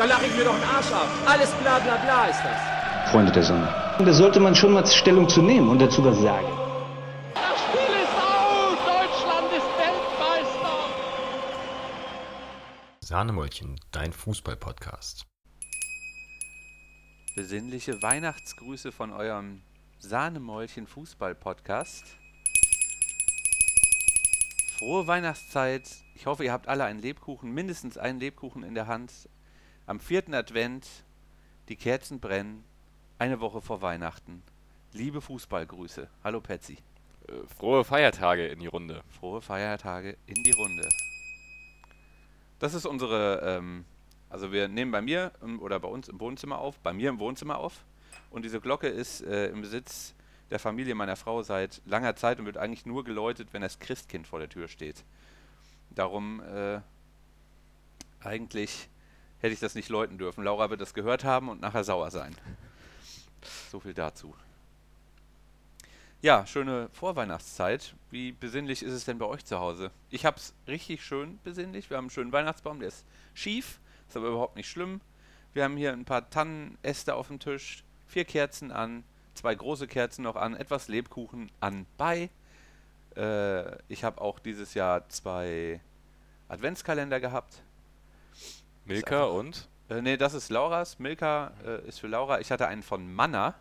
Da 0.00 0.06
lache 0.06 0.24
ich 0.24 0.34
mir 0.34 0.44
doch 0.44 0.54
den 0.54 0.64
Arsch 0.64 0.90
ab. 0.92 1.06
Alles 1.26 1.50
bla 1.56 1.78
bla 1.78 1.96
bla 1.96 2.24
ist 2.28 2.40
das. 2.42 3.10
Freunde 3.12 3.32
der 3.32 3.42
Sonne. 3.42 3.68
Und 3.98 4.06
da 4.06 4.14
sollte 4.14 4.40
man 4.40 4.54
schon 4.54 4.72
mal 4.72 4.86
Stellung 4.86 5.28
zu 5.28 5.42
nehmen 5.42 5.68
und 5.68 5.78
dazu 5.78 6.02
was 6.02 6.18
sagen. 6.20 6.46
Das 7.34 7.60
Spiel 7.60 7.96
ist 8.02 8.16
aus! 8.16 8.78
Deutschland 8.86 9.52
ist 9.52 9.66
Weltmeister! 9.76 10.78
Sahnemäulchen, 13.00 13.78
dein 13.92 14.14
Fußball-Podcast. 14.14 15.26
Besinnliche 17.36 18.00
Weihnachtsgrüße 18.00 18.92
von 18.92 19.12
eurem 19.12 19.60
Sahnemäulchen 19.98 20.86
Fußball-Podcast. 20.86 22.06
Frohe 24.78 25.06
Weihnachtszeit. 25.06 25.90
Ich 26.14 26.24
hoffe, 26.24 26.44
ihr 26.44 26.52
habt 26.52 26.68
alle 26.68 26.84
einen 26.84 27.02
Lebkuchen, 27.02 27.52
mindestens 27.52 27.98
einen 27.98 28.18
Lebkuchen 28.18 28.62
in 28.62 28.74
der 28.74 28.86
Hand. 28.86 29.12
Am 29.90 29.98
vierten 29.98 30.34
Advent, 30.34 30.86
die 31.68 31.74
Kerzen 31.74 32.20
brennen, 32.20 32.62
eine 33.18 33.40
Woche 33.40 33.60
vor 33.60 33.82
Weihnachten. 33.82 34.40
Liebe 34.92 35.20
Fußballgrüße. 35.20 36.08
Hallo 36.22 36.40
Petzi. 36.40 36.74
Äh, 37.26 37.32
Frohe 37.58 37.82
Feiertage 37.82 38.46
in 38.46 38.60
die 38.60 38.68
Runde. 38.68 39.02
Frohe 39.18 39.42
Feiertage 39.42 40.16
in 40.26 40.36
die 40.44 40.52
Runde. 40.52 40.88
Das 42.60 42.74
ist 42.74 42.86
unsere, 42.86 43.40
ähm, 43.42 43.84
also 44.28 44.52
wir 44.52 44.68
nehmen 44.68 44.92
bei 44.92 45.02
mir 45.02 45.32
im, 45.42 45.60
oder 45.60 45.80
bei 45.80 45.88
uns 45.88 46.08
im 46.08 46.20
Wohnzimmer 46.20 46.60
auf, 46.60 46.78
bei 46.78 46.92
mir 46.92 47.08
im 47.08 47.18
Wohnzimmer 47.18 47.58
auf. 47.58 47.84
Und 48.30 48.44
diese 48.44 48.60
Glocke 48.60 48.86
ist 48.86 49.22
äh, 49.22 49.48
im 49.48 49.60
Besitz 49.60 50.14
der 50.50 50.60
Familie 50.60 50.94
meiner 50.94 51.16
Frau 51.16 51.42
seit 51.42 51.82
langer 51.84 52.14
Zeit 52.14 52.38
und 52.38 52.46
wird 52.46 52.58
eigentlich 52.58 52.86
nur 52.86 53.02
geläutet, 53.02 53.48
wenn 53.50 53.62
das 53.62 53.80
Christkind 53.80 54.28
vor 54.28 54.38
der 54.38 54.50
Tür 54.50 54.68
steht. 54.68 55.02
Darum 55.90 56.40
äh, 56.42 56.80
eigentlich 58.20 58.88
hätte 59.40 59.54
ich 59.54 59.60
das 59.60 59.74
nicht 59.74 59.88
läuten 59.88 60.18
dürfen. 60.18 60.44
Laura 60.44 60.70
wird 60.70 60.80
das 60.80 60.94
gehört 60.94 61.24
haben 61.24 61.48
und 61.48 61.60
nachher 61.60 61.84
sauer 61.84 62.10
sein. 62.10 62.34
So 63.70 63.80
viel 63.80 63.94
dazu. 63.94 64.34
Ja, 66.22 66.46
schöne 66.46 66.90
Vorweihnachtszeit. 66.92 67.94
Wie 68.10 68.32
besinnlich 68.32 68.82
ist 68.82 68.92
es 68.92 69.06
denn 69.06 69.16
bei 69.18 69.24
euch 69.24 69.44
zu 69.44 69.58
Hause? 69.58 69.90
Ich 70.10 70.26
habe 70.26 70.36
es 70.36 70.52
richtig 70.68 71.02
schön 71.02 71.38
besinnlich. 71.44 71.88
Wir 71.88 71.96
haben 71.96 72.04
einen 72.04 72.10
schönen 72.10 72.32
Weihnachtsbaum, 72.32 72.80
der 72.80 72.88
ist 72.88 73.06
schief, 73.32 73.80
ist 74.06 74.16
aber 74.18 74.28
überhaupt 74.28 74.56
nicht 74.56 74.68
schlimm. 74.68 75.00
Wir 75.54 75.64
haben 75.64 75.78
hier 75.78 75.92
ein 75.92 76.04
paar 76.04 76.28
Tannenäste 76.28 77.14
auf 77.14 77.28
dem 77.28 77.38
Tisch, 77.40 77.84
vier 78.06 78.26
Kerzen 78.26 78.70
an, 78.70 79.02
zwei 79.34 79.54
große 79.54 79.86
Kerzen 79.86 80.22
noch 80.22 80.36
an, 80.36 80.54
etwas 80.54 80.88
Lebkuchen 80.88 81.50
anbei. 81.60 82.28
Äh, 83.16 83.78
ich 83.88 84.04
habe 84.04 84.20
auch 84.20 84.40
dieses 84.40 84.74
Jahr 84.74 85.08
zwei 85.08 85.80
Adventskalender 86.48 87.18
gehabt. 87.18 87.62
Milka 88.90 89.24
und? 89.24 89.68
Äh, 89.88 90.02
nee, 90.02 90.16
das 90.16 90.34
ist 90.34 90.50
Lauras. 90.50 90.98
Milka 90.98 91.52
äh, 91.64 91.86
ist 91.88 92.00
für 92.00 92.06
Laura. 92.08 92.40
Ich 92.40 92.50
hatte 92.50 92.66
einen 92.68 92.82
von 92.82 93.12
Manna, 93.12 93.54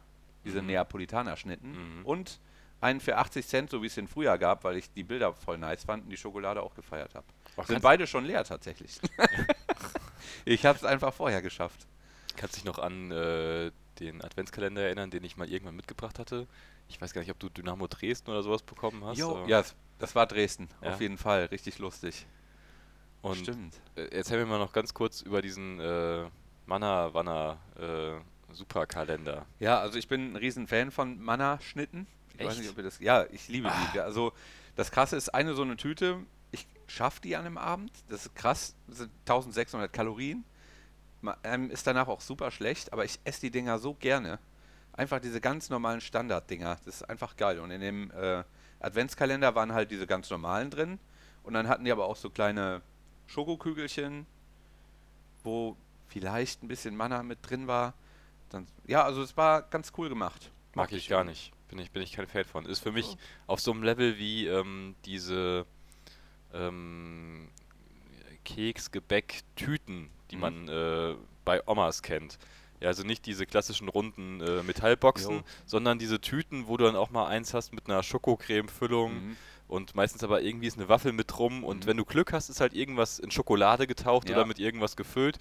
diese 0.46 0.62
Mhm. 0.62 0.68
Neapolitaner 0.68 1.36
Schnitten. 1.38 2.00
Mhm. 2.00 2.06
Und 2.06 2.40
einen 2.82 3.00
für 3.02 3.18
80 3.18 3.46
Cent, 3.48 3.70
so 3.70 3.82
wie 3.82 3.88
es 3.88 3.96
den 3.96 4.08
früher 4.08 4.38
gab, 4.38 4.64
weil 4.64 4.78
ich 4.78 4.90
die 4.94 5.04
Bilder 5.04 5.34
voll 5.34 5.58
nice 5.58 5.84
fand 5.84 6.04
und 6.06 6.10
die 6.10 6.18
Schokolade 6.18 6.62
auch 6.62 6.76
gefeiert 6.76 7.14
habe. 7.16 7.26
Ach, 7.58 7.66
Sind 7.68 7.82
beide 7.82 8.08
schon 8.08 8.24
leer 8.26 8.44
tatsächlich. 8.46 9.00
ich 10.46 10.66
habe 10.66 10.78
es 10.78 10.86
einfach 10.86 11.14
vorher 11.14 11.42
geschafft. 11.42 11.88
kannst 12.38 12.56
dich 12.56 12.64
noch 12.64 12.80
an 12.80 13.12
äh, 13.12 13.72
den 14.00 14.24
Adventskalender 14.24 14.82
erinnern, 14.82 15.10
den 15.12 15.24
ich 15.26 15.36
mal 15.36 15.50
irgendwann 15.50 15.76
mitgebracht 15.76 16.20
hatte? 16.20 16.48
Ich 16.88 17.02
weiß 17.02 17.14
gar 17.14 17.22
nicht, 17.22 17.32
ob 17.32 17.40
du 17.40 17.50
Dynamo 17.50 17.88
Dresden 17.88 18.32
oder 18.32 18.44
sowas 18.44 18.64
bekommen 18.64 19.04
hast. 19.04 19.18
Jo, 19.18 19.46
ja, 19.46 19.60
das- 19.62 19.76
das 20.00 20.16
war 20.16 20.26
Dresden. 20.26 20.70
Ja. 20.82 20.94
Auf 20.94 21.02
jeden 21.02 21.18
Fall. 21.18 21.46
Richtig 21.46 21.80
lustig. 21.80 22.26
Und 23.22 23.36
Stimmt. 23.38 23.76
äh, 23.96 24.08
erzähl 24.12 24.38
mir 24.40 24.46
mal 24.46 24.60
noch 24.60 24.72
ganz 24.74 24.94
kurz 24.94 25.22
über 25.22 25.42
diesen 25.42 25.80
äh, 25.80 26.26
Manna 26.66 27.14
Wanna 27.14 27.58
äh, 27.78 28.20
Superkalender. 28.54 29.46
Ja, 29.60 29.80
also 29.80 29.98
ich 30.00 30.08
bin 30.08 30.34
ein 30.34 30.36
riesen 30.36 30.68
Fan 30.68 30.92
von 30.92 31.20
Manna-Schnitten. 31.22 32.08
Ich 32.34 32.40
weiß 32.46 32.54
Echt? 32.54 32.60
nicht, 32.62 32.70
ob 32.72 32.78
ihr 32.78 32.84
das. 32.84 33.00
Ja, 33.00 33.26
ich 33.32 33.48
liebe 33.50 33.70
Ah. 33.72 33.92
die. 33.94 34.00
Also 34.00 34.32
das 34.76 34.92
Krasse 34.92 35.16
ist, 35.18 35.30
eine 35.30 35.54
so 35.54 35.62
eine 35.64 35.76
Tüte, 35.78 36.20
ich 36.52 36.68
schaffe 36.88 37.22
die 37.22 37.36
an 37.36 37.46
einem 37.46 37.58
Abend. 37.58 37.92
Das 38.08 38.26
ist 38.28 38.36
krass. 38.36 38.76
Das 38.88 39.00
sind 39.00 39.12
1600 39.28 39.92
Kalorien. 39.92 40.46
Ma- 41.22 41.38
Ähm, 41.44 41.70
ist 41.70 41.86
danach 41.86 42.08
auch 42.08 42.22
super 42.22 42.50
schlecht, 42.52 42.94
aber 42.94 43.04
ich 43.06 43.20
esse 43.26 43.42
die 43.42 43.52
Dinger 43.52 43.78
so 43.80 43.94
gerne. 43.94 44.40
Einfach 44.94 45.20
diese 45.20 45.42
ganz 45.42 45.70
normalen 45.70 46.02
Standard-Dinger. 46.02 46.78
Das 46.86 46.96
ist 46.96 47.10
einfach 47.10 47.36
geil. 47.36 47.60
Und 47.60 47.72
in 47.72 47.82
dem 47.82 48.12
äh, 48.12 48.44
Adventskalender 48.80 49.54
waren 49.56 49.74
halt 49.74 49.92
diese 49.92 50.08
ganz 50.08 50.30
normalen 50.30 50.70
drin. 50.72 51.00
Und 51.44 51.54
dann 51.54 51.68
hatten 51.68 51.84
die 51.86 51.92
aber 51.92 52.06
auch 52.06 52.16
so 52.16 52.30
kleine 52.30 52.82
Schokokügelchen, 53.30 54.26
wo 55.44 55.78
vielleicht 56.08 56.64
ein 56.64 56.68
bisschen 56.68 56.96
Manna 56.98 57.22
mit 57.24 57.40
drin 57.48 57.68
war. 57.68 57.94
Dann, 58.50 58.68
ja, 58.88 59.04
also 59.04 59.22
es 59.22 59.38
war 59.38 59.62
ganz 59.62 59.92
cool 59.98 60.10
gemacht. 60.10 60.52
Mag 60.74 60.86
Mochte 60.88 60.98
ich 60.98 61.08
gar 61.08 61.24
nicht. 61.24 61.52
Bin 61.70 61.78
ich, 61.80 61.92
bin 61.92 62.02
ich 62.02 62.14
kein 62.14 62.26
Fan 62.28 62.46
von. 62.46 62.66
Ist 62.66 62.80
für 62.80 62.92
mich 62.92 63.06
So. 63.06 63.18
auf 63.48 63.60
so 63.60 63.72
einem 63.72 63.84
Level 63.84 64.18
wie 64.18 64.48
ähm, 64.48 64.96
diese 65.06 65.66
ähm, 66.54 67.50
Keks-Gebäck-Tüten, 68.44 70.10
die 70.32 70.36
Mhm. 70.36 70.42
man 70.42 70.68
äh, 70.68 71.16
bei 71.46 71.62
Omas 71.68 72.02
kennt. 72.02 72.40
Ja, 72.80 72.88
also 72.88 73.04
nicht 73.04 73.26
diese 73.26 73.46
klassischen 73.46 73.90
runden 73.90 74.42
äh, 74.42 74.64
Metallboxen, 74.64 75.36
Jo. 75.38 75.44
sondern 75.66 76.00
diese 76.00 76.22
Tüten, 76.22 76.68
wo 76.68 76.78
du 76.78 76.86
dann 76.86 76.96
auch 76.96 77.10
mal 77.10 77.28
eins 77.28 77.54
hast 77.54 77.74
mit 77.74 77.88
einer 77.90 78.02
Schokocreme-Füllung 78.04 79.14
Mhm. 79.14 79.38
Und 79.70 79.96
meistens 79.96 80.24
aber 80.24 80.42
irgendwie 80.42 80.68
ist 80.68 80.78
eine 80.78 80.90
Waffel 80.90 81.14
mit 81.14 81.32
drum 81.32 81.64
und 81.64 81.86
Mhm. 81.86 81.90
wenn 81.90 81.98
du 81.98 82.04
Glück 82.04 82.34
hast, 82.34 82.50
ist 82.50 82.60
halt 82.60 82.74
irgendwas 82.74 83.20
in 83.20 83.32
Schokolade 83.32 83.88
getaucht 83.88 84.28
Ja. 84.30 84.36
oder 84.36 84.46
mit 84.46 84.60
irgendwas 84.60 84.98
gefüllt. 84.98 85.38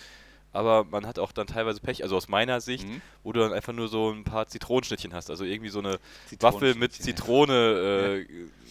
Aber 0.51 0.85
man 0.85 1.05
hat 1.07 1.19
auch 1.19 1.33
dann 1.33 1.47
teilweise 1.47 1.79
Pech, 1.81 2.03
also 2.03 2.17
aus 2.17 2.29
meiner 2.29 2.63
Sicht, 2.63 2.89
Mhm. 2.89 3.03
wo 3.23 3.33
du 3.33 3.41
dann 3.41 3.53
einfach 3.53 3.75
nur 3.75 3.89
so 3.89 4.11
ein 4.11 4.25
paar 4.25 4.47
Zitronenschnittchen 4.47 5.13
hast. 5.13 5.29
Also 5.29 5.45
irgendwie 5.45 5.69
so 5.69 5.79
eine 5.81 5.99
Waffel 6.41 6.75
mit 6.75 6.97
ja. 6.97 7.05
Zitrone 7.05 8.25
äh, 8.27 8.27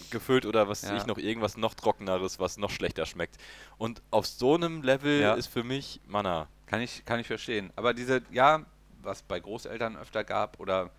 gefüllt 0.10 0.48
oder 0.48 0.68
was 0.68 0.82
Ja. 0.82 0.98
ich 0.98 1.06
noch, 1.06 1.20
irgendwas 1.20 1.56
noch 1.56 1.76
trockeneres, 1.76 2.40
was 2.40 2.58
noch 2.58 2.72
schlechter 2.72 3.06
schmeckt. 3.06 3.36
Und 3.78 4.02
auf 4.10 4.26
so 4.26 4.56
einem 4.56 4.82
Level 4.82 5.20
Ja. 5.22 5.34
ist 5.36 5.48
für 5.48 5.64
mich 5.64 6.02
Manna. 6.08 6.48
Kann 6.66 6.82
ich, 6.82 7.06
kann 7.06 7.20
ich 7.20 7.28
verstehen. 7.28 7.72
Aber 7.76 7.94
diese, 7.94 8.24
ja, 8.32 8.66
was 9.04 9.22
bei 9.22 9.40
Großeltern 9.40 9.98
öfter 9.98 10.24
gab, 10.24 10.60
oder 10.60 10.90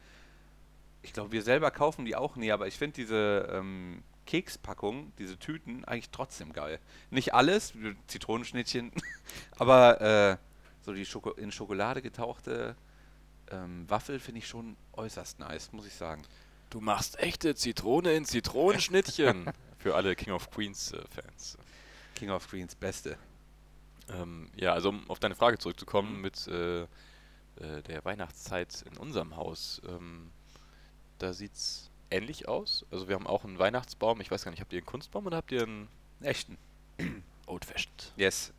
ich 1.03 1.13
glaube, 1.13 1.33
wir 1.33 1.43
selber 1.43 1.71
kaufen 1.73 2.05
die 2.05 2.15
auch 2.17 2.37
nie, 2.37 2.53
aber 2.53 2.67
ich 2.69 2.77
finde 2.77 2.95
diese 2.95 3.49
ähm, 3.53 4.03
Kekspackung, 4.29 5.11
diese 5.19 5.39
Tüten, 5.39 5.87
eigentlich 5.87 6.11
trotzdem 6.11 6.53
geil. 6.53 6.79
Nicht 7.11 7.33
alles, 7.33 7.73
Zitronenschnittchen, 8.09 8.93
aber 9.59 10.01
äh, 10.03 10.37
so 10.85 10.93
die 10.93 11.07
Schoko 11.07 11.31
in 11.31 11.51
Schokolade 11.51 12.03
getauchte 12.03 12.77
ähm, 13.51 13.89
Waffel 13.89 14.21
finde 14.21 14.41
ich 14.41 14.47
schon 14.47 14.77
äußerst 14.93 15.39
nice, 15.39 15.73
muss 15.73 15.87
ich 15.87 15.95
sagen. 15.95 16.23
Du 16.69 16.83
machst 16.83 17.19
echte 17.19 17.55
Zitrone 17.55 18.13
in 18.13 18.27
Zitronenschnittchen. 18.27 19.51
Für 19.79 19.95
alle 19.95 20.15
King 20.15 20.35
of 20.35 20.51
Queens 20.51 20.93
äh, 20.93 21.03
Fans. 21.09 21.57
King 22.15 22.29
of 22.29 22.47
Queens, 22.49 22.75
beste. 22.75 23.17
Ähm, 24.11 24.51
ja, 24.57 24.75
also 24.75 24.91
um 24.91 25.09
auf 25.09 25.19
deine 25.19 25.35
Frage 25.35 25.57
zurückzukommen 25.57 26.17
Mhm. 26.17 26.21
mit 26.21 26.47
äh, 26.49 26.83
äh, 26.83 26.87
der 27.87 28.05
Weihnachtszeit 28.05 28.85
in 28.91 28.99
unserem 28.99 29.37
Haus. 29.37 29.81
Ähm, 29.89 30.31
da 31.19 31.33
sieht's 31.33 31.91
ähnlich 32.11 32.49
aus. 32.49 32.85
Also 32.91 33.09
wir 33.09 33.15
haben 33.15 33.27
auch 33.27 33.45
einen 33.45 33.59
Weihnachtsbaum. 33.59 34.21
Ich 34.21 34.31
weiß 34.31 34.45
gar 34.45 34.51
nicht, 34.51 34.61
habt 34.61 34.73
ihr 34.73 34.79
einen 34.79 34.87
Kunstbaum 34.87 35.27
oder 35.27 35.37
habt 35.39 35.53
ihr 35.53 35.63
einen 35.63 35.89
Echten. 36.21 36.57
Old-Fashioned? 37.47 38.13
Yes. 38.17 38.53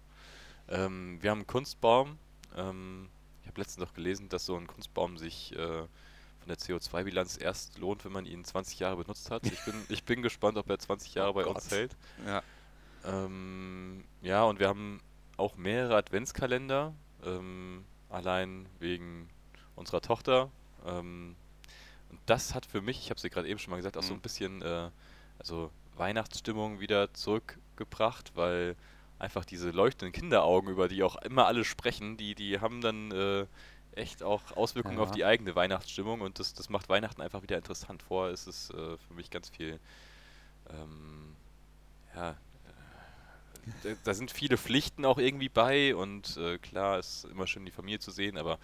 Ähm, 0.67 1.17
wir 1.21 1.31
haben 1.31 1.39
einen 1.39 1.47
Kunstbaum. 1.47 2.17
Ähm, 2.55 3.09
ich 3.41 3.47
habe 3.47 3.61
letztens 3.61 3.85
noch 3.85 3.93
gelesen, 3.93 4.29
dass 4.29 4.45
so 4.45 4.55
ein 4.55 4.67
Kunstbaum 4.67 5.17
sich 5.17 5.53
äh, 5.53 5.57
von 5.57 6.47
der 6.47 6.57
CO2-Bilanz 6.57 7.37
erst 7.37 7.77
lohnt, 7.79 8.05
wenn 8.05 8.11
man 8.11 8.25
ihn 8.25 8.43
20 8.45 8.79
Jahre 8.79 8.97
benutzt 8.97 9.31
hat. 9.31 9.45
Ich 9.45 9.63
bin, 9.65 9.75
ich 9.89 10.03
bin 10.03 10.21
gespannt, 10.21 10.57
ob 10.57 10.69
er 10.69 10.79
20 10.79 11.15
Jahre 11.15 11.29
Oh 11.31 11.33
bei 11.33 11.43
Gott. 11.43 11.55
uns 11.55 11.71
hält. 11.71 11.95
Ja. 12.25 12.43
Ähm, 13.05 14.03
ja, 14.21 14.43
und 14.43 14.59
wir 14.59 14.67
haben 14.67 15.01
auch 15.37 15.55
mehrere 15.55 15.95
Adventskalender, 15.95 16.93
ähm, 17.25 17.85
allein 18.09 18.67
wegen 18.79 19.29
unserer 19.75 20.01
Tochter. 20.01 20.51
Und 22.09 22.19
das 22.25 22.55
hat 22.55 22.65
für 22.65 22.81
mich, 22.81 22.99
ich 22.99 23.09
habe 23.09 23.15
es 23.17 23.21
dir 23.21 23.29
gerade 23.29 23.47
eben 23.47 23.59
schon 23.59 23.71
mal 23.71 23.77
gesagt, 23.77 23.97
auch 23.97 24.03
so 24.03 24.13
ein 24.13 24.19
Mhm. 24.19 24.21
bisschen 24.21 24.61
äh, 24.61 24.89
also 25.37 25.71
Weihnachtsstimmung 25.95 26.79
wieder 26.79 27.13
zurückgebracht, 27.13 28.31
weil 28.35 28.75
einfach 29.19 29.45
diese 29.45 29.71
leuchtenden 29.71 30.13
Kinderaugen, 30.13 30.69
über 30.69 30.87
die 30.87 31.03
auch 31.03 31.17
immer 31.17 31.45
alle 31.47 31.65
sprechen, 31.65 32.17
die, 32.17 32.35
die 32.35 32.59
haben 32.61 32.81
dann 32.81 33.11
äh, 33.11 33.45
echt 33.93 34.23
auch 34.23 34.51
Auswirkungen 34.53 34.99
auf 34.99 35.11
Ja. 35.11 35.11
die 35.11 35.25
eigene 35.25 35.55
Weihnachtsstimmung 35.55 36.21
und 36.21 36.39
das, 36.39 36.53
das 36.53 36.69
macht 36.69 36.89
Weihnachten 36.89 37.21
einfach 37.21 37.41
wieder 37.43 37.57
interessant 37.57 38.01
vor. 38.03 38.29
Es 38.29 38.47
ist 38.47 38.71
äh, 38.71 38.97
für 38.97 39.13
mich 39.13 39.29
ganz 39.29 39.49
viel, 39.49 39.79
ähm, 40.69 41.35
ja, 42.15 42.31
äh, 42.31 42.35
da, 43.81 43.89
da 44.03 44.13
sind 44.13 44.31
viele 44.31 44.57
Pflichten 44.57 45.05
auch 45.05 45.17
irgendwie 45.17 45.49
bei 45.49 45.95
und 45.95 46.37
äh, 46.37 46.57
klar 46.57 46.99
ist 46.99 47.25
immer 47.25 47.47
schön 47.47 47.65
die 47.65 47.71
Familie 47.71 47.99
zu 47.99 48.11
sehen, 48.11 48.37
aber 48.37 48.59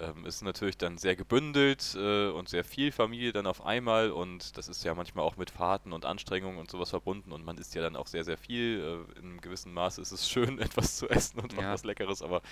ähm, 0.00 0.26
ist 0.26 0.42
natürlich 0.42 0.78
dann 0.78 0.98
sehr 0.98 1.14
gebündelt 1.16 1.94
äh, 1.96 2.28
und 2.30 2.48
sehr 2.48 2.64
viel 2.64 2.90
Familie 2.92 3.32
dann 3.32 3.46
auf 3.46 3.64
einmal 3.64 4.10
und 4.10 4.56
das 4.56 4.68
ist 4.68 4.82
ja 4.84 4.94
manchmal 4.94 5.24
auch 5.24 5.36
mit 5.36 5.50
Fahrten 5.50 5.92
und 5.92 6.04
Anstrengungen 6.06 6.58
und 6.58 6.70
sowas 6.70 6.90
verbunden 6.90 7.32
und 7.32 7.44
man 7.44 7.58
isst 7.58 7.74
ja 7.74 7.82
dann 7.82 7.96
auch 7.96 8.06
sehr, 8.06 8.24
sehr 8.24 8.38
viel. 8.38 9.06
Äh, 9.14 9.18
in 9.18 9.24
einem 9.26 9.40
gewissen 9.40 9.72
Maße 9.74 10.00
ist 10.00 10.12
es 10.12 10.28
schön, 10.30 10.58
etwas 10.58 10.96
zu 10.96 11.08
essen 11.08 11.40
und 11.40 11.56
auch 11.56 11.62
Ja. 11.62 11.72
was 11.72 11.84
Leckeres, 11.84 12.22
aber 12.22 12.42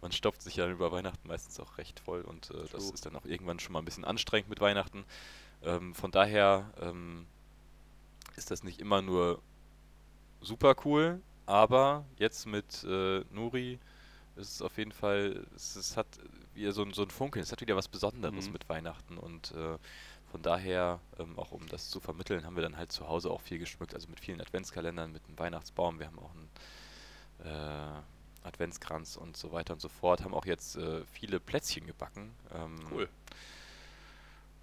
man 0.00 0.12
stopft 0.12 0.42
sich 0.42 0.56
ja 0.56 0.68
über 0.68 0.92
Weihnachten 0.92 1.28
meistens 1.28 1.58
auch 1.60 1.78
recht 1.78 2.00
voll 2.00 2.22
und 2.22 2.50
äh, 2.50 2.64
das 2.72 2.90
ist 2.90 3.04
dann 3.06 3.16
auch 3.16 3.24
irgendwann 3.26 3.58
schon 3.58 3.72
mal 3.72 3.80
ein 3.80 3.84
bisschen 3.84 4.04
anstrengend 4.04 4.48
mit 4.48 4.60
Weihnachten. 4.60 5.04
Ähm, 5.62 5.94
von 5.94 6.10
daher 6.10 6.72
ähm, 6.80 7.26
ist 8.36 8.50
das 8.50 8.62
nicht 8.64 8.80
immer 8.80 9.02
nur 9.02 9.40
super 10.40 10.74
cool, 10.84 11.20
aber 11.46 12.04
jetzt 12.18 12.46
mit 12.46 12.84
äh, 12.84 13.24
Nuri 14.34 14.42
ist 14.42 14.54
es 14.54 14.62
auf 14.62 14.76
jeden 14.78 14.92
Fall, 14.92 15.46
es, 15.54 15.76
es 15.76 15.96
hat 15.96 16.06
wieder 16.54 16.72
so 16.72 16.82
ein, 16.82 16.92
so 16.92 17.02
ein 17.02 17.10
Funkeln, 17.10 17.42
es 17.42 17.52
hat 17.52 17.60
wieder 17.60 17.76
was 17.76 17.88
Besonderes 17.88 18.46
Mhm. 18.46 18.52
mit 18.52 18.68
Weihnachten 18.68 19.18
und 19.18 19.52
äh, 19.52 19.78
von 20.30 20.42
daher, 20.42 21.00
ähm, 21.18 21.38
auch 21.38 21.52
um 21.52 21.66
das 21.68 21.90
zu 21.90 22.00
vermitteln, 22.00 22.44
haben 22.46 22.56
wir 22.56 22.62
dann 22.62 22.76
halt 22.78 22.90
zu 22.92 23.06
Hause 23.08 23.30
auch 23.30 23.40
viel 23.42 23.58
geschmückt, 23.58 23.94
also 23.94 24.08
mit 24.08 24.18
vielen 24.20 24.40
Adventskalendern, 24.40 25.12
mit 25.12 25.22
einem 25.26 25.38
Weihnachtsbaum, 25.38 25.98
wir 25.98 26.06
haben 26.06 26.18
auch 26.18 26.30
einen 26.32 26.48
äh, 27.44 28.00
Adventskranz 28.48 29.16
und 29.16 29.36
so 29.36 29.52
weiter 29.52 29.74
und 29.74 29.80
so 29.80 29.88
fort, 29.88 30.24
haben 30.24 30.34
auch 30.34 30.46
jetzt 30.46 30.76
äh, 30.76 31.04
viele 31.12 31.38
Plätzchen 31.38 31.86
gebacken. 31.86 32.34
Ähm, 32.54 32.76
Cool. 32.90 33.08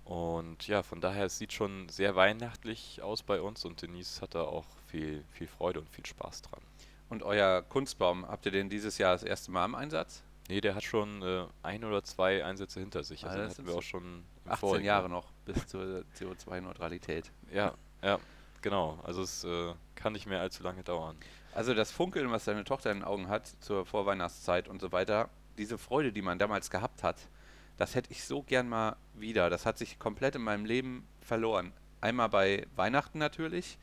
und 0.05 0.67
ja, 0.67 0.81
von 0.83 1.01
daher, 1.01 1.25
es 1.25 1.37
sieht 1.37 1.53
schon 1.53 1.87
sehr 1.89 2.15
weihnachtlich 2.15 3.01
aus 3.03 3.21
bei 3.23 3.39
uns 3.39 3.63
und 3.63 3.81
Denise 3.81 4.21
hat 4.21 4.33
da 4.35 4.41
auch 4.43 4.65
viel, 4.87 5.23
viel 5.31 5.47
Freude 5.47 5.79
und 5.79 5.89
viel 5.89 6.05
Spaß 6.05 6.41
dran. 6.41 6.61
Und 7.09 7.23
euer 7.23 7.63
Kunstbaum, 7.63 8.27
habt 8.27 8.45
ihr 8.45 8.51
den 8.51 8.69
dieses 8.69 8.97
Jahr 8.97 9.13
das 9.13 9.23
erste 9.23 9.51
Mal 9.51 9.65
im 9.65 9.75
Einsatz? 9.75 10.23
Nee, 10.47 10.61
der 10.61 10.75
hat 10.75 10.83
schon 10.83 11.21
äh, 11.21 11.45
ein 11.63 11.83
oder 11.83 12.03
zwei 12.03 12.43
Einsätze 12.43 12.79
hinter 12.79 13.03
sich. 13.03 13.23
Also 13.23 13.37
den 13.37 13.47
das 13.47 13.57
hatten 13.57 13.67
wir 13.67 13.75
auch 13.75 13.83
schon 13.83 14.03
im 14.45 14.51
18 14.51 14.57
vorigen 14.57 14.85
Jahre 14.85 15.03
Jahr. 15.03 15.09
noch 15.09 15.31
bis 15.45 15.67
zur 15.67 16.03
CO2-Neutralität. 16.17 17.31
Ja, 17.51 17.73
ja, 18.01 18.19
genau. 18.61 18.99
Also 19.03 19.21
es 19.21 19.43
äh, 19.43 19.73
kann 19.95 20.13
nicht 20.13 20.25
mehr 20.25 20.41
allzu 20.41 20.63
lange 20.63 20.83
dauern. 20.83 21.17
Also 21.53 21.73
das 21.73 21.91
Funkeln, 21.91 22.31
was 22.31 22.45
deine 22.45 22.63
Tochter 22.63 22.91
in 22.91 22.99
den 22.99 23.03
Augen 23.03 23.27
hat 23.27 23.47
zur 23.59 23.85
Vorweihnachtszeit 23.85 24.67
und 24.67 24.81
so 24.81 24.91
weiter, 24.91 25.29
diese 25.57 25.77
Freude, 25.77 26.11
die 26.11 26.21
man 26.21 26.39
damals 26.39 26.69
gehabt 26.69 27.03
hat, 27.03 27.17
das 27.77 27.95
hätte 27.95 28.11
ich 28.11 28.23
so 28.23 28.41
gern 28.43 28.67
mal 28.67 28.95
wieder. 29.13 29.49
Das 29.49 29.65
hat 29.65 29.77
sich 29.77 29.99
komplett 29.99 30.35
in 30.35 30.41
meinem 30.41 30.65
Leben 30.65 31.07
verloren. 31.21 31.73
Einmal 32.01 32.29
bei 32.29 32.65
Weihnachten 32.75 33.19
natürlich. 33.19 33.77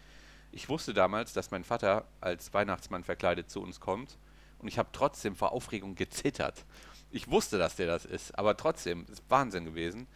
Ich 0.53 0.69
wusste 0.69 0.95
damals, 0.95 1.33
dass 1.33 1.51
mein 1.51 1.65
Vater 1.65 2.07
als 2.21 2.55
Weihnachtsmann 2.55 3.05
verkleidet 3.05 3.51
zu 3.51 3.61
uns 3.61 3.81
kommt 3.81 4.19
und 4.59 4.69
ich 4.69 4.79
habe 4.79 4.89
trotzdem 4.93 5.37
vor 5.37 5.53
Aufregung 5.53 5.95
gezittert. 5.95 6.65
Ich 7.11 7.31
wusste, 7.31 7.59
dass 7.59 7.77
der 7.77 7.87
das 7.87 8.05
ist, 8.05 8.37
aber 8.39 8.57
trotzdem, 8.57 9.07
ist 9.11 9.23
Wahnsinn 9.29 9.65
gewesen. 9.65 10.07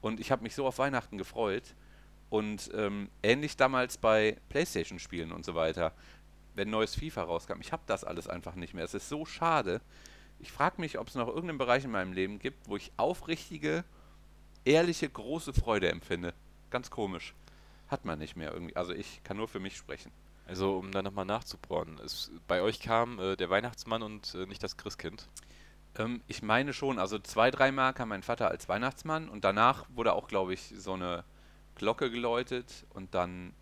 Und 0.00 0.20
ich 0.20 0.30
habe 0.30 0.42
mich 0.42 0.54
so 0.54 0.66
auf 0.66 0.78
Weihnachten 0.78 1.18
gefreut. 1.18 1.74
Und 2.30 2.70
ähm, 2.74 3.08
ähnlich 3.22 3.56
damals 3.56 3.96
bei 3.96 4.36
Playstation-Spielen 4.48 5.32
und 5.32 5.44
so 5.44 5.54
weiter 5.54 5.92
wenn 6.58 6.70
neues 6.70 6.96
FIFA 6.96 7.22
rauskam. 7.22 7.60
Ich 7.60 7.72
habe 7.72 7.84
das 7.86 8.04
alles 8.04 8.26
einfach 8.28 8.56
nicht 8.56 8.74
mehr. 8.74 8.84
Es 8.84 8.92
ist 8.92 9.08
so 9.08 9.24
schade. 9.24 9.80
Ich 10.40 10.52
frage 10.52 10.80
mich, 10.80 10.98
ob 10.98 11.08
es 11.08 11.14
noch 11.14 11.28
irgendeinen 11.28 11.58
Bereich 11.58 11.84
in 11.84 11.92
meinem 11.92 12.12
Leben 12.12 12.38
gibt, 12.38 12.68
wo 12.68 12.76
ich 12.76 12.92
aufrichtige, 12.96 13.84
ehrliche, 14.64 15.08
große 15.08 15.52
Freude 15.52 15.88
empfinde. 15.88 16.34
Ganz 16.70 16.90
komisch. 16.90 17.32
Hat 17.88 18.04
man 18.04 18.18
nicht 18.18 18.36
mehr 18.36 18.52
irgendwie. 18.52 18.76
Also 18.76 18.92
ich 18.92 19.22
kann 19.24 19.36
nur 19.36 19.48
für 19.48 19.60
mich 19.60 19.76
sprechen. 19.76 20.12
Also 20.46 20.78
um 20.78 20.92
da 20.92 21.02
nochmal 21.02 21.24
nachzubohren. 21.24 21.98
Es, 22.04 22.30
bei 22.46 22.62
euch 22.62 22.80
kam 22.80 23.18
äh, 23.18 23.36
der 23.36 23.50
Weihnachtsmann 23.50 24.02
und 24.02 24.34
äh, 24.34 24.46
nicht 24.46 24.62
das 24.62 24.76
Christkind. 24.76 25.28
Ähm, 25.98 26.22
ich 26.26 26.42
meine 26.42 26.72
schon, 26.72 26.98
also 26.98 27.18
zwei, 27.18 27.50
dreimal 27.50 27.92
kam 27.92 28.08
mein 28.08 28.22
Vater 28.22 28.48
als 28.48 28.68
Weihnachtsmann 28.68 29.28
und 29.28 29.44
danach 29.44 29.84
wurde 29.90 30.14
auch, 30.14 30.28
glaube 30.28 30.54
ich, 30.54 30.72
so 30.76 30.94
eine 30.94 31.24
Glocke 31.74 32.10
geläutet 32.10 32.86
und 32.90 33.14
dann 33.14 33.52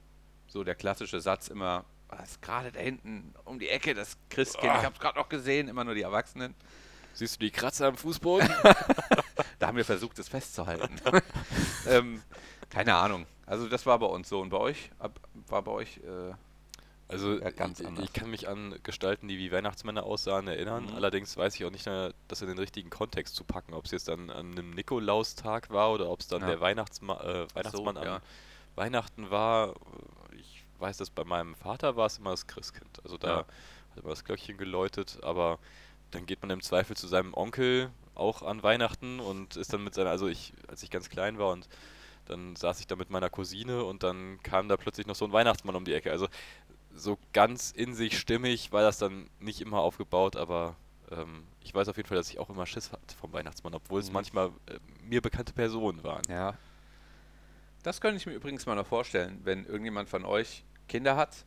so 0.46 0.62
der 0.62 0.74
klassische 0.74 1.20
Satz 1.20 1.48
immer, 1.48 1.84
was 2.08 2.32
ist 2.32 2.42
gerade 2.42 2.70
da 2.70 2.80
hinten 2.80 3.34
um 3.44 3.58
die 3.58 3.68
Ecke, 3.68 3.94
das 3.94 4.16
Christkind, 4.30 4.72
ich 4.78 4.84
habe 4.84 4.94
es 4.94 5.00
gerade 5.00 5.18
noch 5.18 5.28
gesehen, 5.28 5.68
immer 5.68 5.84
nur 5.84 5.94
die 5.94 6.02
Erwachsenen. 6.02 6.54
Siehst 7.14 7.36
du 7.36 7.46
die 7.46 7.50
Kratzer 7.50 7.88
am 7.88 7.96
Fußboden? 7.96 8.48
Da 9.58 9.68
haben 9.68 9.76
wir 9.78 9.86
versucht, 9.86 10.18
es 10.18 10.28
festzuhalten. 10.28 11.00
ähm, 11.88 12.22
keine 12.70 12.94
Ahnung. 12.94 13.26
Also 13.46 13.68
das 13.68 13.86
war 13.86 13.98
bei 13.98 14.06
uns 14.06 14.28
so. 14.28 14.40
Und 14.40 14.50
bei 14.50 14.58
euch? 14.58 14.90
Ab, 14.98 15.20
war 15.48 15.62
bei 15.62 15.72
euch... 15.72 15.98
Äh, 15.98 16.34
Also 17.08 17.38
Ja, 17.38 17.50
ganz 17.50 17.78
ich, 17.78 17.86
anders. 17.86 18.04
ich 18.04 18.12
kann 18.12 18.28
mich 18.30 18.48
an 18.48 18.74
Gestalten, 18.82 19.28
die 19.28 19.38
wie 19.38 19.52
Weihnachtsmänner 19.52 20.02
aussahen, 20.02 20.48
erinnern. 20.48 20.86
Mhm. 20.86 20.94
Allerdings 20.96 21.36
weiß 21.36 21.54
ich 21.54 21.64
auch 21.64 21.70
nicht, 21.70 21.86
äh, 21.86 22.12
das 22.26 22.42
in 22.42 22.48
den 22.48 22.58
richtigen 22.58 22.90
Kontext 22.90 23.36
zu 23.36 23.44
packen. 23.44 23.74
Ob 23.74 23.84
es 23.84 23.92
jetzt 23.92 24.08
dann 24.08 24.30
an 24.30 24.50
einem 24.52 24.70
Nikolaustag 24.70 25.70
war 25.70 25.92
oder 25.92 26.10
ob 26.10 26.20
es 26.20 26.26
dann 26.26 26.40
Ja. 26.42 26.48
der 26.48 26.60
Weihnachtsma 26.60 27.20
äh, 27.20 27.46
Weihnachtsmann 27.54 27.96
ja. 27.96 28.16
an 28.16 28.22
Weihnachten 28.74 29.30
war. 29.30 29.74
Ich 30.36 30.64
weiß, 30.80 30.96
dass 30.96 31.10
bei 31.10 31.22
meinem 31.24 31.54
Vater 31.54 31.94
war 31.96 32.06
es 32.06 32.18
immer 32.18 32.30
das 32.30 32.48
Christkind. 32.48 33.00
Also 33.04 33.16
da 33.16 33.36
hat 33.38 33.46
immer 33.96 34.10
das 34.10 34.24
Glöckchen 34.24 34.58
geläutet, 34.58 35.20
aber 35.22 35.60
dann 36.10 36.26
geht 36.26 36.42
man 36.42 36.50
im 36.50 36.60
Zweifel 36.60 36.96
zu 36.96 37.06
seinem 37.06 37.32
Onkel 37.34 37.90
auch 38.16 38.42
an 38.42 38.62
Weihnachten 38.64 39.20
und 39.20 39.56
ist 39.56 39.72
dann 39.72 39.84
mit 39.84 39.94
seiner, 39.94 40.10
also 40.10 40.26
ich, 40.26 40.52
als 40.68 40.82
ich 40.82 40.90
ganz 40.90 41.08
klein 41.08 41.38
war 41.38 41.50
und 41.50 41.68
dann 42.26 42.56
saß 42.56 42.80
ich 42.80 42.86
da 42.86 42.96
mit 42.96 43.10
meiner 43.10 43.30
Cousine 43.30 43.84
und 43.84 44.02
dann 44.02 44.40
kam 44.42 44.68
da 44.68 44.76
plötzlich 44.76 45.06
noch 45.06 45.14
so 45.16 45.24
ein 45.24 45.32
Weihnachtsmann 45.32 45.74
um 45.76 45.84
die 45.84 45.94
Ecke. 45.94 46.10
Also 46.10 46.28
so 46.94 47.18
ganz 47.32 47.70
in 47.72 47.94
sich 47.94 48.18
stimmig 48.18 48.72
war 48.72 48.82
das 48.82 48.98
dann 48.98 49.28
nicht 49.40 49.60
immer 49.60 49.80
aufgebaut, 49.80 50.36
aber 50.36 50.76
ähm, 51.10 51.44
ich 51.60 51.74
weiß 51.74 51.88
auf 51.88 51.96
jeden 51.96 52.08
Fall, 52.08 52.16
dass 52.16 52.30
ich 52.30 52.38
auch 52.38 52.48
immer 52.50 52.66
Schiss 52.66 52.90
hatte 52.92 53.16
vom 53.16 53.32
Weihnachtsmann, 53.32 53.74
obwohl 53.74 54.00
es 54.00 54.08
Mhm. 54.08 54.14
manchmal 54.14 54.46
äh, 54.66 54.78
mir 55.02 55.20
bekannte 55.22 55.52
Personen 55.52 56.02
waren. 56.04 56.22
ja. 56.28 56.54
Das 57.82 58.00
könnte 58.00 58.16
ich 58.16 58.26
mir 58.26 58.32
übrigens 58.32 58.66
mal 58.66 58.74
noch 58.74 58.86
vorstellen, 58.86 59.40
wenn 59.44 59.64
irgendjemand 59.64 60.08
von 60.08 60.24
euch 60.24 60.64
Kinder 60.88 61.14
hat 61.14 61.44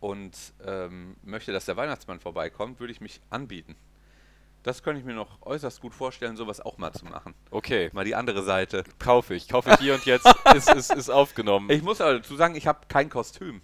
und 0.00 0.34
ähm, 0.64 1.16
möchte, 1.22 1.52
dass 1.52 1.66
der 1.66 1.76
Weihnachtsmann 1.76 2.20
vorbeikommt, 2.20 2.80
würde 2.80 2.90
ich 2.92 3.02
mich 3.02 3.20
anbieten. 3.28 3.76
Das 4.62 4.82
könnte 4.82 5.00
ich 5.00 5.06
mir 5.06 5.14
noch 5.14 5.40
äußerst 5.42 5.80
gut 5.80 5.94
vorstellen, 5.94 6.36
sowas 6.36 6.60
auch 6.60 6.78
mal 6.78 6.92
zu 6.92 7.04
machen. 7.06 7.34
Okay, 7.50 7.90
Mal 7.92 8.04
die 8.04 8.14
andere 8.14 8.42
Seite. 8.42 8.84
kaufe 8.98 9.34
ich. 9.34 9.48
Kaufe 9.48 9.70
ich 9.70 9.78
hier 9.78 9.94
und 9.94 10.04
jetzt. 10.04 10.26
ist, 10.54 10.70
ist, 10.70 10.92
ist 10.94 11.10
aufgenommen. 11.10 11.70
Ich 11.70 11.82
muss 11.82 12.00
aber 12.00 12.14
dazu 12.14 12.36
sagen, 12.36 12.54
ich 12.56 12.66
habe 12.66 12.80
kein 12.88 13.08
Kostüm. 13.08 13.62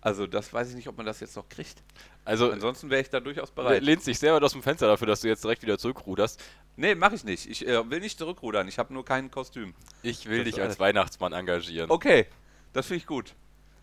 Also 0.00 0.26
das 0.26 0.52
weiß 0.52 0.70
ich 0.70 0.74
nicht, 0.76 0.88
ob 0.88 0.96
man 0.96 1.04
das 1.04 1.20
jetzt 1.20 1.36
noch 1.36 1.46
kriegt. 1.48 1.82
also 2.24 2.50
Ansonsten 2.50 2.88
wäre 2.88 3.02
ich 3.02 3.10
da 3.10 3.20
durchaus 3.20 3.50
bereit. 3.50 3.82
lehnst 3.82 4.06
dich 4.06 4.18
selber 4.18 4.42
aus 4.44 4.52
dem 4.52 4.62
Fenster 4.62 4.86
dafür, 4.86 5.06
dass 5.06 5.20
du 5.20 5.28
jetzt 5.28 5.44
direkt 5.44 5.62
wieder 5.62 5.78
zurückruderst. 5.78 6.42
Nee, 6.76 6.94
mache 6.94 7.16
ich 7.16 7.24
nicht. 7.24 7.46
Ich 7.48 7.66
äh, 7.68 7.90
will 7.90 8.00
nicht 8.00 8.18
zurückrudern. 8.18 8.66
Ich 8.66 8.78
habe 8.78 8.94
nur 8.94 9.04
kein 9.04 9.30
Kostüm. 9.30 9.74
Ich 10.02 10.26
will 10.26 10.44
Das 10.44 10.54
dich 10.54 10.62
als. 10.62 10.78
Weihnachtsmann 10.80 11.34
engagieren. 11.34 11.90
Okay, 11.90 12.26
das 12.72 12.86
finde 12.86 12.96
ich 12.98 13.06
gut. 13.06 13.34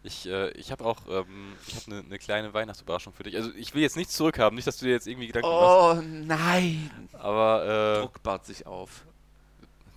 Ich, 0.08 0.26
äh, 0.26 0.50
ich 0.52 0.72
habe 0.72 0.86
auch 0.86 0.98
ähm, 1.10 1.54
ich 1.68 1.76
hab 1.76 1.88
eine 1.88 2.02
ne 2.04 2.18
kleine 2.18 2.54
Weihnachtsüberraschung 2.54 3.14
für 3.14 3.24
dich. 3.24 3.36
Also 3.36 3.52
ich 3.56 3.74
will 3.76 3.82
jetzt 3.82 3.98
nichts 3.98 4.14
zurückhaben, 4.16 4.56
nicht, 4.56 4.66
dass 4.68 4.78
du 4.78 4.86
dir 4.86 4.92
jetzt 4.94 5.06
irgendwie 5.08 5.28
Gedanken 5.28 5.50
machst. 5.50 5.78
Oh 5.78 6.02
nein! 6.26 6.90
Aber 7.14 7.98
äh, 7.98 8.02
Druck 8.02 8.24
baut 8.24 8.46
sich 8.46 8.66
auf. 8.66 9.04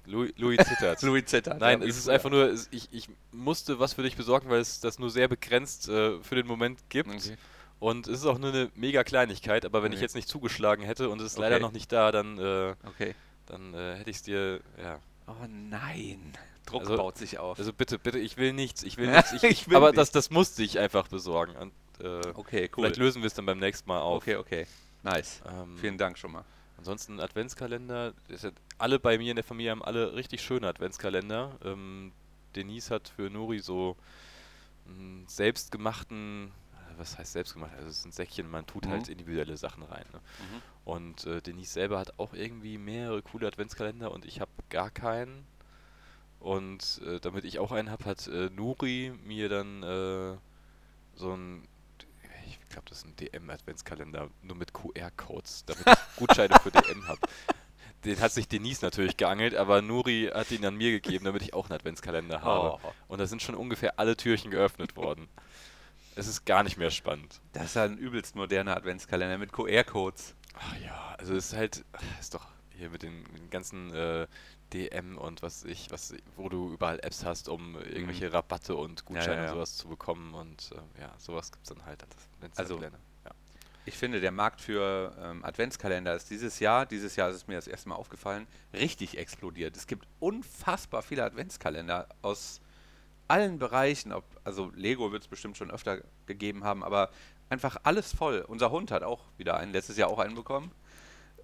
Louis, 0.07 0.33
Louis 0.37 0.59
zittert. 0.67 1.01
Louis 1.03 1.25
zittert. 1.27 1.61
Nein, 1.61 1.81
ja, 1.83 1.87
es 1.87 1.97
ist 1.97 2.05
früher. 2.05 2.15
einfach 2.15 2.31
nur, 2.31 2.53
ich, 2.73 2.89
ich 2.91 3.09
musste 3.31 3.79
was 3.79 3.93
für 3.95 4.03
dich 4.03 4.17
besorgen, 4.17 4.49
weil 4.51 4.61
es 4.61 4.81
das 4.81 4.99
nur 4.99 5.11
sehr 5.11 5.29
begrenzt 5.29 5.89
äh, 5.89 6.19
für 6.23 6.35
den 6.35 6.47
Moment 6.47 6.81
gibt. 6.89 7.09
Okay. 7.09 7.37
Und 7.79 8.09
es 8.09 8.21
ist 8.21 8.27
auch 8.27 8.39
nur 8.39 8.51
eine 8.51 8.71
mega 8.75 9.05
Kleinigkeit, 9.05 9.65
aber 9.65 9.83
wenn 9.83 9.93
ich 9.93 9.99
Okay. 9.99 10.05
jetzt 10.05 10.15
nicht 10.17 10.29
zugeschlagen 10.29 10.85
hätte 10.85 11.09
und 11.09 11.21
es 11.21 11.27
ist 11.27 11.39
Okay. 11.39 11.43
leider 11.49 11.61
noch 11.61 11.73
nicht 11.73 11.93
da, 11.93 12.11
dann, 12.13 12.39
äh, 12.39 12.75
Okay. 12.85 13.15
dann 13.47 13.73
äh, 13.75 13.95
hätte 13.97 14.11
ich 14.11 14.17
es 14.17 14.23
dir, 14.23 14.61
ja. 14.83 14.99
Oh 15.29 15.47
nein. 15.49 16.33
Druck 16.71 16.81
Also- 16.83 16.97
baut 16.97 17.19
sich 17.19 17.39
auf. 17.39 17.59
Also 17.59 17.73
bitte, 17.73 17.99
bitte, 17.99 18.19
ich 18.19 18.37
will 18.37 18.53
nichts, 18.53 18.83
ich 18.83 18.97
will 18.97 19.07
nichts. 19.13 19.33
Ich, 19.33 19.43
Ich 19.45 19.69
will 19.69 19.77
aber 19.77 19.87
nichts. 19.93 19.97
Das, 19.97 20.11
das 20.13 20.31
musste 20.31 20.63
ich 20.63 20.79
einfach 20.79 21.09
besorgen. 21.09 21.57
Und, 21.57 21.73
äh, 22.05 22.21
okay, 22.35 22.63
cool. 22.77 22.85
Vielleicht 22.85 22.97
lösen 22.97 23.23
wir 23.23 23.27
es 23.27 23.35
dann 23.35 23.47
beim 23.47 23.59
nächsten 23.59 23.89
Mal 23.89 24.01
auf. 24.01 24.23
Okay, 24.23 24.37
okay. 24.37 24.67
Nice. 25.03 25.41
Ähm, 25.49 25.77
Vielen 25.79 25.99
Dank 25.99 26.19
schon 26.19 26.33
mal. 26.33 26.45
Ansonsten 26.79 27.21
Adventskalender. 27.21 28.15
Hat, 28.43 28.55
alle 28.79 28.99
bei 28.99 29.19
mir 29.19 29.31
in 29.31 29.37
der 29.37 29.45
Familie 29.45 29.71
haben 29.71 29.83
alle 29.85 30.15
richtig 30.15 30.43
schöne 30.43 30.67
Adventskalender. 30.69 31.53
Ähm, 31.65 32.13
Denise 32.57 32.91
hat 32.91 33.09
für 33.09 33.29
Nuri 33.31 33.59
so 33.61 33.97
einen 34.87 35.25
selbstgemachten, 35.29 36.49
äh, 36.49 36.99
was 36.99 37.19
heißt 37.19 37.33
selbstgemacht? 37.33 37.73
Also 37.77 37.89
es 37.89 38.03
sind 38.03 38.15
Säckchen, 38.15 38.51
man 38.51 38.67
tut 38.67 38.87
Mhm. 38.87 38.91
halt 38.91 39.09
individuelle 39.09 39.57
Sachen 39.57 39.83
rein. 39.85 40.05
Ne? 40.13 40.21
Und 40.85 41.27
äh, 41.27 41.41
Denise 41.43 41.73
selber 41.73 41.99
hat 41.99 42.19
auch 42.19 42.33
irgendwie 42.33 42.79
mehrere 42.79 43.23
coole 43.23 43.47
Adventskalender 43.47 44.11
und 44.11 44.25
ich 44.25 44.41
habe 44.41 44.51
gar 44.71 44.91
keinen. 44.91 45.47
Und 46.41 47.03
äh, 47.07 47.21
damit 47.21 47.45
ich 47.45 47.59
auch 47.59 47.71
einen 47.71 47.91
habe, 47.91 48.05
hat 48.07 48.27
äh, 48.27 48.49
Nuri 48.51 49.13
mir 49.25 49.51
dann 49.51 49.83
äh, 49.83 50.39
so 51.15 51.35
ein, 51.35 51.69
ich 52.47 52.59
glaube, 52.71 52.89
das 52.89 52.99
ist 52.99 53.07
ein 53.07 53.17
DM-Adventskalender, 53.17 54.31
nur 54.43 54.57
mit 54.57 54.73
QR-Codes, 54.73 55.67
damit 55.67 55.87
ich 55.87 55.95
Gutscheine 56.17 56.59
für 56.63 56.71
DM 56.71 57.07
habe. 57.07 57.21
Den 58.07 58.19
hat 58.21 58.33
sich 58.33 58.49
Denise 58.49 58.83
natürlich 58.83 59.19
geangelt, 59.19 59.55
aber 59.55 59.83
Nuri 59.83 60.31
hat 60.33 60.51
ihn 60.51 60.65
an 60.65 60.77
mir 60.77 60.91
gegeben, 60.91 61.27
damit 61.27 61.43
ich 61.43 61.53
auch 61.53 61.67
einen 61.67 61.75
Adventskalender 61.75 62.41
habe. 62.41 62.79
Oh. 62.83 62.93
Und 63.09 63.19
da 63.19 63.27
sind 63.27 63.43
schon 63.43 63.55
ungefähr 63.55 63.99
alle 63.99 64.17
Türchen 64.17 64.51
geöffnet 64.51 64.97
worden. 64.97 65.29
Es 66.17 66.27
ist 66.27 66.47
gar 66.47 66.63
nicht 66.63 66.79
mehr 66.79 66.91
spannend. 66.91 67.43
Das 67.53 67.67
ist 67.67 67.77
ja 67.77 67.85
ein 67.85 67.99
übelst 67.99 68.35
moderner 68.35 68.75
Adventskalender 68.77 69.37
mit 69.37 69.53
QR-Codes. 69.53 70.35
Ach 70.55 70.77
ja, 70.83 71.15
also 71.19 71.35
es 71.35 71.53
ist 71.53 71.59
halt, 71.59 71.85
ist 72.19 72.33
doch, 72.33 72.47
hier 72.71 72.89
mit 72.89 73.03
den, 73.03 73.23
mit 73.25 73.43
den 73.43 73.51
ganzen 73.51 73.93
äh, 73.93 74.27
DM 74.73 75.19
und 75.19 75.43
was 75.43 75.65
ich, 75.65 75.91
was, 75.91 76.15
wo 76.37 76.49
du 76.49 76.73
überall 76.73 76.99
Apps 77.01 77.25
hast, 77.25 77.49
um 77.49 77.77
irgendwelche 77.77 78.33
Rabatte 78.33 78.77
und 78.77 79.05
Gutscheine 79.05 79.33
Mhm. 79.33 79.37
ja, 79.39 79.45
ja. 79.45 79.51
und 79.51 79.57
sowas 79.57 79.77
zu 79.77 79.89
bekommen 79.89 80.35
und 80.35 80.73
äh, 80.73 81.01
ja, 81.01 81.13
sowas 81.19 81.53
gibt 81.53 81.65
es 81.65 81.75
dann 81.75 81.85
halt 81.87 82.03
als 82.03 82.59
Also, 82.59 82.81
ja. 82.81 82.91
Ich 83.87 83.97
finde, 83.97 84.21
der 84.21 84.31
Markt 84.31 84.61
für 84.61 85.17
ähm, 85.21 85.45
Adventskalender 85.45 86.15
ist 86.15 86.31
dieses 86.31 86.61
Jahr, 86.61 86.87
dieses 86.87 87.17
Jahr 87.17 87.31
ist 87.31 87.37
es 87.37 87.47
mir 87.47 87.57
das 87.57 87.67
erste 87.67 87.89
Mal 87.89 87.97
aufgefallen, 87.97 88.47
richtig 88.75 89.17
explodiert. 89.19 89.77
Es 89.77 89.87
gibt 89.87 90.07
unfassbar 90.21 91.03
viele 91.03 91.25
Adventskalender 91.25 92.07
aus 92.23 92.61
allen 93.27 93.59
Bereichen. 93.59 94.13
Ob, 94.13 94.25
also 94.45 94.71
Lego 94.75 95.13
wird 95.13 95.23
es 95.23 95.29
bestimmt 95.29 95.57
schon 95.57 95.71
öfter 95.71 96.03
gegeben 96.27 96.63
haben, 96.63 96.85
aber 96.85 97.11
einfach 97.49 97.79
alles 97.83 98.15
voll. 98.15 98.45
Unser 98.47 98.71
Hund 98.71 98.91
hat 98.91 99.03
auch 99.03 99.25
wieder 99.39 99.57
einen, 99.57 99.73
letztes 99.73 99.97
Jahr 99.97 100.11
auch 100.11 100.19
einen 100.19 100.35
bekommen. 100.35 100.71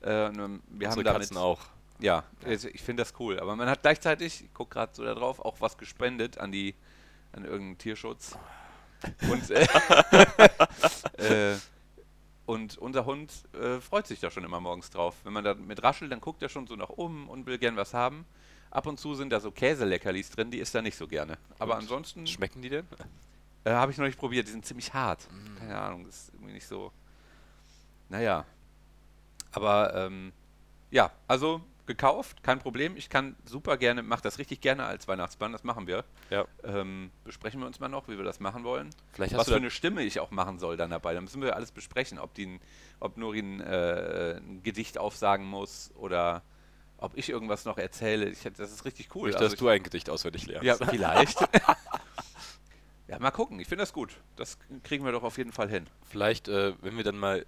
Äh, 0.02 0.26
ähm, 0.26 0.62
wir 0.68 0.88
haben 0.88 0.98
Unsere 0.98 1.04
damit, 1.04 1.20
Katzen 1.22 1.38
auch. 1.38 1.60
Ja, 1.98 2.24
also 2.44 2.68
ich 2.68 2.82
finde 2.82 3.02
das 3.02 3.14
cool. 3.18 3.40
Aber 3.40 3.56
man 3.56 3.68
hat 3.68 3.82
gleichzeitig, 3.82 4.44
ich 4.44 4.54
gucke 4.54 4.74
gerade 4.74 4.92
so 4.94 5.04
da 5.04 5.14
drauf, 5.14 5.40
auch 5.40 5.60
was 5.60 5.78
gespendet 5.78 6.38
an 6.38 6.52
die, 6.52 6.74
an 7.32 7.44
irgendeinen 7.44 7.78
Tierschutz. 7.78 8.36
Und, 9.30 9.50
äh, 9.50 9.66
äh, 11.52 11.56
und 12.46 12.78
unser 12.78 13.04
Hund 13.06 13.32
äh, 13.54 13.80
freut 13.80 14.06
sich 14.06 14.20
da 14.20 14.30
schon 14.30 14.44
immer 14.44 14.60
morgens 14.60 14.90
drauf. 14.90 15.16
Wenn 15.24 15.32
man 15.32 15.44
da 15.44 15.54
mit 15.54 15.82
raschelt, 15.82 16.12
dann 16.12 16.20
guckt 16.20 16.42
er 16.42 16.48
schon 16.48 16.66
so 16.66 16.76
nach 16.76 16.90
oben 16.90 17.28
und 17.28 17.46
will 17.46 17.58
gern 17.58 17.76
was 17.76 17.94
haben. 17.94 18.24
Ab 18.70 18.86
und 18.86 18.98
zu 19.00 19.14
sind 19.14 19.30
da 19.30 19.40
so 19.40 19.50
Käseleckerlis 19.50 20.30
drin, 20.30 20.50
die 20.50 20.58
isst 20.58 20.74
er 20.74 20.82
nicht 20.82 20.96
so 20.96 21.06
gerne. 21.06 21.38
Aber 21.58 21.74
Und 21.74 21.80
ansonsten 21.82 22.26
Schmecken 22.26 22.62
die 22.62 22.68
denn? 22.68 22.86
äh, 23.64 23.70
habe 23.70 23.92
ich 23.92 23.98
noch 23.98 24.06
nicht 24.06 24.18
probiert, 24.18 24.46
die 24.48 24.52
sind 24.52 24.66
ziemlich 24.66 24.92
hart. 24.92 25.26
Keine 25.58 25.78
Ahnung, 25.78 26.04
das 26.04 26.24
ist 26.24 26.34
irgendwie 26.34 26.52
nicht 26.52 26.66
so. 26.66 26.92
Naja. 28.08 28.44
Aber 29.52 29.94
ähm, 29.94 30.32
ja, 30.90 31.10
also 31.26 31.62
gekauft, 31.86 32.42
kein 32.42 32.58
Problem. 32.58 32.96
Ich 32.96 33.08
kann 33.08 33.36
super 33.44 33.76
gerne, 33.76 34.02
mache 34.02 34.22
das 34.22 34.38
richtig 34.38 34.60
gerne 34.60 34.84
als 34.84 35.06
Weihnachtsmann, 35.08 35.52
das 35.52 35.64
machen 35.64 35.86
wir. 35.86 36.04
Ja. 36.30 36.44
Ähm, 36.64 37.10
besprechen 37.24 37.60
wir 37.60 37.66
uns 37.66 37.78
mal 37.80 37.88
noch, 37.88 38.08
wie 38.08 38.16
wir 38.16 38.24
das 38.24 38.40
machen 38.40 38.64
wollen. 38.64 38.90
Vielleicht 39.12 39.32
Was 39.32 39.40
hast 39.40 39.44
für 39.46 39.50
du 39.52 39.56
da- 39.56 39.62
eine 39.62 39.70
Stimme 39.70 40.02
ich 40.02 40.20
auch 40.20 40.30
machen 40.30 40.58
soll 40.58 40.76
dann 40.76 40.90
dabei. 40.90 41.14
Da 41.14 41.20
müssen 41.20 41.40
wir 41.42 41.54
alles 41.56 41.70
besprechen, 41.72 42.18
ob, 42.18 42.34
die, 42.34 42.60
ob 43.00 43.16
Nurin 43.16 43.60
äh, 43.60 44.38
ein 44.38 44.62
Gedicht 44.62 44.98
aufsagen 44.98 45.46
muss 45.46 45.90
oder 45.94 46.42
ob 46.98 47.16
ich 47.16 47.28
irgendwas 47.28 47.64
noch 47.66 47.78
erzähle. 47.78 48.28
Ich, 48.30 48.40
das 48.42 48.72
ist 48.72 48.84
richtig 48.84 49.14
cool. 49.14 49.24
Möchte, 49.24 49.36
Also 49.38 49.44
dass 49.46 49.52
ich- 49.54 49.58
du 49.58 49.68
ein 49.68 49.82
Gedicht 49.82 50.08
auswendig 50.10 50.46
lernst. 50.46 50.64
ja, 50.66 50.76
vielleicht. 50.88 51.38
ja, 53.08 53.18
mal 53.18 53.30
gucken. 53.30 53.60
Ich 53.60 53.68
finde 53.68 53.82
das 53.82 53.92
gut. 53.92 54.16
Das 54.36 54.58
kriegen 54.82 55.04
wir 55.04 55.12
doch 55.12 55.22
auf 55.22 55.38
jeden 55.38 55.52
Fall 55.52 55.68
hin. 55.68 55.86
Vielleicht, 56.08 56.48
äh, 56.48 56.72
wenn 56.82 56.96
wir 56.96 57.04
dann 57.04 57.18
mal 57.18 57.46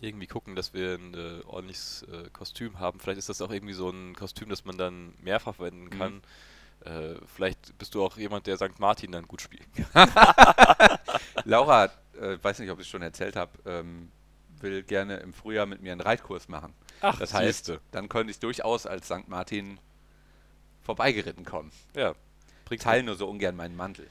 irgendwie 0.00 0.26
gucken, 0.26 0.54
dass 0.54 0.74
wir 0.74 0.94
ein 0.94 1.14
äh, 1.14 1.42
ordentliches 1.46 2.02
äh, 2.04 2.28
Kostüm 2.32 2.78
haben, 2.78 3.00
vielleicht 3.00 3.18
ist 3.18 3.28
das 3.28 3.40
auch 3.42 3.50
irgendwie 3.50 3.74
so 3.74 3.90
ein 3.90 4.14
Kostüm, 4.14 4.48
das 4.48 4.64
man 4.64 4.78
dann 4.78 5.14
mehrfach 5.22 5.54
verwenden 5.56 5.84
Mhm. 5.86 5.98
kann. 5.98 6.22
Äh, 6.84 7.16
vielleicht 7.26 7.76
bist 7.78 7.94
du 7.94 8.04
auch 8.04 8.16
jemand, 8.16 8.46
der 8.46 8.56
St. 8.56 8.78
Martin 8.78 9.10
dann 9.10 9.26
gut 9.26 9.40
spielt. 9.42 9.66
Laura, 11.44 11.86
äh, 12.20 12.38
weiß 12.40 12.60
nicht, 12.60 12.70
ob 12.70 12.78
ich 12.78 12.86
es 12.86 12.90
schon 12.90 13.02
erzählt 13.02 13.34
habe, 13.36 13.50
ähm, 13.66 14.10
will 14.60 14.82
gerne 14.82 15.16
im 15.18 15.32
Frühjahr 15.32 15.66
mit 15.66 15.82
mir 15.82 15.92
einen 15.92 16.00
Reitkurs 16.00 16.48
machen. 16.48 16.72
Ach, 17.00 17.18
das 17.18 17.34
heißt, 17.34 17.66
siehste. 17.66 17.80
dann 17.90 18.08
könnte 18.08 18.30
ich 18.30 18.38
durchaus 18.38 18.86
als 18.86 19.06
St. 19.06 19.28
Martin 19.28 19.78
vorbeigeritten 20.82 21.44
kommen. 21.44 21.70
Ja. 21.94 22.14
Bringst 22.64 22.84
Teile 22.84 23.02
nur 23.02 23.14
so 23.16 23.28
ungern 23.28 23.56
meinen 23.56 23.76
Mantel. 23.76 24.08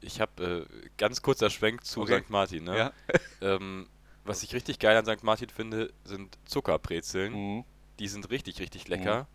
Ich 0.00 0.20
habe 0.20 0.66
äh, 0.70 0.88
ganz 0.96 1.22
kurzer 1.22 1.50
Schwenk 1.50 1.84
zu 1.84 2.02
Okay. 2.02 2.20
St. 2.22 2.30
Martin. 2.30 2.64
Ne? 2.64 2.76
Ja. 2.78 2.92
Ähm, 3.40 3.88
was 4.28 4.42
ich 4.42 4.54
richtig 4.54 4.78
geil 4.78 4.96
an 4.96 5.04
St. 5.04 5.24
Martin 5.24 5.48
finde, 5.48 5.92
sind 6.04 6.38
Zuckerbrezeln. 6.44 7.32
Mhm. 7.32 7.64
Die 7.98 8.08
sind 8.08 8.30
richtig, 8.30 8.60
richtig 8.60 8.86
lecker. 8.88 9.26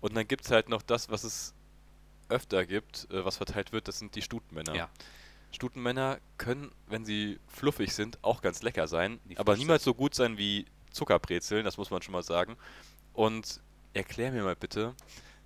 Und 0.00 0.14
dann 0.14 0.26
gibt 0.26 0.44
es 0.44 0.50
halt 0.50 0.68
noch 0.68 0.82
das, 0.82 1.08
was 1.10 1.24
es 1.24 1.54
öfter 2.28 2.66
gibt, 2.66 3.08
äh, 3.10 3.24
was 3.24 3.36
verteilt 3.36 3.72
wird, 3.72 3.88
das 3.88 3.98
sind 3.98 4.14
die 4.16 4.22
Stutenmänner. 4.22 4.74
Ja. 4.74 4.90
Stutenmänner 5.52 6.18
können, 6.38 6.72
wenn 6.88 7.04
sie 7.04 7.38
fluffig 7.46 7.94
sind, 7.94 8.18
auch 8.22 8.42
ganz 8.42 8.62
lecker 8.62 8.88
sein, 8.88 9.20
Die 9.26 9.36
aber 9.38 9.56
niemals 9.56 9.84
so 9.84 9.94
gut 9.94 10.14
sein 10.14 10.38
wie 10.38 10.66
Zuckerbrezeln, 10.90 11.64
das 11.64 11.76
muss 11.76 11.90
man 11.90 12.02
schon 12.02 12.12
mal 12.12 12.22
sagen. 12.22 12.56
Und 13.12 13.60
erklär 13.92 14.32
mir 14.32 14.42
mal 14.42 14.56
bitte, 14.56 14.94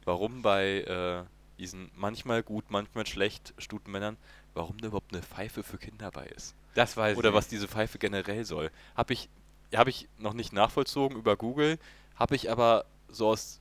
warum 0.04 0.42
bei 0.42 0.80
äh, 0.82 1.24
diesen 1.58 1.90
manchmal 1.94 2.42
gut, 2.42 2.70
manchmal 2.70 3.06
schlecht 3.06 3.52
Stutenmännern, 3.58 4.16
warum 4.54 4.78
da 4.78 4.88
überhaupt 4.88 5.12
eine 5.12 5.22
Pfeife 5.22 5.62
für 5.62 5.78
Kinder 5.78 6.10
bei 6.10 6.26
ist. 6.26 6.54
Das 6.76 6.96
weiß 6.96 7.16
Oder 7.16 7.30
ich. 7.30 7.34
was 7.34 7.48
diese 7.48 7.66
Pfeife 7.66 7.98
generell 7.98 8.44
soll. 8.44 8.70
Habe 8.94 9.14
ich, 9.14 9.28
hab 9.74 9.88
ich 9.88 10.08
noch 10.18 10.34
nicht 10.34 10.52
nachvollzogen 10.52 11.16
über 11.16 11.36
Google, 11.36 11.78
habe 12.14 12.36
ich 12.36 12.50
aber 12.50 12.84
so 13.08 13.28
aus 13.28 13.60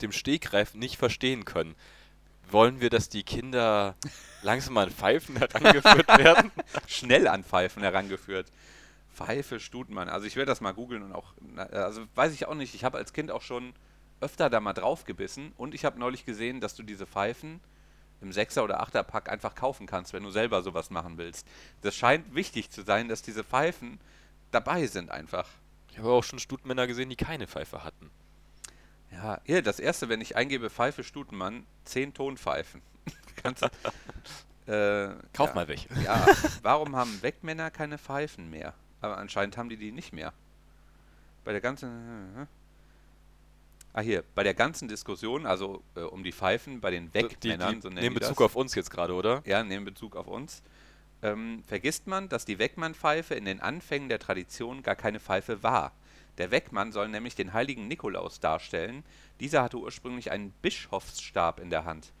dem 0.00 0.12
Stegreif 0.12 0.74
nicht 0.74 0.96
verstehen 0.96 1.44
können. 1.44 1.74
Wollen 2.50 2.80
wir, 2.80 2.88
dass 2.88 3.10
die 3.10 3.22
Kinder 3.22 3.96
langsam 4.42 4.78
an 4.78 4.90
Pfeifen 4.90 5.36
herangeführt 5.36 6.08
werden? 6.08 6.50
schnell 6.86 7.28
an 7.28 7.44
Pfeifen 7.44 7.82
herangeführt. 7.82 8.50
Pfeife 9.12 9.60
Stutenmann. 9.60 10.08
Also 10.08 10.26
ich 10.26 10.36
werde 10.36 10.50
das 10.50 10.62
mal 10.62 10.72
googeln 10.72 11.02
und 11.02 11.12
auch, 11.12 11.34
also 11.70 12.06
weiß 12.14 12.32
ich 12.32 12.46
auch 12.46 12.54
nicht. 12.54 12.74
Ich 12.74 12.84
habe 12.84 12.96
als 12.96 13.12
Kind 13.12 13.30
auch 13.30 13.42
schon 13.42 13.74
öfter 14.20 14.48
da 14.48 14.60
mal 14.60 14.72
drauf 14.72 15.04
gebissen 15.04 15.52
und 15.58 15.74
ich 15.74 15.84
habe 15.84 15.98
neulich 15.98 16.24
gesehen, 16.24 16.60
dass 16.60 16.74
du 16.74 16.82
diese 16.82 17.06
Pfeifen 17.06 17.60
im 18.20 18.32
Sechser- 18.32 18.64
oder 18.64 18.80
Achterpack 18.80 19.28
einfach 19.28 19.54
kaufen 19.54 19.86
kannst, 19.86 20.12
wenn 20.12 20.22
du 20.22 20.30
selber 20.30 20.62
sowas 20.62 20.90
machen 20.90 21.18
willst. 21.18 21.46
Das 21.82 21.94
scheint 21.94 22.34
wichtig 22.34 22.70
zu 22.70 22.82
sein, 22.82 23.08
dass 23.08 23.22
diese 23.22 23.44
Pfeifen 23.44 24.00
dabei 24.50 24.86
sind 24.86 25.10
einfach. 25.10 25.48
Ich 25.90 25.98
habe 25.98 26.10
auch 26.10 26.24
schon 26.24 26.38
Stutenmänner 26.38 26.86
gesehen, 26.86 27.10
die 27.10 27.16
keine 27.16 27.46
Pfeife 27.46 27.84
hatten. 27.84 28.10
Ja, 29.10 29.40
hier, 29.44 29.62
das 29.62 29.80
erste, 29.80 30.08
wenn 30.08 30.20
ich 30.20 30.36
eingebe 30.36 30.70
Pfeife 30.70 31.02
Stutenmann, 31.02 31.66
10 31.84 32.14
Tonpfeifen. 32.14 32.82
Kannst 33.42 33.62
äh, 33.62 35.14
Kauf 35.32 35.48
ja. 35.48 35.54
mal 35.54 35.68
welche. 35.68 35.88
Ja, 36.02 36.26
warum 36.62 36.94
haben 36.94 37.22
Wegmänner 37.22 37.70
keine 37.70 37.98
Pfeifen 37.98 38.50
mehr? 38.50 38.74
Aber 39.00 39.16
anscheinend 39.16 39.56
haben 39.56 39.68
die 39.68 39.76
die 39.76 39.92
nicht 39.92 40.12
mehr. 40.12 40.32
Bei 41.44 41.52
der 41.52 41.60
ganzen. 41.60 42.46
Ah, 43.92 44.00
hier, 44.00 44.22
bei 44.34 44.42
der 44.42 44.54
ganzen 44.54 44.86
Diskussion, 44.86 45.46
also 45.46 45.82
äh, 45.96 46.00
um 46.00 46.22
die 46.22 46.32
Pfeifen, 46.32 46.80
bei 46.80 46.90
den 46.90 47.10
Die, 47.10 47.28
die 47.42 47.50
Wegmännern, 47.50 47.80
so 47.80 47.88
nennen 47.88 48.02
nehmen 48.02 48.14
Bezug 48.14 48.36
das. 48.36 48.44
auf 48.44 48.56
uns 48.56 48.74
jetzt 48.74 48.90
gerade, 48.90 49.14
oder? 49.14 49.42
Ja, 49.44 49.62
nehmen 49.64 49.84
Bezug 49.84 50.14
auf 50.14 50.26
uns. 50.26 50.62
Ähm, 51.22 51.64
vergisst 51.66 52.06
man, 52.06 52.28
dass 52.28 52.44
die 52.44 52.58
Wegmann-Pfeife 52.58 53.34
in 53.34 53.44
den 53.44 53.60
Anfängen 53.60 54.08
der 54.08 54.18
Tradition 54.20 54.82
gar 54.82 54.94
keine 54.94 55.18
Pfeife 55.18 55.62
war. 55.62 55.92
Der 56.36 56.52
Wegmann 56.52 56.92
soll 56.92 57.08
nämlich 57.08 57.34
den 57.34 57.52
heiligen 57.52 57.88
Nikolaus 57.88 58.38
darstellen. 58.38 59.04
Dieser 59.40 59.62
hatte 59.62 59.78
ursprünglich 59.78 60.30
einen 60.30 60.52
Bischofsstab 60.62 61.58
in 61.58 61.70
der 61.70 61.84
Hand. 61.84 62.12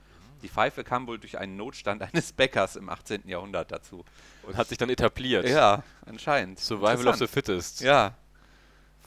Die 0.42 0.48
Pfeife 0.48 0.84
kam 0.84 1.06
wohl 1.06 1.18
durch 1.18 1.38
einen 1.38 1.56
Notstand 1.56 2.02
eines 2.12 2.32
Bäckers 2.32 2.74
im 2.76 2.88
18. 2.88 3.28
Jahrhundert 3.28 3.70
dazu. 3.70 4.04
Und 4.42 4.56
hat 4.56 4.68
sich 4.68 4.78
dann 4.78 4.90
etabliert. 4.90 5.48
Ja, 5.48 5.84
anscheinend. 6.06 6.58
Survival 6.58 7.08
of 7.08 7.16
the. 7.16 7.26
Fittest. 7.28 7.80
Ja, 7.80 8.14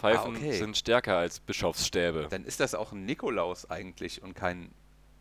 Pfeifen 0.01 0.33
Ah, 0.33 0.37
okay. 0.37 0.57
sind 0.57 0.75
stärker 0.75 1.17
als 1.17 1.39
Bischofsstäbe. 1.39 2.27
dann 2.31 2.43
ist 2.43 2.59
das 2.59 2.73
auch 2.73 2.91
ein 2.91 3.05
Nikolaus 3.05 3.69
eigentlich 3.69 4.21
und 4.23 4.33
kein. 4.33 4.71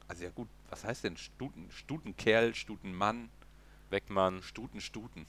Also 0.09 0.25
ja 0.25 0.31
gut, 0.31 0.49
was 0.71 0.85
heißt 0.85 1.05
denn 1.05 1.17
Stuten? 1.19 1.69
Stutenkerl, 1.71 2.55
Stutenmann, 2.55 3.29
Weckmann, 3.91 4.43
Stuten, 4.43 4.81
Stuten, 4.81 5.27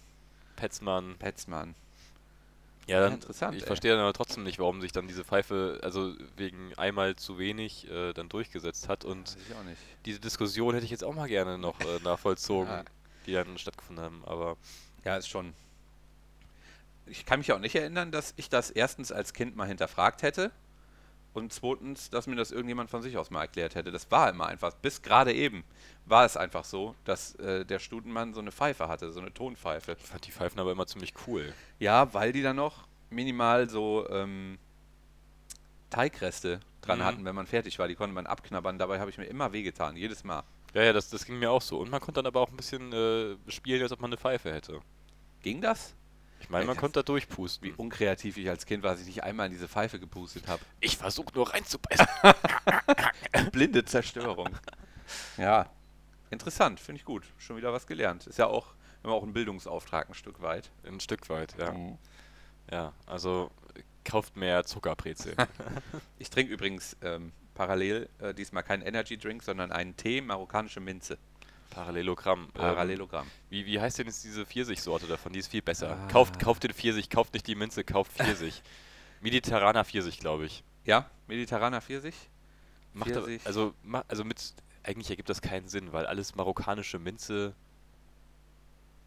Petzmann. 0.55 1.15
Petzmann. 1.19 1.75
Ja, 2.87 2.95
Ja, 2.97 3.03
dann, 3.03 3.13
interessant, 3.13 3.55
Ich 3.57 3.61
ey. 3.63 3.67
verstehe 3.67 3.91
dann 3.91 3.99
aber 3.99 4.13
trotzdem 4.13 4.43
nicht, 4.43 4.57
warum 4.57 4.81
sich 4.81 4.91
dann 4.91 5.07
diese 5.07 5.23
Pfeife, 5.23 5.79
also 5.83 6.15
wegen 6.37 6.73
einmal 6.77 7.15
zu 7.15 7.37
wenig, 7.37 7.87
äh, 7.91 8.13
dann 8.13 8.27
durchgesetzt 8.29 8.87
hat. 8.89 9.05
Und 9.05 9.35
nicht. 9.65 9.77
diese 10.05 10.19
Diskussion 10.19 10.73
hätte 10.73 10.85
ich 10.85 10.91
jetzt 10.91 11.03
auch 11.03 11.13
mal 11.13 11.27
gerne 11.27 11.57
noch 11.59 11.79
äh, 11.81 11.99
nachvollzogen, 12.03 12.67
Ja. 12.73 12.83
die 13.27 13.33
dann 13.33 13.57
stattgefunden 13.57 14.03
haben. 14.03 14.23
Aber 14.25 14.55
Ja, 15.03 15.17
ist 15.17 15.27
schon. 15.27 15.53
Ich 17.11 17.25
kann 17.25 17.39
mich 17.39 17.51
auch 17.51 17.59
nicht 17.59 17.75
erinnern, 17.75 18.11
dass 18.11 18.33
ich 18.37 18.49
das 18.49 18.71
erstens 18.71 19.11
als 19.11 19.33
Kind 19.33 19.55
mal 19.55 19.67
hinterfragt 19.67 20.23
hätte 20.23 20.51
und 21.33 21.51
zweitens, 21.53 22.09
dass 22.09 22.25
mir 22.27 22.35
das 22.35 22.51
irgendjemand 22.51 22.89
von 22.89 23.01
sich 23.01 23.17
aus 23.17 23.29
mal 23.29 23.41
erklärt 23.41 23.75
hätte. 23.75 23.91
Das 23.91 24.09
war 24.11 24.29
immer 24.29 24.47
einfach. 24.47 24.73
Bis 24.75 25.01
gerade 25.01 25.33
eben 25.33 25.63
war 26.05 26.25
es 26.25 26.37
einfach 26.37 26.63
so, 26.65 26.95
dass 27.05 27.35
äh, 27.35 27.65
der 27.65 27.79
Stutenmann 27.79 28.33
so 28.33 28.39
eine 28.41 28.51
Pfeife 28.51 28.87
hatte, 28.87 29.11
so 29.11 29.19
eine 29.19 29.33
Tonpfeife. 29.33 29.95
ich 29.99 30.07
fand 30.07 30.25
die 30.25 30.31
Pfeifen 30.31 30.59
aber 30.59 30.71
immer 30.71 30.87
ziemlich 30.87 31.13
cool. 31.27 31.53
Ja, 31.79 32.13
weil 32.13 32.31
die 32.31 32.41
dann 32.41 32.55
noch 32.55 32.87
minimal 33.09 33.69
so 33.69 34.07
ähm, 34.09 34.57
Teigreste 35.89 36.59
dran 36.81 36.99
Mhm. 36.99 37.03
hatten, 37.03 37.25
wenn 37.25 37.35
man 37.35 37.47
fertig 37.47 37.77
war. 37.79 37.87
Die 37.87 37.95
konnte 37.95 38.13
man 38.13 38.25
abknabbern. 38.25 38.77
Dabei 38.79 38.99
habe 38.99 39.09
ich 39.09 39.17
mir 39.17 39.25
immer 39.25 39.51
wehgetan, 39.53 39.95
jedes 39.95 40.23
Mal. 40.23 40.43
Ja, 40.73 40.83
ja, 40.83 40.93
das, 40.93 41.09
das 41.09 41.25
ging 41.25 41.37
mir 41.39 41.51
auch 41.51 41.61
so. 41.61 41.79
Und 41.79 41.91
man 41.91 41.99
konnte 41.99 42.19
dann 42.19 42.25
aber 42.27 42.39
auch 42.39 42.49
ein 42.49 42.55
bisschen 42.57 42.93
äh, 42.93 43.35
spielen, 43.51 43.81
als 43.83 43.91
ob 43.91 43.99
man 43.99 44.09
eine 44.09 44.17
Pfeife 44.17 44.53
hätte. 44.53 44.79
Ging 45.41 45.59
das? 45.61 45.93
Ich 46.41 46.49
meine, 46.49 46.65
man 46.65 46.75
das- 46.75 46.81
konnte 46.81 46.99
da 46.99 47.03
durchpusten. 47.03 47.67
Wie 47.69 47.73
unkreativ 47.73 48.37
ich 48.37 48.49
als 48.49 48.65
Kind 48.65 48.83
war, 48.83 48.91
dass 48.91 49.01
ich 49.01 49.07
nicht 49.07 49.23
einmal 49.23 49.45
in 49.47 49.51
diese 49.53 49.67
Pfeife 49.67 49.99
gepustet 49.99 50.47
habe. 50.47 50.61
Ich 50.79 50.97
versuche 50.97 51.33
nur 51.33 51.53
reinzubeißen. 51.53 52.05
Blinde 53.51 53.85
Zerstörung. 53.85 54.49
ja, 55.37 55.69
interessant, 56.29 56.79
finde 56.79 56.99
ich 56.99 57.05
gut. 57.05 57.23
Schon 57.37 57.57
wieder 57.57 57.71
was 57.73 57.87
gelernt. 57.87 58.27
Ist 58.27 58.37
ja 58.39 58.47
auch, 58.47 58.73
haben 59.03 59.11
auch 59.11 59.23
einen 59.23 59.33
Bildungsauftrag 59.33 60.09
ein 60.09 60.13
Stück 60.13 60.41
weit. 60.41 60.71
Ein 60.85 60.99
Stück 60.99 61.29
weit, 61.29 61.55
ja. 61.57 61.71
Mhm. 61.71 61.97
Ja, 62.71 62.93
also 63.05 63.51
kauft 64.03 64.35
mehr 64.35 64.63
Zuckerbrezel. 64.65 65.35
Ich 66.17 66.29
trinke 66.29 66.53
übrigens 66.53 66.95
ähm, 67.01 67.31
parallel 67.55 68.07
äh, 68.19 68.33
diesmal 68.33 68.63
keinen 68.63 68.81
Energy 68.83 69.17
Drink, 69.17 69.43
sondern 69.43 69.71
einen 69.71 69.95
Tee, 69.97 70.21
marokkanische 70.21 70.79
Minze. 70.79 71.17
Parallelogramm. 71.71 72.43
Ähm, 72.43 72.51
Parallelogramm. 72.53 73.27
wie, 73.49 73.65
wie 73.65 73.79
heißt 73.79 73.97
denn 73.97 74.05
jetzt 74.05 74.23
diese 74.23 74.45
Pfirsichsorte 74.45 75.07
davon? 75.07 75.33
Die 75.33 75.39
ist 75.39 75.47
viel 75.47 75.63
besser. 75.63 75.97
Ah. 75.99 76.07
Kauft, 76.11 76.39
kauft 76.39 76.63
den 76.63 76.73
Pfirsich, 76.73 77.09
kauft 77.09 77.33
nicht 77.33 77.47
die 77.47 77.55
Minze, 77.55 77.83
kauft 77.83 78.11
Pfirsich. 78.11 78.61
Mediterraner 79.21 79.83
Pfirsich, 79.83 80.19
glaube 80.19 80.45
ich. 80.45 80.63
Ja, 80.85 81.09
mediterraner 81.27 81.81
Pfirsich. 81.81 82.15
Macht 82.93 83.15
aber, 83.15 83.27
also, 83.45 83.73
also 84.07 84.23
mit, 84.23 84.53
eigentlich 84.83 85.09
ergibt 85.09 85.29
das 85.29 85.41
keinen 85.41 85.67
Sinn, 85.67 85.93
weil 85.93 86.05
alles 86.05 86.35
marokkanische 86.35 86.99
Minze. 86.99 87.53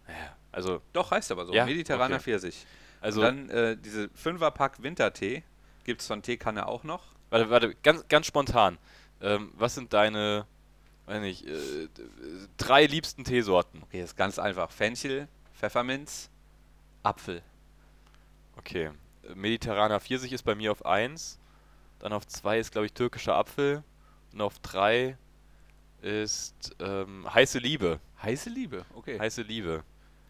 Naja, 0.07 0.37
also, 0.53 0.81
Doch, 0.93 1.11
heißt 1.11 1.33
aber 1.33 1.47
so. 1.47 1.53
Ja? 1.53 1.67
Mediterraner 1.67 2.17
Okay. 2.17 2.25
Pfirsich. 2.25 2.67
also 3.01 3.21
Und 3.21 3.49
dann 3.49 3.51
äh, 3.51 3.77
diese 3.77 4.07
5er-Pack 4.07 4.83
Wintertee. 4.83 5.43
Gibt 5.85 6.01
es 6.01 6.07
von 6.07 6.23
Teekanne 6.23 6.67
auch 6.67 6.85
noch? 6.85 7.03
warte, 7.31 7.51
warte, 7.51 7.75
ganz, 7.83 8.07
ganz 8.09 8.27
spontan. 8.27 8.79
Ähm, 9.21 9.53
was 9.55 9.75
sind 9.75 9.93
deine, 9.93 10.47
weiß 11.07 11.21
nicht, 11.21 11.47
äh, 11.47 11.89
drei 12.57 12.87
liebsten 12.87 13.25
Teesorten? 13.25 13.83
Okay, 13.83 14.03
ist 14.03 14.17
ganz 14.17 14.39
einfach. 14.39 14.71
Fenchel, 14.71 15.29
Pfefferminz, 15.55 16.31
Apfel. 17.03 17.43
Okay. 18.57 18.91
Mediterraner 19.35 20.01
Pfirsich 20.01 20.33
ist 20.33 20.43
bei 20.43 20.55
mir 20.55 20.73
auf 20.73 20.85
1. 20.85 21.39
Dann 21.99 22.13
auf 22.13 22.27
2 22.27 22.59
ist, 22.59 22.73
glaube 22.73 22.87
ich, 22.87 22.93
türkischer 22.93 23.37
Apfel. 23.37 23.83
Und 24.33 24.41
auf 24.41 24.59
3 24.61 25.17
ist 26.05 26.77
ähm, 26.81 27.27
heiße 27.33 27.59
Liebe. 27.59 27.99
Heiße 28.23 28.51
Liebe, 28.51 28.85
okay. 28.95 29.19
Heiße 29.19 29.43
Liebe. 29.43 29.83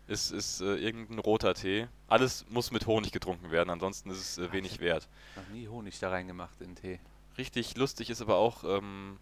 Ist, 0.06 0.30
ist 0.30 0.60
äh, 0.60 0.76
irgendein 0.76 1.18
roter 1.18 1.54
Tee. 1.54 1.88
Alles 2.08 2.44
muss 2.48 2.70
mit 2.70 2.86
Honig 2.86 3.10
getrunken 3.10 3.50
werden, 3.50 3.70
ansonsten 3.70 4.10
ist 4.10 4.18
es 4.18 4.38
äh, 4.38 4.52
wenig 4.52 4.78
wert. 4.80 5.08
Noch 5.34 5.48
nie 5.48 5.66
Honig 5.66 5.98
da 5.98 6.10
reingemacht 6.10 6.60
in 6.60 6.76
Tee. 6.76 7.00
Richtig 7.38 7.76
lustig 7.76 8.10
ist 8.10 8.20
aber 8.20 8.36
auch 8.36 8.64
ähm, 8.64 9.18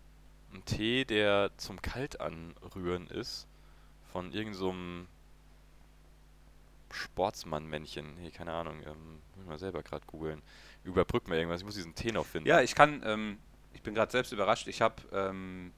ein 0.53 0.65
Tee, 0.65 1.05
der 1.05 1.51
zum 1.57 1.81
Kaltanrühren 1.81 3.07
ist. 3.09 3.47
Von 4.13 4.33
irgendeinem 4.33 5.09
so 5.09 6.95
Sportsmann-Männchen. 6.95 8.15
Nee, 8.17 8.31
keine 8.31 8.53
Ahnung. 8.53 8.81
Ähm, 8.85 9.21
muss 9.35 9.43
ich 9.43 9.47
mal 9.47 9.59
selber 9.59 9.83
gerade 9.83 10.05
googeln. 10.07 10.43
Überbrück 10.85 11.29
mal 11.29 11.37
irgendwas. 11.37 11.61
Ich 11.61 11.67
muss 11.67 11.75
diesen 11.75 11.95
Tee 11.95 12.13
noch 12.13 12.27
finden. 12.27 12.49
Ja, 12.49 12.61
ich 12.61 12.75
kann, 12.75 13.03
ähm, 13.05 13.39
ich 13.73 13.83
bin 13.83 13.95
gerade 13.95 14.13
selbst 14.13 14.33
überrascht. 14.33 14.69
Ich 14.69 14.83
habe 14.83 14.97
ähm, 15.13 15.73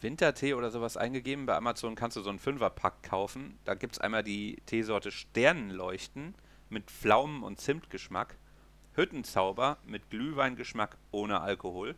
Wintertee 0.00 0.54
oder 0.54 0.70
sowas 0.70 0.96
eingegeben. 0.96 1.46
Bei 1.46 1.56
Amazon 1.56 1.94
kannst 1.94 2.16
du 2.16 2.20
so 2.20 2.30
einen 2.30 2.38
Fünferpack 2.38 3.02
kaufen. 3.02 3.58
Da 3.64 3.74
gibt 3.74 3.94
es 3.94 3.98
einmal 4.00 4.22
die 4.22 4.56
Teesorte 4.66 5.10
Sternenleuchten 5.10 6.34
mit 6.68 6.90
Pflaumen- 6.90 7.42
und 7.42 7.60
Zimtgeschmack. 7.60 8.36
Hüttenzauber 8.94 9.78
mit 9.86 10.10
Glühweingeschmack 10.10 10.98
ohne 11.12 11.40
Alkohol. 11.40 11.94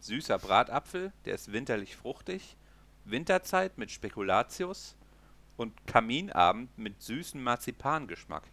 Süßer 0.00 0.38
Bratapfel, 0.38 1.12
der 1.24 1.34
ist 1.34 1.52
winterlich 1.52 1.96
fruchtig. 1.96 2.56
Winterzeit 3.04 3.78
mit 3.78 3.90
Spekulatius. 3.90 4.96
Und 5.56 5.86
Kaminabend 5.86 6.76
mit 6.78 7.02
süßem 7.02 7.42
Marzipangeschmack. 7.42 8.44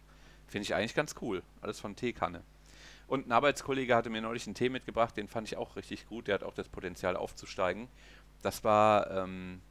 Finde 0.46 0.64
ich 0.64 0.74
eigentlich 0.74 0.94
ganz 0.94 1.14
cool. 1.22 1.42
Alles 1.62 1.80
von 1.80 1.96
Teekanne. 1.96 2.42
Und 3.06 3.26
ein 3.26 3.32
Arbeitskollege 3.32 3.96
hatte 3.96 4.10
mir 4.10 4.20
neulich 4.20 4.46
einen 4.46 4.54
Tee 4.54 4.68
mitgebracht, 4.68 5.16
den 5.16 5.28
fand 5.28 5.48
ich 5.48 5.56
auch 5.56 5.76
richtig 5.76 6.06
gut. 6.06 6.26
Der 6.26 6.34
hat 6.34 6.42
auch 6.42 6.52
das 6.52 6.68
Potenzial 6.68 7.16
aufzusteigen. 7.16 7.88
Das 8.42 8.62
war 8.62 9.10
ähm, 9.10 9.62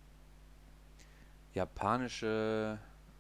japanische. 1.54 2.80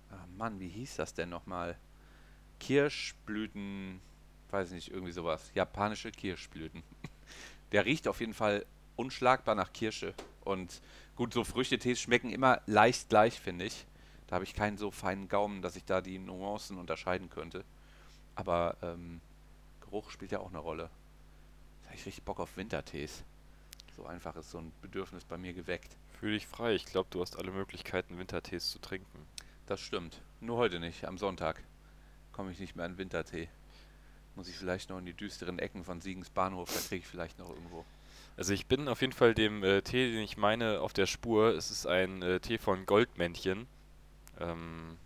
Ah 0.09 0.25
Mann, 0.35 0.59
wie 0.59 0.69
hieß 0.69 0.95
das 0.95 1.13
denn 1.13 1.29
nochmal? 1.29 1.77
Kirschblüten. 2.59 4.01
Weiß 4.49 4.71
nicht, 4.71 4.89
irgendwie 4.89 5.11
sowas. 5.11 5.51
Japanische 5.53 6.11
Kirschblüten. 6.11 6.81
Der 7.71 7.85
riecht 7.85 8.07
auf 8.07 8.19
jeden 8.19 8.33
Fall 8.33 8.65
unschlagbar 8.95 9.55
nach 9.55 9.73
Kirsche. 9.73 10.13
Und 10.43 10.81
gut, 11.15 11.33
so 11.33 11.43
Früchtetees 11.43 11.99
schmecken 11.99 12.29
immer 12.31 12.61
leicht 12.65 13.09
gleich, 13.09 13.39
finde 13.39 13.65
ich. 13.65 13.85
Da 14.27 14.35
habe 14.35 14.45
ich 14.45 14.53
keinen 14.53 14.77
so 14.77 14.91
feinen 14.91 15.29
Gaumen, 15.29 15.61
dass 15.61 15.75
ich 15.75 15.85
da 15.85 16.01
die 16.01 16.19
Nuancen 16.19 16.77
unterscheiden 16.77 17.29
könnte. 17.29 17.63
Aber 18.35 18.75
ähm, 18.81 19.21
Geruch 19.81 20.11
spielt 20.11 20.31
ja 20.31 20.39
auch 20.39 20.49
eine 20.49 20.59
Rolle. 20.59 20.89
Jetzt 21.79 21.87
habe 21.87 21.95
ich 21.95 22.05
richtig 22.05 22.23
Bock 22.23 22.39
auf 22.39 22.57
Wintertees. 22.57 23.23
So 23.95 24.05
einfach 24.05 24.35
ist 24.35 24.51
so 24.51 24.59
ein 24.59 24.71
Bedürfnis 24.81 25.23
bei 25.23 25.37
mir 25.37 25.53
geweckt. 25.53 25.95
Fühl 26.19 26.33
dich 26.33 26.45
frei. 26.45 26.75
Ich 26.75 26.85
glaube, 26.85 27.07
du 27.09 27.21
hast 27.21 27.37
alle 27.37 27.51
Möglichkeiten, 27.51 28.17
Wintertees 28.17 28.69
zu 28.69 28.79
trinken. 28.79 29.25
Das 29.65 29.79
stimmt. 29.79 30.21
Nur 30.39 30.57
heute 30.57 30.79
nicht. 30.79 31.05
Am 31.05 31.17
Sonntag 31.17 31.63
komme 32.31 32.51
ich 32.51 32.59
nicht 32.59 32.75
mehr 32.75 32.85
an 32.85 32.97
Wintertee. 32.97 33.49
Muss 34.37 34.47
ich 34.47 34.55
vielleicht 34.55 34.89
noch 34.89 34.99
in 34.99 35.05
die 35.05 35.13
düsteren 35.13 35.57
Ecken 35.59 35.83
von 35.83 35.99
Siegens 35.99 36.29
Bahnhof, 36.29 36.71
da 36.73 36.79
kriege 36.79 36.97
ich 36.97 37.07
vielleicht 37.07 37.37
noch 37.39 37.49
irgendwo. 37.49 37.83
Also 38.37 38.53
ich 38.53 38.67
bin 38.67 38.87
auf 38.87 39.01
jeden 39.01 39.13
Fall 39.13 39.33
dem 39.33 39.63
äh, 39.63 39.81
Tee, 39.81 40.11
den 40.11 40.21
ich 40.21 40.37
meine, 40.37 40.79
auf 40.79 40.93
der 40.93 41.07
Spur. 41.07 41.55
Es 41.55 41.71
ist 41.71 41.87
ein 41.87 42.21
äh, 42.21 42.39
Tee 42.39 42.59
von 42.59 42.85
Goldmännchen. 42.85 43.65
Ähm, 44.39 44.97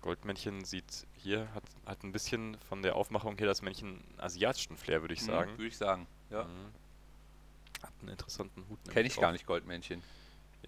Goldmännchen 0.00 0.64
sieht 0.64 1.06
hier, 1.16 1.52
hat, 1.54 1.64
hat 1.86 2.02
ein 2.04 2.12
bisschen 2.12 2.56
von 2.68 2.82
der 2.82 2.94
Aufmachung 2.96 3.36
her 3.36 3.46
das 3.46 3.62
Männchen 3.62 4.00
asiatischen 4.16 4.76
Flair, 4.76 5.00
würde 5.00 5.14
ich 5.14 5.22
sagen. 5.22 5.52
Mhm, 5.52 5.58
Würde 5.58 5.66
ich 5.68 5.76
sagen. 5.76 6.06
Ja. 6.30 6.44
Mhm. 6.44 7.82
Hat 7.82 7.92
einen 8.00 8.08
interessanten 8.10 8.64
Hut. 8.68 8.78
Kenne 8.90 9.08
ich 9.08 9.16
gar 9.16 9.24
drauf. 9.24 9.32
nicht, 9.32 9.46
Goldmännchen. 9.46 10.02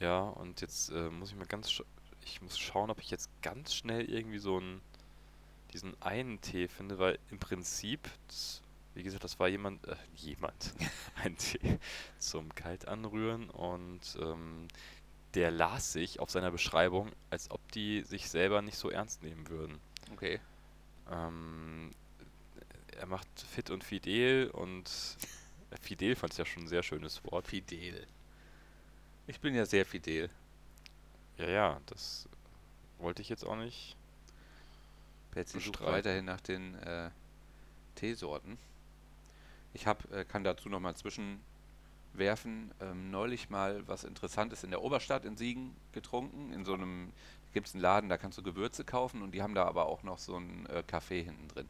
Ja, 0.00 0.20
und 0.20 0.60
jetzt 0.60 0.90
äh, 0.90 1.10
muss 1.10 1.30
ich 1.30 1.36
mal 1.36 1.46
ganz, 1.46 1.68
sch- 1.68 1.84
ich 2.24 2.42
muss 2.42 2.58
schauen, 2.58 2.90
ob 2.90 2.98
ich 3.00 3.10
jetzt 3.12 3.30
ganz 3.42 3.72
schnell 3.72 4.04
irgendwie 4.10 4.38
so 4.38 4.56
einen, 4.56 4.80
diesen 5.74 6.00
einen 6.00 6.40
Tee 6.40 6.68
finde, 6.68 6.98
weil 6.98 7.18
im 7.30 7.38
Prinzip, 7.38 8.08
das, 8.28 8.62
wie 8.94 9.02
gesagt, 9.02 9.24
das 9.24 9.38
war 9.38 9.48
jemand, 9.48 9.86
äh, 9.86 9.96
jemand, 10.16 10.72
ein 11.22 11.36
Tee 11.36 11.78
zum 12.18 12.54
Kaltanrühren 12.54 13.50
und 13.50 14.00
ähm, 14.20 14.68
der 15.34 15.50
las 15.50 15.92
sich 15.92 16.20
auf 16.20 16.30
seiner 16.30 16.52
Beschreibung, 16.52 17.10
als 17.28 17.50
ob 17.50 17.60
die 17.72 18.02
sich 18.02 18.30
selber 18.30 18.62
nicht 18.62 18.78
so 18.78 18.88
ernst 18.88 19.22
nehmen 19.22 19.48
würden. 19.48 19.80
Okay. 20.12 20.40
Ähm, 21.10 21.90
er 22.96 23.06
macht 23.06 23.28
fit 23.40 23.70
und 23.70 23.82
fidel 23.82 24.50
und 24.50 24.88
äh, 25.70 25.76
fidel 25.76 26.14
fand 26.14 26.32
ich 26.32 26.38
ja 26.38 26.46
schon 26.46 26.64
ein 26.64 26.68
sehr 26.68 26.84
schönes 26.84 27.24
Wort. 27.24 27.48
Fidel. 27.48 28.06
Ich 29.26 29.40
bin 29.40 29.54
ja 29.54 29.66
sehr 29.66 29.84
fidel. 29.84 30.30
Ja, 31.36 31.48
ja, 31.48 31.80
das 31.86 32.28
wollte 32.98 33.22
ich 33.22 33.28
jetzt 33.28 33.44
auch 33.44 33.56
nicht. 33.56 33.96
Betsy 35.34 35.60
sucht 35.60 35.80
weiterhin 35.82 36.24
nach 36.24 36.40
den 36.40 36.74
äh, 36.76 37.10
Teesorten. 37.96 38.58
Ich 39.72 39.86
hab, 39.86 40.10
äh, 40.12 40.24
kann 40.24 40.44
dazu 40.44 40.68
nochmal 40.68 40.94
zwischenwerfen, 40.96 42.70
ähm, 42.80 43.10
neulich 43.10 43.50
mal 43.50 43.86
was 43.88 44.04
Interessantes 44.04 44.64
in 44.64 44.70
der 44.70 44.82
Oberstadt 44.82 45.24
in 45.24 45.36
Siegen 45.36 45.74
getrunken. 45.92 46.52
In 46.52 46.64
so 46.64 46.74
einem, 46.74 47.12
gibt 47.52 47.66
es 47.66 47.74
einen 47.74 47.82
Laden, 47.82 48.08
da 48.08 48.16
kannst 48.16 48.38
du 48.38 48.42
Gewürze 48.42 48.84
kaufen 48.84 49.22
und 49.22 49.32
die 49.32 49.42
haben 49.42 49.54
da 49.54 49.64
aber 49.64 49.86
auch 49.86 50.02
noch 50.02 50.18
so 50.18 50.36
ein 50.36 50.66
äh, 50.66 50.82
Café 50.88 51.24
hinten 51.24 51.48
drin. 51.48 51.68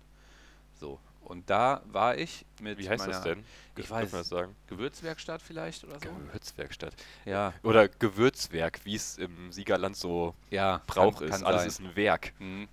So, 0.79 0.99
und 1.25 1.49
da 1.49 1.83
war 1.87 2.19
ich 2.19 2.45
mit 2.61 2.79
Wie 2.79 2.89
heißt 2.89 3.07
das 3.07 3.23
meiner 3.23 3.37
denn? 3.37 3.45
Ich 3.77 3.89
wir 3.89 3.97
weiß. 3.97 4.11
das 4.11 4.29
sagen? 4.29 4.55
Gewürzwerkstatt 4.67 5.41
vielleicht 5.41 5.85
oder 5.85 5.99
so? 5.99 6.09
Gewürzwerkstatt. 6.09 6.95
Ja, 7.25 7.55
Oder 7.63 7.89
Gewürzwerk, 7.89 8.85
wie 8.85 8.97
es 8.97 9.17
im 9.19 9.51
Siegerland 9.51 9.97
so 9.97 10.35
ja, 10.51 10.83
Brauch 10.87 11.15
kann, 11.19 11.25
ist. 11.25 11.31
kann 11.31 11.45
Alles 11.45 11.61
sein. 11.63 11.69
ist 11.69 11.81
ein 11.81 11.97
Werk. 11.97 12.33
Mhm. 12.39 12.69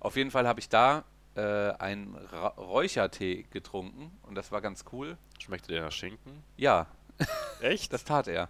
Auf 0.00 0.16
jeden 0.16 0.30
Fall 0.30 0.46
habe 0.46 0.60
ich 0.60 0.68
da 0.68 1.04
äh, 1.34 1.40
einen 1.72 2.14
Ra 2.16 2.48
Räuchertee 2.48 3.44
getrunken 3.50 4.10
und 4.22 4.34
das 4.34 4.52
war 4.52 4.60
ganz 4.60 4.84
cool. 4.92 5.16
Schmeckte 5.38 5.72
der 5.72 5.82
nach 5.82 5.92
Schinken? 5.92 6.42
Ja, 6.56 6.86
Echt? 7.60 7.92
das 7.92 8.04
tat 8.04 8.28
er. 8.28 8.48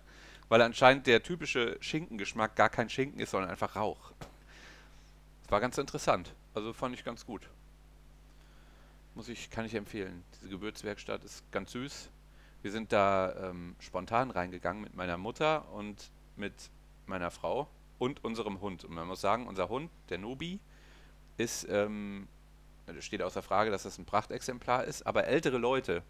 Weil 0.49 0.63
anscheinend 0.63 1.07
der 1.07 1.23
typische 1.23 1.77
Schinkengeschmack 1.81 2.57
gar 2.57 2.71
kein 2.71 2.89
Schinken 2.89 3.21
ist, 3.21 3.31
sondern 3.31 3.51
einfach 3.51 3.77
Rauch. 3.77 4.13
Das 5.43 5.51
war 5.51 5.61
ganz 5.61 5.79
interessant. 5.79 6.33
Also 6.55 6.73
fand 6.73 6.95
ich 6.95 7.05
ganz 7.05 7.27
gut. 7.27 7.49
Muss 9.15 9.29
ich, 9.29 9.51
kann 9.51 9.65
ich 9.65 9.75
empfehlen. 9.75 10.25
Diese 10.35 10.49
Gewürzwerkstatt 10.49 11.25
ist 11.25 11.51
ganz 11.53 11.73
süß. 11.73 12.09
Wir 12.63 12.73
sind 12.73 12.93
da 12.93 13.51
ähm, 13.51 13.77
spontan 13.79 14.31
reingegangen 14.31 14.83
mit 14.83 14.95
meiner 14.95 15.19
Mutter 15.19 15.71
und 15.73 16.11
mit 16.37 16.71
meiner 17.07 17.31
Frau 17.31 17.69
und 17.99 18.25
unserem 18.25 18.61
Hund. 18.61 18.85
Und 18.85 18.95
man 18.95 19.07
muss 19.07 19.21
sagen, 19.21 19.47
unser 19.47 19.69
Hund, 19.69 19.91
der 20.09 20.19
Nobi, 20.19 20.61
ist, 21.38 21.66
ähm, 21.70 22.29
steht 23.01 23.22
außer 23.22 23.42
Frage, 23.42 23.70
dass 23.70 23.85
das 23.85 23.98
ein 23.98 24.05
Prachtexemplar 24.05 24.85
ist, 24.85 25.07
aber 25.07 25.27
ältere 25.27 25.59
Leute 25.59 26.03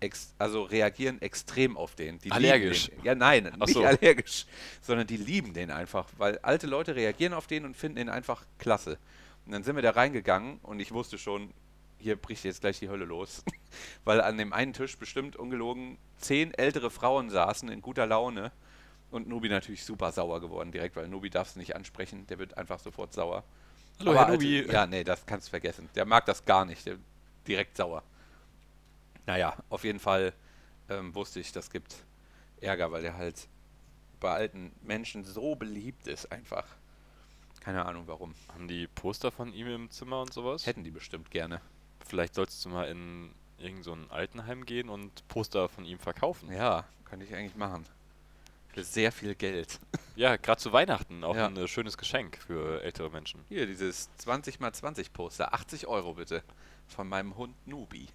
ex 0.00 0.34
also 0.38 0.62
reagieren 0.62 1.20
extrem 1.22 1.76
auf 1.76 1.94
den. 1.94 2.18
Die 2.18 2.32
Allergisch? 2.32 2.88
Den. 2.88 3.04
Ja, 3.04 3.14
nein, 3.14 3.50
Ach 3.52 3.66
nicht 3.66 3.74
so. 3.74 3.84
allergisch, 3.84 4.46
sondern 4.80 5.06
die 5.06 5.16
lieben 5.16 5.54
den 5.54 5.70
einfach, 5.70 6.08
weil 6.18 6.38
alte 6.38 6.66
Leute 6.66 6.96
reagieren 6.96 7.34
auf 7.34 7.46
den 7.46 7.64
und 7.64 7.76
finden 7.76 7.96
den 7.96 8.08
einfach 8.08 8.44
klasse. 8.58 8.98
Und 9.46 9.52
dann 9.52 9.62
sind 9.62 9.76
wir 9.76 9.82
da 9.82 9.90
reingegangen 9.90 10.58
und 10.62 10.80
ich 10.80 10.92
wusste 10.92 11.18
schon, 11.18 11.52
hier 11.98 12.16
bricht 12.16 12.44
jetzt 12.44 12.60
gleich 12.60 12.78
die 12.80 12.88
Hölle 12.88 13.04
los. 13.04 13.44
weil 14.04 14.20
an 14.20 14.36
dem 14.38 14.52
einen 14.52 14.72
Tisch 14.72 14.98
bestimmt 14.98 15.36
ungelogen 15.36 15.98
zehn 16.18 16.52
ältere 16.54 16.90
Frauen 16.90 17.30
saßen 17.30 17.68
in 17.68 17.80
guter 17.80 18.06
Laune 18.06 18.52
und 19.10 19.28
Nubi 19.28 19.48
natürlich 19.48 19.84
super 19.84 20.12
sauer 20.12 20.40
geworden 20.40 20.72
direkt, 20.72 20.96
weil 20.96 21.08
Nubi 21.08 21.30
darf 21.30 21.48
es 21.48 21.56
nicht 21.56 21.76
ansprechen, 21.76 22.26
der 22.26 22.38
wird 22.38 22.56
einfach 22.56 22.80
sofort 22.80 23.12
sauer. 23.12 23.44
Hallo, 24.02 24.12
Aber 24.18 24.26
alte- 24.26 24.44
Nubi. 24.44 24.72
Ja, 24.72 24.86
nee, 24.86 25.04
das 25.04 25.24
kannst 25.26 25.48
du 25.48 25.50
vergessen. 25.50 25.88
Der 25.94 26.04
mag 26.04 26.26
das 26.26 26.44
gar 26.44 26.64
nicht. 26.64 26.84
Der 26.86 26.96
direkt 27.46 27.76
sauer. 27.76 28.02
Naja, 29.26 29.56
auf 29.68 29.84
jeden 29.84 30.00
Fall 30.00 30.32
ähm, 30.88 31.14
wusste 31.14 31.40
ich, 31.40 31.52
das 31.52 31.70
gibt 31.70 31.94
Ärger, 32.60 32.90
weil 32.92 33.02
der 33.02 33.16
halt 33.16 33.48
bei 34.20 34.30
alten 34.32 34.72
Menschen 34.82 35.24
so 35.24 35.54
beliebt 35.54 36.06
ist 36.06 36.30
einfach. 36.32 36.64
Keine 37.60 37.84
Ahnung 37.86 38.04
warum. 38.06 38.34
Haben 38.52 38.66
die 38.68 38.86
Poster 38.88 39.30
von 39.30 39.52
ihm 39.52 39.68
im 39.68 39.90
Zimmer 39.90 40.20
und 40.20 40.32
sowas? 40.32 40.66
Hätten 40.66 40.82
die 40.84 40.90
bestimmt 40.90 41.30
gerne. 41.30 41.60
Vielleicht 42.06 42.34
solltest 42.34 42.64
du 42.64 42.68
mal 42.70 42.88
in 42.88 43.30
irgend 43.58 43.84
so 43.84 43.96
Altenheim 44.10 44.66
gehen 44.66 44.88
und 44.88 45.26
Poster 45.28 45.68
von 45.68 45.84
ihm 45.84 45.98
verkaufen. 46.00 46.50
Ja, 46.52 46.84
könnte 47.04 47.24
ich 47.24 47.34
eigentlich 47.34 47.54
machen. 47.56 47.84
Für 48.72 48.84
sehr 48.84 49.12
viel 49.12 49.34
Geld. 49.34 49.78
Ja, 50.14 50.36
gerade 50.36 50.60
zu 50.60 50.74
Weihnachten 50.74 51.24
auch 51.24 51.34
Ja. 51.34 51.46
ein 51.46 51.56
äh, 51.56 51.66
schönes 51.66 51.96
Geschenk 51.96 52.36
für 52.36 52.82
ältere 52.82 53.08
Menschen. 53.08 53.40
Hier, 53.48 53.66
dieses 53.66 54.10
20x20 54.20 55.10
Poster. 55.10 55.54
80 55.54 55.86
Euro 55.86 56.12
bitte. 56.12 56.42
Von 56.86 57.08
meinem 57.08 57.34
Hund 57.36 57.54
Nubi. 57.66 58.08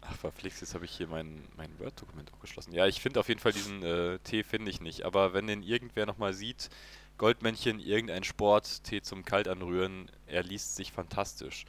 Ach, 0.00 0.16
verflixt, 0.16 0.62
jetzt 0.62 0.74
habe 0.74 0.86
ich 0.86 0.90
hier 0.90 1.06
mein, 1.06 1.46
mein 1.56 1.70
Word-Dokument 1.78 2.32
auch 2.32 2.40
geschlossen. 2.40 2.72
Ja, 2.72 2.88
ich 2.88 3.00
finde 3.00 3.20
auf 3.20 3.28
jeden 3.28 3.38
Fall 3.38 3.52
diesen 3.52 3.84
äh, 3.84 4.18
Tee 4.24 4.42
finde 4.42 4.68
ich 4.68 4.80
nicht. 4.80 5.04
Aber 5.04 5.32
wenn 5.32 5.46
den 5.46 5.62
irgendwer 5.62 6.06
nochmal 6.06 6.32
sieht, 6.34 6.70
Goldmännchen, 7.18 7.78
irgendein 7.78 8.24
Sport, 8.24 8.82
Tee 8.82 9.00
zum 9.00 9.24
Kalt 9.24 9.46
anrühren, 9.46 10.10
er 10.26 10.42
liest 10.42 10.74
sich 10.74 10.90
fantastisch. 10.90 11.66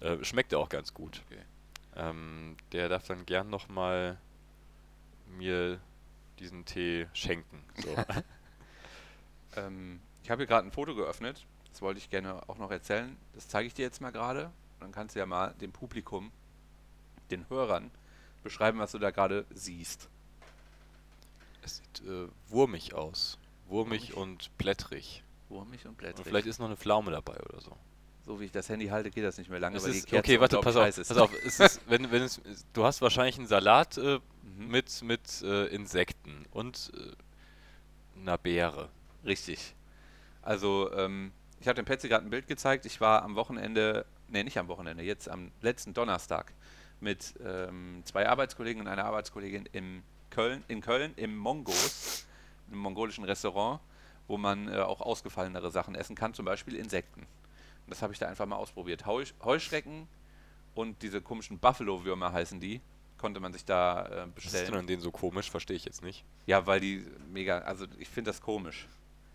Äh, 0.00 0.24
schmeckt 0.24 0.52
er 0.52 0.58
auch 0.58 0.68
ganz 0.68 0.94
gut. 0.94 1.22
Okay. 1.30 1.42
Ähm, 1.94 2.56
der 2.72 2.88
darf 2.88 3.06
dann 3.06 3.24
gern 3.24 3.50
nochmal 3.50 4.18
mir 5.36 5.78
diesen 6.40 6.64
Tee 6.64 7.06
schenken. 7.12 7.64
So. 7.76 7.94
Ähm, 9.56 10.00
ich 10.22 10.30
habe 10.30 10.40
hier 10.42 10.46
gerade 10.46 10.68
ein 10.68 10.72
Foto 10.72 10.94
geöffnet. 10.94 11.46
Das 11.70 11.80
wollte 11.80 11.98
ich 11.98 12.10
gerne 12.10 12.46
auch 12.48 12.58
noch 12.58 12.70
erzählen. 12.70 13.16
Das 13.34 13.48
zeige 13.48 13.66
ich 13.66 13.74
dir 13.74 13.82
jetzt 13.82 14.00
mal 14.00 14.12
gerade. 14.12 14.50
Dann 14.78 14.92
kannst 14.92 15.14
du 15.14 15.20
ja 15.20 15.26
mal 15.26 15.54
dem 15.54 15.72
Publikum, 15.72 16.30
den 17.30 17.48
Hörern, 17.48 17.90
beschreiben, 18.42 18.78
was 18.78 18.92
du 18.92 18.98
da 18.98 19.10
gerade 19.10 19.46
siehst. 19.50 20.08
es 21.62 21.76
sieht 21.78 22.06
äh, 22.06 22.28
wurmig 22.48 22.94
aus. 22.94 23.38
Wurmig 23.66 24.14
Wurmig? 24.14 24.16
und 24.16 24.58
blättrig. 24.58 25.24
Wurmig 25.48 25.84
und 25.86 25.92
Und 25.92 25.98
blättrig. 25.98 26.26
vielleicht 26.26 26.46
ist 26.46 26.58
noch 26.58 26.66
eine 26.66 26.76
Pflaume 26.76 27.10
dabei 27.10 27.40
oder 27.40 27.60
so. 27.60 27.76
So 28.28 28.38
wie 28.38 28.44
ich 28.44 28.52
das 28.52 28.68
Handy 28.68 28.86
halte, 28.88 29.10
geht 29.10 29.24
das 29.24 29.38
nicht 29.38 29.50
mehr 29.50 29.58
lange, 29.58 29.78
Es 29.78 29.84
weil 29.84 29.92
die 29.92 29.98
ist, 29.98 30.06
Kerze 30.06 30.18
okay, 30.20 30.40
warte, 30.40 30.60
pass 30.60 30.76
auf, 30.76 30.96
pass 30.96 31.16
auf. 31.16 31.30
Es 31.44 31.58
ist, 31.58 31.80
wenn, 31.88 32.10
wenn 32.12 32.22
es, 32.22 32.40
du 32.72 32.84
hast 32.84 33.00
wahrscheinlich 33.02 33.38
einen 33.38 33.46
Salat 33.46 33.98
äh, 33.98 34.20
Mhm. 34.58 34.68
mit, 34.68 35.02
mit 35.02 35.42
äh, 35.42 35.66
Insekten 35.66 36.44
und 36.50 36.92
äh, 36.94 38.20
einer 38.20 38.38
Beere. 38.38 38.88
Richtig. 39.24 39.74
Also, 40.42 40.90
ähm, 40.92 41.32
ich 41.60 41.68
habe 41.68 41.76
dem 41.76 41.84
Petzi 41.84 42.08
gerade 42.08 42.24
ein 42.24 42.30
Bild 42.30 42.48
gezeigt. 42.48 42.86
Ich 42.86 43.00
war 43.00 43.22
am 43.22 43.34
Wochenende, 43.36 44.06
nee, 44.28 44.42
nicht 44.42 44.58
am 44.58 44.68
Wochenende, 44.68 45.02
jetzt 45.02 45.28
am 45.28 45.50
letzten 45.60 45.94
Donnerstag 45.94 46.52
mit 47.00 47.34
ähm, 47.44 48.02
zwei 48.04 48.28
Arbeitskollegen 48.28 48.82
und 48.82 48.88
einer 48.88 49.04
Arbeitskollegin 49.04 49.66
im 49.72 50.02
Köln, 50.30 50.64
in 50.68 50.80
Köln 50.80 51.12
im 51.16 51.36
Mongos, 51.36 52.26
einem 52.68 52.80
mongolischen 52.80 53.24
Restaurant, 53.24 53.80
wo 54.26 54.36
man 54.36 54.68
äh, 54.68 54.78
auch 54.78 55.00
ausgefallenere 55.00 55.70
Sachen 55.70 55.94
essen 55.94 56.16
kann, 56.16 56.34
zum 56.34 56.44
Beispiel 56.44 56.74
Insekten. 56.74 57.26
Das 57.90 58.02
habe 58.02 58.12
ich 58.12 58.18
da 58.18 58.26
einfach 58.26 58.46
mal 58.46 58.56
ausprobiert. 58.56 59.06
Heusch 59.06 59.34
Heuschrecken 59.42 60.08
und 60.74 61.02
diese 61.02 61.20
komischen 61.20 61.58
Buffalo-Würmer 61.58 62.32
heißen 62.32 62.60
die, 62.60 62.80
konnte 63.16 63.40
man 63.40 63.52
sich 63.52 63.64
da 63.64 64.06
äh, 64.06 64.10
Was 64.10 64.26
ist 64.26 64.34
bestellen. 64.34 64.66
denn 64.66 64.74
an 64.76 64.86
denen 64.86 65.02
so 65.02 65.10
komisch? 65.10 65.50
Verstehe 65.50 65.76
ich 65.76 65.84
jetzt 65.84 66.02
nicht. 66.02 66.24
Ja, 66.46 66.66
weil 66.66 66.80
die 66.80 67.04
mega, 67.32 67.58
also 67.60 67.86
ich 67.98 68.08
finde 68.08 68.30
das 68.30 68.40
komisch. 68.40 68.86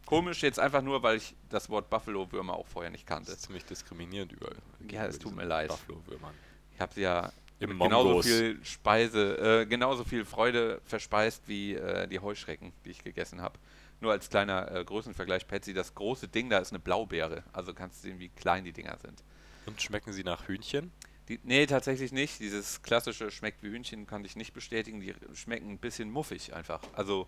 Komisch 0.05 0.41
jetzt 0.43 0.59
einfach 0.59 0.81
nur, 0.81 1.01
weil 1.01 1.17
ich 1.17 1.35
das 1.49 1.69
Wort 1.69 1.89
Buffalo-Würmer 1.89 2.53
auch 2.53 2.67
vorher 2.67 2.91
nicht 2.91 3.03
Das 3.09 3.15
kannte. 3.15 3.31
ist 3.31 3.43
ziemlich 3.43 3.65
diskriminierend 3.65 4.31
überall. 4.33 4.55
Ja, 4.89 5.05
es 5.05 5.17
tut 5.17 5.35
mir 5.35 5.45
leid. 5.45 5.69
Buffalo-Würmern. 5.69 6.33
Ich 6.75 6.81
habe 6.81 6.99
ja 6.99 7.31
Im 7.59 7.79
genauso 7.79 8.09
Mongos. 8.09 8.25
viel 8.25 8.59
Speise, 8.65 9.61
äh, 9.61 9.65
genauso 9.65 10.03
viel 10.03 10.25
Freude 10.25 10.81
verspeist 10.85 11.43
wie 11.47 11.75
äh, 11.75 12.07
die 12.07 12.19
Heuschrecken, 12.19 12.73
die 12.85 12.91
ich 12.91 13.03
gegessen 13.03 13.41
habe. 13.41 13.57
Nur 14.03 14.11
als 14.11 14.29
kleiner 14.29 14.69
äh, 14.69 14.83
Größenvergleich, 14.83 15.47
Patsy, 15.47 15.73
das 15.73 15.95
große 15.95 16.27
Ding 16.27 16.49
da 16.49 16.57
ist 16.57 16.73
eine 16.73 16.79
Blaubeere. 16.79 17.45
Also 17.53 17.73
kannst 17.73 17.99
du 17.99 18.09
sehen, 18.09 18.19
wie 18.19 18.27
klein 18.27 18.65
die 18.65 18.73
Dinger 18.73 18.97
sind. 18.97 19.23
Und 19.65 19.81
schmecken 19.81 20.11
sie 20.11 20.25
nach 20.25 20.45
Hühnchen? 20.45 20.91
Die, 21.29 21.39
nee, 21.43 21.65
tatsächlich 21.65 22.11
nicht. 22.11 22.41
Dieses 22.41 22.81
klassische 22.81 23.31
schmeckt 23.31 23.63
wie 23.63 23.69
Hühnchen 23.69 24.05
kann 24.05 24.25
ich 24.25 24.35
nicht 24.35 24.53
bestätigen. 24.53 24.99
Die 24.99 25.15
schmecken 25.35 25.69
ein 25.69 25.77
bisschen 25.77 26.11
muffig 26.11 26.53
einfach. 26.53 26.81
Also 26.91 27.27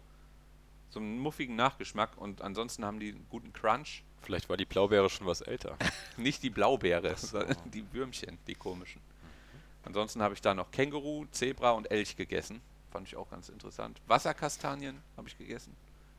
so 0.89 0.99
einen 0.99 1.17
muffigen 1.17 1.55
Nachgeschmack 1.55 2.17
und 2.17 2.41
ansonsten 2.41 2.83
haben 2.83 2.99
die 2.99 3.13
einen 3.13 3.25
guten 3.29 3.53
Crunch. 3.53 4.03
Vielleicht 4.21 4.49
war 4.49 4.57
die 4.57 4.65
Blaubeere 4.65 5.09
schon 5.09 5.27
was 5.27 5.39
älter. 5.39 5.77
Nicht 6.17 6.43
die 6.43 6.49
Blaubeere, 6.49 7.15
sondern 7.15 7.55
die 7.73 7.85
Würmchen, 7.93 8.37
die 8.47 8.55
komischen. 8.55 9.01
Ansonsten 9.85 10.21
habe 10.21 10.33
ich 10.33 10.41
da 10.41 10.53
noch 10.53 10.71
Känguru, 10.71 11.25
Zebra 11.31 11.71
und 11.71 11.89
Elch 11.89 12.17
gegessen. 12.17 12.59
Fand 12.91 13.07
ich 13.07 13.15
auch 13.15 13.29
ganz 13.29 13.47
interessant. 13.47 14.01
Wasserkastanien 14.07 15.01
habe 15.15 15.29
ich 15.29 15.37
gegessen. 15.37 15.73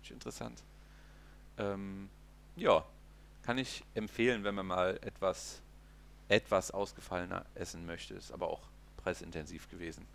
Fand 0.06 0.10
ich 0.10 0.10
interessant. 0.12 0.62
Ähm, 1.58 2.08
ja, 2.54 2.84
kann 3.42 3.58
ich 3.58 3.82
empfehlen, 3.94 4.44
wenn 4.44 4.54
man 4.54 4.66
mal 4.66 4.98
etwas, 5.02 5.60
etwas 6.28 6.70
ausgefallener 6.70 7.44
essen 7.56 7.86
möchte. 7.86 8.14
Ist 8.14 8.30
aber 8.30 8.48
auch 8.48 8.62
preisintensiv 8.98 9.68
gewesen. 9.68 10.06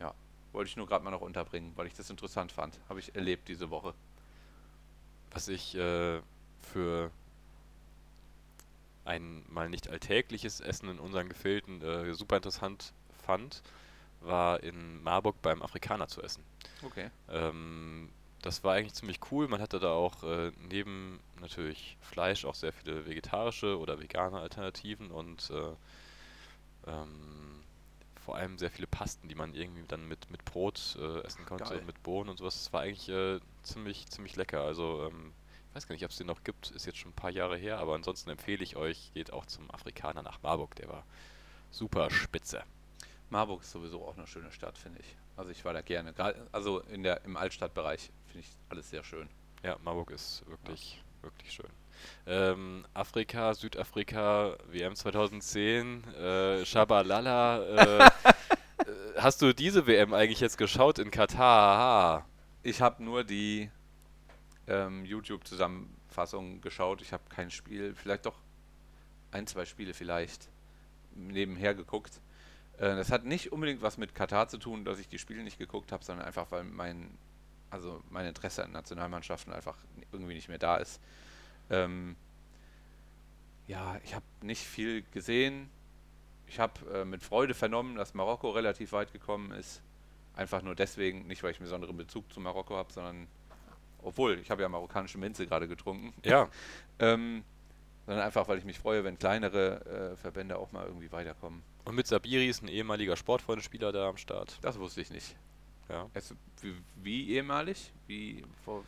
Ja, 0.00 0.14
wollte 0.52 0.70
ich 0.70 0.76
nur 0.76 0.86
gerade 0.86 1.04
mal 1.04 1.10
noch 1.10 1.20
unterbringen, 1.20 1.72
weil 1.76 1.86
ich 1.86 1.94
das 1.94 2.08
interessant 2.08 2.52
fand. 2.52 2.78
Habe 2.88 3.00
ich 3.00 3.14
erlebt 3.14 3.48
diese 3.48 3.68
Woche. 3.68 3.92
Was 5.30 5.48
ich 5.48 5.74
äh, 5.74 6.20
für 6.62 7.10
ein 9.04 9.44
mal 9.52 9.68
nicht 9.68 9.90
alltägliches 9.90 10.60
Essen 10.60 10.88
in 10.88 10.98
unseren 10.98 11.28
Gefilden 11.28 11.82
äh, 11.82 12.14
super 12.14 12.36
interessant 12.36 12.94
fand, 13.26 13.62
war 14.20 14.62
in 14.62 15.02
Marburg 15.02 15.36
beim 15.42 15.60
Afrikaner 15.60 16.08
zu 16.08 16.22
essen. 16.22 16.42
Okay. 16.82 17.10
Ähm, 17.28 18.08
das 18.44 18.62
war 18.62 18.74
eigentlich 18.74 18.92
ziemlich 18.92 19.20
cool. 19.30 19.48
Man 19.48 19.62
hatte 19.62 19.80
da 19.80 19.92
auch 19.92 20.22
äh, 20.22 20.52
neben 20.68 21.18
natürlich 21.40 21.96
Fleisch 22.02 22.44
auch 22.44 22.54
sehr 22.54 22.74
viele 22.74 23.06
vegetarische 23.06 23.78
oder 23.78 23.98
vegane 23.98 24.38
Alternativen 24.38 25.10
und 25.10 25.50
äh, 25.50 26.90
ähm, 26.90 27.62
vor 28.22 28.36
allem 28.36 28.58
sehr 28.58 28.70
viele 28.70 28.86
Pasten, 28.86 29.28
die 29.28 29.34
man 29.34 29.54
irgendwie 29.54 29.84
dann 29.88 30.06
mit, 30.06 30.30
mit 30.30 30.44
Brot 30.44 30.96
äh, 31.00 31.20
essen 31.20 31.46
konnte 31.46 31.64
Geil. 31.64 31.78
und 31.78 31.86
mit 31.86 32.02
Bohnen 32.02 32.28
und 32.28 32.36
sowas. 32.36 32.54
Das 32.64 32.72
war 32.74 32.82
eigentlich 32.82 33.08
äh, 33.08 33.40
ziemlich, 33.62 34.08
ziemlich 34.08 34.36
lecker. 34.36 34.60
Also 34.60 35.08
ähm, 35.08 35.32
ich 35.70 35.76
weiß 35.76 35.88
gar 35.88 35.94
nicht, 35.94 36.04
ob 36.04 36.10
es 36.10 36.18
den 36.18 36.26
noch 36.26 36.44
gibt, 36.44 36.70
ist 36.72 36.84
jetzt 36.84 36.98
schon 36.98 37.12
ein 37.12 37.16
paar 37.16 37.30
Jahre 37.30 37.56
her, 37.56 37.78
aber 37.78 37.94
ansonsten 37.94 38.28
empfehle 38.28 38.62
ich 38.62 38.76
euch, 38.76 39.10
geht 39.14 39.32
auch 39.32 39.46
zum 39.46 39.70
Afrikaner 39.70 40.22
nach 40.22 40.42
Marburg, 40.42 40.74
der 40.76 40.88
war 40.88 41.04
super 41.70 42.10
spitze. 42.10 42.62
Marburg 43.34 43.62
ist 43.62 43.72
sowieso 43.72 44.06
auch 44.06 44.16
eine 44.16 44.28
schöne 44.28 44.52
Stadt, 44.52 44.78
finde 44.78 45.00
ich. 45.00 45.16
Also 45.36 45.50
ich 45.50 45.64
war 45.64 45.72
da 45.72 45.80
gerne. 45.80 46.14
Also 46.52 46.78
in 46.82 47.02
der, 47.02 47.24
im 47.24 47.36
Altstadtbereich 47.36 48.12
finde 48.26 48.46
ich 48.46 48.56
alles 48.68 48.90
sehr 48.90 49.02
schön. 49.02 49.28
Ja, 49.64 49.76
Marburg 49.82 50.12
ist 50.12 50.46
wirklich, 50.46 51.02
wirklich 51.20 51.50
schön. 51.50 51.68
Ähm, 52.28 52.86
Afrika, 52.94 53.52
Südafrika, 53.54 54.56
WM 54.70 54.94
2010, 54.94 56.04
äh, 56.14 56.64
Shabalala. 56.64 57.64
Äh, 57.64 58.04
äh, 58.06 58.10
hast 59.16 59.42
du 59.42 59.52
diese 59.52 59.88
WM 59.88 60.14
eigentlich 60.14 60.38
jetzt 60.38 60.56
geschaut 60.56 61.00
in 61.00 61.10
Katar? 61.10 62.20
Aha. 62.20 62.26
Ich 62.62 62.80
habe 62.80 63.02
nur 63.02 63.24
die 63.24 63.68
ähm, 64.68 65.04
YouTube-Zusammenfassung 65.04 66.60
geschaut. 66.60 67.02
Ich 67.02 67.12
habe 67.12 67.24
kein 67.30 67.50
Spiel, 67.50 67.96
vielleicht 67.96 68.26
doch 68.26 68.38
ein, 69.32 69.48
zwei 69.48 69.64
Spiele 69.64 69.92
vielleicht 69.92 70.48
nebenher 71.16 71.74
geguckt. 71.74 72.20
Äh, 72.78 72.96
das 72.96 73.10
hat 73.10 73.24
nicht 73.24 73.52
unbedingt 73.52 73.82
was 73.82 73.98
mit 73.98 74.14
Katar 74.14 74.48
zu 74.48 74.58
tun, 74.58 74.84
dass 74.84 74.98
ich 74.98 75.08
die 75.08 75.18
Spiele 75.18 75.42
nicht 75.42 75.58
geguckt 75.58 75.92
habe, 75.92 76.04
sondern 76.04 76.26
einfach, 76.26 76.50
weil 76.50 76.64
mein, 76.64 77.16
also 77.70 78.02
mein 78.10 78.26
Interesse 78.26 78.64
an 78.64 78.72
Nationalmannschaften 78.72 79.52
einfach 79.52 79.76
irgendwie 80.12 80.34
nicht 80.34 80.48
mehr 80.48 80.58
da 80.58 80.76
ist. 80.76 81.00
Ähm, 81.70 82.16
ja, 83.66 83.98
ich 84.04 84.14
habe 84.14 84.24
nicht 84.42 84.62
viel 84.62 85.02
gesehen. 85.12 85.70
Ich 86.46 86.58
habe 86.58 86.72
äh, 86.92 87.04
mit 87.04 87.22
Freude 87.22 87.54
vernommen, 87.54 87.96
dass 87.96 88.14
Marokko 88.14 88.50
relativ 88.50 88.92
weit 88.92 89.12
gekommen 89.12 89.52
ist. 89.52 89.82
Einfach 90.36 90.62
nur 90.62 90.74
deswegen, 90.74 91.26
nicht 91.26 91.42
weil 91.42 91.52
ich 91.52 91.58
einen 91.58 91.66
besonderen 91.66 91.96
Bezug 91.96 92.30
zu 92.32 92.40
Marokko 92.40 92.76
habe, 92.76 92.92
sondern 92.92 93.28
obwohl, 94.02 94.38
ich 94.38 94.50
habe 94.50 94.60
ja 94.60 94.68
marokkanische 94.68 95.16
Minze 95.16 95.46
gerade 95.46 95.66
getrunken. 95.66 96.12
Ja, 96.24 96.48
Ähm, 97.00 97.42
sondern 98.06 98.24
einfach, 98.24 98.48
weil 98.48 98.58
ich 98.58 98.64
mich 98.64 98.78
freue, 98.78 99.04
wenn 99.04 99.18
kleinere 99.18 100.12
äh, 100.12 100.16
Verbände 100.16 100.58
auch 100.58 100.72
mal 100.72 100.86
irgendwie 100.86 101.10
weiterkommen. 101.12 101.62
und 101.84 101.94
mit 101.94 102.06
Sabiri 102.06 102.48
ist 102.48 102.62
ein 102.62 102.68
ehemaliger 102.68 103.16
Sportfreundespieler 103.16 103.92
da 103.92 104.08
am 104.08 104.16
Start. 104.16 104.58
Das 104.62 104.78
wusste 104.78 105.00
ich 105.00 105.10
nicht. 105.10 105.36
Ja. 105.88 106.08
Also, 106.14 106.34
wie, 106.62 106.74
wie 106.96 107.30
ehemalig? 107.34 107.92
Wie 108.06 108.42
vor, 108.64 108.84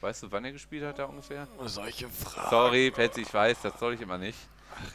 weißt 0.00 0.22
du, 0.24 0.32
wann 0.32 0.44
er 0.44 0.52
gespielt 0.52 0.84
hat 0.84 0.98
da 0.98 1.04
ungefähr? 1.04 1.46
Solche 1.66 2.08
Fragen. 2.08 2.50
Sorry, 2.50 2.90
Patsy, 2.90 3.22
ich 3.22 3.32
weiß, 3.34 3.60
das 3.62 3.78
soll 3.78 3.94
ich 3.94 4.00
immer 4.00 4.18
nicht. 4.18 4.38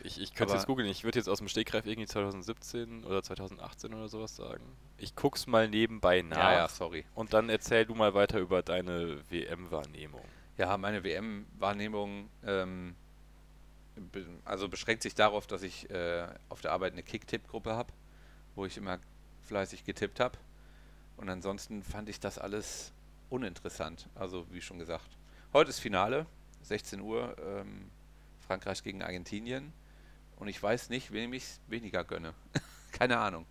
Ich, 0.03 0.19
ich 0.19 0.33
könnte 0.33 0.51
Aber- 0.53 0.59
jetzt 0.59 0.67
googeln. 0.67 0.89
Ich 0.89 1.03
würde 1.05 1.17
jetzt 1.19 1.29
aus 1.29 1.37
dem 1.37 1.47
Stegreif 1.47 1.85
irgendwie 1.85 2.07
2017 2.07 3.05
oder 3.05 3.23
2018 3.23 3.93
oder 3.93 4.09
sowas 4.09 4.35
sagen. 4.35 4.63
Ich 4.97 5.15
guck's 5.15 5.47
mal 5.47 5.69
nebenbei 5.69 6.21
nach. 6.21 6.35
Ja, 6.37 6.51
ja, 6.53 6.67
sorry. 6.67 7.05
Und 7.15 7.33
dann 7.33 7.47
erzähl 7.49 7.85
du 7.85 7.95
mal 7.95 8.13
weiter 8.13 8.39
über 8.39 8.61
deine 8.61 9.19
WM-Wahrnehmung. 9.29 10.21
Ja, 10.57 10.77
meine 10.77 11.01
WM-Wahrnehmung, 11.05 12.29
ähm, 12.45 12.95
also 14.45 14.69
beschränkt 14.69 15.03
sich 15.03 15.15
darauf, 15.15 15.47
dass 15.47 15.63
ich 15.63 15.89
äh, 15.89 16.27
auf 16.49 16.61
der 16.61 16.71
Arbeit 16.71 16.93
eine 16.93 17.03
Kick-Tipp-Gruppe 17.03 17.73
habe, 17.73 17.93
wo 18.55 18.65
ich 18.65 18.77
immer 18.77 18.99
fleißig 19.43 19.83
getippt 19.83 20.19
habe. 20.19 20.37
Und 21.17 21.29
ansonsten 21.29 21.83
fand 21.83 22.09
ich 22.09 22.19
das 22.19 22.37
alles 22.37 22.93
uninteressant. 23.29 24.07
Also 24.15 24.45
wie 24.51 24.61
schon 24.61 24.79
gesagt. 24.79 25.17
Heute 25.53 25.69
ist 25.69 25.79
Finale, 25.79 26.25
16 26.63 27.01
Uhr, 27.01 27.35
ähm, 27.43 27.89
Frankreich 28.45 28.83
gegen 28.83 29.01
Argentinien. 29.01 29.73
Und 30.37 30.47
ich 30.47 30.61
weiß 30.61 30.89
nicht, 30.89 31.11
wem 31.11 31.33
ich 31.33 31.43
es 31.43 31.61
weniger 31.67 32.03
gönne. 32.03 32.33
Keine 32.91 33.17
Ahnung. 33.17 33.45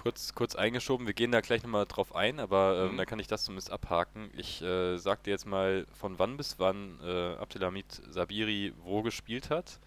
Kurz, 0.00 0.32
kurz 0.32 0.54
eingeschoben, 0.54 1.08
wir 1.08 1.12
gehen 1.14 1.32
da 1.32 1.40
gleich 1.40 1.64
nochmal 1.64 1.84
drauf 1.84 2.14
ein, 2.14 2.38
aber 2.38 2.84
ähm, 2.84 2.92
Mhm. 2.92 2.96
da 2.98 3.04
kann 3.04 3.18
ich 3.18 3.26
das 3.26 3.42
zumindest 3.42 3.72
abhaken. 3.72 4.30
Ich 4.36 4.62
äh, 4.62 4.96
sag 4.96 5.24
dir 5.24 5.30
jetzt 5.32 5.44
mal, 5.44 5.86
von 5.92 6.18
wann 6.20 6.36
bis 6.36 6.58
wann 6.60 7.00
äh, 7.02 7.34
Abdelhamid 7.34 8.00
Sabiri 8.08 8.72
wo 8.84 9.02
gespielt 9.02 9.50
hat 9.50 9.80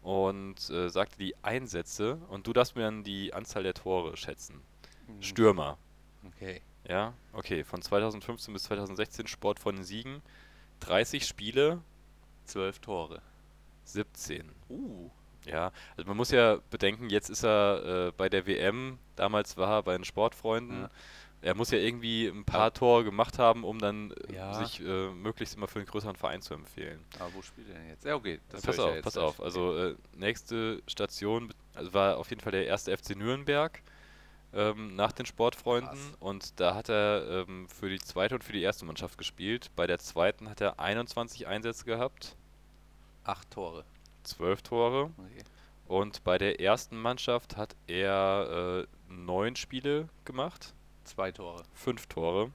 und 0.00 0.70
äh, 0.70 0.88
sag 0.88 1.10
dir 1.10 1.18
die 1.26 1.34
Einsätze 1.42 2.16
und 2.30 2.46
du 2.46 2.54
darfst 2.54 2.76
mir 2.76 2.82
dann 2.82 3.04
die 3.04 3.34
Anzahl 3.34 3.62
der 3.62 3.74
Tore 3.74 4.16
schätzen. 4.16 4.62
Mhm. 5.06 5.22
Stürmer, 5.22 5.76
Okay. 6.28 6.62
ja, 6.88 7.12
okay, 7.34 7.62
von 7.62 7.82
2015 7.82 8.54
bis 8.54 8.62
2016 8.64 9.26
Sport 9.26 9.58
von 9.60 9.82
Siegen, 9.84 10.22
30 10.80 11.26
Spiele, 11.26 11.82
12 12.46 12.78
Tore. 12.78 13.20
17. 13.84 14.50
Uh. 14.70 15.10
Ja, 15.44 15.72
also 15.96 16.08
man 16.08 16.16
muss 16.16 16.30
ja 16.30 16.58
bedenken, 16.70 17.10
jetzt 17.10 17.28
ist 17.28 17.44
er 17.44 18.08
äh, 18.08 18.12
bei 18.16 18.28
der 18.28 18.46
WM, 18.46 18.98
damals 19.16 19.56
war 19.56 19.78
er 19.78 19.82
bei 19.82 19.92
den 19.96 20.04
Sportfreunden. 20.04 20.82
Ja. 20.82 20.90
Er 21.44 21.56
muss 21.56 21.72
ja 21.72 21.78
irgendwie 21.78 22.28
ein 22.28 22.44
paar 22.44 22.72
Tore 22.72 23.02
gemacht 23.02 23.40
haben, 23.40 23.64
um 23.64 23.80
dann 23.80 24.12
äh, 24.28 24.34
Ja. 24.36 24.54
sich 24.54 24.78
äh, 24.80 25.10
möglichst 25.10 25.56
immer 25.56 25.66
für 25.66 25.80
einen 25.80 25.86
größeren 25.88 26.14
Verein 26.14 26.40
zu 26.40 26.54
empfehlen. 26.54 27.04
Aber 27.18 27.34
wo 27.34 27.42
spielt 27.42 27.68
er 27.68 27.74
denn 27.74 27.88
jetzt? 27.88 28.04
Ja, 28.04 28.14
okay. 28.14 28.38
Das 28.50 28.62
pass 28.62 28.78
auf, 28.78 28.94
ja 28.94 29.02
pass 29.02 29.16
auf. 29.16 29.42
Also 29.42 29.76
äh, 29.76 29.96
nächste 30.14 30.80
Station 30.86 31.52
also 31.74 31.92
war 31.92 32.16
auf 32.18 32.30
jeden 32.30 32.40
Fall 32.40 32.52
der 32.52 32.66
erste 32.66 32.96
FC 32.96 33.16
Nürnberg 33.16 33.82
ähm, 34.54 34.94
nach 34.94 35.10
den 35.10 35.26
Sportfreunden. 35.26 35.90
Krass. 35.98 36.16
Und 36.20 36.60
da 36.60 36.76
hat 36.76 36.88
er 36.88 37.44
ähm, 37.48 37.66
für 37.68 37.88
die 37.88 37.98
zweite 37.98 38.36
und 38.36 38.44
für 38.44 38.52
die 38.52 38.62
erste 38.62 38.84
Mannschaft 38.84 39.18
gespielt. 39.18 39.72
Bei 39.74 39.88
der 39.88 39.98
zweiten 39.98 40.48
hat 40.48 40.60
er 40.60 40.78
21 40.78 41.48
Einsätze 41.48 41.84
gehabt, 41.84 42.36
Acht 43.24 43.50
Tore. 43.50 43.84
12 44.22 44.62
Tore. 44.62 45.10
Okay. 45.16 45.44
Und 45.86 46.24
bei 46.24 46.38
der 46.38 46.60
ersten 46.60 46.96
Mannschaft 46.96 47.56
hat 47.56 47.74
er 47.86 48.84
äh, 49.10 49.12
neun 49.12 49.56
Spiele 49.56 50.08
gemacht, 50.24 50.74
Zwei 51.04 51.32
Tore. 51.32 51.64
fünf 51.74 52.06
Tore. 52.06 52.50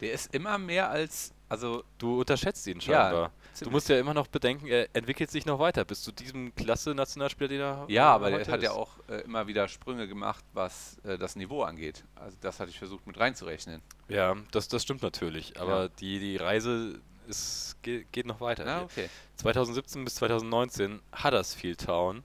Der 0.00 0.12
ist 0.12 0.32
immer 0.34 0.58
mehr 0.58 0.88
als. 0.90 1.32
Also. 1.50 1.82
Du 1.98 2.20
unterschätzt 2.20 2.66
ihn 2.66 2.78
Ja, 2.78 2.80
scheinbar. 2.80 3.28
du 3.28 3.54
ziemlich. 3.54 3.72
musst 3.72 3.88
ja 3.88 3.98
immer 3.98 4.14
noch 4.14 4.28
bedenken, 4.28 4.66
er 4.68 4.88
entwickelt 4.94 5.30
sich 5.30 5.44
noch 5.46 5.58
weiter 5.58 5.84
bis 5.84 6.02
zu 6.02 6.12
diesem 6.12 6.54
Klasse-Nationalspieler, 6.54 7.48
den 7.48 7.60
er 7.60 7.84
Ja, 7.88 8.14
aber 8.14 8.28
der 8.30 8.38
heute 8.40 8.52
hat 8.52 8.62
ja 8.62 8.72
auch 8.72 8.90
äh, 9.08 9.22
immer 9.22 9.46
wieder 9.48 9.66
Sprünge 9.66 10.06
gemacht, 10.06 10.44
was 10.52 10.98
äh, 11.04 11.18
das 11.18 11.34
Niveau 11.36 11.62
angeht. 11.62 12.04
Also 12.14 12.36
das 12.40 12.60
hatte 12.60 12.70
ich 12.70 12.78
versucht 12.78 13.06
mit 13.06 13.18
reinzurechnen. 13.18 13.82
Ja, 14.08 14.36
das, 14.52 14.68
das 14.68 14.82
stimmt 14.84 15.02
natürlich. 15.02 15.58
Aber 15.60 15.84
Ja. 15.84 15.88
die, 15.88 16.20
die 16.20 16.36
Reise 16.36 17.00
ist, 17.28 17.76
geht, 17.82 18.10
geht 18.12 18.26
noch 18.26 18.40
weiter. 18.40 18.64
Hier. 18.64 18.84
okay. 18.84 19.10
2017 19.36 20.04
bis 20.04 20.16
2019 20.16 21.00
Huddersfield 21.22 21.84
Town. 21.84 22.22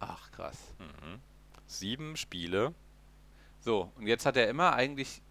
Ach, 0.00 0.30
krass. 0.32 0.58
Mhm. 0.78 1.20
Sieben 1.66 2.16
Spiele. 2.16 2.74
So, 3.60 3.90
und 3.96 4.06
jetzt 4.06 4.26
hat 4.26 4.36
er 4.36 4.48
immer 4.48 4.74
eigentlich. 4.74 5.22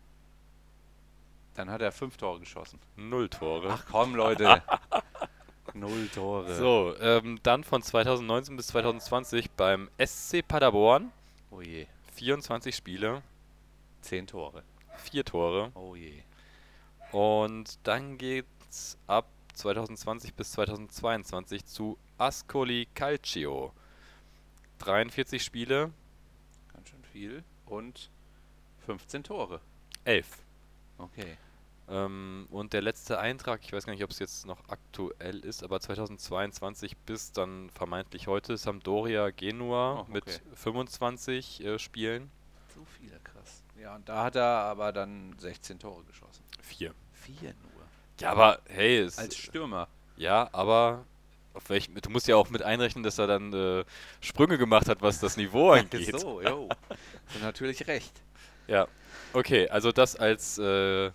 Dann 1.53 1.69
hat 1.69 1.81
er 1.81 1.91
fünf 1.91 2.17
Tore 2.17 2.39
geschossen. 2.39 2.79
Null 2.95 3.29
Tore. 3.29 3.69
Ach 3.69 3.85
komm, 3.91 4.15
Leute. 4.15 4.63
Null 5.75 6.07
Tore. 6.09 6.55
So, 6.55 6.95
ähm, 6.99 7.39
dann 7.43 7.63
von 7.63 7.81
2019 7.83 8.57
bis 8.57 8.67
2020 8.67 9.51
beim 9.51 9.89
SC 10.03 10.41
Paderborn. 10.47 11.11
Oh 11.51 11.61
je. 11.61 11.85
24 12.15 12.75
Spiele, 12.75 13.21
Zehn 14.01 14.27
Tore. 14.27 14.63
vier 14.97 15.23
Tore. 15.25 15.71
Oh 15.75 15.95
je. 15.95 16.23
Und 17.11 17.77
dann 17.83 18.17
geht's 18.73 18.97
ab 19.05 19.29
2020 19.53 20.33
bis 20.33 20.53
2022 20.53 21.63
zu 21.63 21.99
Ascoli 22.17 22.87
Calcio. 22.95 23.71
43 24.79 25.43
Spiele, 25.43 25.91
Ganz 26.73 26.89
schön 26.89 27.03
viel. 27.03 27.43
Und 27.67 28.09
15 28.87 29.23
Tore. 29.25 29.61
11. 30.05 30.27
Okay. 30.97 31.37
Ähm, 31.87 32.47
und 32.49 32.73
der 32.73 32.81
letzte 32.81 33.19
Eintrag, 33.19 33.61
ich 33.63 33.71
weiß 33.71 33.85
gar 33.85 33.93
nicht, 33.93 34.03
ob 34.03 34.09
es 34.09 34.17
jetzt 34.17 34.47
noch 34.47 34.67
aktuell 34.69 35.41
ist, 35.45 35.61
aber 35.63 35.79
2022 35.79 36.97
bis 36.97 37.31
dann 37.31 37.69
vermeintlich 37.69 38.25
heute 38.25 38.57
Sampdoria 38.57 39.29
Genua 39.29 39.97
Oh, 39.97 39.99
okay. 39.99 40.11
mit 40.13 40.41
25 40.55 41.63
äh, 41.63 41.77
Spielen. 41.77 42.31
So 42.73 42.83
viele, 42.85 43.19
krass. 43.19 43.63
Ja, 43.79 43.95
und 43.95 44.09
da 44.09 44.23
hat 44.23 44.35
er 44.35 44.47
aber 44.47 44.91
dann 44.91 45.37
16 45.37 45.77
Tore 45.77 46.03
geschossen. 46.05 46.43
Vier. 46.59 46.95
Vier 47.11 47.53
nur. 47.61 47.62
Ja, 48.21 48.31
aber 48.31 48.59
hey, 48.69 48.99
es, 48.99 49.17
Als 49.17 49.35
Stürmer. 49.37 49.87
ja, 50.17 50.49
aber 50.51 51.03
auf 51.53 51.69
welchem, 51.69 51.95
du 51.95 52.09
musst 52.09 52.27
ja 52.27 52.35
auch 52.35 52.49
mit 52.49 52.61
einrechnen, 52.63 53.03
dass 53.03 53.17
er 53.17 53.27
dann 53.27 53.53
äh, 53.53 53.83
Sprünge 54.21 54.57
gemacht 54.57 54.87
hat, 54.87 55.01
was 55.01 55.19
das 55.19 55.37
Niveau 55.37 55.71
angeht. 55.71 56.19
so, 56.19 56.41
jo. 56.41 56.69
Hast 56.89 57.35
du 57.35 57.39
natürlich 57.39 57.87
recht. 57.87 58.13
Ja, 58.67 58.87
okay, 59.33 59.67
also 59.69 59.91
das 59.91 60.15
als 60.15 60.57
äh, 60.57 61.11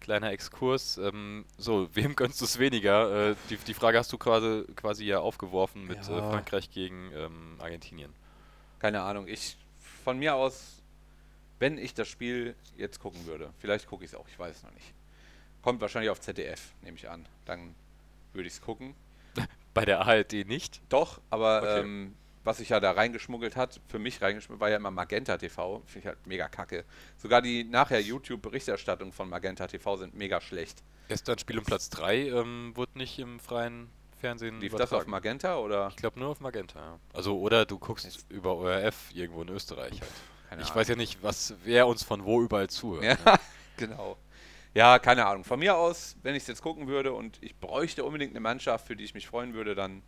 kleiner 0.00 0.30
Exkurs. 0.32 0.98
Ähm, 0.98 1.44
so, 1.58 1.88
wem 1.94 2.14
gönnst 2.16 2.40
du 2.40 2.44
es 2.44 2.58
weniger? 2.58 3.30
Äh, 3.30 3.34
die, 3.50 3.56
die 3.56 3.74
Frage 3.74 3.98
hast 3.98 4.12
du 4.12 4.18
quasi, 4.18 4.64
quasi 4.76 5.04
ja 5.04 5.20
aufgeworfen 5.20 5.86
mit 5.86 6.06
äh, 6.08 6.12
Ja. 6.12 6.30
Frankreich 6.30 6.70
gegen 6.70 7.10
ähm, 7.14 7.56
Argentinien. 7.60 8.12
Keine 8.78 9.00
Ahnung. 9.02 9.26
Ich, 9.28 9.56
von 10.04 10.18
mir 10.18 10.34
aus, 10.34 10.82
wenn 11.60 11.78
ich 11.78 11.94
das 11.94 12.08
Spiel 12.08 12.56
jetzt 12.76 12.98
gucken 13.00 13.24
würde, 13.26 13.50
vielleicht 13.58 13.86
gucke 13.86 14.04
ich 14.04 14.10
es 14.10 14.16
auch, 14.16 14.26
ich 14.28 14.38
weiß 14.38 14.56
es 14.56 14.62
noch 14.64 14.72
nicht. 14.72 14.92
Kommt 15.62 15.80
wahrscheinlich 15.80 16.10
auf 16.10 16.20
ZDF, 16.20 16.72
nehme 16.82 16.96
ich 16.96 17.08
an. 17.08 17.26
Dann 17.44 17.74
würde 18.32 18.48
ich 18.48 18.54
es 18.54 18.60
gucken. 18.60 18.94
Bei 19.74 19.84
der 19.84 20.00
ARD 20.06 20.46
nicht? 20.46 20.80
Doch, 20.88 21.20
aber 21.30 21.62
Okay. 21.62 21.80
ähm, 21.80 22.14
was 22.44 22.58
sich 22.58 22.70
ja 22.70 22.80
da 22.80 22.90
reingeschmuggelt 22.90 23.54
hat, 23.54 23.80
für 23.88 24.00
mich 24.00 24.20
reingeschmuggelt, 24.20 24.60
war 24.60 24.68
ja 24.70 24.76
immer 24.76 24.90
Magenta 24.90 25.36
TV. 25.38 25.80
Finde 25.86 25.98
ich 26.00 26.06
halt 26.06 26.26
mega 26.26 26.48
kacke. 26.48 26.84
Sogar 27.16 27.40
die 27.40 27.62
nachher 27.62 28.00
YouTube-Berichterstattung 28.00 29.12
von 29.12 29.28
Magenta 29.28 29.66
TV 29.68 29.96
sind 29.96 30.14
mega 30.16 30.40
schlecht. 30.40 30.82
Gestern 31.08 31.38
Spiel 31.38 31.58
um 31.58 31.64
Platz 31.64 31.88
3 31.90 32.28
ähm, 32.30 32.72
wurde 32.74 32.98
nicht 32.98 33.18
im 33.20 33.38
freien 33.38 33.88
Fernsehen 34.20 34.60
Lief 34.60 34.72
das 34.72 34.82
auf 34.82 34.88
übertragen. 34.90 35.10
Magenta 35.10 35.56
oder? 35.58 35.88
Ich 35.90 35.96
glaube 35.96 36.18
nur 36.18 36.30
auf 36.30 36.40
Magenta, 36.40 36.80
ja. 36.80 36.98
Also, 37.12 37.38
oder 37.38 37.64
du 37.64 37.78
guckst 37.78 38.04
Jetzt- 38.04 38.30
über 38.30 38.56
ORF 38.56 39.10
irgendwo 39.14 39.42
in 39.42 39.48
Österreich 39.48 40.00
halt. 40.00 40.10
Keine 40.48 40.62
Ich 40.62 40.68
Ahnung. 40.68 40.80
weiß 40.80 40.88
ja 40.88 40.96
nicht, 40.96 41.22
was, 41.22 41.54
wer 41.64 41.86
uns 41.86 42.02
von 42.02 42.24
wo 42.24 42.42
überall 42.42 42.68
zuhört. 42.68 43.04
Ja, 43.04 43.32
ne? 43.32 43.38
genau. 43.76 44.16
Ja, 44.74 44.98
keine 44.98 45.26
Ahnung. 45.26 45.44
Von 45.44 45.58
mir 45.58 45.76
aus, 45.76 46.16
wenn 46.22 46.34
ich 46.34 46.42
es 46.42 46.46
jetzt 46.48 46.62
gucken 46.62 46.86
würde 46.86 47.12
und 47.12 47.38
ich 47.42 47.54
bräuchte 47.56 48.04
unbedingt 48.04 48.32
eine 48.32 48.40
Mannschaft, 48.40 48.86
für 48.86 48.96
die 48.96 49.04
ich 49.04 49.14
mich 49.14 49.26
freuen 49.26 49.52
würde, 49.54 49.74
dann. 49.74 50.02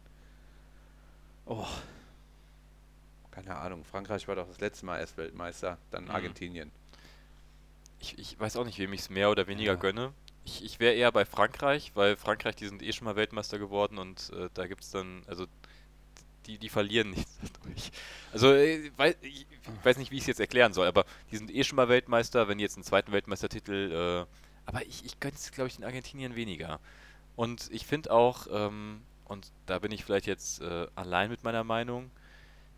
Oh. 1.47 1.67
Keine 3.31 3.57
Ahnung. 3.57 3.85
Frankreich 3.85 4.27
war 4.29 4.37
doch 4.37 4.47
das 4.49 4.61
letzte 4.61 4.87
Mal 4.87 5.01
erst 5.01 5.17
Weltmeister, 5.17 5.77
dann 5.91 6.05
Mhm. 6.05 6.11
Argentinien. 6.11 6.71
Ich, 8.01 8.19
ich 8.19 8.39
weiß 8.39 8.57
auch 8.57 8.65
nicht, 8.65 8.79
wem 8.79 8.93
ich 8.93 9.01
es 9.01 9.11
mehr 9.11 9.31
oder 9.31 9.47
weniger 9.47 9.73
Ja. 9.73 9.79
gönne. 9.79 10.13
Ich, 10.45 10.63
ich 10.65 10.79
wäre 10.79 10.95
eher 10.95 11.11
bei 11.11 11.25
Frankreich, 11.25 11.93
weil 11.95 12.17
Frankreich, 12.17 12.55
die 12.57 12.67
sind 12.67 12.83
eh 12.83 12.93
schon 12.93 13.07
mal 13.07 13.17
Weltmeister 13.17 13.59
geworden 13.59 13.99
und 13.99 14.31
äh, 14.35 14.49
da 14.55 14.67
gibt 14.67 14.83
es 14.85 14.91
dann, 14.91 15.23
also 15.27 15.47
die, 16.47 16.59
die 16.59 16.69
verlieren 16.69 17.11
nichts 17.13 17.39
dadurch. 17.41 17.91
Also 18.33 18.53
äh, 18.53 18.91
ich, 19.23 19.47
ich 19.51 19.85
weiß 19.85 19.97
nicht, 19.97 20.11
wie 20.11 20.17
ich 20.17 20.23
es 20.23 20.27
jetzt 20.29 20.41
erklären 20.41 20.73
soll, 20.75 20.87
aber 20.87 21.07
die 21.31 21.39
sind 21.39 21.51
eh 21.55 21.65
schon 21.65 21.77
mal 21.77 21.89
Weltmeister, 21.89 22.47
wenn 22.47 22.59
die 22.59 22.63
jetzt 22.65 22.77
einen 22.77 22.85
zweiten 22.85 23.11
Weltmeistertitel, 23.13 24.27
äh, 24.27 24.44
aber 24.67 24.85
ich, 24.87 25.05
ich 25.05 25.21
gönne 25.21 25.35
es, 25.35 25.51
glaube 25.53 25.69
ich, 25.69 25.77
den 25.77 25.85
Argentiniern 25.85 26.35
weniger. 26.37 26.81
Und 27.37 27.71
ich 27.73 27.87
finde 27.87 28.13
auch, 28.13 28.47
ähm, 28.51 29.03
und 29.25 29.51
da 29.67 29.79
bin 29.79 29.93
ich 29.93 30.05
vielleicht 30.05 30.27
jetzt 30.27 30.61
äh, 30.61 30.87
allein 30.95 31.31
mit 31.31 31.45
meiner 31.45 31.65
Meinung, 31.65 32.11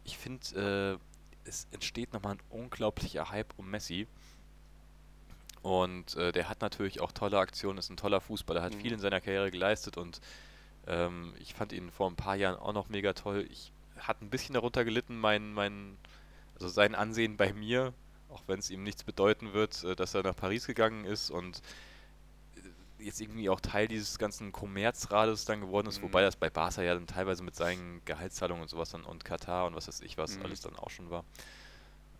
ich 0.04 0.18
finde, 0.18 0.98
äh, 1.44 1.48
es 1.48 1.66
entsteht 1.72 2.12
nochmal 2.12 2.34
ein 2.34 2.42
unglaublicher 2.50 3.30
Hype 3.30 3.52
um 3.56 3.70
Messi. 3.70 4.06
Und 5.62 6.14
äh, 6.16 6.32
der 6.32 6.48
hat 6.48 6.60
natürlich 6.60 7.00
auch 7.00 7.12
tolle 7.12 7.38
Aktionen, 7.38 7.78
ist 7.78 7.90
ein 7.90 7.96
toller 7.96 8.20
Fußballer, 8.20 8.62
hat 8.62 8.74
Mhm. 8.74 8.80
viel 8.80 8.92
in 8.92 9.00
seiner 9.00 9.20
Karriere 9.20 9.50
geleistet 9.50 9.96
und 9.96 10.20
ähm, 10.86 11.34
ich 11.40 11.54
fand 11.54 11.72
ihn 11.72 11.90
vor 11.90 12.08
ein 12.08 12.16
paar 12.16 12.36
Jahren 12.36 12.58
auch 12.58 12.72
noch 12.72 12.88
mega 12.88 13.12
toll. 13.12 13.46
Ich 13.50 13.72
hat 13.98 14.22
ein 14.22 14.30
bisschen 14.30 14.54
darunter 14.54 14.84
gelitten, 14.84 15.18
mein, 15.18 15.52
mein, 15.52 15.96
also 16.54 16.68
sein 16.68 16.94
Ansehen 16.94 17.36
bei 17.36 17.52
mir, 17.52 17.92
auch 18.36 18.42
wenn 18.46 18.58
es 18.58 18.70
ihm 18.70 18.82
nichts 18.82 19.02
bedeuten 19.02 19.52
wird, 19.54 19.82
äh, 19.84 19.96
dass 19.96 20.14
er 20.14 20.22
nach 20.22 20.36
Paris 20.36 20.66
gegangen 20.66 21.04
ist 21.06 21.30
und 21.30 21.62
äh, 22.98 23.04
jetzt 23.04 23.20
irgendwie 23.20 23.48
auch 23.48 23.60
Teil 23.60 23.88
dieses 23.88 24.18
ganzen 24.18 24.52
Kommerzrades 24.52 25.44
dann 25.46 25.60
geworden 25.60 25.88
ist, 25.88 25.98
Mhm. 26.00 26.04
wobei 26.04 26.22
das 26.22 26.36
bei 26.36 26.50
Barca 26.50 26.82
ja 26.82 26.94
dann 26.94 27.06
teilweise 27.06 27.42
mit 27.42 27.54
seinen 27.56 28.04
Gehaltszahlungen 28.04 28.62
und 28.62 28.68
sowas 28.68 28.90
dann 28.90 29.04
und 29.04 29.24
Katar 29.24 29.66
und 29.66 29.74
was 29.74 29.88
weiß 29.88 30.00
ich 30.02 30.16
was 30.18 30.36
Mhm. 30.36 30.42
alles 30.44 30.60
dann 30.60 30.76
auch 30.76 30.90
schon 30.90 31.10
war. 31.10 31.24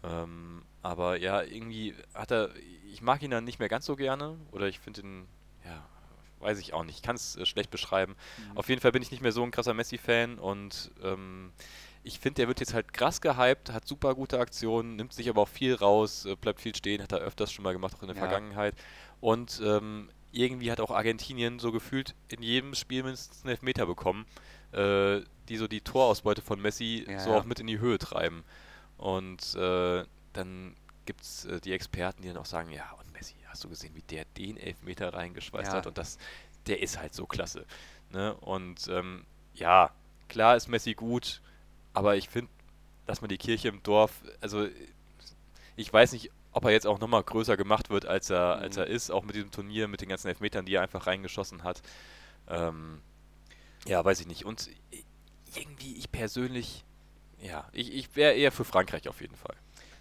Ähm, 0.02 0.62
aber 0.82 1.16
ja, 1.18 1.42
irgendwie 1.42 1.94
hat 2.14 2.30
er, 2.30 2.50
ich 2.92 3.02
mag 3.02 3.22
ihn 3.22 3.30
dann 3.30 3.44
nicht 3.44 3.58
mehr 3.58 3.68
ganz 3.68 3.86
so 3.86 3.96
gerne 3.96 4.36
oder 4.52 4.68
ich 4.68 4.78
finde 4.78 5.00
ihn, 5.02 5.26
ja, 5.64 5.84
weiß 6.40 6.58
ich 6.60 6.74
auch 6.74 6.84
nicht. 6.84 6.96
Ich 6.96 7.02
kann 7.02 7.16
es 7.16 7.36
äh, 7.36 7.46
schlecht 7.46 7.70
beschreiben. 7.70 8.14
Mhm. 8.50 8.58
Auf 8.58 8.68
jeden 8.68 8.80
Fall 8.80 8.92
bin 8.92 9.02
ich 9.02 9.10
nicht 9.10 9.22
mehr 9.22 9.32
so 9.32 9.42
ein 9.42 9.50
krasser 9.50 9.74
Messi-Fan 9.74 10.38
und 10.38 10.90
ähm, 11.02 11.52
ich 12.06 12.20
finde, 12.20 12.36
der 12.36 12.48
wird 12.48 12.60
jetzt 12.60 12.72
halt 12.72 12.92
krass 12.92 13.20
gehypt, 13.20 13.72
hat 13.72 13.86
super 13.86 14.14
gute 14.14 14.38
Aktionen, 14.38 14.94
nimmt 14.94 15.12
sich 15.12 15.28
aber 15.28 15.42
auch 15.42 15.48
viel 15.48 15.74
raus, 15.74 16.24
äh, 16.24 16.36
bleibt 16.36 16.60
viel 16.60 16.74
stehen, 16.74 17.02
hat 17.02 17.10
er 17.10 17.18
öfters 17.18 17.52
schon 17.52 17.64
mal 17.64 17.72
gemacht, 17.72 17.94
auch 17.96 18.02
in 18.02 18.06
der 18.06 18.16
ja. 18.16 18.22
Vergangenheit. 18.22 18.74
Und 19.20 19.60
ähm, 19.64 20.08
irgendwie 20.30 20.70
hat 20.70 20.80
auch 20.80 20.92
Argentinien 20.92 21.58
so 21.58 21.72
gefühlt 21.72 22.14
in 22.28 22.42
jedem 22.42 22.74
Spiel 22.74 23.02
mindestens 23.02 23.42
einen 23.42 23.50
Elfmeter 23.50 23.86
bekommen, 23.86 24.24
äh, 24.70 25.20
die 25.48 25.56
so 25.56 25.66
die 25.66 25.80
Torausbeute 25.80 26.42
von 26.42 26.60
Messi 26.60 27.04
ja, 27.08 27.18
so 27.18 27.34
auch 27.34 27.44
mit 27.44 27.58
in 27.58 27.66
die 27.66 27.80
Höhe 27.80 27.98
treiben. 27.98 28.44
Und 28.98 29.56
äh, 29.56 30.04
dann 30.32 30.76
gibt 31.06 31.22
es 31.22 31.44
äh, 31.46 31.60
die 31.60 31.72
Experten, 31.72 32.22
die 32.22 32.28
dann 32.28 32.36
auch 32.36 32.46
sagen, 32.46 32.70
ja, 32.70 32.88
und 33.00 33.12
Messi, 33.12 33.34
hast 33.48 33.64
du 33.64 33.68
gesehen, 33.68 33.96
wie 33.96 34.02
der 34.02 34.24
den 34.36 34.58
Elfmeter 34.58 35.12
reingeschweißt 35.12 35.72
ja. 35.72 35.78
hat? 35.78 35.88
Und 35.88 35.98
das, 35.98 36.18
der 36.68 36.80
ist 36.82 37.00
halt 37.00 37.14
so 37.14 37.26
klasse. 37.26 37.66
Ne? 38.10 38.34
Und 38.36 38.86
ähm, 38.88 39.26
ja, 39.54 39.90
klar 40.28 40.54
ist 40.54 40.68
Messi 40.68 40.94
gut, 40.94 41.40
aber 41.96 42.14
ich 42.16 42.28
finde, 42.28 42.50
dass 43.06 43.22
man 43.22 43.30
die 43.30 43.38
Kirche 43.38 43.68
im 43.68 43.82
Dorf, 43.82 44.22
also 44.42 44.68
ich 45.76 45.90
weiß 45.90 46.12
nicht, 46.12 46.30
ob 46.52 46.64
er 46.64 46.70
jetzt 46.70 46.86
auch 46.86 46.98
nochmal 46.98 47.22
größer 47.22 47.56
gemacht 47.56 47.88
wird, 47.88 48.04
als 48.04 48.28
er, 48.28 48.56
mhm. 48.56 48.62
als 48.64 48.76
er 48.76 48.86
ist, 48.86 49.10
auch 49.10 49.24
mit 49.24 49.34
diesem 49.34 49.50
Turnier, 49.50 49.88
mit 49.88 50.02
den 50.02 50.10
ganzen 50.10 50.28
Elfmetern, 50.28 50.66
die 50.66 50.74
er 50.74 50.82
einfach 50.82 51.06
reingeschossen 51.06 51.64
hat. 51.64 51.80
Ähm, 52.48 53.00
ja, 53.86 54.04
weiß 54.04 54.20
ich 54.20 54.26
nicht. 54.26 54.44
Und 54.44 54.68
irgendwie, 55.54 55.96
ich 55.96 56.12
persönlich, 56.12 56.84
ja, 57.40 57.66
ich, 57.72 57.94
ich 57.94 58.14
wäre 58.14 58.34
eher 58.34 58.52
für 58.52 58.66
Frankreich 58.66 59.08
auf 59.08 59.22
jeden 59.22 59.36
Fall. 59.36 59.56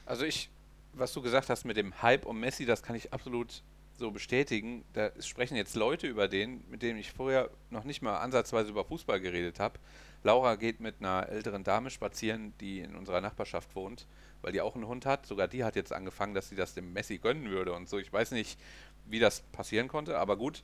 Also 0.06 0.26
ich, 0.26 0.50
was 0.92 1.14
du 1.14 1.22
gesagt 1.22 1.50
hast 1.50 1.64
mit 1.64 1.78
dem 1.78 2.02
Hype 2.02 2.26
um 2.26 2.42
Messi, 2.42 2.66
das 2.66 2.84
kann 2.84 2.98
ich 2.98 3.14
absolut 3.14 3.64
so 3.98 4.12
bestätigen. 4.12 4.84
Da 4.92 5.12
sprechen 5.22 5.56
jetzt 5.56 5.76
Leute 5.76 6.08
über 6.08 6.28
den, 6.28 6.70
mit 6.70 6.82
denen 6.82 7.00
ich 7.00 7.14
vorher 7.14 7.50
noch 7.70 7.86
nicht 7.86 8.02
mal 8.02 8.18
ansatzweise 8.18 8.70
über 8.70 8.84
Fußball 8.84 9.22
geredet 9.22 9.62
habe. 9.62 9.80
Laura 10.26 10.56
geht 10.56 10.80
mit 10.80 10.96
einer 11.00 11.30
älteren 11.30 11.64
Dame 11.64 11.92
spazieren, 11.92 12.52
die 12.60 12.80
in 12.80 12.96
unserer 12.96 13.22
Nachbarschaft 13.22 13.76
wohnt, 13.76 14.08
weil 14.42 14.54
die 14.54 14.60
auch 14.60 14.74
einen 14.74 14.88
Hund 14.88 15.06
hat. 15.06 15.28
Sogar 15.28 15.48
die 15.48 15.64
hat 15.64 15.76
jetzt 15.76 15.94
angefangen, 15.94 16.34
dass 16.34 16.50
sie 16.50 16.56
das 16.56 16.74
dem 16.74 16.94
Messi 16.94 17.20
gönnen 17.20 17.52
würde 17.52 17.74
und 17.74 17.88
so. 17.88 18.00
Ich 18.00 18.12
weiß 18.12 18.32
nicht, 18.32 18.60
wie 19.06 19.20
das 19.20 19.42
passieren 19.52 19.88
konnte, 19.88 20.18
aber 20.18 20.36
gut. 20.36 20.64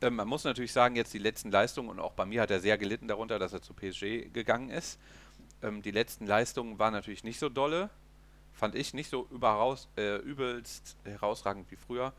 Ähm, 0.00 0.14
man 0.14 0.28
muss 0.28 0.44
natürlich 0.44 0.72
sagen, 0.72 0.94
jetzt 0.94 1.12
die 1.12 1.18
letzten 1.18 1.50
Leistungen, 1.50 1.88
und 1.88 1.98
auch 1.98 2.12
bei 2.12 2.24
mir 2.24 2.40
hat 2.40 2.52
er 2.52 2.60
sehr 2.60 2.78
gelitten 2.78 3.08
darunter, 3.08 3.40
dass 3.40 3.52
er 3.52 3.60
zu 3.60 3.74
PSG 3.74 4.32
gegangen 4.32 4.70
ist. 4.70 5.00
Ähm, 5.60 5.82
die 5.82 5.90
letzten 5.90 6.28
Leistungen 6.28 6.78
waren 6.78 6.92
natürlich 6.92 7.24
nicht 7.24 7.40
so 7.40 7.48
dolle, 7.48 7.90
fand 8.52 8.76
ich 8.76 8.94
nicht 8.94 9.10
so 9.10 9.26
überaus, 9.32 9.88
äh, 9.96 10.18
übelst 10.18 10.96
herausragend 11.02 11.68
wie 11.72 11.76
früher. 11.76 12.12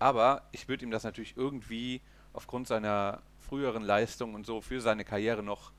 Aber 0.00 0.42
ich 0.50 0.66
würde 0.66 0.84
ihm 0.84 0.90
das 0.90 1.04
natürlich 1.04 1.36
irgendwie 1.36 2.00
aufgrund 2.32 2.66
seiner 2.66 3.22
früheren 3.38 3.84
Leistung 3.84 4.34
und 4.34 4.44
so 4.44 4.60
für 4.60 4.80
seine 4.80 5.04
Karriere 5.04 5.44
noch 5.44 5.70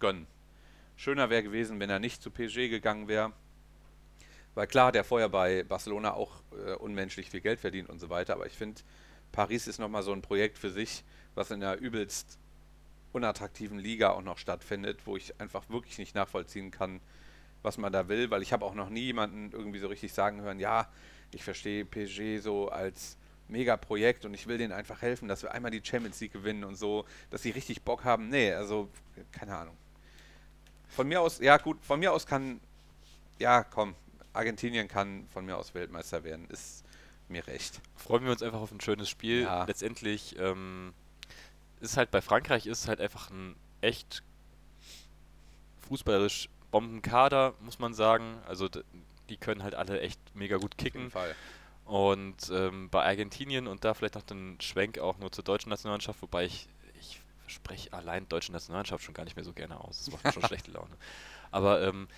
gönnen. 0.00 0.26
Schöner 0.96 1.30
wäre 1.30 1.42
gewesen, 1.42 1.78
wenn 1.80 1.90
er 1.90 1.98
nicht 1.98 2.22
zu 2.22 2.30
PSG 2.30 2.68
gegangen 2.68 3.08
wäre. 3.08 3.32
Weil 4.54 4.66
klar, 4.66 4.90
der 4.90 5.04
vorher 5.04 5.28
bei 5.28 5.62
Barcelona 5.62 6.14
auch 6.14 6.42
äh, 6.66 6.72
unmenschlich 6.72 7.30
viel 7.30 7.40
Geld 7.40 7.60
verdient 7.60 7.88
und 7.88 8.00
so 8.00 8.10
weiter. 8.10 8.34
Aber 8.34 8.46
ich 8.46 8.54
finde, 8.54 8.80
Paris 9.30 9.68
ist 9.68 9.78
nochmal 9.78 10.02
so 10.02 10.12
ein 10.12 10.22
Projekt 10.22 10.58
für 10.58 10.70
sich, 10.70 11.04
was 11.36 11.50
in 11.52 11.62
einer 11.62 11.76
übelst 11.76 12.38
unattraktiven 13.12 13.78
Liga 13.78 14.10
auch 14.10 14.22
noch 14.22 14.38
stattfindet, 14.38 14.98
wo 15.04 15.16
ich 15.16 15.40
einfach 15.40 15.68
wirklich 15.68 15.98
nicht 15.98 16.14
nachvollziehen 16.14 16.70
kann, 16.70 17.00
was 17.62 17.78
man 17.78 17.92
da 17.92 18.08
will. 18.08 18.30
Weil 18.30 18.42
ich 18.42 18.52
habe 18.52 18.64
auch 18.64 18.74
noch 18.74 18.90
nie 18.90 19.04
jemanden 19.04 19.52
irgendwie 19.52 19.78
so 19.78 19.86
richtig 19.86 20.12
sagen 20.12 20.40
hören, 20.40 20.58
ja, 20.58 20.88
ich 21.30 21.44
verstehe 21.44 21.84
PSG 21.84 22.42
so 22.42 22.68
als 22.68 23.16
Mega-Projekt 23.48 24.24
und 24.24 24.34
ich 24.34 24.46
will 24.46 24.58
denen 24.58 24.72
einfach 24.72 25.02
helfen, 25.02 25.28
dass 25.28 25.42
wir 25.42 25.52
einmal 25.52 25.70
die 25.70 25.82
Champions 25.82 26.20
League 26.20 26.32
gewinnen 26.32 26.64
und 26.64 26.76
so, 26.76 27.04
dass 27.30 27.42
sie 27.42 27.50
richtig 27.50 27.82
Bock 27.82 28.04
haben. 28.04 28.28
Nee, 28.28 28.52
also 28.52 28.88
keine 29.32 29.56
Ahnung. 29.56 29.76
Von 30.88 31.08
mir 31.08 31.20
aus, 31.20 31.38
ja 31.38 31.56
gut, 31.58 31.78
von 31.84 32.00
mir 32.00 32.12
aus 32.12 32.26
kann, 32.26 32.60
ja 33.38 33.64
komm, 33.64 33.94
Argentinien 34.32 34.88
kann 34.88 35.26
von 35.32 35.44
mir 35.44 35.56
aus 35.56 35.74
Weltmeister 35.74 36.24
werden, 36.24 36.48
ist 36.50 36.84
mir 37.28 37.46
recht. 37.46 37.80
Freuen 37.96 38.24
wir 38.24 38.32
uns 38.32 38.42
einfach 38.42 38.60
auf 38.60 38.72
ein 38.72 38.80
schönes 38.80 39.08
Spiel. 39.08 39.42
Ja. 39.42 39.64
Letztendlich 39.64 40.38
ähm, 40.38 40.92
ist 41.80 41.96
halt 41.96 42.10
bei 42.10 42.20
Frankreich 42.20 42.66
ist 42.66 42.88
halt 42.88 43.00
einfach 43.00 43.30
ein 43.30 43.54
echt 43.80 44.22
fußballerisch 45.88 46.48
Bombenkader, 46.70 47.54
muss 47.60 47.78
man 47.78 47.94
sagen. 47.94 48.38
Also 48.46 48.68
die 49.28 49.36
können 49.36 49.62
halt 49.62 49.74
alle 49.74 50.00
echt 50.00 50.20
mega 50.34 50.56
gut 50.56 50.78
kicken. 50.78 51.06
Auf 51.06 51.14
jeden 51.14 51.34
Fall. 51.34 51.34
Und 51.84 52.50
ähm, 52.52 52.90
bei 52.90 53.04
Argentinien 53.04 53.66
und 53.66 53.84
da 53.84 53.94
vielleicht 53.94 54.14
noch 54.14 54.22
den 54.22 54.60
Schwenk 54.60 54.98
auch 54.98 55.18
nur 55.18 55.32
zur 55.32 55.44
deutschen 55.44 55.70
Nationalmannschaft, 55.70 56.20
wobei 56.20 56.44
ich 56.44 56.68
spreche 57.48 57.92
allein 57.92 58.28
deutsche 58.28 58.52
Nationalmannschaft 58.52 59.04
schon 59.04 59.14
gar 59.14 59.24
nicht 59.24 59.36
mehr 59.36 59.44
so 59.44 59.52
gerne 59.52 59.80
aus. 59.80 60.04
Das 60.04 60.12
macht 60.12 60.24
mir 60.24 60.32
schon 60.32 60.42
schlechte 60.46 60.70
Laune. 60.70 60.96
Aber 61.50 61.82
ähm, 61.82 62.08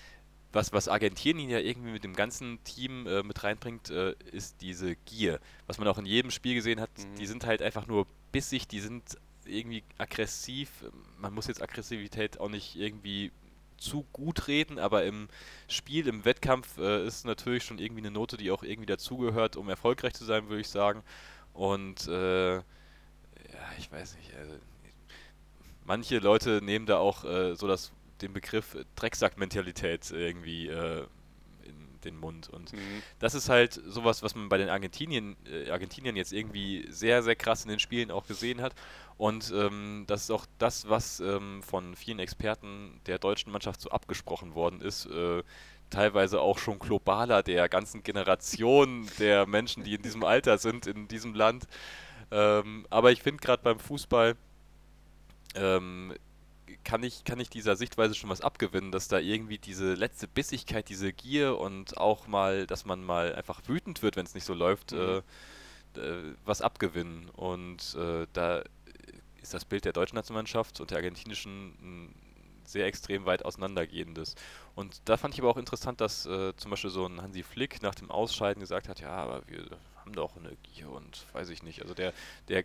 was, 0.52 0.72
was 0.72 0.88
Argentinien 0.88 1.48
ja 1.48 1.58
irgendwie 1.58 1.92
mit 1.92 2.04
dem 2.04 2.14
ganzen 2.14 2.62
Team 2.64 3.06
äh, 3.06 3.22
mit 3.22 3.42
reinbringt, 3.42 3.90
äh, 3.90 4.14
ist 4.32 4.60
diese 4.60 4.96
Gier. 4.96 5.40
Was 5.66 5.78
man 5.78 5.86
auch 5.88 5.98
in 5.98 6.06
jedem 6.06 6.30
Spiel 6.30 6.54
gesehen 6.54 6.80
hat, 6.80 6.90
mhm. 6.98 7.16
die 7.16 7.26
sind 7.26 7.46
halt 7.46 7.62
einfach 7.62 7.86
nur 7.86 8.06
bissig, 8.32 8.66
die 8.66 8.80
sind 8.80 9.18
irgendwie 9.44 9.84
aggressiv. 9.98 10.70
Man 11.18 11.32
muss 11.32 11.46
jetzt 11.46 11.62
Aggressivität 11.62 12.40
auch 12.40 12.48
nicht 12.48 12.76
irgendwie 12.76 13.32
zu 13.76 14.04
gut 14.12 14.46
reden, 14.46 14.78
aber 14.78 15.04
im 15.04 15.28
Spiel, 15.68 16.06
im 16.06 16.24
Wettkampf 16.24 16.78
äh, 16.78 17.06
ist 17.06 17.24
natürlich 17.24 17.64
schon 17.64 17.78
irgendwie 17.78 18.02
eine 18.02 18.10
Note, 18.10 18.36
die 18.36 18.50
auch 18.50 18.62
irgendwie 18.62 18.86
dazugehört, 18.86 19.56
um 19.56 19.68
erfolgreich 19.68 20.14
zu 20.14 20.24
sein, 20.24 20.48
würde 20.48 20.60
ich 20.60 20.68
sagen. 20.68 21.02
Und 21.54 22.06
äh, 22.06 22.56
ja, 22.56 22.62
ich 23.78 23.90
weiß 23.90 24.16
nicht, 24.16 24.34
also 24.34 24.54
manche 25.90 26.20
Leute 26.20 26.60
nehmen 26.62 26.86
da 26.86 26.98
auch 26.98 27.24
äh, 27.24 27.56
so 27.56 27.66
das, 27.66 27.90
den 28.22 28.32
Begriff 28.32 28.76
Drecksack-Mentalität 28.94 30.12
irgendwie 30.12 30.68
äh, 30.68 31.04
in 31.64 32.00
den 32.04 32.16
Mund. 32.16 32.48
Und 32.48 32.72
mhm. 32.72 33.02
das 33.18 33.34
ist 33.34 33.48
halt 33.48 33.72
sowas, 33.72 34.22
was 34.22 34.36
man 34.36 34.48
bei 34.48 34.56
den 34.56 34.68
Argentinien, 34.68 35.36
äh, 35.50 35.68
Argentiniern 35.68 36.14
jetzt 36.14 36.32
irgendwie 36.32 36.86
sehr, 36.90 37.24
sehr 37.24 37.34
krass 37.34 37.64
in 37.64 37.70
den 37.70 37.80
Spielen 37.80 38.12
auch 38.12 38.24
gesehen 38.28 38.62
hat. 38.62 38.72
Und 39.16 39.52
ähm, 39.52 40.04
das 40.06 40.22
ist 40.22 40.30
auch 40.30 40.46
das, 40.58 40.88
was 40.88 41.18
ähm, 41.18 41.60
von 41.64 41.96
vielen 41.96 42.20
Experten 42.20 43.00
der 43.06 43.18
deutschen 43.18 43.50
Mannschaft 43.50 43.80
so 43.80 43.90
abgesprochen 43.90 44.54
worden 44.54 44.80
ist. 44.82 45.06
Äh, 45.06 45.42
teilweise 45.90 46.40
auch 46.40 46.58
schon 46.58 46.78
globaler 46.78 47.42
der 47.42 47.68
ganzen 47.68 48.04
Generation 48.04 49.08
der 49.18 49.44
Menschen, 49.44 49.82
die 49.82 49.94
in 49.94 50.02
diesem 50.02 50.22
Alter 50.22 50.56
sind, 50.58 50.86
in 50.86 51.08
diesem 51.08 51.34
Land. 51.34 51.66
Ähm, 52.30 52.86
aber 52.90 53.10
ich 53.10 53.24
finde 53.24 53.40
gerade 53.40 53.64
beim 53.64 53.80
Fußball, 53.80 54.36
ähm, 55.54 56.14
kann 56.84 57.02
ich, 57.02 57.24
kann 57.24 57.40
ich 57.40 57.50
dieser 57.50 57.76
Sichtweise 57.76 58.14
schon 58.14 58.30
was 58.30 58.40
abgewinnen, 58.40 58.92
dass 58.92 59.08
da 59.08 59.18
irgendwie 59.18 59.58
diese 59.58 59.94
letzte 59.94 60.28
Bissigkeit, 60.28 60.88
diese 60.88 61.12
Gier 61.12 61.58
und 61.58 61.96
auch 61.96 62.26
mal, 62.26 62.66
dass 62.66 62.84
man 62.84 63.04
mal 63.04 63.34
einfach 63.34 63.60
wütend 63.66 64.02
wird, 64.02 64.16
wenn 64.16 64.26
es 64.26 64.34
nicht 64.34 64.44
so 64.44 64.54
läuft, 64.54 64.92
mhm. 64.92 65.22
äh, 65.96 66.00
äh, 66.00 66.34
was 66.44 66.62
abgewinnen. 66.62 67.28
Und 67.30 67.96
äh, 67.96 68.26
da 68.32 68.62
ist 69.42 69.54
das 69.54 69.64
Bild 69.64 69.84
der 69.84 69.92
deutschen 69.92 70.16
Nationalmannschaft 70.16 70.80
und 70.80 70.90
der 70.90 70.98
argentinischen 70.98 71.74
ein 71.82 72.14
sehr 72.64 72.86
extrem 72.86 73.26
weit 73.26 73.44
auseinandergehendes. 73.44 74.36
Und 74.74 75.02
da 75.06 75.16
fand 75.16 75.34
ich 75.34 75.40
aber 75.40 75.50
auch 75.50 75.56
interessant, 75.56 76.00
dass 76.00 76.26
äh, 76.26 76.54
zum 76.56 76.70
Beispiel 76.70 76.90
so 76.90 77.06
ein 77.06 77.20
Hansi 77.20 77.42
Flick 77.42 77.82
nach 77.82 77.94
dem 77.94 78.10
Ausscheiden 78.10 78.60
gesagt 78.60 78.88
hat, 78.88 79.00
ja, 79.00 79.10
aber 79.10 79.42
wir 79.48 79.66
haben 80.00 80.12
doch 80.12 80.36
eine 80.36 80.56
Gier 80.62 80.90
und 80.90 81.26
weiß 81.32 81.48
ich 81.50 81.62
nicht. 81.62 81.82
Also 81.82 81.94
der, 81.94 82.12
der 82.48 82.60
äh, 82.60 82.64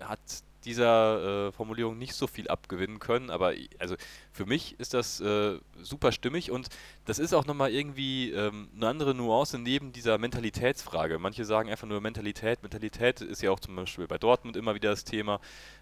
hat 0.00 0.20
dieser 0.64 1.48
äh, 1.48 1.52
Formulierung 1.52 1.98
nicht 1.98 2.14
so 2.14 2.26
viel 2.26 2.48
abgewinnen 2.48 2.98
können, 2.98 3.30
aber 3.30 3.52
also 3.78 3.96
für 4.30 4.46
mich 4.46 4.78
ist 4.78 4.94
das 4.94 5.20
äh, 5.20 5.58
super 5.80 6.12
stimmig 6.12 6.50
und 6.50 6.68
das 7.04 7.18
ist 7.18 7.32
auch 7.34 7.46
nochmal 7.46 7.72
irgendwie 7.72 8.30
ähm, 8.30 8.68
eine 8.76 8.88
andere 8.88 9.14
Nuance 9.14 9.58
neben 9.58 9.92
dieser 9.92 10.18
Mentalitätsfrage. 10.18 11.18
Manche 11.18 11.44
sagen 11.44 11.68
einfach 11.68 11.88
nur 11.88 12.00
Mentalität. 12.00 12.62
Mentalität 12.62 13.20
ist 13.20 13.42
ja 13.42 13.50
auch 13.50 13.60
zum 13.60 13.74
Beispiel 13.76 14.06
bei 14.06 14.18
Dortmund 14.18 14.56
immer 14.56 14.74
wieder 14.74 14.90
das 14.90 15.04
Thema, 15.04 15.40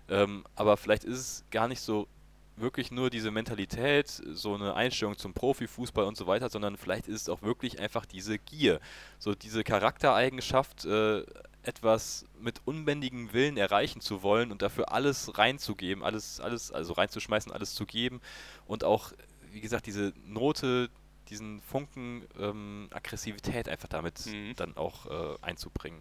ähm, 0.09 0.45
aber 0.55 0.77
vielleicht 0.77 1.05
ist 1.05 1.19
es 1.19 1.45
gar 1.51 1.69
nicht 1.69 1.81
so 1.81 2.09
wirklich 2.57 2.91
nur 2.91 3.11
diese 3.11 3.31
Mentalität, 3.31 4.09
so 4.09 4.55
eine 4.55 4.75
Einstellung 4.75 5.17
zum 5.17 5.33
Profifußball 5.33 6.05
und 6.05 6.17
so 6.17 6.27
weiter, 6.27 6.51
sondern 6.51 6.77
vielleicht 6.77 7.09
ist 7.09 7.23
es 7.23 7.29
auch 7.29 7.43
wirklich 7.43 7.81
einfach 7.81 8.05
diese 8.07 8.39
Gier, 8.39 8.81
so 9.19 9.35
diese 9.35 9.65
Charaktereigenschaft, 9.65 10.85
äh, 10.85 11.25
etwas 11.63 12.25
mit 12.41 12.61
unbändigem 12.65 13.33
Willen 13.33 13.57
erreichen 13.57 14.01
zu 14.01 14.23
wollen 14.23 14.51
und 14.51 14.63
dafür 14.63 14.93
alles 14.93 15.37
reinzugeben, 15.37 16.03
alles, 16.03 16.41
alles, 16.41 16.73
also 16.73 16.95
reinzuschmeißen, 16.95 17.53
alles 17.53 17.75
zu 17.75 17.85
geben 17.87 18.21
und 18.67 18.85
auch, 18.85 19.13
wie 19.51 19.61
gesagt, 19.61 19.87
diese 19.87 20.13
Note, 20.25 20.89
diesen 21.29 21.61
Funken 21.61 22.27
ähm, 22.39 22.89
Aggressivität 22.91 23.69
einfach 23.69 23.89
damit 23.89 24.25
mhm. 24.27 24.55
dann 24.57 24.77
auch 24.77 25.07
äh, 25.07 25.37
einzubringen. 25.43 26.01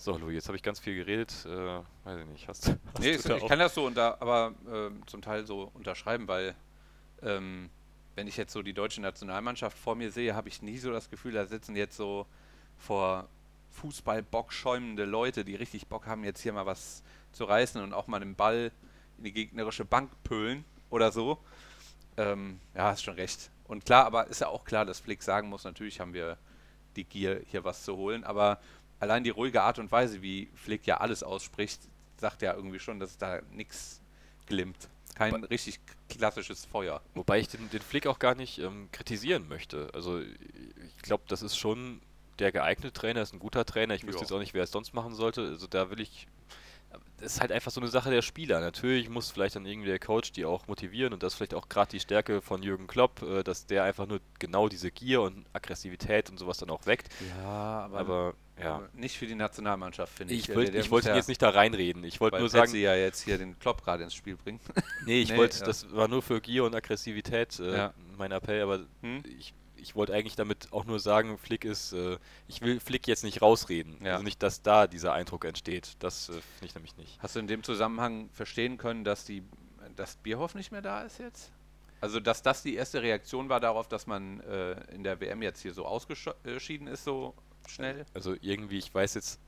So, 0.00 0.16
Louis, 0.16 0.34
jetzt 0.34 0.46
habe 0.46 0.56
ich 0.56 0.62
ganz 0.62 0.78
viel 0.78 0.94
geredet. 0.94 1.44
Äh, 1.44 1.80
weiß 2.04 2.20
ich 2.20 2.26
nicht, 2.26 2.48
hast, 2.48 2.68
hast 2.68 3.00
nee, 3.00 3.16
ich 3.16 3.46
kann 3.48 3.58
das 3.58 3.74
so 3.74 3.84
unter, 3.84 4.22
aber 4.22 4.54
äh, 4.70 4.90
zum 5.06 5.22
Teil 5.22 5.44
so 5.44 5.72
unterschreiben, 5.74 6.28
weil 6.28 6.54
ähm, 7.20 7.68
wenn 8.14 8.28
ich 8.28 8.36
jetzt 8.36 8.52
so 8.52 8.62
die 8.62 8.72
deutsche 8.72 9.00
Nationalmannschaft 9.00 9.76
vor 9.76 9.96
mir 9.96 10.12
sehe, 10.12 10.36
habe 10.36 10.48
ich 10.48 10.62
nie 10.62 10.78
so 10.78 10.92
das 10.92 11.10
Gefühl, 11.10 11.32
da 11.32 11.46
sitzen 11.46 11.74
jetzt 11.74 11.96
so 11.96 12.26
vor 12.76 13.28
Fußballbock 13.72 14.52
schäumende 14.52 15.04
Leute, 15.04 15.44
die 15.44 15.56
richtig 15.56 15.88
Bock 15.88 16.06
haben, 16.06 16.22
jetzt 16.22 16.42
hier 16.42 16.52
mal 16.52 16.64
was 16.64 17.02
zu 17.32 17.44
reißen 17.44 17.82
und 17.82 17.92
auch 17.92 18.06
mal 18.06 18.20
den 18.20 18.36
Ball 18.36 18.70
in 19.18 19.24
die 19.24 19.32
gegnerische 19.32 19.84
Bank 19.84 20.12
pölen 20.22 20.64
oder 20.90 21.10
so. 21.10 21.38
Ähm, 22.16 22.60
ja, 22.72 22.84
hast 22.84 23.02
schon 23.02 23.14
recht. 23.14 23.50
Und 23.64 23.84
klar, 23.84 24.06
aber 24.06 24.28
ist 24.28 24.40
ja 24.40 24.46
auch 24.46 24.64
klar, 24.64 24.84
dass 24.84 25.00
Flick 25.00 25.24
sagen 25.24 25.48
muss, 25.48 25.64
natürlich 25.64 25.98
haben 25.98 26.14
wir 26.14 26.38
die 26.94 27.04
Gier, 27.04 27.42
hier 27.46 27.64
was 27.64 27.82
zu 27.82 27.96
holen, 27.96 28.22
aber 28.22 28.60
allein 29.00 29.24
die 29.24 29.30
ruhige 29.30 29.62
Art 29.62 29.78
und 29.78 29.90
Weise, 29.92 30.22
wie 30.22 30.48
Flick 30.54 30.86
ja 30.86 30.98
alles 30.98 31.22
ausspricht, 31.22 31.80
sagt 32.16 32.42
ja 32.42 32.54
irgendwie 32.54 32.78
schon, 32.78 33.00
dass 33.00 33.16
da 33.18 33.40
nichts 33.52 34.00
glimmt. 34.46 34.88
Kein 35.14 35.34
richtig 35.44 35.80
klassisches 36.08 36.64
Feuer. 36.64 37.00
Wobei 37.14 37.40
ich 37.40 37.48
den, 37.48 37.68
den 37.70 37.80
Flick 37.80 38.06
auch 38.06 38.20
gar 38.20 38.34
nicht 38.34 38.58
ähm, 38.58 38.88
kritisieren 38.92 39.48
möchte. 39.48 39.88
Also 39.92 40.20
ich 40.20 41.02
glaube, 41.02 41.24
das 41.26 41.42
ist 41.42 41.56
schon 41.56 42.00
der 42.38 42.52
geeignete 42.52 42.92
Trainer, 42.92 43.22
ist 43.22 43.32
ein 43.32 43.40
guter 43.40 43.64
Trainer. 43.64 43.94
Ich 43.94 44.06
wüsste 44.06 44.22
jetzt 44.22 44.32
auch 44.32 44.38
nicht, 44.38 44.54
wer 44.54 44.62
es 44.62 44.70
sonst 44.70 44.94
machen 44.94 45.14
sollte. 45.14 45.42
Also 45.42 45.66
da 45.66 45.90
will 45.90 46.00
ich. 46.00 46.28
Das 47.18 47.34
ist 47.34 47.40
halt 47.40 47.52
einfach 47.52 47.72
so 47.72 47.80
eine 47.80 47.90
Sache 47.90 48.10
der 48.10 48.22
Spieler. 48.22 48.60
Natürlich 48.60 49.10
muss 49.10 49.30
vielleicht 49.30 49.56
dann 49.56 49.66
irgendwie 49.66 49.88
der 49.88 49.98
Coach 49.98 50.32
die 50.32 50.44
auch 50.44 50.68
motivieren 50.68 51.12
und 51.12 51.22
das 51.22 51.32
ist 51.32 51.36
vielleicht 51.36 51.54
auch 51.54 51.68
gerade 51.68 51.90
die 51.90 52.00
Stärke 52.00 52.40
von 52.40 52.62
Jürgen 52.62 52.86
Klopp, 52.86 53.22
äh, 53.22 53.42
dass 53.42 53.66
der 53.66 53.82
einfach 53.82 54.06
nur 54.06 54.20
genau 54.38 54.68
diese 54.68 54.90
Gier 54.90 55.20
und 55.22 55.44
Aggressivität 55.52 56.30
und 56.30 56.38
sowas 56.38 56.58
dann 56.58 56.70
auch 56.70 56.86
weckt. 56.86 57.08
Ja, 57.42 57.80
aber, 57.84 57.98
Aber 57.98 58.34
ja. 58.64 58.88
nicht 58.94 59.16
für 59.18 59.26
die 59.26 59.34
Nationalmannschaft, 59.34 60.12
finde 60.12 60.34
ich. 60.34 60.48
Ich, 60.48 60.54
wollt, 60.56 60.72
der 60.72 60.80
ich 60.80 60.90
wollte 60.90 61.08
ja, 61.08 61.16
jetzt 61.16 61.28
nicht 61.28 61.42
da 61.42 61.50
reinreden. 61.50 62.04
Ich 62.04 62.20
wollte 62.20 62.38
nur 62.38 62.48
sagen, 62.48 62.72
Petzi 62.72 62.82
ja 62.82 62.94
jetzt 62.94 63.22
hier 63.22 63.38
den 63.38 63.58
Klopp 63.58 63.84
gerade 63.84 64.04
ins 64.04 64.14
Spiel 64.14 64.36
bringt. 64.36 64.62
Nee, 65.06 65.20
ich 65.22 65.30
Nee, 65.30 65.36
wollte, 65.36 65.60
ja. 65.60 65.66
das 65.66 65.92
war 65.94 66.08
nur 66.08 66.22
für 66.22 66.40
Gier 66.40 66.64
und 66.64 66.74
Aggressivität 66.74 67.58
äh, 67.60 67.76
Ja. 67.76 67.94
mein 68.16 68.32
Appell, 68.32 68.62
aber 68.62 68.80
Hm? 69.02 69.22
ich, 69.38 69.54
ich 69.76 69.94
wollte 69.94 70.12
eigentlich 70.14 70.36
damit 70.36 70.72
auch 70.72 70.84
nur 70.84 71.00
sagen, 71.00 71.38
Flick 71.38 71.64
ist, 71.64 71.92
äh, 71.92 72.18
ich 72.46 72.60
will 72.60 72.80
Flick 72.80 73.06
jetzt 73.06 73.24
nicht 73.24 73.40
rausreden. 73.42 73.96
Ja. 74.04 74.12
Also 74.12 74.24
nicht, 74.24 74.42
dass 74.42 74.62
da 74.62 74.86
dieser 74.86 75.12
Eindruck 75.12 75.44
entsteht. 75.44 75.92
Das 76.00 76.28
äh, 76.28 76.32
finde 76.32 76.66
ich 76.66 76.74
nämlich 76.74 76.96
nicht. 76.96 77.18
Hast 77.20 77.36
du 77.36 77.40
in 77.40 77.46
dem 77.46 77.62
Zusammenhang 77.62 78.28
verstehen 78.32 78.76
können, 78.76 79.04
dass 79.04 79.24
die 79.24 79.42
dass 79.96 80.16
Bierhoff 80.16 80.54
nicht 80.54 80.70
mehr 80.70 80.82
da 80.82 81.02
ist 81.02 81.18
jetzt? 81.18 81.50
Also, 82.00 82.20
dass 82.20 82.42
das 82.42 82.62
die 82.62 82.76
erste 82.76 83.02
Reaktion 83.02 83.48
war 83.48 83.58
darauf, 83.58 83.88
dass 83.88 84.06
man 84.06 84.38
äh, 84.40 84.72
in 84.94 85.02
der 85.02 85.20
WM 85.20 85.42
jetzt 85.42 85.60
hier 85.62 85.72
so 85.74 85.84
ausgeschieden 85.84 86.86
ist, 86.86 87.02
so 87.02 87.34
schnell? 87.70 88.04
Also 88.14 88.34
irgendwie, 88.40 88.78
ich 88.78 88.94
weiß 88.94 89.14
jetzt 89.14 89.40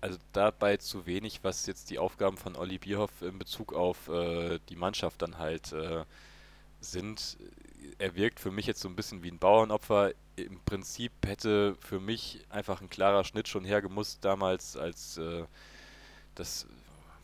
also 0.00 0.18
dabei 0.32 0.76
zu 0.76 1.06
wenig, 1.06 1.40
was 1.42 1.66
jetzt 1.66 1.90
die 1.90 1.98
Aufgaben 1.98 2.36
von 2.36 2.56
Olli 2.56 2.78
Bierhoff 2.78 3.22
in 3.22 3.38
Bezug 3.38 3.72
auf 3.72 4.08
äh, 4.08 4.58
die 4.68 4.76
Mannschaft 4.76 5.22
dann 5.22 5.38
halt 5.38 5.72
äh, 5.72 6.04
sind. 6.80 7.36
Er 7.98 8.14
wirkt 8.14 8.38
für 8.38 8.50
mich 8.50 8.66
jetzt 8.66 8.80
so 8.80 8.88
ein 8.88 8.96
bisschen 8.96 9.22
wie 9.22 9.30
ein 9.30 9.38
Bauernopfer. 9.38 10.12
Im 10.36 10.60
Prinzip 10.60 11.12
hätte 11.26 11.74
für 11.80 11.98
mich 11.98 12.44
einfach 12.48 12.80
ein 12.80 12.90
klarer 12.90 13.24
Schnitt 13.24 13.48
schon 13.48 13.64
hergemusst 13.64 14.24
damals, 14.24 14.76
als 14.76 15.18
äh, 15.18 15.44
das, 16.36 16.66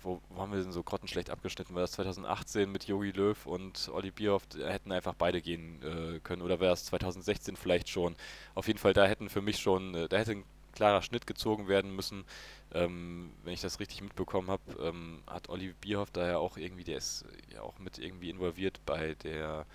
wo, 0.05 0.21
wo 0.29 0.41
haben 0.43 0.53
wir 0.53 0.63
denn 0.63 0.73
so 0.73 0.83
grottenschlecht 0.83 1.31
abgeschnitten? 1.31 1.75
War 1.75 1.83
das 1.83 1.93
2018 1.93 2.71
mit 2.71 2.85
Jogi 2.85 3.11
Löw 3.11 3.47
und 3.47 3.89
Olli 3.93 4.11
Bierhoff? 4.11 4.47
Da 4.47 4.69
hätten 4.69 4.93
einfach 4.93 5.15
beide 5.15 5.41
gehen 5.43 5.83
äh, 5.83 6.21
können. 6.21 6.43
Oder 6.43 6.61
wäre 6.61 6.73
es 6.73 6.85
2016 6.87 7.57
vielleicht 7.57 7.89
schon? 7.89 8.17
Auf 8.55 8.67
jeden 8.67 8.79
Fall, 8.79 8.93
da 8.93 9.07
hätten 9.07 9.29
für 9.31 9.43
mich 9.43 9.59
schon, 9.59 9.95
äh, 9.95 10.09
da 10.09 10.19
hätte 10.19 10.33
ein 10.33 10.45
klarer 10.73 11.03
Schnitt 11.03 11.27
gezogen 11.27 11.69
werden 11.69 11.95
müssen. 11.95 12.25
Ähm, 12.73 13.33
wenn 13.45 13.53
ich 13.55 13.61
das 13.61 13.81
richtig 13.81 14.03
mitbekommen 14.03 14.51
habe, 14.51 14.63
ähm, 14.81 15.23
hat 15.27 15.49
Olli 15.49 15.73
Bierhoff 15.81 16.11
da 16.11 16.27
ja 16.27 16.39
auch 16.39 16.57
irgendwie, 16.57 16.85
der 16.85 16.99
ist 16.99 17.25
ja 17.53 17.63
auch 17.63 17.79
mit 17.79 17.99
irgendwie 17.99 18.31
involviert 18.31 18.81
bei 18.87 19.15
der 19.23 19.67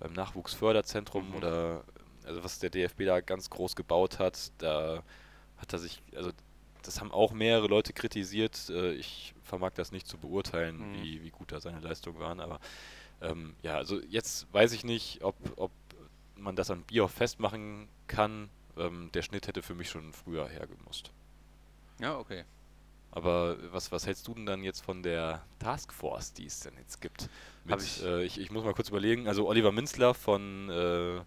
beim 0.00 0.12
Nachwuchsförderzentrum 0.12 1.30
Mhm. 1.30 1.34
oder 1.34 1.84
also 2.24 2.42
was 2.44 2.58
der 2.58 2.70
DFB 2.70 3.04
da 3.06 3.20
ganz 3.20 3.50
groß 3.50 3.76
gebaut 3.76 4.18
hat, 4.18 4.52
da 4.58 5.02
hat 5.58 5.72
er 5.72 5.78
sich, 5.78 6.02
also 6.16 6.30
das 6.86 7.00
haben 7.00 7.10
auch 7.12 7.32
mehrere 7.32 7.66
Leute 7.66 7.92
kritisiert. 7.92 8.68
Äh, 8.70 8.92
ich 8.92 9.34
vermag 9.42 9.72
das 9.74 9.92
nicht 9.92 10.06
zu 10.06 10.18
beurteilen, 10.18 10.78
Mhm. 10.92 11.02
wie, 11.02 11.22
wie 11.22 11.30
gut 11.30 11.52
da 11.52 11.60
seine 11.60 11.80
Leistungen 11.80 12.18
waren, 12.18 12.40
aber 12.40 12.60
ähm, 13.20 13.54
ja, 13.62 13.76
also 13.76 14.00
jetzt 14.08 14.52
weiß 14.52 14.72
ich 14.72 14.84
nicht, 14.84 15.22
ob, 15.22 15.36
ob 15.56 15.70
man 16.36 16.56
das 16.56 16.70
an 16.70 16.82
Bierhoff 16.82 17.12
festmachen 17.12 17.88
kann. 18.06 18.48
Ähm, 18.76 19.10
der 19.14 19.22
Schnitt 19.22 19.46
hätte 19.46 19.62
für 19.62 19.74
mich 19.74 19.88
schon 19.88 20.12
früher 20.12 20.48
hergemusst. 20.48 21.12
Ja, 22.00 22.18
okay. 22.18 22.44
Aber 23.12 23.56
was, 23.72 23.92
was 23.92 24.06
hältst 24.06 24.26
du 24.26 24.34
denn 24.34 24.46
dann 24.46 24.64
jetzt 24.64 24.84
von 24.84 25.04
der 25.04 25.44
Taskforce, 25.60 26.32
die 26.32 26.46
es 26.46 26.58
denn 26.60 26.74
jetzt 26.78 27.00
gibt? 27.00 27.28
Mit, 27.64 27.80
ich- 27.80 28.02
äh, 28.02 28.24
ich, 28.24 28.40
ich 28.40 28.50
muss 28.50 28.64
mal 28.64 28.74
kurz 28.74 28.88
überlegen. 28.88 29.28
Also 29.28 29.46
Oliver 29.46 29.70
Minzler 29.70 30.12
von 30.14 30.68
äh, 30.68 31.20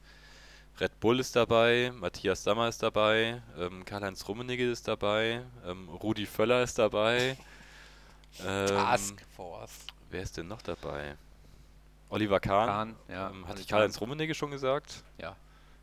Bull 1.00 1.20
ist 1.20 1.36
dabei, 1.36 1.91
Matthias 1.95 2.43
Sammer 2.43 2.68
ist 2.68 2.82
dabei, 2.82 3.41
ähm, 3.58 3.86
Karl-Heinz 3.86 4.28
Rummenigge 4.28 4.70
ist 4.72 4.88
dabei, 4.88 5.43
ähm, 5.66 5.89
Rudi 5.89 6.26
Völler 6.26 6.64
ist 6.64 6.78
dabei. 6.80 7.38
Ähm, 8.45 9.18
Force. 9.36 9.88
wer 10.12 10.22
ist 10.22 10.38
denn 10.38 10.48
noch 10.48 10.62
dabei? 10.62 11.16
Oliver 12.10 12.39
Kahn. 12.39 12.68
Kahn, 12.68 12.95
ja. 13.08 13.32
ähm, 13.32 13.48
hatte 13.48 13.62
ich 13.62 13.68
Karl-Heinz. 13.68 14.00
Rummenigge 14.00 14.36
schon 14.36 14.52
gesagt? 14.52 15.04
Ja. 15.18 15.36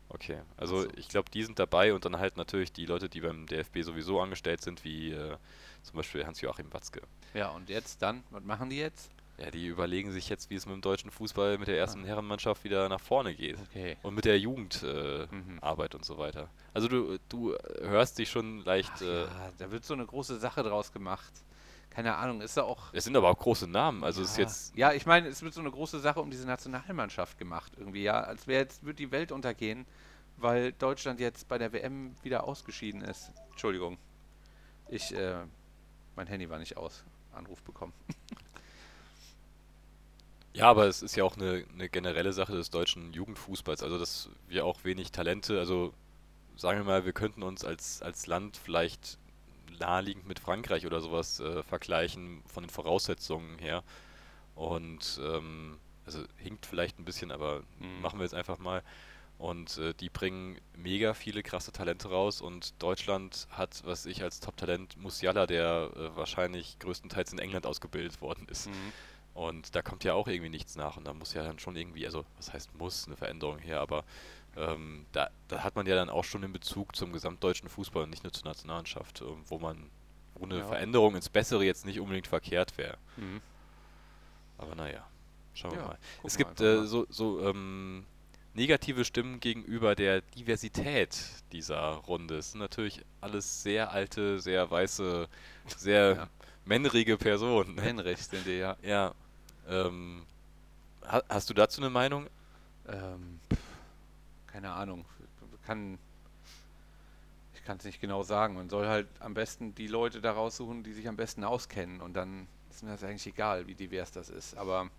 Okay, 0.07 0.39
also 0.55 0.83
so. 0.83 0.87
ich 0.95 1.09
glaube, 1.09 1.29
die 1.31 1.43
sind 1.43 1.59
dabei 1.59 1.93
und 1.93 2.05
dann 2.05 2.17
halt 2.17 2.37
natürlich 2.37 2.71
die 2.71 2.85
Leute, 2.85 3.09
die 3.09 3.19
beim 3.19 3.45
DFB 3.47 3.81
sowieso 3.81 4.21
angestellt 4.21 4.61
sind, 4.61 4.85
wie 4.85 5.11
äh, 5.11 5.35
zum 5.81 5.97
Beispiel 5.97 6.25
Hans-Joachim 6.25 6.71
Watzke. 6.71 7.01
Ja, 7.33 7.49
und 7.49 7.69
jetzt 7.69 8.01
dann? 8.01 8.23
Was 8.29 8.43
machen 8.43 8.69
die 8.69 8.77
jetzt? 8.77 9.11
Ja, 9.37 9.51
die 9.51 9.67
überlegen 9.67 10.11
sich 10.11 10.29
jetzt, 10.29 10.49
wie 10.49 10.55
es 10.55 10.65
mit 10.65 10.73
dem 10.75 10.81
deutschen 10.81 11.11
Fußball 11.11 11.57
mit 11.57 11.67
der 11.67 11.77
ersten 11.77 12.03
Ah. 12.03 12.07
Herrenmannschaft 12.07 12.63
wieder 12.63 12.87
nach 12.87 13.01
vorne 13.01 13.35
geht. 13.35 13.57
Okay. 13.69 13.97
Und 14.01 14.15
mit 14.15 14.23
der 14.25 14.39
Jugendarbeit 14.39 15.29
äh, 15.31 15.35
Mhm. 15.35 15.59
Und 15.99 16.05
so 16.05 16.17
weiter. 16.17 16.49
Also 16.73 16.87
du, 16.87 17.17
du 17.27 17.53
hörst 17.81 18.17
dich 18.17 18.29
schon 18.29 18.63
leicht. 18.63 18.91
Ach 18.95 19.01
Äh, 19.01 19.23
ja, 19.23 19.51
da 19.57 19.71
wird 19.71 19.83
so 19.83 19.93
eine 19.93 20.05
große 20.05 20.39
Sache 20.39 20.63
draus 20.63 20.91
gemacht. 20.93 21.33
Keine 21.89 22.15
Ahnung, 22.15 22.41
ist 22.41 22.57
da 22.57 22.63
auch. 22.63 22.93
Es 22.93 23.05
sind 23.05 23.15
aber 23.15 23.29
auch 23.29 23.37
große 23.37 23.67
Namen. 23.67 24.03
Also 24.03 24.21
es 24.21 24.31
ist 24.31 24.37
ja, 24.37 24.43
jetzt. 24.43 24.75
ja, 24.77 24.93
ich 24.93 25.05
meine, 25.05 25.27
es 25.29 25.41
wird 25.41 25.53
so 25.53 25.61
eine 25.61 25.71
große 25.71 25.99
Sache 25.99 26.21
um 26.21 26.29
diese 26.29 26.45
Nationalmannschaft 26.45 27.37
gemacht 27.37 27.71
irgendwie, 27.77 28.03
ja, 28.03 28.21
als 28.21 28.47
wäre 28.47 28.61
jetzt 28.63 28.85
wird 28.85 28.99
die 28.99 29.11
Welt 29.11 29.31
untergehen, 29.31 29.85
weil 30.37 30.73
Deutschland 30.73 31.19
jetzt 31.21 31.47
bei 31.47 31.57
der 31.57 31.71
WM 31.71 32.13
wieder 32.23 32.43
ausgeschieden 32.45 33.01
ist. 33.01 33.31
Entschuldigung, 33.51 33.97
ich, 34.89 35.13
äh, 35.13 35.43
mein 36.17 36.27
Handy 36.27 36.49
war 36.49 36.59
nicht 36.59 36.75
aus. 36.77 37.03
Anruf 37.33 37.61
bekommen. 37.63 37.93
Ja, 40.55 40.69
aber 40.69 40.87
es 40.87 41.01
ist 41.01 41.15
ja 41.17 41.23
auch 41.23 41.35
eine, 41.35 41.65
eine 41.73 41.89
generelle 41.89 42.31
Sache 42.33 42.53
des 42.53 42.69
deutschen 42.69 43.11
Jugendfußballs. 43.13 43.83
Also 43.83 43.99
dass 43.99 44.29
wir 44.47 44.65
auch 44.65 44.83
wenig 44.83 45.11
Talente. 45.11 45.59
Also 45.59 45.93
sagen 46.55 46.79
wir 46.79 46.85
mal, 46.85 47.05
wir 47.05 47.13
könnten 47.13 47.43
uns 47.43 47.65
als, 47.65 48.01
als 48.01 48.27
Land 48.27 48.57
vielleicht 48.57 49.19
naheliegend 49.79 50.27
mit 50.27 50.39
Frankreich 50.39 50.85
oder 50.85 51.01
sowas 51.01 51.39
äh, 51.41 51.63
vergleichen 51.63 52.43
von 52.47 52.63
den 52.63 52.69
Voraussetzungen 52.69 53.59
her. 53.59 53.83
Und 54.55 55.19
ähm, 55.23 55.79
also 56.05 56.23
hinkt 56.37 56.65
vielleicht 56.65 56.99
ein 56.99 57.05
bisschen, 57.05 57.31
aber 57.31 57.63
Mhm. 57.79 58.01
machen 58.01 58.19
wir 58.19 58.23
jetzt 58.25 58.35
einfach 58.35 58.59
mal. 58.59 58.83
Und 59.37 59.77
äh, 59.79 59.93
die 59.95 60.09
bringen 60.09 60.59
mega 60.75 61.13
viele 61.13 61.43
krasse 61.43 61.71
Talente 61.73 62.09
raus 62.09 62.41
und 62.41 62.81
Deutschland 62.81 63.47
hat, 63.51 63.81
was 63.85 64.05
ich 64.05 64.23
als 64.23 64.39
Top-Talent 64.41 64.97
Musiala, 64.97 65.47
der 65.47 65.91
äh, 65.95 66.15
wahrscheinlich 66.17 66.79
größtenteils 66.79 67.33
in 67.33 67.39
England 67.39 67.65
ausgebildet 67.67 68.21
worden 68.21 68.47
ist. 68.49 68.69
Und 69.35 69.75
da 69.75 69.81
kommt 69.83 70.03
ja 70.05 70.13
auch 70.13 70.27
irgendwie 70.27 70.49
nichts 70.49 70.75
nach 70.77 70.95
und 70.97 71.03
da 71.05 71.13
muss 71.13 71.33
ja 71.33 71.43
dann 71.43 71.59
schon 71.59 71.75
irgendwie, 71.75 72.05
also 72.05 72.25
was 72.37 72.53
heißt 72.53 72.73
muss, 72.79 73.05
eine 73.05 73.17
Veränderung 73.17 73.59
her, 73.59 73.81
aber 73.81 74.03
ähm, 74.57 75.05
da, 75.11 75.29
da 75.49 75.61
hat 75.61 75.75
man 75.75 75.85
ja 75.85 75.95
dann 75.95 76.09
auch 76.09 76.23
schon 76.23 76.41
den 76.41 76.53
Bezug 76.53 76.95
zum 76.95 77.11
gesamtdeutschen 77.11 77.67
Fußball 77.67 78.03
und 78.03 78.09
nicht 78.11 78.23
nur 78.23 78.31
zur 78.31 78.45
Nationalmannschaft, 78.45 79.21
ähm, 79.21 79.43
wo 79.47 79.59
man, 79.59 79.89
wo 80.35 80.45
eine 80.45 80.59
Ja. 80.59 80.65
Veränderung 80.67 81.15
ins 81.15 81.27
Bessere 81.29 81.65
jetzt 81.65 81.85
nicht 81.85 81.99
unbedingt 81.99 82.27
verkehrt 82.27 82.77
wäre. 82.77 82.97
Mhm. 83.17 83.41
Aber 84.57 84.73
naja, 84.75 85.05
schauen 85.53 85.71
wir 85.73 85.79
Ja, 85.79 85.87
mal. 85.87 85.97
Es 86.23 86.37
gibt 86.37 86.61
äh, 86.61 86.85
so, 86.85 87.05
so 87.09 87.41
ähm, 87.45 88.05
negative 88.53 89.03
Stimmen 89.03 89.41
gegenüber 89.41 89.95
der 89.95 90.21
Diversität 90.21 91.17
dieser 91.51 91.81
Runde. 91.95 92.37
Es 92.37 92.51
sind 92.51 92.61
natürlich 92.61 93.03
alles 93.19 93.63
sehr 93.63 93.91
alte, 93.91 94.39
sehr 94.39 94.71
weiße, 94.71 95.27
sehr 95.75 96.15
Ja. 96.15 96.29
männrige 96.63 97.17
Personen. 97.17 97.75
ne? 97.75 97.81
Henrich 97.81 98.19
sind 98.19 98.45
die 98.47 98.59
ja. 98.59 98.77
Ja. 98.81 99.13
Ähm, 99.67 100.25
ha 101.03 101.21
hast 101.29 101.49
du 101.49 101.53
dazu 101.53 101.81
eine 101.81 101.89
Meinung? 101.89 102.27
Ähm, 102.87 103.39
keine 104.47 104.71
Ahnung. 104.71 105.05
Kann, 105.65 105.97
ich 107.53 107.63
kann 107.63 107.77
es 107.77 107.85
nicht 107.85 107.99
genau 107.99 108.23
sagen. 108.23 108.55
Man 108.55 108.69
soll 108.69 108.87
halt 108.87 109.07
am 109.19 109.33
besten 109.33 109.73
die 109.75 109.87
Leute 109.87 110.21
da 110.21 110.31
raussuchen, 110.31 110.83
die 110.83 110.93
sich 110.93 111.07
am 111.07 111.15
besten 111.15 111.43
auskennen. 111.43 112.01
Und 112.01 112.13
dann 112.13 112.47
ist 112.69 112.83
mir 112.83 112.91
das 112.91 113.03
eigentlich 113.03 113.25
egal, 113.27 113.67
wie 113.67 113.75
divers 113.75 114.11
das 114.11 114.29
ist. 114.29 114.55
Aber 114.55 114.89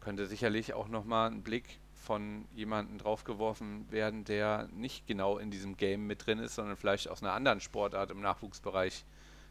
könnte 0.00 0.26
sicherlich 0.26 0.72
auch 0.72 0.88
nochmal 0.88 1.30
ein 1.30 1.42
Blick 1.42 1.78
von 1.94 2.46
jemandem 2.54 2.98
draufgeworfen 2.98 3.90
werden, 3.92 4.24
der 4.24 4.68
nicht 4.72 5.06
genau 5.06 5.38
in 5.38 5.50
diesem 5.50 5.76
Game 5.76 6.06
mit 6.06 6.26
drin 6.26 6.38
ist, 6.38 6.54
sondern 6.54 6.76
vielleicht 6.76 7.08
aus 7.08 7.22
einer 7.22 7.32
anderen 7.32 7.60
Sportart 7.60 8.10
im 8.10 8.20
Nachwuchsbereich 8.20 9.04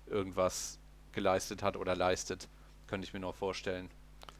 irgendwas 0.07 0.79
geleistet 1.11 1.61
hat 1.61 1.77
oder 1.77 1.95
leistet. 1.95 2.49
Könnte 2.89 3.05
ich 3.07 3.13
mir 3.13 3.19
noch 3.19 3.35
vorstellen. 3.35 3.89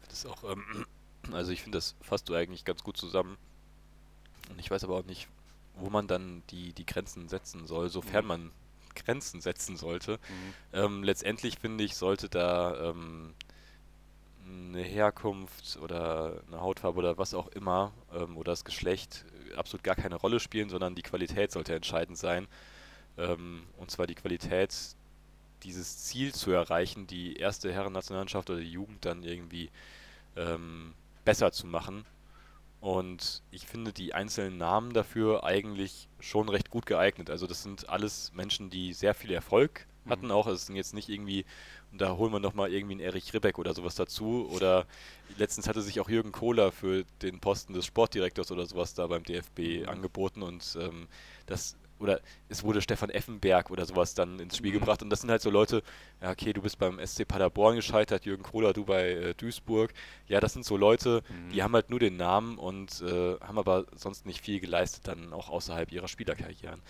Das 0.08 0.18
ist 0.18 0.26
auch, 0.26 0.42
ähm, 0.44 0.84
also 1.32 1.52
ich 1.52 1.62
finde, 1.62 1.78
das 1.78 1.94
fasst 2.00 2.28
du 2.28 2.34
eigentlich 2.34 2.64
ganz 2.64 2.82
gut 2.82 2.96
zusammen. 2.96 3.38
Und 4.48 4.58
ich 4.58 4.70
weiß 4.70 4.82
aber 4.82 4.96
auch 4.96 5.04
nicht, 5.04 5.28
wo 5.76 5.88
man 5.88 6.08
dann 6.08 6.42
die, 6.50 6.72
die 6.72 6.84
Grenzen 6.84 7.28
setzen 7.28 7.66
soll, 7.68 7.88
sofern 7.90 8.24
Mhm. 8.24 8.28
man 8.28 8.50
Grenzen 8.96 9.40
setzen 9.40 9.76
sollte. 9.76 10.14
Mhm. 10.14 10.54
Ähm, 10.72 11.02
letztendlich 11.04 11.58
finde 11.60 11.84
ich, 11.84 11.94
sollte 11.94 12.28
da 12.28 12.90
ähm, 12.90 13.34
eine 14.48 14.82
Herkunft 14.82 15.78
oder 15.80 16.42
eine 16.48 16.60
Hautfarbe 16.60 16.98
oder 16.98 17.18
was 17.18 17.34
auch 17.34 17.46
immer 17.48 17.92
ähm, 18.12 18.36
oder 18.36 18.50
das 18.50 18.64
Geschlecht 18.64 19.24
absolut 19.56 19.84
gar 19.84 19.94
keine 19.94 20.16
Rolle 20.16 20.40
spielen, 20.40 20.70
sondern 20.70 20.96
die 20.96 21.02
Qualität 21.02 21.52
sollte 21.52 21.74
entscheidend 21.74 22.18
sein. 22.18 22.48
Ähm, 23.16 23.62
und 23.76 23.92
zwar 23.92 24.08
die 24.08 24.16
Qualität, 24.16 24.74
dieses 25.62 26.04
Ziel 26.04 26.34
zu 26.34 26.50
erreichen, 26.52 27.06
die 27.06 27.36
erste 27.36 27.72
Herrennationalmannschaft 27.72 28.50
oder 28.50 28.60
die 28.60 28.70
Jugend 28.72 29.04
dann 29.04 29.22
irgendwie 29.22 29.70
ähm, 30.36 30.94
besser 31.24 31.52
zu 31.52 31.66
machen. 31.66 32.04
Und 32.80 33.42
ich 33.50 33.66
finde 33.66 33.92
die 33.92 34.14
einzelnen 34.14 34.56
Namen 34.56 34.94
dafür 34.94 35.44
eigentlich 35.44 36.08
schon 36.18 36.48
recht 36.48 36.70
gut 36.70 36.86
geeignet. 36.86 37.28
Also 37.28 37.46
das 37.46 37.62
sind 37.62 37.88
alles 37.90 38.32
Menschen, 38.32 38.70
die 38.70 38.94
sehr 38.94 39.14
viel 39.14 39.32
Erfolg 39.32 39.86
hatten 40.08 40.26
Mhm. 40.26 40.32
auch. 40.32 40.46
Es 40.46 40.66
sind 40.66 40.76
jetzt 40.76 40.94
nicht 40.94 41.10
irgendwie, 41.10 41.44
und 41.92 42.00
da 42.00 42.16
holen 42.16 42.32
wir 42.32 42.40
nochmal 42.40 42.72
irgendwie 42.72 42.94
einen 42.94 43.00
Erich 43.02 43.34
Ribbeck 43.34 43.58
oder 43.58 43.74
sowas 43.74 43.96
dazu. 43.96 44.48
Oder 44.50 44.86
letztens 45.36 45.68
hatte 45.68 45.82
sich 45.82 46.00
auch 46.00 46.08
Jürgen 46.08 46.32
Kohler 46.32 46.72
für 46.72 47.04
den 47.20 47.38
Posten 47.40 47.74
des 47.74 47.84
Sportdirektors 47.84 48.50
oder 48.50 48.64
sowas 48.66 48.94
da 48.94 49.06
beim 49.06 49.24
DFB 49.24 49.82
Mhm. 49.82 49.88
angeboten. 49.88 50.42
Und 50.42 50.76
ähm, 50.80 51.06
das, 51.46 51.76
oder 52.00 52.20
es 52.48 52.64
wurde 52.64 52.80
Stefan 52.82 53.10
Effenberg 53.10 53.70
oder 53.70 53.84
sowas 53.86 54.14
dann 54.14 54.40
ins 54.40 54.56
Spiel 54.56 54.70
Mhm. 54.72 54.80
gebracht. 54.80 55.02
Und 55.02 55.10
das 55.10 55.20
sind 55.20 55.30
halt 55.30 55.42
so 55.42 55.50
Leute, 55.50 55.82
ja 56.20 56.30
okay, 56.30 56.52
du 56.52 56.62
bist 56.62 56.78
beim 56.78 56.98
SC 56.98 57.24
Paderborn 57.26 57.76
gescheitert, 57.76 58.24
Jürgen 58.24 58.42
Kohler, 58.42 58.72
du 58.72 58.84
bei 58.84 59.10
äh, 59.10 59.34
Duisburg. 59.34 59.92
Ja, 60.26 60.40
das 60.40 60.54
sind 60.54 60.64
so 60.64 60.76
Leute, 60.76 61.22
Mhm. 61.28 61.50
die 61.50 61.62
haben 61.62 61.74
halt 61.74 61.90
nur 61.90 62.00
den 62.00 62.16
Namen 62.16 62.58
und 62.58 63.00
äh, 63.02 63.36
haben 63.40 63.58
aber 63.58 63.86
sonst 63.94 64.26
nicht 64.26 64.40
viel 64.40 64.60
geleistet, 64.60 65.06
dann 65.06 65.32
auch 65.32 65.48
außerhalb 65.50 65.92
ihrer 65.92 66.08
Spielerkarrieren. 66.08 66.80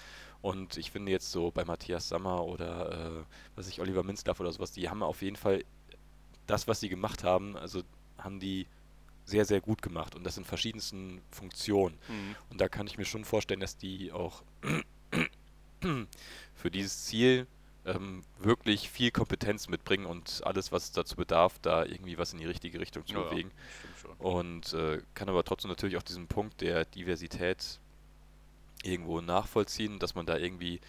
Und 0.43 0.79
ich 0.79 0.91
finde 0.91 1.13
jetzt 1.13 1.31
so 1.33 1.51
bei 1.51 1.65
Matthias 1.67 2.09
Sammer 2.09 2.45
oder 2.47 3.21
äh, 3.21 3.25
was 3.57 3.69
ich, 3.69 3.81
Oliver 3.81 4.03
Minzlaff 4.05 4.41
oder 4.41 4.53
sowas, 4.53 4.73
die 4.73 4.89
haben 4.89 5.03
auf 5.03 5.21
jeden 5.21 5.37
Fall 5.37 5.65
das, 6.47 6.67
was 6.67 6.81
sie 6.81 6.89
gemacht 6.89 7.25
haben, 7.25 7.57
also 7.57 7.83
haben 8.17 8.41
die 8.41 8.67
sehr, 9.27 9.45
sehr 9.45 9.61
gut 9.61 9.81
gemacht 9.83 10.17
und 10.17 10.25
das 10.25 10.39
in 10.39 10.45
verschiedensten 10.45 11.21
Funktionen. 11.31 11.97
Mhm. 12.09 12.35
Und 12.49 12.61
da 12.61 12.69
kann 12.69 12.87
ich 12.87 12.99
mir 12.99 13.05
schon 13.05 13.25
vorstellen, 13.25 13.61
dass 13.61 13.77
die 13.77 14.11
auch 14.13 14.43
für 16.55 16.71
dieses 16.71 17.05
Ziel 17.05 17.47
ähm, 17.87 18.25
wirklich 18.39 18.91
viel 18.91 19.11
Kompetenz 19.11 19.69
mitbringen 19.69 20.07
und 20.07 20.43
alles, 20.45 20.73
was 20.73 20.85
es 20.85 20.93
dazu 20.93 21.17
bedarf, 21.17 21.59
da 21.63 21.85
irgendwie 21.85 22.19
was 22.19 22.33
in 22.33 22.39
die 22.39 22.47
richtige 22.47 22.81
Richtung 22.81 23.07
zu 23.07 23.15
Ja, 23.15 23.19
ja, 23.19 23.25
bewegen. 23.29 23.51
schon. 23.95 24.17
Und 24.19 24.73
äh, 24.75 25.03
kann 25.15 25.29
aber 25.29 25.45
trotzdem 25.45 25.71
natürlich 25.71 25.97
auch 25.97 26.03
diesen 26.03 26.29
Punkt 26.29 26.61
der 26.61 26.85
Diversität 26.87 27.81
irgendwo 28.83 29.21
nachvollziehen, 29.21 29.99
dass 29.99 30.15
man 30.15 30.27
da 30.27 30.37
irgendwie 30.39 30.81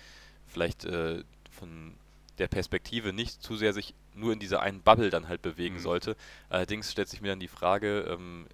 vielleicht 0.48 0.86
äh, 0.86 1.24
von 1.52 1.94
der 2.38 2.48
Perspektive 2.48 3.14
nicht 3.14 3.44
zu 3.44 3.58
sehr 3.58 3.74
sich 3.74 3.94
nur 4.16 4.34
in 4.34 4.40
dieser 4.40 4.62
einen 4.62 4.82
Bubble 4.82 5.10
dann 5.10 5.28
halt 5.28 5.42
bewegen 5.42 5.78
Mhm. 5.78 5.80
sollte. 5.80 6.16
Allerdings 6.50 6.92
stellt 6.92 7.10
sich 7.10 7.22
mir 7.22 7.30
dann 7.30 7.40
die 7.40 7.48
Frage, 7.48 8.02
ähm, 8.10 8.48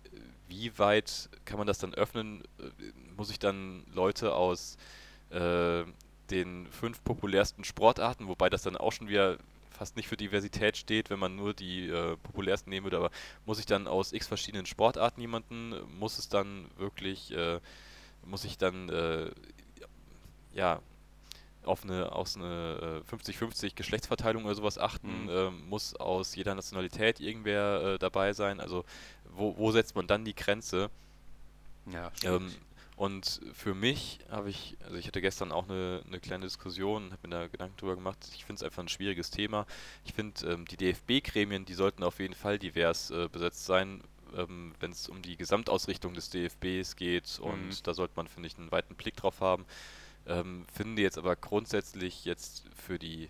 wie 0.48 0.78
weit 0.80 1.30
kann 1.46 1.58
man 1.58 1.68
das 1.68 1.80
dann 1.80 1.94
öffnen? 1.94 2.44
Äh, 2.60 2.72
Muss 3.18 3.30
ich 3.32 3.40
dann 3.40 3.84
Leute 3.94 4.34
aus 4.34 4.78
äh, 5.32 5.84
den 6.32 6.68
fünf 6.72 7.04
populärsten 7.04 7.64
Sportarten, 7.64 8.28
wobei 8.28 8.50
das 8.50 8.64
dann 8.64 8.78
auch 8.78 8.92
schon 8.92 9.08
wieder 9.10 9.38
fast 9.72 9.96
nicht 9.96 10.08
für 10.08 10.18
Diversität 10.18 10.76
steht, 10.78 11.10
wenn 11.10 11.20
man 11.20 11.36
nur 11.36 11.54
die 11.54 11.88
äh, 11.90 12.18
populärsten 12.18 12.70
nehmen 12.72 12.86
würde, 12.86 12.98
aber 12.98 13.12
muss 13.46 13.60
ich 13.60 13.66
dann 13.68 13.88
aus 13.88 14.12
x 14.14 14.28
verschiedenen 14.28 14.66
Sportarten 14.66 15.22
jemanden, 15.22 15.76
muss 16.00 16.18
es 16.18 16.30
dann 16.30 16.66
wirklich, 16.78 17.32
äh, 17.32 17.60
muss 18.26 18.44
ich 18.46 18.58
dann 18.58 18.90
äh, 18.90 19.32
ja 20.54 20.80
auf 21.66 21.84
eine 21.84 22.12
aus 22.14 22.38
eine 22.38 23.04
äh, 23.06 23.10
50-50 23.10 23.76
Geschlechtsverteilung 23.76 24.46
oder 24.46 24.56
sowas 24.56 24.78
achten, 24.78 25.10
Mhm. 25.26 25.30
ähm, 25.30 25.70
muss 25.70 25.96
aus 25.96 26.36
jeder 26.36 26.56
Nationalität 26.56 27.20
irgendwer 27.20 27.96
äh, 27.96 28.00
dabei 28.00 28.34
sein, 28.34 28.60
also 28.62 28.86
wo, 29.36 29.58
wo 29.58 29.72
setzt 29.72 29.96
man 29.96 30.08
dann 30.08 30.26
die 30.26 30.36
Grenze? 30.36 30.90
Ja, 31.86 32.12
Ähm, 32.24 32.56
und 32.98 33.40
für 33.54 33.74
mich 33.76 34.20
habe 34.30 34.50
ich, 34.50 34.76
also 34.84 34.98
ich 34.98 35.08
hatte 35.08 35.22
gestern 35.22 35.52
auch 35.54 35.70
eine, 35.70 36.04
eine 36.06 36.20
kleine 36.20 36.46
Diskussion, 36.46 37.12
habe 37.14 37.28
mir 37.28 37.36
da 37.36 37.48
Gedanken 37.48 37.78
drüber 37.78 37.96
gemacht. 37.96 38.18
Ich 38.36 38.44
finde 38.44 38.56
es 38.60 38.64
einfach 38.64 38.84
ein 38.84 38.90
schwieriges 38.90 39.30
Thema. 39.30 39.66
Ich 40.04 40.14
finde, 40.14 40.46
ähm, 40.52 40.66
die 40.66 40.78
DFB-Gremien, 40.78 41.64
die 41.66 41.76
sollten 41.76 42.04
auf 42.04 42.20
jeden 42.20 42.34
Fall 42.34 42.60
divers 42.60 43.12
äh, 43.12 43.30
besetzt 43.32 43.66
sein, 43.66 44.04
ähm, 44.36 44.74
wenn 44.80 44.92
es 44.92 45.08
um 45.10 45.22
die 45.22 45.38
Gesamtausrichtung 45.38 46.14
des 46.16 46.30
DFBs 46.32 46.96
geht. 46.96 47.40
Und 47.40 47.68
Mhm. 47.70 47.78
da 47.84 47.94
sollte 47.94 48.14
man, 48.18 48.28
finde 48.28 48.48
ich, 48.48 48.58
einen 48.58 48.72
weiten 48.72 48.96
Blick 48.96 49.16
drauf 49.16 49.42
haben. 49.42 49.66
Ähm, 50.26 50.66
finde 50.74 51.02
jetzt 51.04 51.18
aber 51.18 51.36
grundsätzlich 51.36 52.26
jetzt 52.26 52.66
für 52.76 53.00
die, 53.00 53.30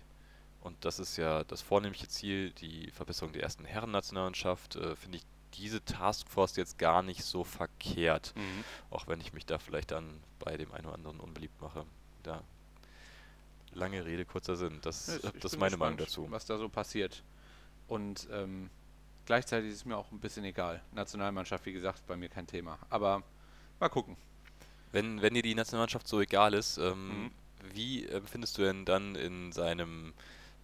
und 0.62 0.84
das 0.84 0.98
ist 0.98 1.16
ja 1.18 1.44
das 1.44 1.62
vornehmliche 1.62 2.08
Ziel, 2.08 2.50
die 2.52 2.90
Verbesserung 2.90 3.32
der 3.32 3.42
ersten 3.42 3.64
Herrennationalmannschaft, 3.66 4.76
äh, 4.76 4.96
finde 4.96 5.18
ich 5.18 5.24
diese 5.54 5.84
Taskforce 5.84 6.56
jetzt 6.56 6.78
gar 6.78 7.02
nicht 7.02 7.22
so 7.24 7.44
verkehrt. 7.44 8.32
Mhm. 8.36 8.64
Auch 8.90 9.06
wenn 9.08 9.20
ich 9.20 9.32
mich 9.32 9.46
da 9.46 9.58
vielleicht 9.58 9.90
dann 9.90 10.20
bei 10.38 10.56
dem 10.56 10.72
einen 10.72 10.86
oder 10.86 10.94
anderen 10.94 11.20
unbeliebt 11.20 11.60
mache. 11.60 11.84
Da. 12.22 12.42
Lange 13.72 14.04
Rede, 14.04 14.24
kurzer 14.24 14.56
Sinn. 14.56 14.78
Das, 14.82 15.08
ich- 15.08 15.24
äh, 15.24 15.30
ich 15.34 15.40
das 15.40 15.52
ist 15.54 15.58
meine 15.58 15.76
Meinung 15.76 15.96
gespannt, 15.96 16.26
dazu. 16.26 16.30
Was 16.32 16.46
da 16.46 16.58
so 16.58 16.68
passiert. 16.68 17.22
Und 17.86 18.26
ähm, 18.32 18.70
gleichzeitig 19.26 19.70
ist 19.70 19.76
es 19.78 19.84
mir 19.84 19.96
auch 19.96 20.10
ein 20.10 20.20
bisschen 20.20 20.44
egal. 20.44 20.82
Nationalmannschaft, 20.92 21.64
wie 21.66 21.72
gesagt, 21.72 22.06
bei 22.06 22.16
mir 22.16 22.28
kein 22.28 22.46
Thema. 22.46 22.78
Aber 22.90 23.22
mal 23.80 23.88
gucken. 23.88 24.16
Wenn, 24.92 25.20
wenn 25.22 25.34
dir 25.34 25.42
die 25.42 25.54
Nationalmannschaft 25.54 26.08
so 26.08 26.20
egal 26.20 26.54
ist, 26.54 26.78
ähm, 26.78 27.24
Mhm. 27.24 27.30
wie 27.74 28.06
empfindest 28.06 28.56
du 28.58 28.62
denn 28.62 28.84
dann 28.84 29.14
in 29.16 29.52
seinem 29.52 30.14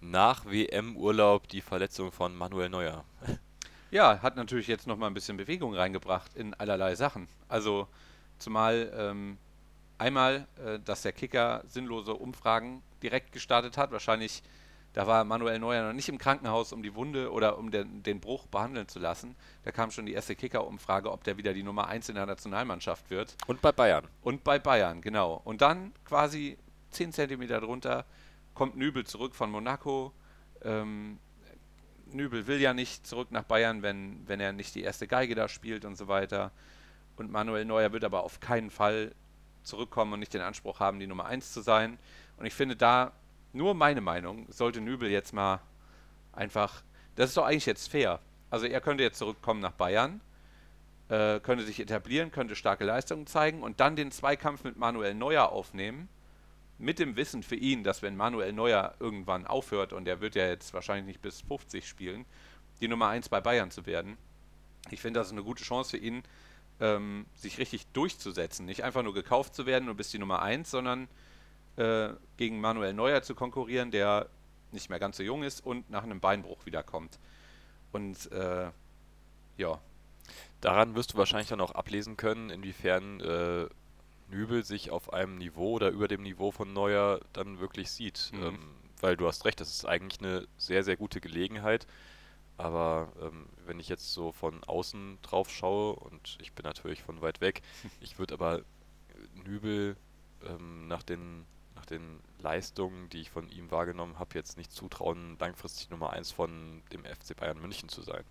Nach-WM-Urlaub 0.01 1.49
die 1.49 1.61
Verletzung 1.61 2.11
von 2.13 2.35
Manuel 2.37 2.69
Neuer? 2.69 3.05
Ja, 3.91 4.21
hat 4.23 4.37
natürlich 4.37 4.67
jetzt 4.67 4.87
noch 4.87 4.97
mal 4.97 5.07
ein 5.07 5.15
bisschen 5.15 5.37
Bewegung 5.37 5.75
reingebracht 5.75 6.35
in 6.35 6.55
allerlei 6.55 6.95
Sachen. 6.95 7.29
Also 7.49 7.87
zumal 8.39 8.93
ähm, 8.97 9.39
einmal, 9.99 10.47
äh, 10.65 10.79
dass 10.81 11.03
der 11.03 11.13
Kicker 11.13 11.63
sinnlose 11.67 12.15
Umfragen 12.15 12.83
direkt 13.03 13.33
gestartet 13.33 13.77
hat. 13.77 13.93
Wahrscheinlich, 13.93 14.43
da 14.93 15.07
war 15.07 15.25
Manuel 15.25 15.59
Neuer 15.59 15.87
noch 15.87 15.93
nicht 15.93 16.09
im 16.09 16.19
Krankenhaus, 16.19 16.73
um 16.73 16.83
die 16.83 16.95
Wunde 16.95 17.31
oder 17.33 17.59
um 17.59 17.71
den, 17.71 18.03
den 18.03 18.21
Bruch 18.21 18.47
behandeln 18.47 18.89
zu 18.89 18.99
lassen. 18.99 19.37
Da 19.63 19.71
kam 19.71 19.91
schon 19.91 20.07
die 20.07 20.13
erste 20.13 20.35
Kicker-Umfrage, 20.35 21.11
ob 21.11 21.25
der 21.25 21.37
wieder 21.37 21.53
die 21.53 21.63
Nummer 21.63 21.89
1 21.89 22.09
in 22.09 22.15
der 22.17 22.27
Nationalmannschaft 22.27 23.11
wird. 23.11 23.37
Und 23.47 23.61
bei 23.61 23.73
Bayern. 23.73 24.07
Und 24.23 24.45
bei 24.45 24.59
Bayern, 24.59 25.01
genau. 25.01 25.41
Und 25.45 25.61
dann 25.61 25.93
quasi 26.05 26.59
10 26.91 27.13
Zentimeter 27.13 27.61
drunter 27.61 28.05
kommt 28.55 28.77
Nübel 28.77 29.05
zurück 29.05 29.35
von 29.35 29.51
Monaco. 29.51 30.13
Ähm, 30.63 31.19
Nübel 32.15 32.47
will 32.47 32.61
ja 32.61 32.73
nicht 32.75 33.07
zurück 33.07 33.31
nach 33.31 33.43
Bayern, 33.45 33.83
wenn, 33.83 34.27
wenn 34.27 34.41
er 34.41 34.53
nicht 34.53 34.75
die 34.75 34.83
erste 34.83 35.07
Geige 35.07 35.35
da 35.35 35.49
spielt 35.49 35.85
und 35.85 35.97
so 35.97 36.09
weiter. 36.09 36.53
Und 37.17 37.31
Manuel 37.31 37.65
Neuer 37.65 37.93
wird 37.93 38.05
aber 38.05 38.23
auf 38.23 38.41
keinen 38.41 38.71
Fall 38.71 39.13
zurückkommen 39.63 40.13
und 40.13 40.21
nicht 40.21 40.35
den 40.35 40.41
Anspruch 40.41 40.81
haben, 40.81 41.01
die 41.01 41.07
Nummer 41.07 41.27
1 41.27 41.53
zu 41.53 41.61
sein. 41.61 41.99
Und 42.37 42.47
ich 42.47 42.55
finde 42.55 42.77
da, 42.77 43.13
nur 43.53 43.75
meine 43.75 44.01
Meinung, 44.01 44.47
sollte 44.51 44.81
Nübel 44.81 45.11
jetzt 45.11 45.33
mal 45.33 45.61
einfach, 46.33 46.83
das 47.15 47.31
ist 47.31 47.37
doch 47.37 47.45
eigentlich 47.45 47.67
jetzt 47.67 47.89
fair. 47.91 48.21
Also 48.51 48.67
er 48.67 48.81
könnte 48.81 49.05
jetzt 49.05 49.19
zurückkommen 49.19 49.61
nach 49.61 49.73
Bayern, 49.73 50.21
äh, 51.09 51.41
könnte 51.41 51.65
sich 51.65 51.81
etablieren, 51.81 52.31
könnte 52.31 52.57
starke 52.57 52.85
Leistungen 52.85 53.27
zeigen 53.27 53.63
und 53.63 53.81
dann 53.81 53.97
den 53.97 54.11
Zweikampf 54.11 54.65
mit 54.65 54.77
Manuel 54.77 55.15
Neuer 55.15 55.51
aufnehmen. 55.51 56.09
Mit 56.79 56.99
dem 56.99 57.17
Wissen 57.17 57.43
für 57.43 57.57
ihn, 57.57 57.85
dass 57.85 58.03
wenn 58.03 58.17
Manuel 58.17 58.53
Neuer 58.53 58.95
irgendwann 58.99 59.47
aufhört, 59.47 59.93
und 59.93 60.09
er 60.09 60.21
wird 60.21 60.35
ja 60.35 60.47
jetzt 60.47 60.75
wahrscheinlich 60.75 61.07
nicht 61.07 61.23
bis 61.23 61.43
50 61.43 61.87
spielen, 61.87 62.25
die 62.81 62.89
Nummer 62.89 63.09
1 63.09 63.29
bei 63.29 63.41
Bayern 63.41 63.71
zu 63.71 63.87
werden. 63.87 64.17
Ich 64.91 65.01
finde, 65.01 65.21
das 65.21 65.29
ist 65.29 65.33
eine 65.33 65.45
gute 65.45 65.63
Chance 65.63 65.93
für 65.93 65.97
ihn, 65.99 66.23
ähm, 66.81 67.27
sich 67.35 67.59
richtig 67.59 67.87
durchzusetzen. 67.89 68.67
Nicht 68.67 68.83
einfach 68.83 69.03
nur 69.03 69.15
gekauft 69.15 69.55
zu 69.55 69.67
werden 69.67 69.89
und 69.89 69.97
bis 69.97 70.11
die 70.11 70.19
Nummer 70.19 70.43
1, 70.43 70.71
sondern 70.71 71.09
äh, 71.77 72.11
gegen 72.37 72.61
Manuel 72.61 72.93
Neuer 72.93 73.23
zu 73.23 73.35
konkurrieren, 73.35 73.91
der 73.91 74.29
nicht 74.73 74.91
mehr 74.91 74.99
ganz 74.99 75.17
so 75.17 75.23
jung 75.23 75.45
ist 75.45 75.65
und 75.65 75.89
nach 75.91 76.03
einem 76.03 76.21
Beinbruch 76.21 76.67
wiederkommt. 76.67 77.19
Und 77.93 78.31
äh, 78.33 78.71
ja, 79.57 79.81
Daran 80.61 80.95
wirst 80.95 81.13
du 81.13 81.19
wahrscheinlich 81.19 81.49
dann 81.49 81.61
auch 81.61 81.73
ablesen 81.73 82.17
können, 82.17 82.51
inwiefern 82.51 83.21
äh, 83.21 83.67
Nübel 84.29 84.65
sich 84.65 84.91
auf 84.91 85.13
einem 85.13 85.37
Niveau 85.37 85.73
oder 85.73 85.91
über 85.91 86.09
dem 86.09 86.23
Niveau 86.23 86.51
von 86.51 86.73
Neuer 86.73 87.21
dann 87.33 87.61
wirklich 87.61 87.91
sieht. 87.91 88.31
Mhm. 88.33 88.43
Ähm, 88.43 88.59
weil 89.01 89.17
du 89.17 89.27
hast 89.27 89.45
recht, 89.45 89.61
das 89.61 89.71
ist 89.71 89.87
eigentlich 89.87 90.21
eine 90.21 90.47
sehr, 90.57 90.83
sehr 90.83 90.97
gute 90.97 91.21
Gelegenheit. 91.21 91.87
Aber 92.57 93.13
ähm, 93.21 93.47
wenn 93.67 93.81
ich 93.81 93.89
jetzt 93.89 94.13
so 94.13 94.33
von 94.33 94.63
außen 94.65 95.19
drauf 95.23 95.51
schaue, 95.51 95.97
und 95.97 96.39
ich 96.41 96.53
bin 96.53 96.65
natürlich 96.65 97.03
von 97.03 97.21
weit 97.21 97.41
weg, 97.41 97.63
ich 98.01 98.19
würde 98.19 98.35
aber 98.35 98.63
Nübel 99.45 99.97
ähm, 100.47 100.87
nach, 100.87 101.03
den, 101.03 101.45
nach 101.75 101.87
den 101.87 102.21
Leistungen, 102.39 103.09
die 103.11 103.21
ich 103.21 103.31
von 103.31 103.49
ihm 103.49 103.71
wahrgenommen 103.71 104.19
habe, 104.19 104.35
jetzt 104.35 104.57
nicht 104.57 104.73
zutrauen, 104.73 105.37
langfristig 105.39 105.91
Nummer 105.91 106.11
1 106.11 106.31
von 106.31 106.83
dem 106.93 107.05
FC 107.05 107.37
Bayern 107.37 107.61
München 107.61 107.89
zu 107.89 108.03
sein. 108.03 108.25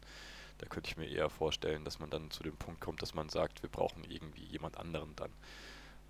Da 0.60 0.68
könnte 0.68 0.90
ich 0.90 0.98
mir 0.98 1.08
eher 1.08 1.30
vorstellen, 1.30 1.84
dass 1.84 2.00
man 2.00 2.10
dann 2.10 2.32
zu 2.32 2.44
dem 2.44 2.56
Punkt 2.56 2.80
kommt, 2.80 3.02
dass 3.02 3.14
man 3.14 3.28
sagt, 3.30 3.64
wir 3.64 3.70
brauchen 3.70 4.04
irgendwie 4.06 4.46
jemand 4.46 4.78
anderen 4.78 5.16
dann. 5.16 5.32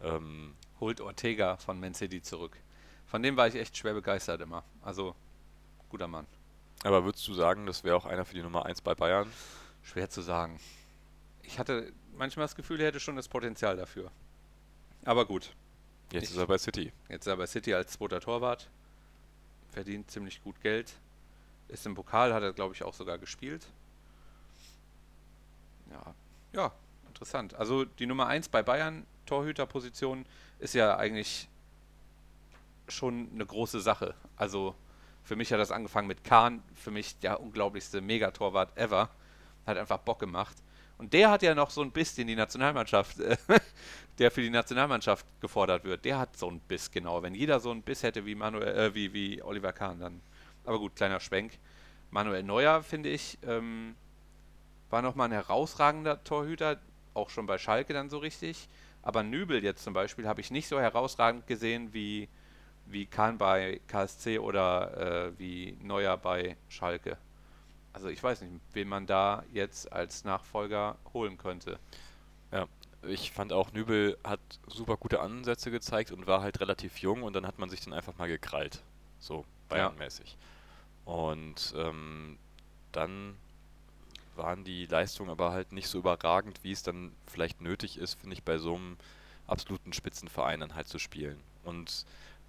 Ähm, 0.01 0.55
Holt 0.79 0.99
Ortega 1.01 1.57
von 1.57 1.79
Man 1.79 1.93
City 1.93 2.21
zurück. 2.21 2.57
Von 3.07 3.23
dem 3.23 3.37
war 3.37 3.47
ich 3.47 3.55
echt 3.55 3.77
schwer 3.77 3.93
begeistert 3.93 4.41
immer. 4.41 4.63
Also, 4.81 5.15
guter 5.89 6.07
Mann. 6.07 6.25
aber 6.83 7.05
würdest 7.05 7.27
du 7.27 7.33
sagen, 7.33 7.65
das 7.65 7.83
wäre 7.83 7.95
auch 7.95 8.05
einer 8.05 8.25
für 8.25 8.33
die 8.33 8.41
Nummer 8.41 8.65
1 8.65 8.81
bei 8.81 8.95
Bayern? 8.95 9.31
Schwer 9.83 10.09
zu 10.09 10.21
sagen. 10.21 10.59
Ich 11.43 11.59
hatte 11.59 11.91
manchmal 12.17 12.45
das 12.45 12.55
Gefühl, 12.55 12.79
er 12.81 12.87
hätte 12.87 12.99
schon 12.99 13.15
das 13.15 13.27
Potenzial 13.27 13.77
dafür. 13.77 14.11
Aber 15.05 15.25
gut. 15.25 15.53
Jetzt 16.11 16.23
Ich- 16.25 16.31
ist 16.31 16.37
er 16.37 16.47
bei 16.47 16.57
City. 16.57 16.91
Jetzt 17.09 17.21
ist 17.21 17.27
er 17.27 17.37
bei 17.37 17.45
City 17.47 17.73
als 17.73 17.93
zweiter 17.93 18.19
Torwart. 18.19 18.69
Verdient 19.71 20.09
ziemlich 20.11 20.43
gut 20.43 20.59
Geld. 20.61 20.93
Ist 21.69 21.85
im 21.85 21.95
Pokal, 21.95 22.33
hat 22.33 22.43
er, 22.43 22.53
glaube 22.53 22.73
ich, 22.75 22.83
auch 22.83 22.93
sogar 22.93 23.17
gespielt. 23.17 23.65
Ja, 25.91 26.13
ja, 26.53 26.71
interessant. 27.07 27.53
Also 27.55 27.85
die 27.85 28.05
Nummer 28.05 28.27
1 28.27 28.49
bei 28.49 28.63
Bayern, 28.63 29.05
Torhüterposition, 29.25 30.25
ist 30.59 30.73
ja 30.73 30.97
eigentlich 30.97 31.47
schon 32.87 33.29
eine 33.33 33.45
große 33.45 33.79
Sache. 33.79 34.15
Also 34.35 34.75
für 35.23 35.35
mich 35.35 35.51
hat 35.53 35.59
das 35.59 35.71
angefangen 35.71 36.07
mit 36.07 36.23
Kahn, 36.23 36.61
für 36.75 36.91
mich 36.91 37.17
der 37.19 37.39
unglaublichste 37.39 38.01
Megatorwart 38.01 38.77
ever. 38.77 39.09
Hat 39.65 39.77
einfach 39.77 39.99
Bock 39.99 40.19
gemacht. 40.19 40.57
Und 40.97 41.13
der 41.13 41.31
hat 41.31 41.41
ja 41.41 41.55
noch 41.55 41.69
so 41.69 41.83
Biss, 41.85 42.15
den 42.15 42.27
die 42.27 42.35
Nationalmannschaft, 42.35 43.19
äh, 43.19 43.37
der 44.19 44.31
für 44.31 44.41
die 44.41 44.49
Nationalmannschaft 44.49 45.25
gefordert 45.41 45.83
wird. 45.85 46.05
Der 46.05 46.19
hat 46.19 46.37
so 46.37 46.47
einen 46.47 46.59
Biss, 46.59 46.91
genau. 46.91 47.23
Wenn 47.23 47.35
jeder 47.35 47.59
so 47.59 47.71
einen 47.71 47.81
Biss 47.81 48.03
hätte 48.03 48.25
wie 48.25 48.35
Manuel, 48.35 48.67
äh, 48.67 48.93
wie, 48.93 49.13
wie 49.13 49.41
Oliver 49.41 49.73
Kahn, 49.73 49.99
dann. 49.99 50.21
Aber 50.65 50.79
gut, 50.79 50.95
kleiner 50.95 51.19
Schwenk. 51.19 51.57
Manuel 52.11 52.43
Neuer, 52.43 52.83
finde 52.83 53.09
ich, 53.09 53.39
ähm, 53.43 53.95
war 54.89 55.01
nochmal 55.01 55.29
ein 55.29 55.33
herausragender 55.33 56.23
Torhüter, 56.23 56.79
auch 57.15 57.29
schon 57.29 57.47
bei 57.47 57.57
Schalke 57.57 57.93
dann 57.93 58.09
so 58.09 58.19
richtig. 58.19 58.69
Aber 59.03 59.21
Nübel 59.21 59.63
jetzt 59.63 59.83
zum 59.83 59.93
Beispiel 59.93 60.27
habe 60.27 60.41
ich 60.41 60.49
nicht 60.49 60.67
so 60.67 60.79
herausragend 60.79 61.45
gesehen 61.45 61.93
wie, 61.93 62.29
wie 62.85 63.05
Kahn 63.05 63.37
bei 63.37 63.79
KSC 63.87 64.39
oder 64.39 65.27
äh, 65.27 65.39
wie 65.39 65.77
Neuer 65.81 66.17
bei 66.17 66.57
Schalke. 66.69 67.17
Also 67.91 68.07
ich 68.07 68.23
weiß 68.23 68.41
nicht, 68.41 68.53
wen 68.71 68.87
man 68.87 69.05
da 69.05 69.43
jetzt 69.53 69.91
als 69.91 70.23
Nachfolger 70.23 70.97
holen 71.13 71.37
könnte. 71.37 71.79
Ich 73.05 73.31
fand 73.31 73.51
auch, 73.51 73.73
Nübel 73.73 74.17
hat 74.23 74.39
super 74.67 74.97
gute 74.97 75.19
Ansätze 75.19 75.69
gezeigt 75.69 76.11
und 76.11 76.25
war 76.25 76.41
halt 76.41 76.59
relativ 76.61 76.99
jung 76.99 77.23
und 77.23 77.33
dann 77.33 77.45
hat 77.45 77.59
man 77.59 77.69
sich 77.69 77.81
dann 77.81 77.93
einfach 77.93 78.17
mal 78.17 78.27
gekrallt. 78.27 78.81
So, 79.19 79.45
Bayernmäßig. 79.69 80.37
Und 81.05 81.73
ähm, 81.77 82.37
dann 82.91 83.35
waren 84.37 84.63
die 84.63 84.85
Leistungen 84.85 85.29
aber 85.29 85.51
halt 85.51 85.71
nicht 85.71 85.87
so 85.87 85.99
überragend, 85.99 86.63
wie 86.63 86.71
es 86.71 86.83
dann 86.83 87.13
vielleicht 87.27 87.61
nötig 87.61 87.97
ist, 87.97 88.15
finde 88.15 88.35
ich, 88.35 88.43
bei 88.43 88.57
so 88.57 88.75
einem 88.75 88.97
absoluten 89.47 89.93
Spitzenverein 89.93 90.59
dann 90.59 90.75
halt 90.75 90.87
zu 90.87 90.99
spielen. 90.99 91.39
Und 91.63 92.05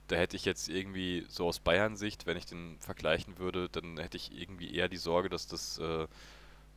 da 0.08 0.16
hätte 0.16 0.36
ich 0.36 0.44
jetzt 0.44 0.68
irgendwie 0.68 1.24
so 1.28 1.46
aus 1.46 1.60
Bayern-Sicht, 1.60 2.26
wenn 2.26 2.36
ich 2.36 2.46
den 2.46 2.76
vergleichen 2.78 3.38
würde, 3.38 3.68
dann 3.68 3.98
hätte 3.98 4.16
ich 4.16 4.36
irgendwie 4.38 4.74
eher 4.74 4.88
die 4.88 4.96
Sorge, 4.96 5.28
dass 5.28 5.46
das 5.46 5.78
äh, 5.78 6.06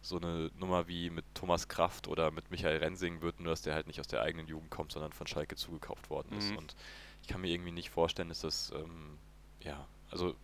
so 0.01 0.17
eine 0.17 0.49
Nummer 0.57 0.87
wie 0.87 1.09
mit 1.09 1.25
Thomas 1.33 1.67
Kraft 1.67 2.07
oder 2.07 2.31
mit 2.31 2.49
Michael 2.51 2.77
Rensing 2.77 3.21
wird, 3.21 3.39
nur 3.39 3.51
dass 3.51 3.61
der 3.61 3.73
halt 3.73 3.87
nicht 3.87 3.99
aus 3.99 4.07
der 4.07 4.21
eigenen 4.21 4.47
Jugend 4.47 4.69
kommt, 4.69 4.91
sondern 4.91 5.11
von 5.11 5.27
Schalke 5.27 5.55
zugekauft 5.55 6.09
worden 6.09 6.37
ist. 6.37 6.51
Mhm. 6.51 6.57
Und 6.57 6.75
ich 7.21 7.27
kann 7.27 7.41
mir 7.41 7.49
irgendwie 7.49 7.71
nicht 7.71 7.89
vorstellen, 7.89 8.29
dass 8.29 8.41
das, 8.41 8.71
ähm, 8.71 9.17
ja, 9.59 9.87
also 10.09 10.35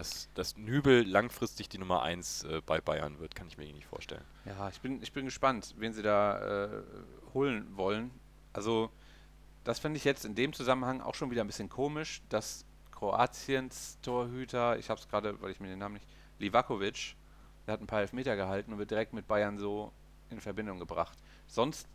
dass, 0.00 0.28
dass 0.34 0.56
Nübel 0.56 1.06
langfristig 1.06 1.68
die 1.68 1.78
Nummer 1.78 2.02
1 2.02 2.44
äh, 2.44 2.62
bei 2.64 2.80
Bayern 2.80 3.18
wird, 3.18 3.34
kann 3.34 3.46
ich 3.48 3.56
mir 3.58 3.64
irgendwie 3.64 3.80
nicht 3.80 3.88
vorstellen. 3.88 4.24
Ja, 4.44 4.68
ich 4.68 4.80
bin, 4.80 5.02
ich 5.02 5.12
bin 5.12 5.26
gespannt, 5.26 5.74
wen 5.78 5.92
sie 5.92 6.02
da 6.02 6.64
äh, 6.64 6.82
holen 7.34 7.76
wollen. 7.76 8.10
Also, 8.52 8.90
das 9.64 9.78
finde 9.78 9.98
ich 9.98 10.04
jetzt 10.04 10.24
in 10.24 10.34
dem 10.34 10.52
Zusammenhang 10.52 11.00
auch 11.02 11.14
schon 11.14 11.30
wieder 11.30 11.42
ein 11.42 11.46
bisschen 11.46 11.68
komisch, 11.68 12.22
dass 12.30 12.64
Kroatiens 12.92 13.98
Torhüter, 14.02 14.78
ich 14.78 14.88
habe 14.90 15.00
es 15.00 15.08
gerade, 15.08 15.40
weil 15.42 15.50
ich 15.52 15.60
mir 15.60 15.68
den 15.68 15.78
Namen 15.78 15.94
nicht, 15.94 16.06
Livakovic, 16.38 17.14
der 17.66 17.74
hat 17.74 17.80
ein 17.80 17.86
paar 17.86 18.00
Elfmeter 18.00 18.36
gehalten 18.36 18.72
und 18.72 18.78
wird 18.78 18.90
direkt 18.90 19.12
mit 19.12 19.28
Bayern 19.28 19.58
so 19.58 19.92
in 20.30 20.40
Verbindung 20.40 20.78
gebracht. 20.78 21.18
Sonst 21.46 21.86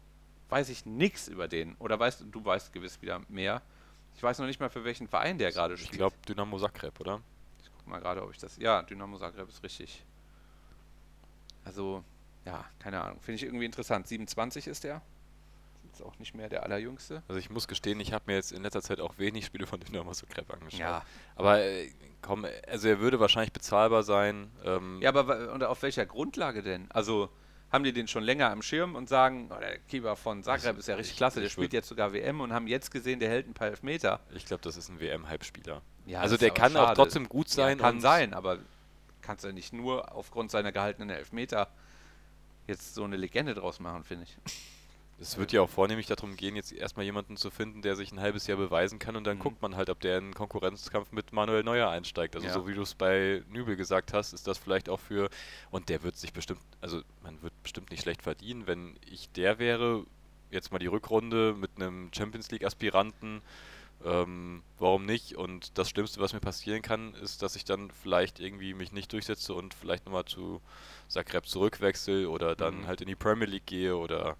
weiß 0.49 0.69
ich 0.69 0.85
nichts 0.85 1.27
über 1.27 1.47
den. 1.47 1.75
Oder 1.79 1.99
weißt 1.99 2.21
du, 2.21 2.25
du 2.25 2.45
weißt 2.45 2.71
gewiss 2.71 3.01
wieder 3.01 3.21
mehr. 3.29 3.61
Ich 4.15 4.21
weiß 4.21 4.37
noch 4.39 4.45
nicht 4.45 4.59
mal, 4.59 4.69
für 4.69 4.83
welchen 4.83 5.07
Verein 5.07 5.37
der 5.37 5.51
gerade 5.51 5.73
Ich 5.73 5.81
spielt. 5.81 5.97
glaube 5.97 6.15
Dynamo 6.27 6.59
Zagreb, 6.59 6.99
oder? 6.99 7.21
Guck 7.85 7.91
mal 7.91 7.99
gerade, 7.99 8.23
ob 8.23 8.31
ich 8.31 8.39
das. 8.39 8.57
Ja, 8.57 8.81
Dynamo 8.81 9.17
Zagreb 9.19 9.47
ist 9.47 9.61
richtig. 9.63 10.03
Also, 11.63 12.03
ja, 12.45 12.65
keine 12.79 12.99
Ahnung. 13.01 13.19
Finde 13.21 13.35
ich 13.35 13.43
irgendwie 13.43 13.65
interessant. 13.65 14.07
27 14.07 14.65
ist 14.67 14.83
der. 14.83 15.01
Ist 15.93 16.01
auch 16.03 16.17
nicht 16.19 16.33
mehr 16.35 16.49
der 16.49 16.63
allerjüngste. 16.63 17.21
Also 17.27 17.39
ich 17.39 17.49
muss 17.51 17.67
gestehen, 17.67 17.99
ich 17.99 18.11
habe 18.11 18.23
mir 18.27 18.33
jetzt 18.35 18.51
in 18.51 18.63
letzter 18.63 18.81
Zeit 18.81 18.99
auch 18.99 19.17
wenig 19.17 19.45
Spiele 19.45 19.65
von 19.67 19.79
Dynamo 19.79 20.11
Zagreb 20.11 20.51
angeschaut. 20.51 20.79
Ja. 20.79 21.05
Aber 21.35 21.61
äh, 21.61 21.89
komm, 22.21 22.45
also 22.67 22.87
er 22.87 22.99
würde 22.99 23.19
wahrscheinlich 23.19 23.53
bezahlbar 23.53 24.01
sein. 24.03 24.51
Ähm, 24.63 24.99
Ja, 25.01 25.09
aber 25.09 25.53
und 25.53 25.63
auf 25.63 25.81
welcher 25.83 26.05
Grundlage 26.05 26.61
denn? 26.63 26.89
Also, 26.91 27.29
haben 27.71 27.83
die 27.83 27.93
den 27.93 28.07
schon 28.07 28.23
länger 28.23 28.49
am 28.51 28.61
Schirm 28.61 28.95
und 28.95 29.07
sagen, 29.09 29.49
oh, 29.55 29.59
der 29.59 29.77
Keeper 29.79 30.15
von 30.15 30.43
Zagreb 30.43 30.77
ist 30.77 30.87
ja 30.87 30.95
richtig 30.95 31.11
ich- 31.13 31.17
klasse, 31.17 31.39
der 31.39 31.49
spielt 31.49 31.71
jetzt 31.71 31.87
sogar 31.87 32.13
WM 32.13 32.41
und 32.41 32.51
haben 32.51 32.67
jetzt 32.67 32.89
gesehen, 32.91 33.19
der 33.19 33.29
hält 33.29 33.47
ein 33.47 33.53
paar 33.53 33.67
Elfmeter. 33.67 34.19
Ich 34.33 34.45
glaube, 34.45 34.63
das 34.63 34.75
ist 34.77 34.89
ein 34.89 34.99
WM-Halbspieler. 34.99 35.81
Ja, 36.05 36.19
also 36.21 36.37
der 36.37 36.51
kann 36.51 36.75
auch 36.77 36.83
schade. 36.85 36.95
trotzdem 36.95 37.27
gut 37.29 37.49
sein. 37.49 37.77
Ja, 37.79 37.83
kann 37.83 37.95
und 37.95 38.01
sein, 38.01 38.33
aber 38.33 38.59
kannst 39.21 39.43
du 39.43 39.51
nicht 39.51 39.73
nur 39.73 40.13
aufgrund 40.13 40.51
seiner 40.51 40.71
gehaltenen 40.71 41.09
Elfmeter 41.09 41.67
jetzt 42.67 42.93
so 42.95 43.03
eine 43.03 43.17
Legende 43.17 43.53
draus 43.55 43.79
machen, 43.79 44.03
finde 44.03 44.25
ich. 44.25 44.37
Es 45.17 45.37
wird 45.37 45.53
ja 45.53 45.61
auch 45.61 45.69
vornehmlich 45.69 46.07
darum 46.07 46.35
gehen, 46.35 46.57
jetzt 46.57 46.73
erstmal 46.73 47.05
jemanden 47.05 47.37
zu 47.37 47.49
finden, 47.49 47.81
der 47.81 47.95
sich 47.95 48.11
ein 48.11 48.19
halbes 48.19 48.47
Jahr 48.47 48.57
beweisen 48.57 48.99
kann 48.99 49.15
und 49.15 49.23
dann 49.23 49.37
Mhm. 49.37 49.41
guckt 49.43 49.61
man 49.61 49.77
halt, 49.77 49.89
ob 49.89 50.01
der 50.01 50.17
in 50.17 50.25
einen 50.25 50.33
Konkurrenzkampf 50.33 51.11
mit 51.13 51.31
Manuel 51.31 51.63
Neuer 51.63 51.89
einsteigt. 51.89 52.35
Also 52.35 52.47
Ja. 52.47 52.53
so 52.53 52.67
wie 52.67 52.73
du 52.73 52.81
es 52.81 52.95
bei 52.95 53.41
Nübel 53.49 53.77
gesagt 53.77 54.11
hast, 54.13 54.33
ist 54.33 54.45
das 54.45 54.57
vielleicht 54.57 54.89
auch 54.89 54.99
für 54.99 55.29
und 55.71 55.87
der 55.87 56.03
wird 56.03 56.17
sich 56.17 56.33
bestimmt, 56.33 56.59
also 56.81 57.01
man 57.23 57.41
wird 57.41 57.53
bestimmt 57.63 57.91
nicht 57.91 58.01
schlecht 58.01 58.23
verdienen, 58.23 58.67
wenn 58.67 58.97
ich 59.09 59.29
der 59.31 59.57
wäre, 59.57 60.05
jetzt 60.51 60.71
mal 60.73 60.79
die 60.79 60.87
Rückrunde 60.87 61.53
mit 61.57 61.71
einem 61.77 62.11
Champions 62.13 62.51
League 62.51 62.65
Aspiranten, 62.65 63.41
ähm, 64.03 64.63
warum 64.77 65.05
nicht? 65.05 65.35
Und 65.35 65.77
das 65.77 65.89
Schlimmste, 65.89 66.19
was 66.19 66.33
mir 66.33 66.39
passieren 66.39 66.81
kann, 66.81 67.13
ist, 67.15 67.41
dass 67.41 67.55
ich 67.55 67.65
dann 67.65 67.91
vielleicht 67.91 68.39
irgendwie 68.39 68.73
mich 68.73 68.91
nicht 68.91 69.11
durchsetze 69.13 69.53
und 69.53 69.73
vielleicht 69.73 70.05
nochmal 70.05 70.25
zu 70.25 70.61
Zagreb 71.07 71.47
zurückwechsel 71.47 72.27
oder 72.27 72.55
dann 72.55 72.81
Mhm. 72.81 72.87
halt 72.87 73.01
in 73.01 73.07
die 73.07 73.15
Premier 73.15 73.47
League 73.47 73.65
gehe 73.65 73.95
oder 73.95 74.35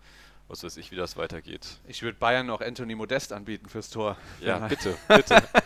was 0.48 0.64
weiß 0.64 0.78
ich, 0.78 0.92
wie 0.92 0.96
das 0.96 1.18
weitergeht. 1.18 1.80
Ich 1.88 2.04
würde 2.04 2.18
Bayern 2.20 2.46
noch 2.46 2.62
Anthony 2.62 2.94
Modest 2.96 3.34
anbieten 3.34 3.68
fürs 3.70 3.90
Tor. 3.90 4.18
Ja, 4.42 4.58
er- 4.58 4.70
bitte, 4.70 4.98
bitte. 5.08 5.48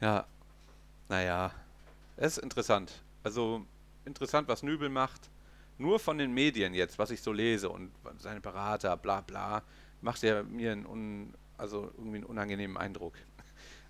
Ja, 0.00 0.26
naja, 1.08 1.52
es 2.16 2.36
ist 2.38 2.42
interessant. 2.44 3.02
Also 3.22 3.64
interessant, 4.04 4.48
was 4.48 4.62
Nübel 4.62 4.88
macht. 4.88 5.30
Nur 5.78 5.98
von 6.00 6.18
den 6.18 6.32
Medien 6.32 6.74
jetzt, 6.74 6.98
was 6.98 7.10
ich 7.10 7.22
so 7.22 7.32
lese 7.32 7.68
und 7.68 7.92
seine 8.18 8.40
Berater, 8.40 8.96
bla 8.96 9.20
bla, 9.20 9.62
macht 10.00 10.24
er 10.24 10.42
mir 10.42 10.72
einen, 10.72 10.86
un, 10.86 11.34
also 11.58 11.90
irgendwie 11.96 12.16
einen 12.16 12.24
unangenehmen 12.24 12.76
Eindruck. 12.76 13.14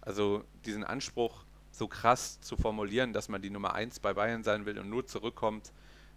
Also 0.00 0.44
diesen 0.64 0.84
Anspruch 0.84 1.44
so 1.70 1.86
krass 1.86 2.40
zu 2.40 2.56
formulieren, 2.56 3.12
dass 3.12 3.28
man 3.28 3.42
die 3.42 3.50
Nummer 3.50 3.74
1 3.74 4.00
bei 4.00 4.14
Bayern 4.14 4.42
sein 4.42 4.66
will 4.66 4.78
und 4.78 4.88
nur 4.90 5.06
zurückkommt, 5.06 5.72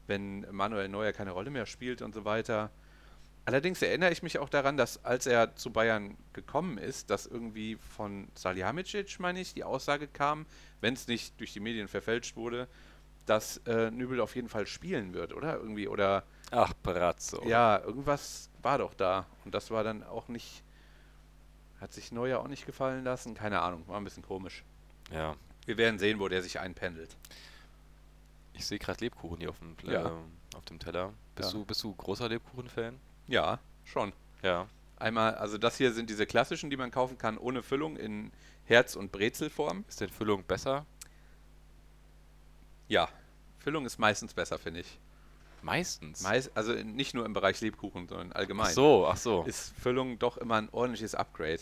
wenn 0.08 0.46
Manuel 0.52 0.90
Neuer 0.90 1.14
keine 1.14 1.32
Rolle 1.32 1.52
mehr 1.52 1.66
spielt 1.66 2.02
und 2.02 2.14
so 2.14 2.26
weiter. 2.26 2.72
Allerdings 3.46 3.82
erinnere 3.82 4.12
ich 4.12 4.24
mich 4.24 4.38
auch 4.38 4.50
daran, 4.50 4.78
dass 4.78 5.04
als 5.04 5.26
er 5.26 5.56
zu 5.56 5.72
Bayern 5.72 6.16
gekommen 6.34 6.78
ist, 6.78 7.10
dass 7.10 7.26
irgendwie 7.26 7.76
von 7.76 8.28
Salihamidzic, 8.36 9.20
meine 9.20 9.42
ich, 9.42 9.54
die 9.54 9.64
Aussage 9.64 10.08
kam, 10.08 10.46
wenn 10.80 10.94
es 10.94 11.08
nicht 11.08 11.40
durch 11.40 11.52
die 11.54 11.60
Medien 11.60 11.88
verfälscht 11.88 12.36
wurde, 12.36 12.68
dass 13.26 13.58
äh, 13.66 13.90
Nübel 13.92 14.20
auf 14.20 14.36
jeden 14.36 14.50
Fall 14.50 14.68
spielen 14.68 15.14
wird, 15.14 15.34
oder? 15.34 15.56
Irgendwie, 15.56 15.88
oder 15.88 16.24
Ach, 16.52 16.74
Brazzo. 16.84 17.44
ja, 17.48 17.80
irgendwas 17.80 18.50
war 18.62 18.78
doch 18.78 18.94
da. 18.94 19.26
Und 19.44 19.56
das 19.56 19.72
war 19.72 19.84
dann 19.84 20.04
auch 20.04 20.28
nicht, 20.28 20.64
hat 21.82 21.92
sich 21.92 22.12
Neuer 22.12 22.40
auch 22.40 22.48
nicht 22.48 22.66
gefallen 22.66 23.04
lassen. 23.04 23.34
Keine 23.34 23.62
Ahnung, 23.62 23.86
war 23.88 23.98
ein 24.00 24.04
bisschen 24.04 24.24
komisch. 24.24 24.64
ja. 25.12 25.36
Wir 25.68 25.78
werden 25.78 26.00
sehen, 26.00 26.20
wo 26.20 26.28
der 26.28 26.42
sich 26.42 26.60
einpendelt. 26.60 27.16
Ich 28.54 28.66
sehe 28.66 28.80
gerade 28.80 29.00
Lebkuchen 29.06 29.38
hier 29.38 29.52
auf 29.52 29.60
dem, 29.60 29.76
Ja. 29.84 30.08
ähm, 30.10 30.24
auf 30.56 30.66
dem 30.66 30.80
Teller. 30.80 31.14
Bist, 31.36 31.52
Ja. 31.54 31.60
du, 31.60 31.66
bist 31.66 31.84
du 31.84 31.94
großer 31.94 32.28
Lebkuchen-Fan? 32.30 33.00
Ja, 33.28 33.60
schon. 33.86 34.12
Ja. 34.42 34.68
Einmal, 34.98 35.36
also 35.36 35.60
das 35.60 35.78
hier 35.78 35.94
sind 35.94 36.10
diese 36.10 36.26
klassischen, 36.26 36.72
die 36.72 36.78
man 36.78 36.90
kaufen 36.90 37.20
kann, 37.20 37.38
ohne 37.38 37.62
Füllung 37.62 37.96
in 37.96 38.32
Herz- 38.66 38.96
und 38.96 39.12
Brezelform. 39.12 39.86
Ist 39.88 40.02
denn 40.02 40.10
Füllung 40.10 40.44
besser? 40.44 40.84
Ja, 42.88 43.08
Füllung 43.60 43.86
ist 43.86 44.00
meistens 44.00 44.34
besser, 44.34 44.58
finde 44.58 44.80
ich. 44.82 45.00
Meistens. 45.62 46.22
Meist, 46.22 46.52
also 46.56 46.74
nicht 46.74 47.14
nur 47.14 47.26
im 47.26 47.34
Bereich 47.34 47.62
Lebkuchen, 47.62 48.08
sondern 48.08 48.32
allgemein. 48.32 48.68
ach 48.68 48.74
so, 48.74 49.08
ach 49.08 49.18
so. 49.18 49.44
Ist 49.44 49.74
Füllung 49.80 50.18
doch 50.20 50.38
immer 50.38 50.56
ein 50.56 50.70
ordentliches 50.72 51.16
Upgrade. 51.16 51.62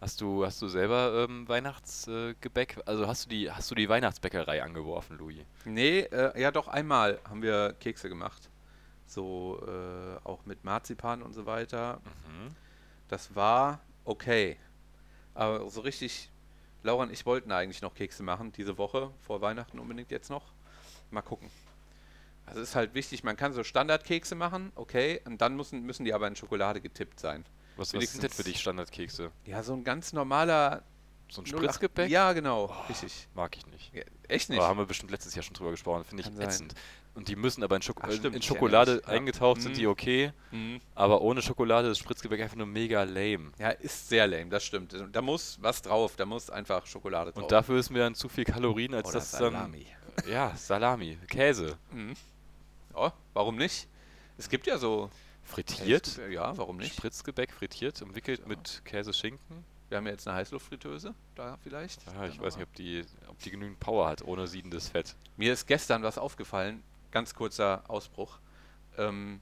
Hast 0.00 0.20
du, 0.20 0.44
hast 0.44 0.60
du 0.60 0.66
selber 0.66 1.26
ähm, 1.28 1.48
Weihnachtsgebäck? 1.48 2.80
also 2.86 3.06
hast 3.06 3.26
du 3.26 3.28
die, 3.28 3.52
hast 3.52 3.70
du 3.70 3.76
die 3.76 3.88
Weihnachtsbäckerei 3.88 4.60
angeworfen, 4.60 5.16
Louis? 5.16 5.44
Nee, 5.64 6.00
äh, 6.00 6.40
ja 6.40 6.50
doch 6.50 6.66
einmal 6.66 7.20
haben 7.28 7.40
wir 7.40 7.74
Kekse 7.78 8.08
gemacht. 8.08 8.50
So 9.06 9.62
äh, 9.64 10.26
auch 10.26 10.44
mit 10.44 10.64
Marzipan 10.64 11.22
und 11.22 11.34
so 11.34 11.46
weiter. 11.46 12.00
Mhm. 12.26 12.56
Das 13.06 13.36
war 13.36 13.78
okay. 14.04 14.56
Aber 15.34 15.70
so 15.70 15.82
richtig, 15.82 16.30
Laura 16.82 17.04
und 17.04 17.12
ich 17.12 17.24
wollten 17.24 17.52
eigentlich 17.52 17.82
noch 17.82 17.94
Kekse 17.94 18.24
machen, 18.24 18.50
diese 18.50 18.78
Woche, 18.78 19.12
vor 19.20 19.40
Weihnachten 19.40 19.78
unbedingt 19.78 20.10
jetzt 20.10 20.30
noch. 20.30 20.52
Mal 21.12 21.22
gucken. 21.22 21.48
Also 22.46 22.60
ist 22.60 22.74
halt 22.74 22.94
wichtig, 22.94 23.22
man 23.24 23.36
kann 23.36 23.52
so 23.52 23.62
Standardkekse 23.64 24.34
machen, 24.34 24.72
okay, 24.74 25.20
und 25.24 25.40
dann 25.40 25.56
müssen, 25.56 25.82
müssen 25.84 26.04
die 26.04 26.12
aber 26.12 26.26
in 26.28 26.36
Schokolade 26.36 26.80
getippt 26.80 27.20
sein. 27.20 27.44
Was, 27.76 27.94
was 27.94 28.12
sind 28.12 28.22
denn 28.22 28.30
für 28.30 28.42
dich 28.44 28.60
Standardkekse? 28.60 29.30
Ja, 29.46 29.62
so 29.62 29.72
ein 29.72 29.84
ganz 29.84 30.12
normaler 30.12 30.82
So 31.30 31.40
ein 31.40 31.44
08 31.46 31.48
Spritzgebäck? 31.56 32.10
Ja, 32.10 32.32
genau, 32.34 32.66
richtig. 32.88 33.28
Mag 33.34 33.56
ich 33.56 33.66
nicht. 33.66 33.94
Ja, 33.94 34.02
echt 34.28 34.50
nicht. 34.50 34.58
Aber 34.58 34.68
haben 34.68 34.76
wir 34.78 34.84
bestimmt 34.86 35.10
letztes 35.10 35.34
Jahr 35.34 35.42
schon 35.42 35.54
drüber 35.54 35.70
gesprochen. 35.70 36.04
Finde 36.04 36.20
ich 36.20 36.26
Kann 36.26 36.36
sein. 36.36 36.46
ätzend. 36.48 36.74
Und 37.14 37.28
die 37.28 37.36
müssen 37.36 37.62
aber 37.62 37.76
in, 37.76 37.82
Schoko 37.82 38.02
Ach, 38.06 38.12
stimmt, 38.12 38.36
in 38.36 38.42
Schokolade 38.42 39.02
ja. 39.06 39.08
eingetaucht, 39.12 39.60
sind 39.62 39.72
Mhm. 39.72 39.76
die 39.76 39.86
okay. 39.86 40.32
Mhm. 40.50 40.80
Aber 40.94 41.20
ohne 41.22 41.40
Schokolade 41.42 41.88
ist 41.88 41.98
Spritzgebäck 41.98 42.40
einfach 42.42 42.56
nur 42.56 42.66
mega 42.66 43.02
lame. 43.04 43.52
Ja, 43.58 43.70
ist 43.70 44.08
sehr 44.08 44.26
lame, 44.26 44.46
das 44.50 44.64
stimmt. 44.64 44.94
Da 45.12 45.22
muss 45.22 45.58
was 45.62 45.80
drauf, 45.82 46.16
da 46.16 46.24
muss 46.26 46.50
einfach 46.50 46.86
Schokolade 46.86 47.32
drauf. 47.32 47.42
Und 47.42 47.52
dafür 47.52 47.78
ist 47.78 47.90
mir 47.90 48.00
dann 48.00 48.14
zu 48.14 48.28
viel 48.28 48.44
Kalorien, 48.44 48.94
als 48.94 49.08
Oder 49.08 49.18
das 49.18 49.30
Salami. 49.30 49.86
dann. 50.16 50.30
Ja, 50.30 50.54
Salami, 50.56 51.18
Käse. 51.28 51.76
Mhm. 51.90 52.14
Ja, 52.94 53.12
warum 53.34 53.56
nicht? 53.56 53.88
Es 54.38 54.48
gibt 54.48 54.66
ja 54.66 54.78
so. 54.78 55.10
Frittiert. 55.44 56.20
Ja, 56.30 56.56
warum 56.56 56.76
nicht? 56.76 56.94
Spritzgebäck 56.94 57.52
frittiert, 57.52 58.00
umwickelt 58.00 58.46
mit 58.46 58.82
Käse, 58.84 59.12
Schinken. 59.12 59.64
Wir 59.88 59.98
haben 59.98 60.06
ja 60.06 60.12
jetzt 60.12 60.26
eine 60.26 60.36
Heißluftfritteuse, 60.36 61.14
da 61.34 61.58
vielleicht. 61.62 62.00
Ja, 62.06 62.26
ich 62.26 62.40
weiß 62.40 62.56
nicht, 62.56 62.66
ob 62.66 62.74
die, 62.74 63.04
ob 63.28 63.38
die 63.40 63.50
genügend 63.50 63.78
Power 63.80 64.08
hat, 64.08 64.22
ohne 64.22 64.46
siedendes 64.46 64.88
Fett. 64.88 65.16
Mir 65.36 65.52
ist 65.52 65.66
gestern 65.66 66.02
was 66.02 66.16
aufgefallen, 66.16 66.82
ganz 67.10 67.34
kurzer 67.34 67.82
Ausbruch. 67.88 68.38
Ähm, 68.96 69.40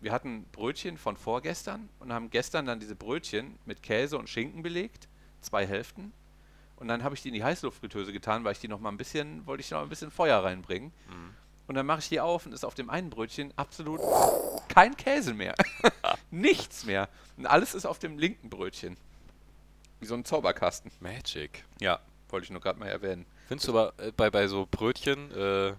wir 0.00 0.12
hatten 0.12 0.44
Brötchen 0.50 0.96
von 0.96 1.16
vorgestern 1.16 1.88
und 2.00 2.12
haben 2.12 2.30
gestern 2.30 2.66
dann 2.66 2.80
diese 2.80 2.96
Brötchen 2.96 3.58
mit 3.66 3.82
Käse 3.82 4.18
und 4.18 4.28
Schinken 4.28 4.62
belegt, 4.62 5.08
zwei 5.40 5.66
Hälften. 5.66 6.12
Und 6.76 6.88
dann 6.88 7.04
habe 7.04 7.14
ich 7.14 7.22
die 7.22 7.28
in 7.28 7.34
die 7.34 7.44
Heißluftfritteuse 7.44 8.12
getan, 8.12 8.42
weil 8.42 8.52
ich 8.52 8.58
die 8.58 8.68
noch 8.68 8.80
mal 8.80 8.88
ein 8.88 8.96
bisschen, 8.96 9.46
wollte 9.46 9.60
ich 9.60 9.70
noch 9.70 9.82
ein 9.82 9.88
bisschen 9.90 10.10
Feuer 10.10 10.42
reinbringen. 10.42 10.92
Und 11.70 11.76
dann 11.76 11.86
mache 11.86 12.00
ich 12.00 12.08
die 12.08 12.18
auf 12.18 12.46
und 12.46 12.52
ist 12.52 12.64
auf 12.64 12.74
dem 12.74 12.90
einen 12.90 13.10
Brötchen 13.10 13.52
absolut 13.54 14.00
kein 14.66 14.96
Käse 14.96 15.34
mehr. 15.34 15.54
Nichts 16.32 16.84
mehr. 16.84 17.08
Und 17.36 17.46
alles 17.46 17.76
ist 17.76 17.86
auf 17.86 18.00
dem 18.00 18.18
linken 18.18 18.50
Brötchen. 18.50 18.96
Wie 20.00 20.06
so 20.06 20.14
ein 20.14 20.24
Zauberkasten. 20.24 20.90
Magic. 20.98 21.64
Ja, 21.80 22.00
wollte 22.28 22.46
ich 22.46 22.50
nur 22.50 22.60
gerade 22.60 22.80
mal 22.80 22.88
erwähnen. 22.88 23.24
Findest 23.46 23.68
du 23.68 23.78
aber 23.78 23.92
äh, 24.04 24.10
bei, 24.10 24.30
bei 24.30 24.48
so 24.48 24.66
Brötchen, 24.68 25.30
äh, 25.30 25.74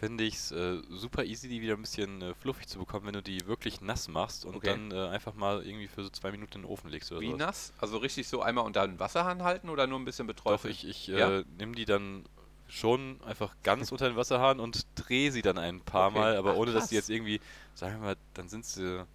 finde 0.00 0.24
ich 0.24 0.34
es 0.34 0.50
äh, 0.50 0.78
super 0.90 1.22
easy, 1.22 1.48
die 1.48 1.60
wieder 1.60 1.74
ein 1.74 1.80
bisschen 1.82 2.22
äh, 2.22 2.34
fluffig 2.34 2.66
zu 2.66 2.80
bekommen, 2.80 3.06
wenn 3.06 3.12
du 3.14 3.22
die 3.22 3.46
wirklich 3.46 3.80
nass 3.80 4.08
machst 4.08 4.44
und 4.46 4.56
Okay. 4.56 4.66
dann 4.66 4.90
äh, 4.90 5.10
einfach 5.10 5.34
mal 5.34 5.64
irgendwie 5.64 5.86
für 5.86 6.02
so 6.02 6.10
zwei 6.10 6.32
Minuten 6.32 6.54
in 6.56 6.62
den 6.62 6.68
Ofen 6.68 6.90
legst 6.90 7.12
oder 7.12 7.20
Wie 7.20 7.26
sowas. 7.26 7.38
nass? 7.38 7.72
Also 7.78 7.98
richtig 7.98 8.26
so 8.26 8.42
einmal 8.42 8.64
unter 8.64 8.84
den 8.84 8.98
Wasserhahn 8.98 9.44
halten 9.44 9.68
oder 9.68 9.86
nur 9.86 10.00
ein 10.00 10.04
bisschen 10.04 10.26
Doch, 10.26 10.34
beträufeln? 10.34 10.72
ich, 10.72 10.84
ich 10.88 11.06
Ja? 11.06 11.38
äh, 11.38 11.44
nehme 11.56 11.76
die 11.76 11.84
dann 11.84 12.24
schon 12.68 13.20
einfach 13.24 13.54
ganz 13.62 13.92
unter 13.92 14.08
den 14.08 14.16
Wasserhahn 14.16 14.58
und 14.60 14.86
drehe 14.96 15.30
sie 15.32 15.42
dann 15.42 15.56
ein 15.58 15.80
paar 15.80 16.08
Okay. 16.10 16.18
Mal, 16.18 16.36
aber 16.36 16.52
Ach, 16.52 16.56
ohne 16.56 16.72
dass 16.72 16.88
die 16.88 16.96
krass. 16.96 17.08
jetzt 17.08 17.10
irgendwie, 17.10 17.40
sagen 17.74 17.94
wir 18.00 18.06
mal, 18.08 18.16
dann 18.34 18.48
sind 18.48 18.64
sie 18.64 19.06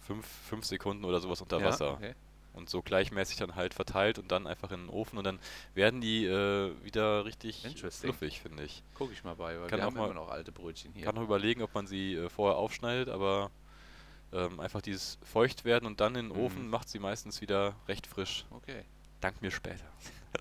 fünf, 0.00 0.26
fünf 0.26 0.64
Sekunden 0.64 1.04
oder 1.04 1.20
sowas 1.20 1.40
unter 1.40 1.58
Ja, 1.60 1.66
Wasser. 1.66 1.92
okay. 1.94 2.14
Und 2.54 2.68
so 2.68 2.82
gleichmäßig 2.82 3.36
dann 3.38 3.54
halt 3.54 3.72
verteilt 3.72 4.18
und 4.18 4.30
dann 4.30 4.46
einfach 4.46 4.70
in 4.72 4.80
den 4.80 4.88
Ofen 4.90 5.16
und 5.16 5.24
dann 5.24 5.38
werden 5.74 6.02
die 6.02 6.26
äh, 6.26 6.74
wieder 6.84 7.24
richtig 7.24 7.64
fluffig, 7.90 8.40
finde 8.42 8.64
ich. 8.64 8.82
Guck 8.94 9.10
ich 9.12 9.24
mal 9.24 9.34
bei, 9.36 9.58
weil 9.58 9.68
Kann 9.68 9.78
wir 9.78 9.84
auch 9.84 9.86
haben 9.90 9.96
mal- 9.96 10.04
immer 10.06 10.14
noch 10.14 10.28
alte 10.28 10.52
Brötchen 10.52 10.92
hier. 10.92 11.04
Kann 11.06 11.14
noch 11.14 11.22
überlegen, 11.22 11.62
ob 11.62 11.74
man 11.74 11.86
sie 11.86 12.14
äh, 12.14 12.28
vorher 12.28 12.58
aufschneidet, 12.58 13.08
aber 13.08 13.50
ähm, 14.34 14.60
einfach 14.60 14.82
dieses 14.82 15.16
feucht 15.22 15.64
werden 15.64 15.86
und 15.86 16.00
dann 16.00 16.14
in 16.14 16.28
den 16.28 16.36
Mhm. 16.36 16.44
Ofen 16.44 16.68
macht 16.68 16.90
sie 16.90 16.98
meistens 16.98 17.40
wieder 17.40 17.74
recht 17.88 18.06
frisch. 18.06 18.44
Okay. 18.50 18.84
Dank 19.22 19.40
mir 19.40 19.50
später. 19.50 19.84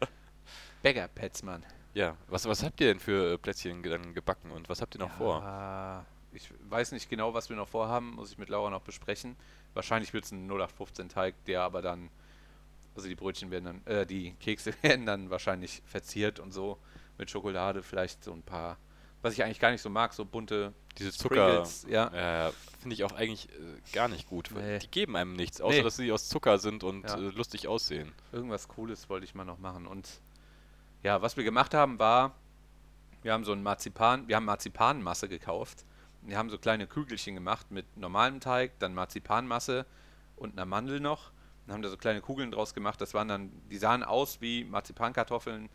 Bagger 0.83 1.07
Petzmann. 1.07 1.63
Ja, 1.93 2.15
was, 2.27 2.45
was 2.47 2.63
habt 2.63 2.79
ihr 2.81 2.87
denn 2.87 2.99
für 2.99 3.33
äh, 3.33 3.37
Plätzchen 3.37 3.83
dann 3.83 4.13
gebacken 4.13 4.51
und 4.51 4.69
was 4.69 4.81
habt 4.81 4.95
ihr 4.95 4.99
noch 4.99 5.11
vor? 5.11 5.41
Ja, 5.41 6.05
Ich 6.33 6.49
weiß 6.69 6.93
nicht 6.93 7.09
genau, 7.09 7.33
was 7.33 7.49
wir 7.49 7.55
noch 7.57 7.67
vorhaben, 7.67 8.11
muss 8.15 8.31
ich 8.31 8.37
mit 8.37 8.47
Laura 8.49 8.69
noch 8.69 8.81
besprechen. 8.81 9.35
Wahrscheinlich 9.73 10.13
wird 10.13 10.23
es 10.25 10.31
ein 10.31 10.45
0815 10.49 11.09
Teig, 11.09 11.35
der 11.45 11.61
aber 11.63 11.81
dann, 11.81 12.09
also 12.95 13.07
die 13.09 13.15
Brötchen 13.15 13.51
werden 13.51 13.65
dann, 13.65 13.85
äh, 13.93 14.05
die 14.05 14.31
Kekse 14.39 14.73
werden 14.81 15.05
dann 15.05 15.29
wahrscheinlich 15.29 15.81
verziert 15.85 16.39
und 16.39 16.51
so 16.53 16.77
mit 17.17 17.29
Schokolade, 17.29 17.83
vielleicht 17.83 18.23
so 18.23 18.31
ein 18.31 18.41
paar, 18.41 18.77
was 19.21 19.33
ich 19.33 19.43
eigentlich 19.43 19.59
gar 19.59 19.71
nicht 19.71 19.81
so 19.81 19.89
mag, 19.89 20.13
so 20.13 20.23
bunte 20.25 20.73
Diese 20.97 21.11
Zucker, 21.11 21.49
Sprinkles, 21.65 21.85
ja. 21.89 22.47
äh, 22.47 22.51
finde 22.79 22.93
ich 22.95 23.03
auch 23.03 23.11
eigentlich 23.11 23.49
äh, 23.49 23.91
gar 23.93 24.07
nicht 24.07 24.27
gut. 24.29 24.55
weil 24.55 24.63
Nee. 24.73 24.79
Die 24.79 24.87
geben 24.89 25.15
einem 25.17 25.33
nichts, 25.33 25.59
außer 25.61 25.75
Nee. 25.77 25.83
dass 25.83 25.97
sie 25.97 26.11
aus 26.11 26.29
Zucker 26.29 26.57
sind 26.57 26.83
und 26.85 27.03
Ja. 27.03 27.17
äh, 27.17 27.29
lustig 27.31 27.67
aussehen. 27.67 28.13
Irgendwas 28.31 28.67
Cooles 28.69 29.09
wollte 29.09 29.25
ich 29.25 29.35
mal 29.35 29.43
noch 29.45 29.59
machen. 29.59 29.85
Und 29.87 30.07
ja, 31.03 31.21
was 31.21 31.37
wir 31.37 31.43
gemacht 31.43 31.73
haben, 31.73 31.99
war, 31.99 32.35
wir 33.23 33.33
haben 33.33 33.43
so 33.43 33.51
ein 33.51 33.63
Marzipan, 33.63 34.27
wir 34.27 34.35
haben 34.35 34.45
Marzipanmasse 34.45 35.29
gekauft. 35.29 35.85
Wir 36.23 36.37
haben 36.37 36.49
so 36.49 36.57
kleine 36.57 36.85
Kügelchen 36.87 37.35
gemacht 37.35 37.71
mit 37.71 37.97
normalem 37.97 38.39
Teig, 38.39 38.77
dann 38.79 38.93
Marzipanmasse 38.93 39.85
und 40.35 40.53
einer 40.53 40.65
Mandel 40.65 40.99
noch. 40.99 41.31
Dann 41.65 41.75
haben 41.75 41.81
da 41.81 41.89
so 41.89 41.97
kleine 41.97 42.21
Kugeln 42.21 42.51
draus 42.51 42.73
gemacht. 42.73 43.01
Das 43.01 43.13
waren 43.13 43.27
dann, 43.27 43.51
die 43.69 43.77
sahen 43.77 44.03
aus 44.03 44.41
wie 44.41 44.63
Marzipankartoffeln, 44.63 45.69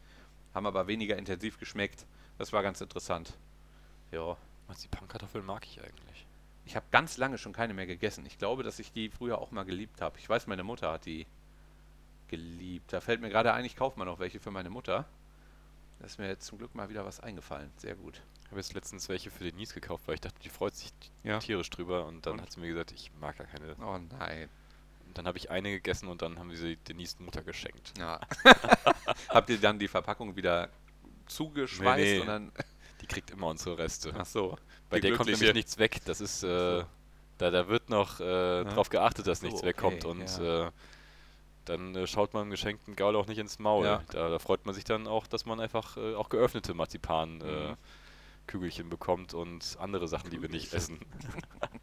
haben 0.54 0.66
aber 0.66 0.86
weniger 0.86 1.16
intensiv 1.16 1.58
geschmeckt. 1.58 2.06
Das 2.38 2.52
war 2.52 2.62
ganz 2.62 2.80
interessant. 2.80 3.36
Ja. 4.12 4.36
Marzipankartoffeln 4.68 5.44
mag 5.44 5.64
ich 5.66 5.80
eigentlich. 5.80 6.26
Ich 6.64 6.74
habe 6.74 6.86
ganz 6.90 7.16
lange 7.16 7.38
schon 7.38 7.52
keine 7.52 7.74
mehr 7.74 7.86
gegessen. 7.86 8.26
Ich 8.26 8.38
glaube, 8.38 8.62
dass 8.62 8.78
ich 8.78 8.92
die 8.92 9.08
früher 9.08 9.38
auch 9.38 9.52
mal 9.52 9.64
geliebt 9.64 10.00
habe. 10.00 10.18
Ich 10.18 10.28
weiß, 10.28 10.48
meine 10.48 10.64
Mutter 10.64 10.90
hat 10.90 11.06
die 11.06 11.26
geliebt. 12.28 12.92
Da 12.92 13.00
fällt 13.00 13.20
mir 13.20 13.30
gerade 13.30 13.52
ein, 13.52 13.64
ich 13.64 13.76
kaufe 13.76 13.98
mal 13.98 14.04
noch 14.04 14.18
welche 14.18 14.40
für 14.40 14.50
meine 14.50 14.70
Mutter. 14.70 15.06
Da 15.98 16.06
ist 16.06 16.18
mir 16.18 16.28
jetzt 16.28 16.46
zum 16.46 16.58
Glück 16.58 16.74
mal 16.74 16.88
wieder 16.88 17.04
was 17.04 17.20
eingefallen. 17.20 17.70
Sehr 17.76 17.94
gut. 17.94 18.20
Ich 18.44 18.50
habe 18.50 18.60
jetzt 18.60 18.74
letztens 18.74 19.08
welche 19.08 19.30
für 19.30 19.44
Denise 19.44 19.74
gekauft, 19.74 20.04
weil 20.06 20.14
ich 20.14 20.20
dachte, 20.20 20.38
die 20.42 20.48
freut 20.50 20.74
sich 20.74 20.92
Ja. 21.24 21.38
tierisch 21.38 21.70
drüber 21.70 22.06
und 22.06 22.26
dann 22.26 22.34
Und? 22.34 22.42
hat 22.42 22.52
sie 22.52 22.60
mir 22.60 22.68
gesagt, 22.68 22.92
ich 22.92 23.10
mag 23.20 23.36
gar 23.38 23.46
keine. 23.46 23.74
Oh 23.80 23.98
nein. 24.18 24.48
Und 25.06 25.18
dann 25.18 25.26
habe 25.26 25.38
ich 25.38 25.50
eine 25.50 25.70
gegessen 25.70 26.08
und 26.08 26.22
dann 26.22 26.38
haben 26.38 26.50
wir 26.50 26.56
sie 26.56 26.76
Denise 26.76 27.16
Mutter 27.20 27.42
geschenkt. 27.42 27.92
Ja. 27.98 28.20
Habt 29.28 29.50
ihr 29.50 29.58
dann 29.58 29.78
die 29.78 29.88
Verpackung 29.88 30.36
wieder 30.36 30.68
zugeschweißt 31.26 31.96
Nee, 31.98 32.14
nee. 32.14 32.20
und 32.20 32.26
dann. 32.26 32.52
Die 33.02 33.06
kriegt 33.06 33.30
immer 33.30 33.48
unsere 33.48 33.76
Reste. 33.76 34.14
Ach 34.16 34.24
so. 34.24 34.56
Bei 34.88 35.00
der 35.00 35.12
kommt 35.16 35.28
nämlich 35.28 35.52
nichts 35.52 35.76
weg. 35.76 36.00
Das 36.06 36.22
ist, 36.22 36.42
äh, 36.42 36.82
da, 37.36 37.50
da 37.50 37.68
wird 37.68 37.90
noch 37.90 38.20
äh, 38.20 38.64
drauf 38.64 38.88
geachtet, 38.88 39.26
dass 39.26 39.42
nichts 39.42 39.58
okay, 39.58 39.68
wegkommt 39.68 40.06
und 40.06 40.26
ja. 40.38 40.68
äh, 40.68 40.70
dann 41.66 41.94
äh, 41.94 42.06
schaut 42.06 42.32
man 42.34 42.44
dem 42.44 42.50
geschenkten 42.50 42.96
Gaul 42.96 43.14
auch 43.16 43.26
nicht 43.26 43.38
ins 43.38 43.58
Maul. 43.58 43.84
Ja. 43.84 44.02
Da, 44.10 44.28
da 44.30 44.38
freut 44.38 44.64
man 44.66 44.74
sich 44.74 44.84
dann 44.84 45.06
auch, 45.06 45.26
dass 45.26 45.44
man 45.46 45.60
einfach 45.60 45.96
äh, 45.96 46.14
auch 46.14 46.28
geöffnete 46.28 46.74
Marzipan 46.74 47.40
äh, 47.42 47.44
Mhm. 47.70 47.76
Kügelchen 48.46 48.88
bekommt 48.88 49.34
und 49.34 49.76
andere 49.80 50.06
Sachen, 50.06 50.30
die 50.30 50.40
wir 50.40 50.48
nicht 50.48 50.72
essen. 50.72 50.98
Kügelchen. 51.00 51.42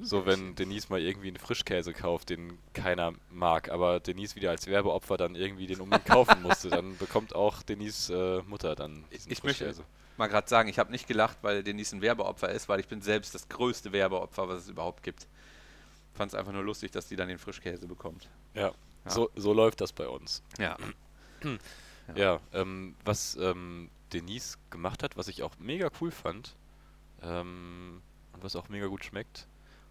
So, 0.00 0.24
wenn 0.24 0.54
Denise 0.54 0.88
mal 0.88 1.00
irgendwie 1.02 1.28
einen 1.28 1.36
Frischkäse 1.36 1.92
kauft, 1.92 2.30
den 2.30 2.58
keiner 2.72 3.12
mag, 3.30 3.70
aber 3.70 4.00
Denise 4.00 4.36
wieder 4.36 4.48
als 4.48 4.66
Werbeopfer 4.66 5.18
dann 5.18 5.34
irgendwie 5.34 5.66
den 5.66 5.82
unbedingt 5.82 6.08
kaufen 6.08 6.40
musste, 6.42 6.70
dann 6.70 6.96
bekommt 6.96 7.34
auch 7.34 7.62
Denise 7.62 8.10
äh, 8.10 8.42
Mutter 8.48 8.74
dann 8.74 9.04
diesen 9.12 9.30
Ich 9.30 9.44
möchte 9.44 9.64
Frischkäse. 9.64 9.84
mal 10.16 10.28
gerade 10.28 10.48
sagen, 10.48 10.70
ich 10.70 10.78
habe 10.78 10.90
nicht 10.90 11.06
gelacht, 11.06 11.36
weil 11.42 11.62
Denise 11.62 11.94
ein 11.94 12.00
Werbeopfer 12.00 12.48
ist, 12.50 12.70
weil 12.70 12.80
ich 12.80 12.88
bin 12.88 13.02
selbst 13.02 13.34
das 13.34 13.50
größte 13.50 13.92
Werbeopfer, 13.92 14.48
was 14.48 14.60
es 14.62 14.68
überhaupt 14.70 15.02
gibt. 15.02 15.26
Fand 16.14 16.32
es 16.32 16.34
einfach 16.38 16.52
nur 16.52 16.62
lustig, 16.62 16.90
dass 16.92 17.08
die 17.08 17.16
dann 17.16 17.28
den 17.28 17.38
Frischkäse 17.38 17.86
bekommt. 17.86 18.28
Ja, 18.54 18.72
Ja. 19.04 19.10
So, 19.10 19.30
so 19.34 19.52
läuft 19.52 19.80
das 19.80 19.92
bei 19.92 20.06
uns. 20.08 20.42
Ja. 20.58 20.76
Ja, 22.16 22.40
ähm, 22.52 22.96
was 23.04 23.36
ähm, 23.36 23.88
Denise 24.12 24.58
gemacht 24.70 25.02
hat, 25.04 25.16
was 25.16 25.28
ich 25.28 25.42
auch 25.44 25.52
mega 25.60 25.88
cool 26.00 26.10
fand 26.10 26.56
ähm, 27.22 28.02
und 28.32 28.42
was 28.42 28.56
auch 28.56 28.68
mega 28.68 28.86
gut 28.88 29.04
schmeckt, 29.04 29.46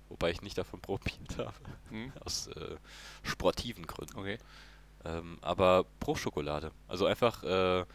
wobei 0.10 0.30
ich 0.30 0.42
nicht 0.42 0.58
davon 0.58 0.82
probiert 0.82 1.38
habe, 1.38 1.54
Hm? 1.90 2.12
aus 2.24 2.48
äh, 2.48 2.76
sportiven 3.24 3.88
Gründen. 3.88 4.18
Okay. 4.20 4.38
Ähm, 5.06 5.38
aber 5.42 5.86
Bruchschokolade. 6.02 6.72
Also 6.88 7.06
einfach 7.06 7.44
äh, 7.44 7.86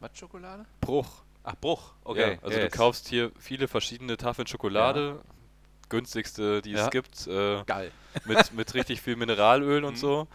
Was 0.00 0.10
Schokolade? 0.18 0.64
Bruch. 0.80 1.22
Ach, 1.44 1.54
Bruch. 1.60 1.92
Okay. 2.02 2.32
Ja, 2.34 2.42
also 2.42 2.58
yes. 2.58 2.70
du 2.72 2.76
kaufst 2.76 3.06
hier 3.08 3.30
viele 3.38 3.68
verschiedene 3.68 4.16
Tafeln 4.16 4.48
Schokolade, 4.48 5.20
günstigste, 5.88 6.62
die 6.62 6.72
Ja. 6.72 6.84
es 6.86 6.90
gibt, 6.90 7.26
äh, 7.26 7.62
Geil. 7.64 7.92
mit, 8.24 8.52
mit 8.52 8.74
richtig 8.74 9.00
viel 9.00 9.16
Mineralöl 9.16 9.84
und 9.84 9.94
Mhm. 9.94 10.00
so. 10.00 10.28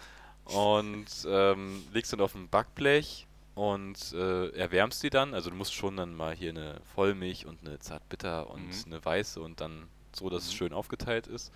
Und 0.46 1.06
ähm, 1.28 1.86
legst 1.94 2.12
dann 2.14 2.22
auf 2.22 2.36
ein 2.36 2.50
Backblech 2.50 3.28
und 3.56 4.14
äh, 4.14 4.50
erwärmst 4.50 5.00
sie 5.02 5.10
dann. 5.10 5.34
Also 5.34 5.50
du 5.50 5.56
musst 5.56 5.74
schon 5.74 5.98
dann 5.98 6.16
mal 6.16 6.34
hier 6.36 6.50
eine 6.50 6.82
Vollmilch 6.96 7.46
und 7.46 7.60
eine 7.66 7.80
Zartbitter 7.80 8.50
und 8.50 8.68
Mhm. 8.70 8.84
eine 8.94 9.06
weiße 9.06 9.40
und 9.42 9.62
dann 9.62 9.88
so, 10.14 10.30
dass 10.30 10.46
es 10.46 10.54
Mhm. 10.54 10.58
schön 10.58 10.74
aufgeteilt 10.74 11.28
ist. 11.28 11.52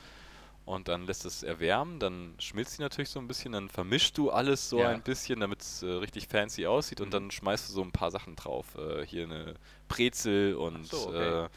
Und 0.65 0.87
dann 0.87 1.05
lässt 1.05 1.25
es 1.25 1.43
erwärmen, 1.43 1.99
dann 1.99 2.33
schmilzt 2.39 2.77
sie 2.77 2.81
natürlich 2.81 3.09
so 3.09 3.19
ein 3.19 3.27
bisschen, 3.27 3.51
dann 3.51 3.69
vermischst 3.69 4.17
du 4.17 4.31
alles 4.31 4.67
so 4.67 4.79
Ja. 4.79 4.89
ein 4.89 5.03
bisschen, 5.03 5.39
damit 5.39 5.61
es 5.61 5.83
äh, 5.83 5.85
richtig 5.85 6.27
fancy 6.27 6.65
aussieht 6.65 7.01
und 7.01 7.09
Mhm. 7.09 7.11
dann 7.11 7.31
schmeißt 7.31 7.69
du 7.69 7.73
so 7.73 7.81
ein 7.83 7.91
paar 7.91 8.09
Sachen 8.09 8.35
drauf. 8.35 8.75
Äh, 8.75 9.05
hier 9.05 9.25
eine 9.25 9.55
Brezel 9.87 10.55
und 10.55 10.87
so, 10.87 11.09
okay. 11.09 11.47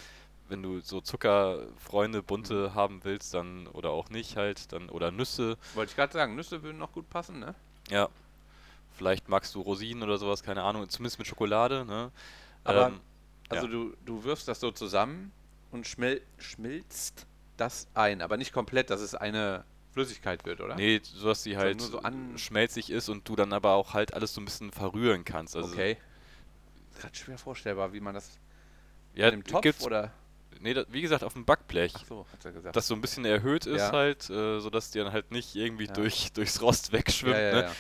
Wenn 0.49 0.63
du 0.63 0.81
so 0.81 1.01
Zuckerfreunde, 1.01 2.23
bunte 2.23 2.75
haben 2.75 3.01
willst, 3.05 3.35
dann 3.35 3.67
oder 3.69 3.91
auch 3.91 4.11
nicht 4.11 4.37
halt, 4.37 4.73
dann 4.73 4.89
oder 4.89 5.11
Nüsse. 5.11 5.57
Wollte 5.75 5.91
ich 5.91 5.97
gerade 5.97 6.13
sagen, 6.13 6.35
Nüsse 6.35 6.63
würden 6.63 6.79
noch 6.79 6.93
gut 6.93 7.09
passen, 7.11 7.39
ne? 7.39 7.55
Ja. 7.91 8.09
Vielleicht 8.97 9.29
magst 9.29 9.55
du 9.55 9.61
Rosinen 9.61 10.03
oder 10.03 10.19
sowas, 10.19 10.43
keine 10.43 10.63
Ahnung, 10.63 10.89
zumindest 10.89 11.19
mit 11.19 11.29
Schokolade, 11.29 11.85
ne? 11.85 12.11
Aber, 12.65 12.89
Ähm, 12.89 13.01
Also 13.49 13.67
ja. 13.67 13.73
du, 13.73 13.97
du 14.05 14.25
wirfst 14.25 14.49
das 14.49 14.61
so 14.61 14.71
zusammen 14.73 15.33
und 15.71 15.87
schmil 15.87 16.21
schmilzt 16.39 17.27
das 17.57 17.87
ein, 17.95 18.21
aber 18.23 18.37
nicht 18.37 18.53
komplett, 18.53 18.91
dass 18.91 19.01
es 19.01 19.15
eine 19.15 19.65
Flüssigkeit 19.93 20.45
wird, 20.45 20.61
oder? 20.61 20.77
Nee, 20.77 21.01
so 21.03 21.29
dass 21.29 21.43
sie 21.43 21.57
halt 21.57 21.79
nur 21.79 21.87
so 21.87 22.01
schmelzig 22.37 22.91
ist 22.91 23.09
und 23.09 23.29
du 23.29 23.37
dann 23.37 23.53
aber 23.53 23.73
auch 23.73 23.95
halt 23.95 24.15
alles 24.15 24.35
so 24.35 24.41
ein 24.41 24.45
bisschen 24.45 24.71
verrühren 24.71 25.25
kannst. 25.25 25.57
Also, 25.57 25.73
okay. 25.73 25.97
Gerade 27.01 27.15
schwer 27.17 27.39
vorstellbar, 27.39 27.93
wie 27.93 28.01
man 28.01 28.15
das 28.15 28.39
Ja, 29.15 29.27
mit 29.27 29.35
dem 29.35 29.45
Topf 29.45 29.63
gibt's, 29.63 29.85
oder. 29.85 30.13
Nee, 30.61 30.75
da, 30.75 30.85
wie 30.89 31.01
gesagt, 31.03 31.25
auf 31.25 31.33
dem 31.35 31.45
Backblech. 31.45 31.93
Ach 31.97 32.05
so, 32.07 32.27
hat 32.33 32.45
er 32.45 32.53
gesagt. 32.53 32.77
Das 32.77 32.87
so 32.87 32.95
ein 32.95 33.01
bisschen 33.01 33.25
erhöht 33.25 33.67
ist 33.67 33.79
Ja. 33.81 33.93
halt, 33.93 34.29
äh, 34.31 34.61
sodass 34.61 34.91
die 34.91 34.99
dann 34.99 35.13
halt 35.13 35.31
nicht 35.31 35.55
irgendwie 35.55 35.87
Ja. 35.87 35.93
durch, 35.93 36.33
durchs 36.33 36.61
Rost 36.63 36.93
wegschwimmt. 36.93 37.37
ne? 37.37 37.71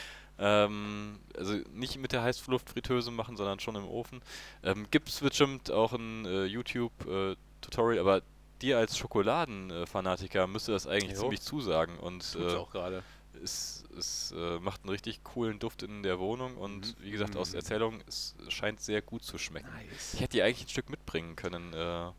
Ähm, 0.41 1.18
also 1.37 1.55
nicht 1.72 1.99
mit 1.99 2.12
der 2.12 2.22
Heißluftfritteuse 2.22 3.11
machen, 3.11 3.37
sondern 3.37 3.59
schon 3.59 3.74
im 3.74 3.89
Ofen. 3.89 4.22
Ähm, 4.62 4.87
Gibt 4.91 5.09
es 5.09 5.20
bestimmt 5.20 5.70
auch 5.70 5.93
ein 5.93 6.24
äh, 6.26 6.45
YouTube-Tutorial, 6.45 7.99
aber 7.99 8.22
dir 8.62 8.79
als 8.79 8.97
Schokoladenfanatiker 8.99 10.47
müsste 10.47 10.72
das 10.72 10.87
eigentlich 10.87 11.14
Jo. 11.16 11.22
ziemlich 11.22 11.41
zusagen 11.41 11.99
und 11.99 12.33
Tut's 12.33 12.53
äh, 12.55 12.57
auch 12.57 12.70
gerade. 12.70 13.03
es, 13.43 13.85
es 13.97 14.33
äh, 14.37 14.59
macht 14.61 14.83
einen 14.83 14.91
richtig 14.91 15.22
coolen 15.24 15.59
Duft 15.59 15.83
in 15.83 16.03
der 16.03 16.18
Wohnung 16.18 16.57
und 16.57 16.87
Mhm. 16.99 17.03
wie 17.05 17.11
gesagt, 17.11 17.37
aus 17.37 17.51
Mhm. 17.51 17.57
Erzählung, 17.57 18.01
es 18.07 18.35
scheint 18.49 18.81
sehr 18.81 19.03
gut 19.03 19.22
zu 19.24 19.39
schmecken. 19.39 19.68
Nice. 19.74 20.14
Ich 20.14 20.20
hätte 20.20 20.37
dir 20.37 20.45
eigentlich 20.45 20.66
ein 20.66 20.70
Stück 20.70 20.89
mitbringen 20.91 21.35
können. 21.37 21.72
Äh, 21.72 22.11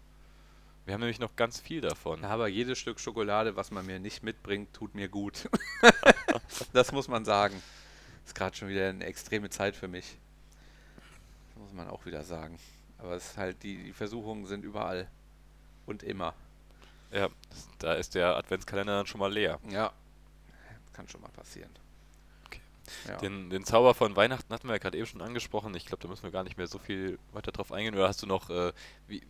wir 0.89 0.95
haben 0.95 1.01
nämlich 1.01 1.19
noch 1.19 1.35
ganz 1.35 1.59
viel 1.59 1.81
davon. 1.81 2.25
Aber 2.25 2.47
jedes 2.47 2.79
Stück 2.79 2.99
Schokolade, 2.99 3.55
was 3.55 3.69
man 3.69 3.85
mir 3.85 3.99
nicht 3.99 4.23
mitbringt, 4.23 4.73
tut 4.73 4.95
mir 4.95 5.07
gut. 5.07 5.47
das 6.73 6.91
muss 6.91 7.07
man 7.07 7.25
sagen. 7.25 7.61
Ist 8.25 8.33
gerade 8.33 8.57
schon 8.57 8.69
wieder 8.69 8.89
eine 8.89 9.05
extreme 9.05 9.51
Zeit 9.51 9.75
für 9.75 9.87
mich. 9.87 10.17
Das 11.49 11.61
muss 11.61 11.73
man 11.73 11.87
auch 11.89 12.07
wieder 12.07 12.23
sagen. 12.23 12.57
Aber 12.97 13.11
es 13.11 13.23
ist 13.23 13.37
halt, 13.37 13.61
die, 13.61 13.83
die 13.83 13.93
Versuchungen 13.93 14.47
sind 14.47 14.65
überall. 14.65 15.07
Und 15.85 16.01
immer. 16.01 16.33
Ja, 17.11 17.29
da 17.77 17.93
ist 17.93 18.15
der 18.15 18.35
Adventskalender 18.35 18.97
dann 18.97 19.05
schon 19.05 19.19
mal 19.19 19.31
leer. 19.31 19.59
Ja. 19.69 19.93
Kann 20.93 21.07
schon 21.07 21.21
mal 21.21 21.29
passieren. 21.29 21.69
Okay. 22.47 22.61
Ja. 23.07 23.17
Den, 23.17 23.51
den 23.51 23.63
Zauber 23.63 23.93
von 23.93 24.15
Weihnachten 24.15 24.51
hatten 24.51 24.67
wir 24.67 24.73
ja 24.73 24.79
gerade 24.79 24.97
eben 24.97 25.05
schon 25.05 25.21
angesprochen. 25.21 25.75
Ich 25.75 25.85
glaube, 25.85 26.01
da 26.01 26.09
müssen 26.09 26.23
wir 26.23 26.31
gar 26.31 26.43
nicht 26.43 26.57
mehr 26.57 26.65
so 26.65 26.79
viel 26.79 27.19
weiter 27.31 27.51
drauf 27.51 27.71
eingehen. 27.71 27.93
Oder 27.93 28.07
hast 28.07 28.23
du 28.23 28.25
noch, 28.25 28.49
äh, 28.49 28.73
wie, 29.05 29.21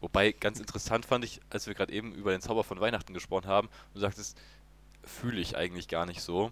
wobei 0.00 0.32
ganz 0.32 0.58
interessant 0.60 1.06
fand 1.06 1.24
ich, 1.24 1.40
als 1.50 1.66
wir 1.66 1.74
gerade 1.74 1.92
eben 1.92 2.12
über 2.14 2.30
den 2.32 2.40
Zauber 2.40 2.64
von 2.64 2.80
Weihnachten 2.80 3.14
gesprochen 3.14 3.46
haben, 3.48 3.68
du 3.94 4.00
sagtest, 4.00 4.36
fühle 5.04 5.40
ich 5.40 5.56
eigentlich 5.56 5.88
gar 5.88 6.06
nicht 6.06 6.20
so. 6.22 6.50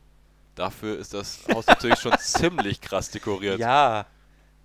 Dafür 0.54 0.98
ist 0.98 1.14
das 1.14 1.40
Haus 1.54 1.66
natürlich 1.66 1.98
schon 2.00 2.16
ziemlich 2.18 2.80
krass 2.80 3.10
dekoriert. 3.10 3.58
ja. 3.58 4.06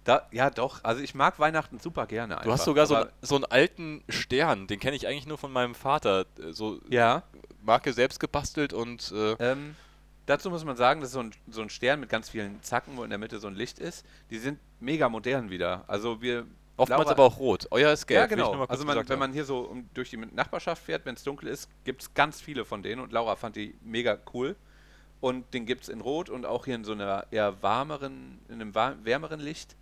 Da, 0.05 0.27
ja, 0.31 0.49
doch. 0.49 0.83
Also 0.83 1.01
ich 1.01 1.15
mag 1.15 1.39
Weihnachten 1.39 1.79
super 1.79 2.07
gerne. 2.07 2.33
Du 2.43 2.51
hast 2.51 2.59
einfach, 2.59 2.65
sogar 2.65 2.87
so, 2.87 2.95
einen- 2.95 3.09
so 3.21 3.35
einen 3.35 3.45
alten 3.45 4.03
Stern, 4.09 4.67
den 4.67 4.77
kenne 4.81 4.97
ich 4.97 5.07
eigentlich 5.07 5.27
nur 5.27 5.37
von 5.37 5.49
meinem 5.53 5.75
Vater. 5.75 6.25
Äh, 6.37 6.51
So 6.51 6.81
Ja. 6.89 7.23
Marke 7.61 7.93
selbst 7.93 8.19
gebastelt 8.19 8.73
und 8.73 9.13
äh, 9.15 9.31
Ähm, 9.39 9.77
dazu 10.25 10.49
muss 10.49 10.65
man 10.65 10.75
sagen, 10.75 10.99
das 10.99 11.11
ist 11.11 11.13
so 11.13 11.21
ein, 11.21 11.31
so 11.47 11.61
ein 11.61 11.69
Stern 11.69 12.01
mit 12.01 12.09
ganz 12.09 12.27
vielen 12.29 12.61
Zacken, 12.63 12.97
wo 12.97 13.05
in 13.05 13.11
der 13.11 13.17
Mitte 13.17 13.39
so 13.39 13.47
ein 13.47 13.55
Licht 13.55 13.79
ist. 13.79 14.05
Die 14.29 14.39
sind 14.39 14.59
mega 14.81 15.07
modern 15.07 15.49
wieder. 15.49 15.85
Also 15.87 16.21
wir. 16.21 16.45
Oftmals 16.77 17.01
Laura- 17.01 17.11
aber 17.11 17.23
auch 17.23 17.39
rot. 17.39 17.67
Euer 17.71 17.91
ist 17.93 18.07
gelb. 18.07 18.21
Ja, 18.21 18.25
genau. 18.27 18.65
Also 18.65 18.85
man, 18.85 19.07
wenn 19.07 19.19
man 19.19 19.33
hier 19.33 19.45
so 19.45 19.59
um, 19.59 19.89
durch 19.93 20.09
die 20.09 20.17
Nachbarschaft 20.17 20.83
fährt, 20.83 21.05
wenn 21.05 21.15
es 21.15 21.23
dunkel 21.23 21.49
ist, 21.49 21.69
gibt 21.83 22.01
es 22.01 22.13
ganz 22.13 22.41
viele 22.41 22.65
von 22.65 22.83
denen 22.83 23.01
und 23.01 23.11
Laura 23.11 23.35
fand 23.35 23.55
die 23.55 23.75
mega 23.83 24.17
cool. 24.33 24.55
Und 25.21 25.53
den 25.53 25.65
gibt 25.65 25.83
es 25.83 25.89
in 25.89 26.01
Rot 26.01 26.29
und 26.29 26.45
auch 26.45 26.65
hier 26.65 26.75
in 26.75 26.83
so 26.83 26.91
einer 26.91 27.25
eher 27.31 27.61
warmeren, 27.63 28.39
in 28.49 28.55
einem 28.55 28.75
wärmeren 28.75 29.39
Licht. 29.39 29.75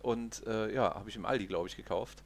Und 0.00 0.46
äh, 0.46 0.74
ja, 0.74 0.94
habe 0.94 1.08
ich 1.08 1.16
im 1.16 1.24
Aldi, 1.24 1.46
glaube 1.46 1.68
ich, 1.68 1.76
gekauft. 1.76 2.22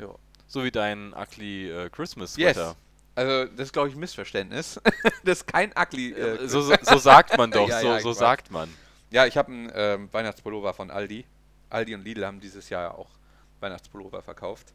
Ja. 0.00 0.14
So 0.48 0.64
wie 0.64 0.70
dein 0.70 1.12
ugly 1.12 1.70
äh, 1.70 1.90
Christmas 1.90 2.36
Yes. 2.36 2.54
Sweater. 2.56 2.76
Also, 3.14 3.46
das 3.46 3.66
ist, 3.66 3.72
glaube 3.72 3.88
ich, 3.88 3.94
ein 3.94 4.00
Missverständnis. 4.00 4.78
das 5.24 5.38
ist 5.38 5.46
kein 5.46 5.72
Ugly. 5.76 6.12
Äh, 6.12 6.46
so, 6.48 6.60
so, 6.60 6.74
so 6.82 6.98
sagt 6.98 7.36
man 7.38 7.50
doch, 7.50 7.66
Ja, 7.68 7.80
so, 7.80 7.86
ja, 7.88 8.00
so 8.00 8.10
ich 8.10 8.16
sagt 8.18 8.50
man. 8.50 8.68
Ja, 9.10 9.24
ich 9.24 9.36
habe 9.38 9.50
einen 9.50 9.72
ähm, 9.74 10.08
Weihnachtspullover 10.12 10.74
von 10.74 10.90
Aldi. 10.90 11.24
Aldi 11.70 11.94
und 11.94 12.04
Lidl 12.04 12.26
haben 12.26 12.40
dieses 12.40 12.68
Jahr 12.68 12.96
auch 12.96 13.08
Weihnachtspullover 13.60 14.22
verkauft. 14.22 14.72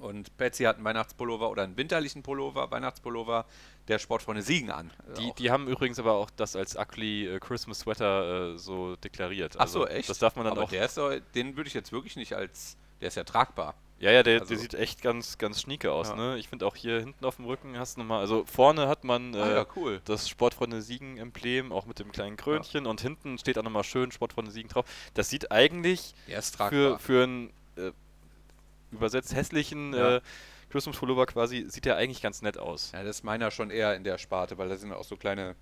Und 0.00 0.34
Betsy 0.38 0.64
hat 0.64 0.76
einen 0.76 0.86
Weihnachtspullover 0.86 1.50
oder 1.50 1.64
einen 1.64 1.76
winterlichen 1.76 2.22
Pullover, 2.22 2.70
Weihnachtspullover 2.70 3.44
der 3.88 3.98
Sportfreunde 3.98 4.40
Siegen 4.40 4.70
an. 4.70 4.90
Die, 5.18 5.30
auch- 5.30 5.34
die 5.34 5.50
haben 5.50 5.68
übrigens 5.68 5.98
aber 5.98 6.14
auch 6.14 6.30
das 6.30 6.56
als 6.56 6.76
ugly 6.76 7.26
äh, 7.28 7.38
Christmas 7.40 7.80
Sweater 7.80 8.54
äh, 8.54 8.58
so 8.58 8.96
deklariert. 8.96 9.56
Ach 9.58 9.68
so, 9.68 9.82
Also, 9.82 9.92
echt? 9.94 10.08
Das 10.08 10.18
darf 10.18 10.34
man 10.36 10.46
dann 10.46 10.52
Aber 10.52 10.62
auch. 10.64 10.70
der 10.70 10.86
ist 10.86 10.96
doch, 10.96 11.12
den 11.34 11.56
würde 11.58 11.68
ich 11.68 11.74
jetzt 11.74 11.92
wirklich 11.92 12.16
nicht 12.16 12.32
als, 12.32 12.78
der 13.02 13.08
ist 13.08 13.16
ja 13.16 13.24
tragbar. 13.24 13.74
Ja, 13.98 14.10
ja, 14.10 14.22
der, 14.22 14.40
also- 14.40 14.48
der 14.54 14.58
sieht 14.58 14.72
echt 14.74 15.02
ganz, 15.02 15.36
ganz 15.36 15.60
schnieke 15.60 15.92
aus. 15.92 16.08
Ja. 16.08 16.16
Ne? 16.16 16.38
Ich 16.38 16.48
finde 16.48 16.66
auch 16.66 16.74
hier 16.74 16.98
hinten 16.98 17.24
auf 17.26 17.36
dem 17.36 17.44
Rücken 17.44 17.78
hast 17.78 17.96
du 17.96 18.00
nochmal, 18.00 18.20
also 18.20 18.44
vorne 18.46 18.88
hat 18.88 19.04
man 19.04 19.34
äh, 19.34 19.38
ah, 19.38 19.50
ja, 19.56 19.66
cool. 19.76 20.00
das 20.06 20.26
Sportfreunde 20.26 20.80
Siegen-Emblem, 20.80 21.70
auch 21.70 21.84
mit 21.84 21.98
dem 21.98 22.10
kleinen 22.12 22.36
Krönchen 22.38 22.86
und 22.86 23.02
hinten 23.02 23.36
steht 23.36 23.58
auch 23.58 23.62
nochmal 23.62 23.84
schön 23.84 24.10
Sportfreunde 24.10 24.50
Siegen 24.50 24.70
drauf. 24.70 24.86
Das 25.12 25.28
sieht 25.28 25.52
eigentlich 25.52 26.14
für, 26.70 26.98
für 26.98 27.24
einen 27.24 27.52
äh, 27.76 27.92
übersetzt 28.90 29.34
hässlichen 29.34 29.92
Ja. 29.94 30.16
äh, 30.16 30.20
Christmas 30.70 30.96
Pullover 30.96 31.26
quasi, 31.26 31.66
sieht 31.68 31.84
der 31.84 31.96
eigentlich 31.96 32.22
ganz 32.22 32.40
nett 32.42 32.56
aus. 32.58 32.92
ja, 32.92 33.02
das 33.04 33.16
ist 33.16 33.22
meiner 33.24 33.50
schon 33.50 33.70
eher 33.70 33.94
in 33.94 34.04
der 34.04 34.16
Sparte, 34.18 34.56
weil 34.58 34.68
da 34.70 34.76
sind 34.76 34.92
auch 34.92 35.04
so 35.04 35.16
kleine 35.16 35.54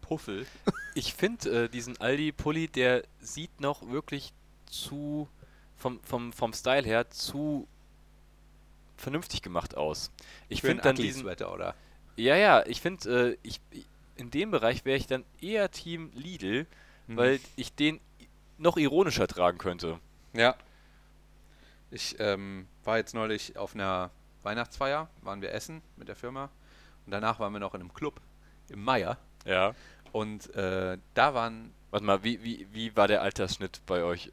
Puffel. 0.00 0.46
Ich 0.94 1.14
finde 1.14 1.64
äh, 1.64 1.68
diesen 1.68 2.00
Aldi-Pulli, 2.00 2.66
der 2.66 3.04
sieht 3.20 3.60
noch 3.60 3.88
wirklich 3.88 4.32
zu, 4.66 5.28
vom, 5.76 6.00
vom, 6.02 6.32
vom 6.32 6.52
Style 6.52 6.82
her, 6.84 7.08
zu 7.10 7.68
vernünftig 8.96 9.42
gemacht 9.42 9.76
aus. 9.76 10.10
Ich 10.48 10.60
finde 10.60 10.82
dann 10.82 10.96
diesen, 10.96 11.22
Sweater, 11.22 11.52
oder? 11.52 11.74
ja, 12.16 12.34
ja, 12.34 12.66
ich 12.66 12.80
finde, 12.80 13.30
äh, 13.30 13.36
ich, 13.44 13.60
in 14.16 14.32
dem 14.32 14.50
Bereich 14.50 14.84
wäre 14.84 14.96
ich 14.96 15.06
dann 15.06 15.24
eher 15.40 15.70
Team 15.70 16.10
Lidl, 16.14 16.66
Mhm. 17.06 17.16
weil 17.16 17.40
ich 17.56 17.72
den 17.74 18.00
noch 18.58 18.76
ironischer 18.76 19.26
tragen 19.28 19.56
könnte. 19.58 19.98
Ja. 20.34 20.56
Ich 21.90 22.16
ähm, 22.18 22.66
war 22.84 22.98
jetzt 22.98 23.14
neulich 23.14 23.56
auf 23.56 23.74
einer 23.74 24.10
Weihnachtsfeier, 24.42 25.08
waren 25.22 25.40
wir 25.42 25.52
essen 25.52 25.82
mit 25.96 26.08
der 26.08 26.16
Firma 26.16 26.50
und 27.06 27.12
danach 27.12 27.40
waren 27.40 27.52
wir 27.52 27.60
noch 27.60 27.74
in 27.74 27.80
einem 27.80 27.92
Club 27.94 28.20
im 28.68 28.82
Meier 28.84 29.16
Ja. 29.44 29.74
und 30.12 30.54
äh, 30.54 30.98
da 31.14 31.34
waren 31.34 31.72
Warte 31.90 32.04
mal, 32.04 32.22
wie, 32.22 32.42
wie, 32.44 32.66
wie 32.72 32.94
war 32.96 33.08
der 33.08 33.22
Altersschnitt 33.22 33.80
bei 33.86 34.02
euch? 34.02 34.30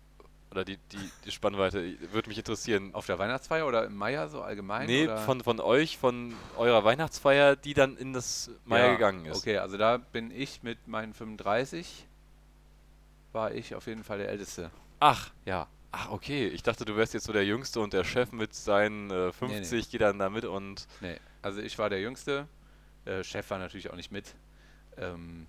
Oder 0.51 0.65
die, 0.65 0.77
die, 0.91 1.11
die 1.23 1.31
Spannweite? 1.31 1.97
Würde 2.11 2.27
mich 2.27 2.37
interessieren. 2.37 2.93
auf 2.93 3.05
der 3.05 3.17
Weihnachtsfeier 3.17 3.65
oder 3.65 3.85
im 3.85 3.95
Meier 3.95 4.27
so 4.27 4.41
allgemein? 4.41 4.87
Nee, 4.87 5.05
oder? 5.05 5.17
von, 5.19 5.41
von 5.41 5.61
euch, 5.61 5.97
von 5.97 6.33
eurer 6.57 6.83
Weihnachtsfeier, 6.83 7.55
die 7.55 7.73
dann 7.73 7.95
in 7.95 8.11
das 8.11 8.51
Meier 8.65 8.87
Ja, 8.87 8.93
gegangen 8.93 9.25
ist. 9.25 9.37
Okay, 9.37 9.57
also 9.57 9.77
da 9.77 9.97
bin 9.97 10.31
ich 10.31 10.63
mit 10.63 10.85
meinen 10.87 11.13
35, 11.13 12.07
war 13.31 13.53
ich 13.53 13.73
auf 13.73 13.87
jeden 13.87 14.03
Fall 14.03 14.17
der 14.17 14.27
Älteste. 14.29 14.69
Ach, 14.99 15.31
Ja. 15.45 15.67
Ach, 15.95 16.09
okay. 16.11 16.47
Ich 16.47 16.63
dachte, 16.63 16.85
du 16.85 16.95
wärst 16.95 17.13
jetzt 17.13 17.25
so 17.25 17.33
der 17.33 17.45
Jüngste 17.45 17.79
und 17.79 17.93
der 17.93 18.03
Chef 18.03 18.31
mit 18.31 18.53
seinen 18.53 19.09
äh, 19.11 19.31
50 19.31 19.89
geht 19.89 20.01
dann 20.01 20.19
da 20.19 20.29
mit 20.29 20.45
und. 20.45 20.87
Nee, 21.01 21.17
also 21.41 21.61
ich 21.61 21.77
war 21.77 21.89
der 21.89 22.01
Jüngste. 22.01 22.47
Äh, 23.05 23.23
Chef 23.23 23.49
war 23.49 23.57
natürlich 23.59 23.89
auch 23.89 23.95
nicht 23.95 24.11
mit. 24.11 24.35
Ähm, 24.97 25.47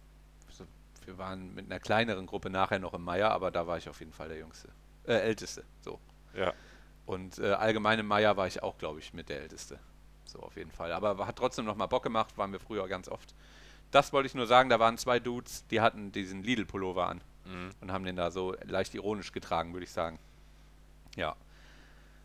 so, 0.50 0.64
wir 1.04 1.18
waren 1.18 1.54
mit 1.54 1.66
einer 1.66 1.80
kleineren 1.80 2.26
Gruppe 2.26 2.50
nachher 2.50 2.78
noch 2.78 2.94
im 2.94 3.02
Meier, 3.02 3.30
aber 3.30 3.50
da 3.50 3.66
war 3.66 3.78
ich 3.78 3.88
auf 3.88 3.98
jeden 4.00 4.12
Fall 4.12 4.28
der 4.28 4.38
Jüngste. 4.38 4.68
Äh, 5.06 5.14
Älteste, 5.14 5.64
so. 5.80 5.98
Ja. 6.34 6.52
Und 7.06 7.38
äh, 7.38 7.52
allgemein 7.52 7.98
im 7.98 8.06
Meier 8.06 8.36
war 8.36 8.46
ich 8.46 8.62
auch, 8.62 8.78
glaube 8.78 8.98
ich, 8.98 9.12
mit 9.14 9.28
der 9.28 9.40
Älteste. 9.40 9.78
So, 10.24 10.40
auf 10.40 10.56
jeden 10.56 10.72
Fall. 10.72 10.92
Aber 10.92 11.26
hat 11.26 11.36
trotzdem 11.36 11.64
noch 11.64 11.76
mal 11.76 11.86
Bock 11.86 12.02
gemacht, 12.02 12.36
waren 12.36 12.50
wir 12.52 12.58
früher 12.60 12.86
ganz 12.88 13.08
oft. 13.08 13.34
Das 13.92 14.12
wollte 14.12 14.26
ich 14.26 14.34
nur 14.34 14.46
sagen, 14.48 14.68
da 14.68 14.80
waren 14.80 14.98
zwei 14.98 15.20
Dudes, 15.20 15.64
die 15.68 15.80
hatten 15.80 16.10
diesen 16.10 16.42
Lidl-Pullover 16.42 17.06
an 17.08 17.20
Mhm. 17.46 17.70
und 17.80 17.92
haben 17.92 18.04
den 18.04 18.16
da 18.16 18.32
so 18.32 18.56
leicht 18.64 18.92
ironisch 18.96 19.30
getragen, 19.30 19.72
würde 19.72 19.84
ich 19.84 19.92
sagen. 19.92 20.18
Ja. 21.16 21.36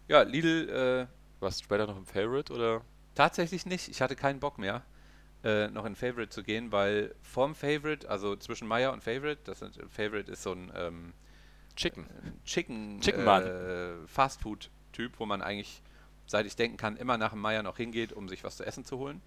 Ja, 0.07 0.21
Lidl, 0.21 0.69
äh, 0.69 1.21
Warst 1.41 1.59
du 1.59 1.63
später 1.63 1.87
noch 1.87 1.97
im 1.97 2.05
Favorite 2.05 2.53
oder? 2.53 2.81
Tatsächlich 3.15 3.65
nicht. 3.65 3.89
Ich 3.89 4.01
hatte 4.01 4.15
keinen 4.15 4.39
Bock 4.39 4.59
mehr, 4.59 4.83
äh, 5.43 5.69
noch 5.69 5.85
in 5.85 5.95
Favorite 5.95 6.29
zu 6.29 6.43
gehen, 6.43 6.71
weil 6.71 7.15
vorm 7.23 7.55
Favorite, 7.55 8.07
also 8.07 8.35
zwischen 8.35 8.67
Meier 8.67 8.93
und 8.93 9.03
Favorite, 9.03 9.41
das 9.45 9.59
sind, 9.59 9.75
Favorite 9.89 10.31
ist 10.31 10.43
so 10.43 10.51
ein 10.51 10.71
ähm, 10.75 11.13
Chicken. 11.75 12.05
Chicken, 12.45 13.01
Chicken 13.01 13.21
äh, 13.21 13.25
Man. 13.25 14.07
Fastfood-Typ, 14.07 15.13
wo 15.17 15.25
man 15.25 15.41
eigentlich, 15.41 15.81
seit 16.27 16.45
ich 16.45 16.55
denken 16.55 16.77
kann, 16.77 16.95
immer 16.95 17.17
nach 17.17 17.31
dem 17.31 17.39
Meier 17.39 17.63
noch 17.63 17.77
hingeht, 17.77 18.13
um 18.13 18.29
sich 18.29 18.43
was 18.43 18.57
zu 18.57 18.63
essen 18.63 18.85
zu 18.85 18.99
holen. 18.99 19.19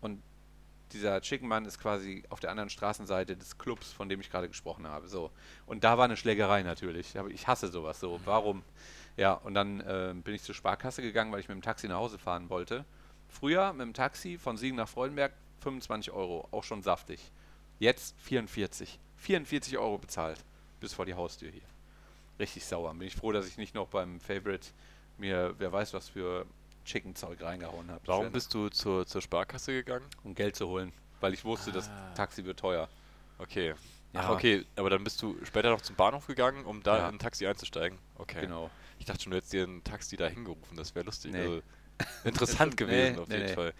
Und 0.00 0.20
dieser 0.90 1.20
Chicken 1.20 1.46
Mann 1.46 1.64
ist 1.64 1.78
quasi 1.78 2.24
auf 2.28 2.40
der 2.40 2.50
anderen 2.50 2.70
Straßenseite 2.70 3.36
des 3.36 3.56
Clubs, 3.56 3.92
von 3.92 4.08
dem 4.08 4.20
ich 4.20 4.30
gerade 4.30 4.48
gesprochen 4.48 4.88
habe. 4.88 5.06
So. 5.06 5.30
Und 5.64 5.84
da 5.84 5.96
war 5.96 6.06
eine 6.06 6.16
Schlägerei 6.16 6.64
natürlich. 6.64 7.16
Aber 7.16 7.30
ich 7.30 7.46
hasse 7.46 7.68
sowas 7.68 8.00
so. 8.00 8.20
Warum? 8.24 8.64
Ja, 9.16 9.34
und 9.34 9.54
dann 9.54 9.80
äh, 9.80 10.14
bin 10.14 10.34
ich 10.34 10.42
zur 10.42 10.54
Sparkasse 10.54 11.02
gegangen, 11.02 11.32
weil 11.32 11.40
ich 11.40 11.48
mit 11.48 11.56
dem 11.56 11.62
Taxi 11.62 11.88
nach 11.88 11.96
Hause 11.96 12.18
fahren 12.18 12.48
wollte. 12.48 12.84
Früher 13.28 13.72
mit 13.72 13.82
dem 13.82 13.94
Taxi 13.94 14.38
von 14.38 14.56
Siegen 14.56 14.76
nach 14.76 14.88
Freudenberg 14.88 15.32
25 15.60 16.12
Euro, 16.12 16.48
auch 16.50 16.64
schon 16.64 16.82
saftig. 16.82 17.30
Jetzt 17.78 18.14
44. 18.20 18.98
44 19.16 19.78
Euro 19.78 19.98
bezahlt. 19.98 20.38
Bis 20.80 20.94
vor 20.94 21.06
die 21.06 21.14
Haustür 21.14 21.50
hier. 21.50 21.62
Richtig 22.38 22.64
sauer. 22.64 22.92
Bin 22.94 23.06
ich 23.06 23.14
froh, 23.16 23.32
dass 23.32 23.46
ich 23.46 23.56
nicht 23.56 23.74
noch 23.74 23.88
beim 23.88 24.18
Favorite 24.20 24.68
mir, 25.18 25.54
wer 25.58 25.70
weiß 25.72 25.94
was 25.94 26.08
für 26.08 26.46
Chicken-Zeug 26.84 27.40
reingehauen 27.42 27.90
habe. 27.90 28.00
Warum 28.06 28.32
bist 28.32 28.52
du 28.54 28.68
zur, 28.68 29.06
zur 29.06 29.22
Sparkasse 29.22 29.72
gegangen? 29.72 30.04
Um 30.24 30.34
Geld 30.34 30.56
zu 30.56 30.66
holen. 30.68 30.92
Weil 31.20 31.34
ich 31.34 31.44
wusste, 31.44 31.70
das 31.70 31.88
Ah. 31.88 32.12
Taxi 32.14 32.44
wird 32.44 32.58
teuer. 32.58 32.88
Okay. 33.38 33.74
Ach, 34.14 34.30
okay, 34.30 34.66
aber 34.76 34.90
dann 34.90 35.04
bist 35.04 35.22
du 35.22 35.36
später 35.44 35.70
noch 35.70 35.80
zum 35.80 35.96
Bahnhof 35.96 36.26
gegangen, 36.26 36.64
um 36.66 36.82
da 36.82 36.98
Ja. 36.98 37.08
in 37.08 37.14
ein 37.14 37.18
Taxi 37.18 37.46
einzusteigen. 37.46 37.98
Okay. 38.16 38.42
Genau. 38.42 38.70
Ich 38.98 39.06
dachte 39.06 39.22
schon, 39.22 39.30
du 39.30 39.36
hättest 39.38 39.52
dir 39.52 39.64
ein 39.64 39.82
Taxi 39.84 40.16
da 40.16 40.26
hingerufen, 40.26 40.76
das 40.76 40.94
wäre 40.94 41.06
lustig. 41.06 41.32
Nee. 41.32 41.40
Also, 41.40 41.62
interessant 42.24 42.76
gewesen 42.76 43.14
Nee, 43.14 43.20
auf 43.20 43.28
nee, 43.28 43.34
jeden 43.36 43.46
nee. 43.48 43.54
Fall. 43.54 43.74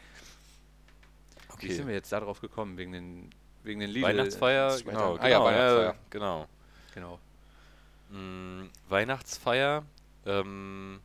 Wie 1.59 1.73
sind 1.73 1.87
wir 1.87 1.95
jetzt 1.95 2.11
da 2.11 2.19
drauf 2.21 2.41
gekommen? 2.41 2.77
Wegen 2.77 2.93
den, 2.93 3.31
wegen 3.63 3.79
den 3.81 3.91
Lidl 3.91 4.07
Weihnachtsfeier, 4.07 4.77
genau, 4.81 5.17
Ah 5.17 5.29
ja, 5.29 5.39
genau, 5.39 5.45
Weihnachtsfeier. 5.45 5.85
ja, 5.85 5.95
genau. 6.11 6.49
Genau. 6.95 7.19
Mm, 8.11 8.69
Weihnachtsfeier, 8.89 9.85
ähm, 10.27 11.01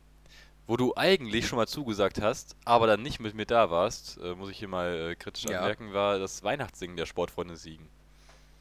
wo 0.66 0.76
du 0.76 0.94
eigentlich 0.96 1.46
schon 1.46 1.58
mal 1.58 1.68
zugesagt 1.68 2.20
hast, 2.20 2.56
aber 2.64 2.86
dann 2.88 3.02
nicht 3.02 3.20
mit 3.20 3.34
mir 3.34 3.46
da 3.46 3.70
warst, 3.70 4.18
äh, 4.18 4.34
muss 4.34 4.50
ich 4.50 4.58
hier 4.58 4.68
mal 4.68 5.10
äh, 5.12 5.14
kritisch 5.14 5.44
Ja. 5.44 5.60
anmerken, 5.60 5.92
war 5.92 6.18
das 6.18 6.42
Weihnachtssingen 6.42 6.96
der 6.96 7.06
Sportfreunde 7.06 7.56
Siegen. 7.56 7.88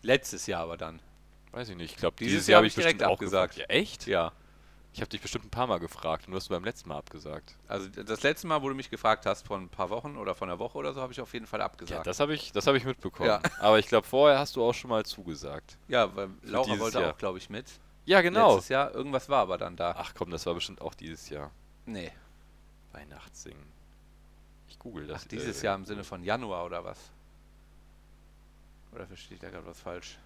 Letztes 0.01 0.47
Jahr 0.47 0.63
aber 0.63 0.77
dann. 0.77 0.99
Weiß 1.51 1.69
ich 1.69 1.75
nicht, 1.75 1.91
ich 1.93 1.97
glaube, 1.97 2.15
Dieses 2.17 2.31
dieses, 2.33 2.47
Jahr 2.47 2.57
hab 2.57 2.59
habe 2.61 2.67
ich 2.67 2.75
direkt 2.75 2.99
bestimmt 2.99 3.09
auch 3.09 3.13
abgesagt. 3.13 3.57
Ja, 3.57 3.65
echt? 3.65 4.05
Ja. 4.07 4.31
Ich 4.93 5.01
habe 5.01 5.09
dich 5.09 5.21
bestimmt 5.21 5.45
ein 5.45 5.49
paar 5.51 5.67
Mal 5.67 5.79
gefragt 5.79 6.25
und 6.25 6.31
du 6.31 6.37
hast 6.37 6.49
beim 6.49 6.63
letzten 6.63 6.89
Mal 6.89 6.97
abgesagt. 6.97 7.55
Also 7.67 7.87
das 7.89 8.23
letzte 8.23 8.47
Mal, 8.47 8.61
wo 8.63 8.69
du 8.69 8.73
mich 8.75 8.89
gefragt 8.89 9.25
hast, 9.27 9.45
vor 9.45 9.57
ein 9.57 9.69
paar 9.69 9.89
Wochen 9.91 10.17
oder 10.17 10.33
vor 10.33 10.47
einer 10.47 10.57
Woche 10.59 10.77
oder 10.77 10.93
so, 10.93 11.01
habe 11.01 11.13
ich 11.13 11.21
auf 11.21 11.33
jeden 11.33 11.45
Fall 11.45 11.59
Ja, 11.59 11.65
abgesagt. 11.67 12.07
das 12.07 12.19
habe 12.19 12.33
ich, 12.33 12.51
das 12.51 12.65
habe 12.67 12.77
ich 12.77 12.83
mitbekommen. 12.85 13.29
Ja. 13.29 13.41
Aber 13.59 13.77
ich 13.79 13.87
glaube, 13.87 14.07
vorher 14.07 14.39
hast 14.39 14.55
du 14.55 14.63
auch 14.63 14.73
schon 14.73 14.89
mal 14.89 15.05
zugesagt. 15.05 15.77
Ja, 15.87 16.15
weil 16.15 16.29
Laura 16.41 16.79
wollte 16.79 16.99
Jahr. 17.01 17.13
auch, 17.13 17.17
glaube 17.17 17.37
ich, 17.37 17.49
mit. 17.49 17.65
Ja, 18.05 18.21
genau. 18.21 18.53
Letztes 18.55 18.69
Jahr. 18.69 18.93
Irgendwas 18.95 19.29
war 19.29 19.41
aber 19.41 19.57
dann 19.57 19.75
da. 19.75 19.93
Ach 19.97 20.13
komm, 20.15 20.31
das 20.31 20.45
war 20.45 20.53
bestimmt 20.53 20.81
auch 20.81 20.93
dieses 20.95 21.29
Jahr. 21.29 21.51
nee. 21.85 22.11
Weihnachtssingen. 22.93 23.67
Ich 24.69 24.79
google 24.79 25.05
das. 25.07 25.23
Ach, 25.23 25.27
dieses 25.27 25.61
äh, 25.61 25.65
Jahr 25.65 25.75
im 25.75 25.85
Sinne 25.85 26.03
von 26.03 26.23
Januar 26.23 26.65
oder 26.65 26.83
was? 26.83 26.97
Oder 28.93 29.05
verstehe 29.07 29.35
ich 29.35 29.41
da 29.41 29.49
gerade 29.49 29.65
was 29.65 29.79
falsch? 29.79 30.17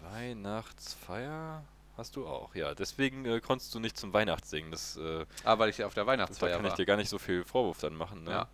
Weihnachtsfeier 0.00 1.64
hast 1.96 2.16
du 2.16 2.26
auch. 2.26 2.54
Ja, 2.54 2.74
deswegen 2.74 3.24
äh, 3.24 3.40
konntest 3.40 3.74
du 3.74 3.80
nicht 3.80 3.96
zum 3.96 4.12
Weihnachtssingen. 4.12 4.70
Das, 4.70 4.96
äh, 4.96 5.26
Ah, 5.44 5.58
weil 5.58 5.70
ich 5.70 5.82
auf 5.84 5.94
der 5.94 6.04
da 6.04 6.08
Weihnachtsfeier 6.10 6.56
kann 6.56 6.64
ich 6.64 6.70
war. 6.70 6.76
dir 6.76 6.86
gar 6.86 6.96
nicht 6.96 7.08
so 7.08 7.18
viel 7.18 7.44
Vorwurf 7.44 7.78
dann 7.80 7.94
machen. 7.94 8.24
Ne? 8.24 8.30
Ja. 8.30 8.48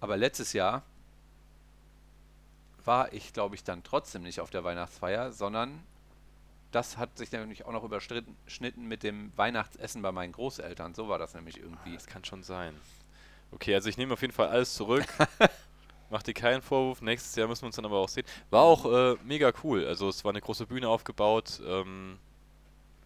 Aber 0.00 0.16
letztes 0.16 0.52
Jahr 0.52 0.82
war 2.84 3.12
ich, 3.12 3.32
glaube 3.32 3.54
ich, 3.54 3.64
dann 3.64 3.82
trotzdem 3.82 4.22
nicht 4.22 4.40
auf 4.40 4.50
der 4.50 4.62
Weihnachtsfeier, 4.64 5.32
sondern 5.32 5.82
das 6.70 6.98
hat 6.98 7.16
sich 7.16 7.32
nämlich 7.32 7.64
auch 7.64 7.72
noch 7.72 7.84
überschnitten 7.84 8.86
mit 8.86 9.02
dem 9.02 9.32
Weihnachtsessen 9.36 10.02
bei 10.02 10.12
meinen 10.12 10.32
Großeltern. 10.32 10.94
So 10.94 11.08
war 11.08 11.18
das 11.18 11.34
nämlich 11.34 11.56
Ah, 11.56 11.62
irgendwie. 11.64 11.94
Das 11.94 12.06
kann 12.06 12.24
schon 12.24 12.42
sein. 12.42 12.74
Okay, 13.52 13.74
also 13.74 13.88
ich 13.88 13.96
nehme 13.96 14.12
auf 14.12 14.20
jeden 14.20 14.32
Fall 14.34 14.48
alles 14.48 14.74
zurück. 14.74 15.06
Mach 16.10 16.22
dir 16.22 16.34
keinen 16.34 16.62
Vorwurf. 16.62 17.02
Nächstes 17.02 17.34
Jahr 17.36 17.48
müssen 17.48 17.62
wir 17.62 17.66
uns 17.66 17.76
dann 17.76 17.84
aber 17.84 17.98
auch 17.98 18.08
sehen. 18.08 18.26
War 18.50 18.62
auch 18.62 18.84
äh, 18.84 19.16
mega 19.24 19.52
cool. 19.64 19.86
Also 19.86 20.08
es 20.08 20.24
war 20.24 20.30
eine 20.30 20.40
große 20.40 20.66
Bühne 20.66 20.88
aufgebaut. 20.88 21.60
Ähm, 21.66 22.18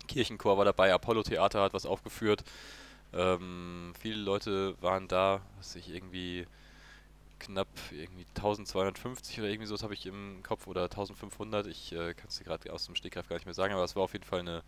Kirchenchor 0.07 0.59
war 0.59 0.65
dabei. 0.65 0.93
Apollo 0.93 1.23
Theater 1.23 1.63
hat 1.63 1.73
was 1.73 1.87
aufgeführt. 1.87 2.45
Ähm, 3.13 3.93
viele 3.99 4.21
Leute 4.21 4.81
waren 4.83 5.09
da. 5.09 5.41
Was 5.59 5.75
ich 5.77 5.89
irgendwie 5.95 6.47
knapp 7.39 7.69
irgendwie 7.91 8.27
1250 8.37 9.41
oder 9.41 9.49
irgendwie 9.49 9.67
so 9.67 9.77
habe 9.83 9.95
ich 9.95 10.07
im 10.07 10.43
Kopf 10.43 10.67
oder 10.67 10.85
1500. 10.85 11.67
Ich 11.67 11.93
äh, 11.93 12.15
kann 12.15 12.29
es 12.29 12.39
dir 12.39 12.45
gerade 12.45 12.73
aus 12.73 12.87
dem 12.87 12.95
Stegreif 12.95 13.29
gar 13.29 13.37
nicht 13.37 13.47
mehr 13.47 13.55
sagen, 13.55 13.75
aber 13.75 13.85
es 13.85 13.97
war 13.97 14.05
auf 14.05 14.13
jeden 14.13 14.25
Fall 14.25 14.41
eine 14.41 14.63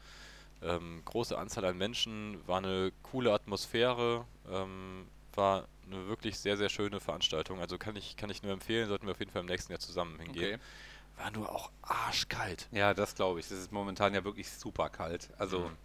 ähm, 0.62 1.02
große 1.04 1.36
Anzahl 1.36 1.64
an 1.64 1.76
Menschen, 1.76 2.40
war 2.46 2.58
eine 2.58 2.92
coole 3.02 3.32
Atmosphäre, 3.32 4.24
ähm, 4.50 5.06
war 5.34 5.68
eine 5.86 6.06
wirklich 6.08 6.38
sehr, 6.38 6.56
sehr 6.56 6.68
schöne 6.68 7.00
Veranstaltung. 7.00 7.60
Also 7.60 7.78
kann 7.78 7.96
ich, 7.96 8.16
kann 8.16 8.30
ich 8.30 8.42
nur 8.42 8.52
empfehlen, 8.52 8.88
sollten 8.88 9.06
wir 9.06 9.12
auf 9.12 9.18
jeden 9.18 9.30
Fall 9.30 9.40
im 9.40 9.46
nächsten 9.46 9.72
Jahr 9.72 9.80
zusammen 9.80 10.18
hingehen. 10.18 10.54
Okay. 10.54 11.22
War 11.22 11.30
nur 11.30 11.50
auch 11.50 11.70
arschkalt. 11.82 12.68
Ja, 12.72 12.94
das 12.94 13.14
glaube 13.14 13.40
ich. 13.40 13.48
Das 13.48 13.58
ist 13.58 13.72
momentan 13.72 14.14
ja 14.14 14.24
wirklich 14.24 14.50
super 14.50 14.88
kalt. 14.88 15.28
Also 15.38 15.60
Mhm. 15.60 15.76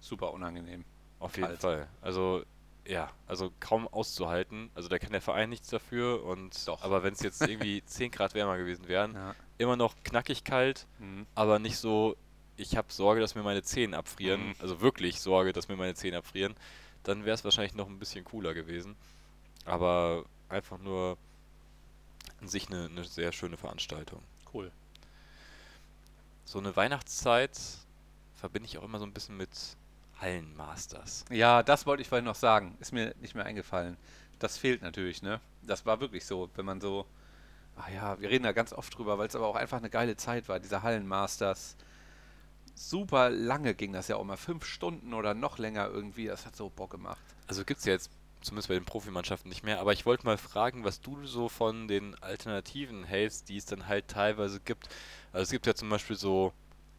super 0.00 0.32
unangenehm. 0.32 0.84
Auf 1.20 1.36
jeden 1.36 1.48
Kalt. 1.48 1.60
Fall. 1.60 1.88
Also 2.00 2.44
ja, 2.84 3.12
also 3.28 3.52
kaum 3.60 3.86
auszuhalten. 3.86 4.70
Also 4.74 4.88
da 4.88 4.98
kann 4.98 5.12
der 5.12 5.20
Verein 5.20 5.50
nichts 5.50 5.68
dafür 5.68 6.24
und 6.24 6.66
Doch. 6.66 6.82
aber 6.82 7.04
wenn 7.04 7.12
es 7.14 7.20
jetzt 7.20 7.40
irgendwie 7.40 7.82
10 7.86 8.10
Grad 8.10 8.34
wärmer 8.34 8.56
gewesen 8.58 8.88
wären, 8.88 9.14
Ja. 9.14 9.34
immer 9.58 9.76
noch 9.76 9.94
knackig 10.02 10.42
kalt, 10.42 10.86
Mhm. 10.98 11.26
aber 11.36 11.60
nicht 11.60 11.76
so, 11.76 12.16
ich 12.56 12.76
habe 12.76 12.92
Sorge, 12.92 13.20
dass 13.20 13.36
mir 13.36 13.44
meine 13.44 13.62
Zehen 13.62 13.94
abfrieren, 13.94 14.48
Mhm. 14.48 14.54
also 14.58 14.80
wirklich 14.80 15.20
Sorge, 15.20 15.52
dass 15.52 15.68
mir 15.68 15.76
meine 15.76 15.94
Zehen 15.94 16.14
abfrieren, 16.16 16.56
dann 17.04 17.24
wäre 17.24 17.34
es 17.34 17.44
wahrscheinlich 17.44 17.74
noch 17.74 17.86
ein 17.88 18.00
bisschen 18.00 18.24
cooler 18.24 18.52
gewesen. 18.52 18.96
Aber 19.64 20.24
einfach 20.48 20.78
nur 20.78 21.16
an 22.40 22.48
sich 22.48 22.68
eine, 22.68 22.86
eine 22.86 23.04
sehr 23.04 23.32
schöne 23.32 23.56
Veranstaltung. 23.56 24.20
Cool. 24.52 24.70
So 26.44 26.58
eine 26.58 26.74
Weihnachtszeit 26.76 27.58
verbinde 28.34 28.68
ich 28.68 28.78
auch 28.78 28.82
immer 28.82 28.98
so 28.98 29.06
ein 29.06 29.12
bisschen 29.12 29.36
mit 29.36 29.50
Hallenmasters. 30.20 31.24
Ja, 31.30 31.62
das 31.62 31.86
wollte 31.86 32.02
ich 32.02 32.08
vorhin 32.08 32.24
noch 32.24 32.34
sagen. 32.34 32.76
Ist 32.80 32.92
mir 32.92 33.14
nicht 33.20 33.34
mehr 33.34 33.44
eingefallen. 33.44 33.96
Das 34.38 34.58
fehlt 34.58 34.82
natürlich, 34.82 35.22
ne? 35.22 35.40
Das 35.62 35.86
war 35.86 36.00
wirklich 36.00 36.26
so, 36.26 36.50
wenn 36.56 36.64
man 36.64 36.80
so. 36.80 37.06
Ach 37.76 37.88
ja, 37.88 38.20
wir 38.20 38.28
reden 38.28 38.44
da 38.44 38.52
ganz 38.52 38.72
oft 38.72 38.96
drüber, 38.96 39.16
weil 39.16 39.28
es 39.28 39.36
aber 39.36 39.46
auch 39.46 39.56
einfach 39.56 39.78
eine 39.78 39.88
geile 39.88 40.16
Zeit 40.16 40.48
war, 40.48 40.60
diese 40.60 40.82
Hallenmasters. 40.82 41.76
Super 42.74 43.30
lange 43.30 43.74
ging 43.74 43.92
das 43.92 44.08
ja 44.08 44.16
auch 44.16 44.24
mal. 44.24 44.36
Fünf 44.36 44.64
Stunden 44.64 45.14
oder 45.14 45.34
noch 45.34 45.58
länger 45.58 45.88
irgendwie. 45.88 46.26
Das 46.26 46.44
hat 46.44 46.56
so 46.56 46.68
Bock 46.68 46.90
gemacht. 46.90 47.22
Also 47.46 47.64
gibt 47.64 47.80
es 47.80 47.86
ja 47.86 47.92
jetzt 47.92 48.10
zumindest 48.42 48.68
bei 48.68 48.74
den 48.74 48.84
Profimannschaften 48.84 49.48
nicht 49.48 49.62
mehr, 49.64 49.80
aber 49.80 49.92
ich 49.92 50.04
wollte 50.06 50.24
mal 50.26 50.38
fragen, 50.38 50.84
was 50.84 51.00
du 51.00 51.24
so 51.26 51.48
von 51.48 51.88
den 51.88 52.14
Alternativen 52.22 53.04
hältst, 53.04 53.48
die 53.48 53.56
es 53.56 53.64
dann 53.66 53.88
halt 53.88 54.08
teilweise 54.08 54.60
gibt. 54.60 54.88
Also 55.32 55.42
es 55.44 55.50
gibt 55.50 55.66
ja 55.66 55.74
zum 55.74 55.88
Beispiel 55.90 56.16
so 56.16 56.52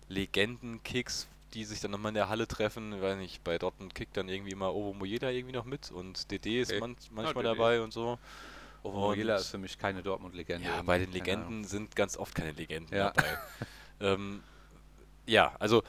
Legenden-Kicks, 0.09 1.27
die 1.53 1.65
sich 1.65 1.79
dann 1.79 1.91
nochmal 1.91 2.09
in 2.09 2.15
der 2.15 2.29
Halle 2.29 2.47
treffen. 2.47 2.93
Ich 2.93 3.01
weiß 3.01 3.17
nicht, 3.17 3.43
bei 3.43 3.57
Dortmund 3.59 3.93
kickt 3.93 4.17
dann 4.17 4.29
irgendwie 4.29 4.51
immer 4.51 4.73
Ovo 4.73 4.93
Mojeda 4.93 5.29
irgendwie 5.29 5.53
noch 5.53 5.65
mit 5.65 5.91
und 5.91 6.31
DD 6.31 6.61
ist 6.61 6.71
Okay. 6.71 6.79
man 6.79 6.95
manchmal 7.11 7.43
DD. 7.43 7.55
dabei 7.55 7.81
und 7.81 7.93
so. 7.93 8.17
Ovo 8.81 8.99
Mojela 8.99 9.35
Und- 9.35 9.41
ist 9.41 9.47
für 9.49 9.57
mich 9.57 9.77
keine 9.77 10.01
Dortmund-Legende. 10.03 10.67
Ja, 10.67 10.81
bei 10.81 10.99
den 10.99 11.11
Legenden 11.11 11.63
sind 11.63 11.95
ganz 11.95 12.17
oft 12.17 12.35
keine 12.35 12.51
Legenden 12.51 12.97
Ja. 12.97 13.11
dabei. 13.11 13.37
ähm, 14.01 14.43
ja, 15.25 15.55
also 15.59 15.83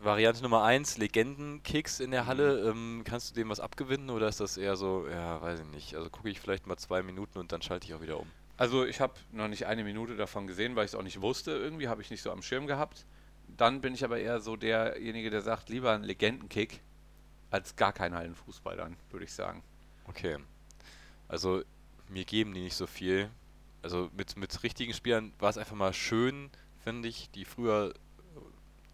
Variante 0.00 0.42
Nummer 0.42 0.62
1, 0.62 0.98
Legenden-Kicks 0.98 1.98
in 1.98 2.12
der 2.12 2.26
Halle. 2.26 2.68
Ähm, 2.68 3.02
kannst 3.04 3.30
du 3.30 3.34
dem 3.34 3.48
was 3.48 3.58
abgewinnen 3.58 4.10
oder 4.10 4.28
ist 4.28 4.38
das 4.38 4.56
eher 4.56 4.76
so, 4.76 5.08
ja, 5.08 5.42
weiß 5.42 5.60
ich 5.60 5.66
nicht. 5.66 5.94
Also 5.96 6.08
gucke 6.08 6.30
ich 6.30 6.40
vielleicht 6.40 6.68
mal 6.68 6.76
zwei 6.76 7.02
Minuten 7.02 7.38
und 7.38 7.50
dann 7.50 7.62
schalte 7.62 7.86
ich 7.86 7.94
auch 7.94 8.00
wieder 8.00 8.20
um. 8.20 8.28
Also 8.56 8.84
ich 8.84 9.00
habe 9.00 9.14
noch 9.32 9.48
nicht 9.48 9.66
eine 9.66 9.82
Minute 9.82 10.16
davon 10.16 10.46
gesehen, 10.46 10.76
weil 10.76 10.84
ich 10.84 10.92
es 10.92 10.94
auch 10.94 11.02
nicht 11.02 11.20
wusste. 11.20 11.50
Irgendwie 11.50 11.88
habe 11.88 12.00
ich 12.00 12.10
nicht 12.10 12.22
so 12.22 12.30
am 12.30 12.42
Schirm 12.42 12.66
gehabt. 12.66 13.06
Dann 13.56 13.80
bin 13.80 13.92
ich 13.92 14.04
aber 14.04 14.18
eher 14.18 14.40
so 14.40 14.56
derjenige, 14.56 15.30
der 15.30 15.42
sagt, 15.42 15.68
lieber 15.68 15.92
ein 15.92 16.04
Legendenkick 16.04 16.80
als 17.50 17.74
gar 17.76 17.92
keinen 17.92 18.14
Hallenfußball 18.14 18.76
dann, 18.76 18.96
würde 19.10 19.24
ich 19.24 19.32
sagen. 19.32 19.64
Okay. 20.06 20.36
Also 21.26 21.62
mir 22.08 22.24
geben 22.24 22.54
die 22.54 22.60
nicht 22.60 22.76
so 22.76 22.86
viel. 22.86 23.30
Also 23.82 24.10
mit, 24.16 24.36
mit 24.36 24.62
richtigen 24.62 24.92
Spielern 24.92 25.32
war 25.38 25.50
es 25.50 25.58
einfach 25.58 25.76
mal 25.76 25.92
schön, 25.92 26.50
finde 26.82 27.08
ich, 27.08 27.30
die 27.30 27.44
früher 27.44 27.94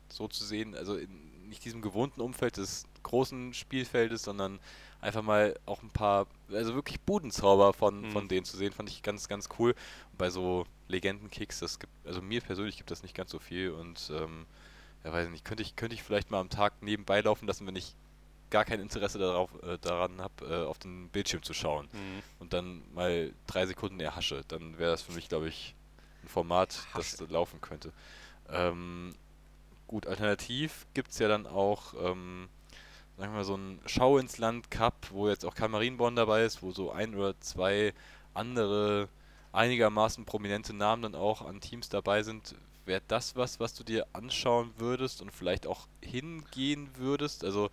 so 0.08 0.28
zu 0.28 0.44
sehen, 0.44 0.74
also 0.74 0.96
in 0.96 1.48
nicht 1.48 1.64
diesem 1.64 1.82
gewohnten 1.82 2.20
Umfeld 2.20 2.56
des 2.56 2.84
großen 3.02 3.52
Spielfeldes, 3.54 4.22
sondern 4.22 4.58
einfach 5.00 5.22
mal 5.22 5.54
auch 5.66 5.82
ein 5.82 5.90
paar, 5.90 6.26
also 6.50 6.74
wirklich 6.74 7.00
Budenzauber 7.02 7.72
von, 7.74 8.00
Mhm. 8.00 8.12
von 8.12 8.28
denen 8.28 8.44
zu 8.46 8.56
sehen, 8.56 8.72
fand 8.72 8.88
ich 8.88 9.02
ganz, 9.02 9.28
ganz 9.28 9.48
cool. 9.58 9.74
Und 10.10 10.18
bei 10.18 10.30
so 10.30 10.66
Legendenkicks, 10.88 11.58
das 11.60 11.78
gibt, 11.78 11.92
also 12.06 12.22
mir 12.22 12.40
persönlich 12.40 12.76
gibt 12.78 12.90
das 12.90 13.02
nicht 13.02 13.14
ganz 13.14 13.30
so 13.30 13.38
viel 13.38 13.70
und 13.70 14.10
ähm, 14.14 14.46
ja 15.04 15.12
weiß 15.12 15.26
ich 15.26 15.32
nicht, 15.32 15.44
könnte 15.44 15.62
ich, 15.62 15.76
könnte 15.76 15.94
ich 15.94 16.02
vielleicht 16.02 16.30
mal 16.30 16.40
am 16.40 16.48
Tag 16.50 16.82
nebenbei 16.82 17.20
laufen 17.20 17.46
lassen, 17.46 17.66
wenn 17.66 17.76
ich 17.76 17.94
gar 18.50 18.64
kein 18.64 18.80
Interesse 18.80 19.18
darauf, 19.18 19.50
äh, 19.62 19.78
daran 19.78 20.20
habe, 20.20 20.46
äh, 20.46 20.64
auf 20.64 20.78
den 20.78 21.08
Bildschirm 21.10 21.42
zu 21.42 21.52
schauen 21.54 21.88
und 22.38 22.52
dann 22.52 22.82
mal 22.94 23.32
drei 23.46 23.66
Sekunden 23.66 24.00
erhasche, 24.00 24.42
dann 24.48 24.78
wäre 24.78 24.92
das 24.92 25.02
für 25.02 25.12
mich, 25.12 25.28
glaube 25.28 25.48
ich, 25.48 25.74
ein 26.22 26.28
Format, 26.28 26.86
das 26.94 27.20
laufen 27.28 27.60
könnte. 27.60 27.92
Ähm, 28.48 29.14
gut, 29.86 30.06
alternativ 30.06 30.86
gibt 30.94 31.10
es 31.10 31.18
ja 31.18 31.28
dann 31.28 31.46
auch, 31.46 31.94
ähm, 31.94 32.48
sagen 33.16 33.32
wir 33.32 33.38
mal, 33.38 33.44
so 33.44 33.56
ein 33.56 33.80
Schau 33.86 34.18
ins 34.18 34.38
Land 34.38 34.70
Cup, 34.70 35.08
wo 35.10 35.28
jetzt 35.28 35.44
auch 35.44 35.54
Karl 35.54 35.68
Marienborn 35.68 36.16
dabei 36.16 36.44
ist, 36.44 36.62
wo 36.62 36.72
so 36.72 36.90
ein 36.90 37.14
oder 37.14 37.38
zwei 37.40 37.92
andere 38.32 39.08
einigermaßen 39.52 40.24
prominente 40.24 40.74
Namen 40.74 41.02
dann 41.02 41.14
auch 41.14 41.42
an 41.42 41.60
Teams 41.60 41.88
dabei 41.88 42.22
sind, 42.22 42.56
wäre 42.86 43.02
das 43.08 43.36
was, 43.36 43.60
was 43.60 43.74
du 43.74 43.84
dir 43.84 44.06
anschauen 44.12 44.72
würdest 44.78 45.22
und 45.22 45.30
vielleicht 45.30 45.66
auch 45.66 45.86
hingehen 46.02 46.90
würdest? 46.96 47.44
Also 47.44 47.70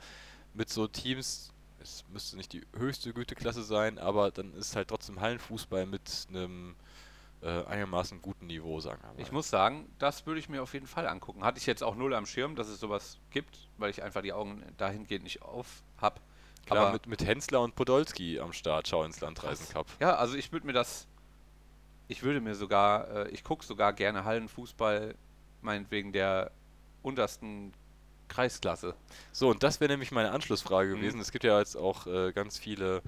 mit 0.54 0.70
so 0.70 0.88
Teams, 0.88 1.52
es 1.82 2.04
müsste 2.10 2.38
nicht 2.38 2.54
die 2.54 2.62
höchste 2.76 3.14
Güteklasse 3.14 3.64
sein, 3.64 3.98
aber 3.98 4.32
dann 4.32 4.54
ist 4.54 4.76
halt 4.76 4.90
trotzdem 4.90 5.20
Hallenfußball 5.20 5.86
mit 5.86 6.28
einem 6.30 6.76
äh, 7.42 7.64
einigermaßen 7.66 8.22
guten 8.22 8.48
Niveau, 8.48 8.80
sagen 8.80 9.02
wir 9.02 9.14
mal. 9.14 9.20
Ich 9.22 9.32
muss 9.32 9.50
sagen, 9.50 9.90
das 10.00 10.26
würde 10.26 10.40
ich 10.40 10.48
mir 10.50 10.62
auf 10.62 10.74
jeden 10.74 10.88
Fall 10.88 11.08
angucken. 11.08 11.44
Hatte 11.44 11.58
ich 11.58 11.66
jetzt 11.66 11.84
auch 11.84 11.96
null 11.96 12.14
am 12.14 12.26
Schirm, 12.26 12.56
dass 12.56 12.68
es 12.68 12.80
sowas 12.80 13.18
gibt, 13.32 13.68
weil 13.78 13.90
ich 13.90 14.04
einfach 14.04 14.22
die 14.22 14.34
Augen 14.34 14.64
dahingehend 14.78 15.24
nicht 15.24 15.42
auf 15.42 15.84
hab. 16.00 16.20
Klar, 16.68 16.80
aber- 16.88 16.94
mit, 16.94 17.08
mit 17.08 17.26
Hensler 17.26 17.62
und 17.62 17.76
Podolski 17.76 18.40
am 18.40 18.54
Start, 18.54 18.88
Schau 18.88 19.04
ins 19.04 19.20
Land 19.22 19.44
Reisen 19.44 19.68
Cup. 19.74 19.88
Ja, 20.00 20.16
also 20.16 20.36
ich 20.36 20.52
würde 20.52 20.68
mir 20.68 20.74
das, 20.74 21.08
ich 22.08 22.22
würde 22.22 22.42
mir 22.42 22.54
sogar, 22.54 23.10
äh, 23.10 23.30
ich 23.30 23.44
gucke 23.44 23.66
sogar 23.66 23.94
gerne 23.94 24.24
Hallenfußball, 24.24 25.16
meinetwegen 25.62 26.12
der 26.12 26.52
untersten 27.02 27.74
Kreisklasse. 28.28 28.96
So, 29.32 29.50
und 29.50 29.64
das 29.64 29.80
wäre 29.82 29.92
nämlich 29.92 30.12
meine 30.12 30.32
Anschlussfrage 30.32 30.92
Mhm. 30.92 31.00
gewesen. 31.00 31.20
Es 31.20 31.32
gibt 31.32 31.44
ja 31.44 31.58
jetzt 31.60 31.76
auch 31.76 32.06
äh, 32.08 32.32
ganz 32.32 32.58
viele 32.60 33.02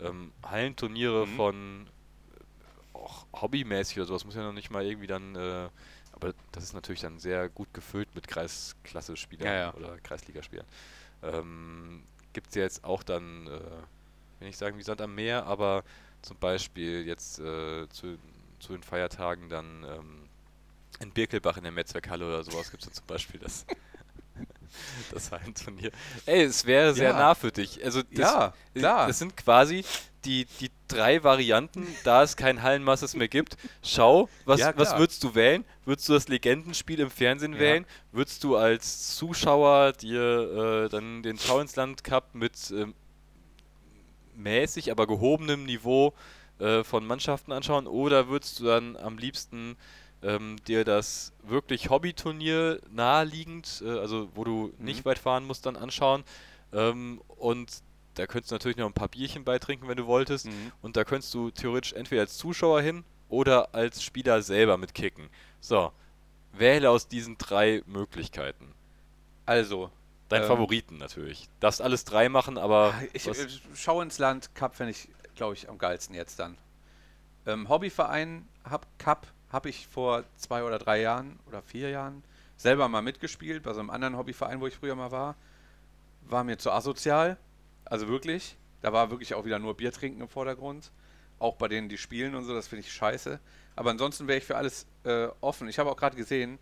ähm, 0.00 0.32
Hallenturniere 0.44 1.26
Mhm. 1.26 1.36
von 1.36 1.86
auch 3.06 3.26
hobbymäßig 3.40 3.98
oder 3.98 4.06
sowas. 4.06 4.24
Muss 4.24 4.34
ja 4.34 4.42
noch 4.42 4.52
nicht 4.52 4.70
mal 4.70 4.84
irgendwie 4.84 5.06
dann, 5.06 5.34
äh, 5.36 5.68
aber 6.12 6.34
das 6.52 6.64
ist 6.64 6.72
natürlich 6.74 7.00
dann 7.02 7.18
sehr 7.18 7.48
gut 7.48 7.72
gefüllt 7.74 8.14
mit 8.14 8.26
Kreisklasse-Spielern 8.28 9.46
Ja, 9.46 9.54
ja. 9.54 9.74
oder 9.74 9.98
Kreisligaspielern. 10.00 10.66
Ähm, 11.22 12.04
gibt 12.32 12.48
es 12.48 12.54
ja 12.54 12.62
jetzt 12.62 12.84
auch 12.84 13.02
dann, 13.02 13.46
äh, 13.46 13.50
will 14.40 14.48
ich 14.48 14.56
sagen 14.56 14.78
wie 14.78 14.82
Sand 14.82 15.00
am 15.00 15.14
Meer, 15.14 15.46
aber 15.46 15.84
zum 16.22 16.36
Beispiel 16.38 17.06
jetzt 17.06 17.38
äh, 17.38 17.88
zu, 17.90 18.18
zu 18.60 18.72
den 18.72 18.82
Feiertagen 18.82 19.48
dann 19.48 19.84
ähm, 19.84 20.28
in 21.00 21.10
Birkelbach 21.12 21.56
in 21.58 21.62
der 21.64 21.72
Metzwerkhalle 21.72 22.26
oder 22.26 22.42
sowas 22.42 22.70
gibt 22.70 22.82
es 22.82 22.88
dann 22.88 22.94
zum 22.94 23.06
Beispiel 23.06 23.40
das. 23.40 23.66
Das 25.10 25.30
Hallenturnier. 25.32 25.90
Ey, 26.26 26.42
es 26.42 26.66
wäre 26.66 26.92
sehr 26.92 27.10
Ja. 27.10 27.18
nah 27.18 27.34
für 27.34 27.50
dich. 27.50 27.82
Also 27.84 28.02
das, 28.02 28.18
Ja, 28.18 28.54
klar. 28.74 29.06
Das 29.06 29.18
sind 29.18 29.36
quasi 29.36 29.84
die, 30.24 30.44
die 30.60 30.70
drei 30.88 31.22
Varianten, 31.22 31.86
da 32.04 32.22
es 32.22 32.36
kein 32.36 32.62
Hallenmasses 32.62 33.14
mehr 33.14 33.28
gibt. 33.28 33.56
Schau, 33.82 34.28
was, 34.44 34.60
Ja, 34.60 34.72
was 34.76 34.96
würdest 34.98 35.22
du 35.24 35.34
wählen? 35.34 35.64
Würdest 35.84 36.08
du 36.08 36.12
das 36.14 36.28
Legendenspiel 36.28 37.00
im 37.00 37.10
Fernsehen 37.10 37.54
Ja. 37.54 37.58
wählen? 37.58 37.86
Würdest 38.12 38.44
du 38.44 38.56
als 38.56 39.16
Zuschauer 39.16 39.92
dir 39.92 40.84
äh, 40.86 40.88
dann 40.88 41.22
den 41.22 41.38
Schau 41.38 41.60
ins 41.60 41.76
Land 41.76 42.04
Cup 42.04 42.34
mit 42.34 42.70
ähm, 42.70 42.94
mäßig, 44.34 44.90
aber 44.90 45.06
gehobenem 45.06 45.64
Niveau 45.64 46.14
äh, 46.58 46.84
von 46.84 47.06
Mannschaften 47.06 47.52
anschauen? 47.52 47.86
Oder 47.86 48.28
würdest 48.28 48.60
du 48.60 48.64
dann 48.64 48.96
am 48.96 49.18
liebsten 49.18 49.76
ähm, 50.22 50.56
dir 50.66 50.84
das 50.84 51.32
wirklich 51.42 51.90
Hobbyturnier 51.90 52.80
naheliegend, 52.90 53.82
äh, 53.84 53.98
also 53.98 54.28
wo 54.34 54.44
du 54.44 54.72
nicht 54.78 55.04
weit 55.04 55.18
fahren 55.18 55.44
musst, 55.44 55.66
dann 55.66 55.76
anschauen? 55.76 56.24
Ähm, 56.72 57.20
und 57.28 57.70
da 58.16 58.26
könntest 58.26 58.50
du 58.50 58.54
natürlich 58.56 58.76
noch 58.76 58.86
ein 58.86 58.92
paar 58.92 59.08
Bierchen 59.08 59.44
beitrinken, 59.44 59.88
wenn 59.88 59.96
du 59.96 60.06
wolltest. 60.06 60.46
Mhm. 60.46 60.72
Und 60.82 60.96
da 60.96 61.04
könntest 61.04 61.32
du 61.34 61.50
theoretisch 61.50 61.92
entweder 61.92 62.22
als 62.22 62.36
Zuschauer 62.36 62.80
hin 62.80 63.04
oder 63.28 63.74
als 63.74 64.02
Spieler 64.02 64.42
selber 64.42 64.76
mitkicken. 64.76 65.28
So, 65.60 65.92
wähle 66.52 66.90
aus 66.90 67.08
diesen 67.08 67.38
drei 67.38 67.82
Möglichkeiten. 67.86 68.72
Also, 69.44 69.90
Dein 70.28 70.42
Ähm. 70.42 70.48
Favoriten 70.48 70.98
natürlich. 70.98 71.48
Darfst 71.60 71.80
alles 71.80 72.04
drei 72.04 72.28
machen, 72.28 72.58
aber 72.58 72.92
ich, 73.12 73.28
was- 73.28 73.38
äh, 73.38 73.48
Schau 73.74 74.00
ins 74.02 74.18
Land 74.18 74.54
Cup 74.56 74.74
fände 74.74 74.90
ich, 74.90 75.08
glaube 75.36 75.54
ich, 75.54 75.68
am 75.68 75.78
geilsten 75.78 76.16
jetzt 76.16 76.40
dann. 76.40 76.58
Ähm, 77.46 77.68
Hobbyverein 77.68 78.48
hab, 78.64 78.86
Cup 78.98 79.28
habe 79.52 79.68
ich 79.68 79.86
vor 79.86 80.24
zwei 80.36 80.64
oder 80.64 80.78
drei 80.80 81.00
Jahren 81.00 81.38
oder 81.46 81.62
vier 81.62 81.90
Jahren 81.90 82.24
selber 82.56 82.88
mal 82.88 83.02
mitgespielt, 83.02 83.62
bei 83.62 83.72
so 83.72 83.78
einem 83.78 83.90
anderen 83.90 84.16
Hobbyverein, 84.16 84.60
wo 84.60 84.66
ich 84.66 84.74
früher 84.74 84.96
mal 84.96 85.12
war. 85.12 85.36
War 86.22 86.42
mir 86.42 86.58
zu 86.58 86.72
asozial. 86.72 87.36
Also 87.86 88.08
wirklich. 88.08 88.56
Da 88.82 88.92
war 88.92 89.10
wirklich 89.10 89.34
auch 89.34 89.44
wieder 89.44 89.58
nur 89.58 89.76
Bier 89.76 89.92
trinken 89.92 90.20
im 90.20 90.28
Vordergrund. 90.28 90.92
Auch 91.38 91.56
bei 91.56 91.68
denen, 91.68 91.88
die 91.88 91.98
spielen 91.98 92.34
und 92.34 92.44
so, 92.44 92.54
das 92.54 92.68
finde 92.68 92.84
ich 92.84 92.92
scheiße. 92.92 93.40
Aber 93.74 93.90
ansonsten 93.90 94.28
wäre 94.28 94.38
ich 94.38 94.44
für 94.44 94.56
alles 94.56 94.86
äh, 95.04 95.28
offen. 95.40 95.68
Ich 95.68 95.78
habe 95.78 95.90
auch 95.90 95.96
gerade 95.96 96.16
gesehen, 96.16 96.58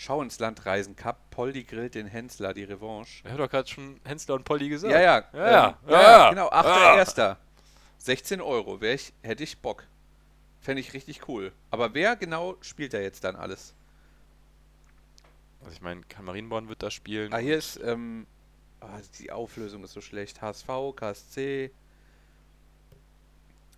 Schau 0.00 0.22
ins 0.22 0.38
Land 0.38 0.64
Reisen 0.64 0.94
Cup, 0.94 1.28
Poldi 1.30 1.64
grillt 1.64 1.96
den 1.96 2.06
Hensler, 2.06 2.54
die 2.54 2.62
Revanche. 2.62 3.24
Ich 3.24 3.30
habe 3.32 3.42
doch 3.42 3.50
gerade 3.50 3.68
schon 3.68 3.98
Hensler 4.04 4.36
und 4.36 4.44
Polly 4.44 4.68
gesagt. 4.68 4.92
Ja, 4.92 5.00
ja. 5.00 5.24
Ja, 5.32 5.50
ja, 5.50 5.68
ähm, 5.68 5.90
ja, 5.90 6.00
ja, 6.00 6.18
ja. 6.18 6.30
genau. 6.30 6.48
Ah. 6.50 7.02
8.1. 7.02 7.36
16 7.98 8.40
Euro. 8.40 8.80
Ich, 8.80 9.12
hätte 9.22 9.42
ich 9.42 9.58
Bock. 9.58 9.88
Fände 10.60 10.80
ich 10.80 10.94
richtig 10.94 11.26
cool. 11.26 11.50
Aber 11.72 11.94
wer 11.94 12.14
genau 12.14 12.56
spielt 12.60 12.94
da 12.94 13.00
jetzt 13.00 13.24
dann 13.24 13.34
alles? 13.34 13.74
Also 15.62 15.72
ich 15.72 15.80
meine, 15.80 16.02
Marienborn 16.22 16.68
wird 16.68 16.84
da 16.84 16.92
spielen. 16.92 17.32
Ah, 17.32 17.38
hier 17.38 17.58
ist, 17.58 17.80
ähm, 17.82 18.28
ah, 18.80 19.00
die 19.18 19.30
Auflösung 19.32 19.84
ist 19.84 19.92
so 19.92 20.00
schlecht. 20.00 20.42
HSV, 20.42 20.94
KSC. 20.96 21.72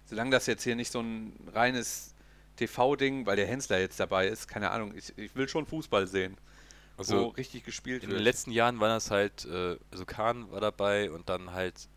Solange 0.05 0.31
das 0.31 0.47
jetzt 0.47 0.65
hier 0.65 0.77
nicht 0.77 0.91
so 0.93 1.01
ein 1.01 1.33
reines 1.53 2.15
TV-Ding, 2.57 3.27
weil 3.27 3.37
der 3.37 3.47
Hensler 3.47 3.79
jetzt 3.81 4.01
dabei 4.01 4.27
ist, 4.29 4.49
keine 4.49 4.71
Ahnung, 4.71 4.95
ich, 4.97 5.17
ich 5.17 5.35
will 5.37 5.49
schon 5.49 5.67
Fußball 5.67 6.07
sehen, 6.07 6.37
wo 7.07 7.27
also 7.27 7.29
richtig 7.29 7.65
gespielt 7.65 8.03
in 8.03 8.11
wird. 8.11 8.21
den 8.21 8.23
letzten 8.23 8.53
Jahren 8.53 8.81
waren 8.81 8.91
das 8.91 9.11
halt, 9.11 9.45
äh, 9.47 9.79
also 9.93 10.07
Kahn 10.07 10.51
war 10.53 10.61
dabei 10.61 11.11
und 11.11 11.29
dann 11.29 11.53
halt 11.53 11.89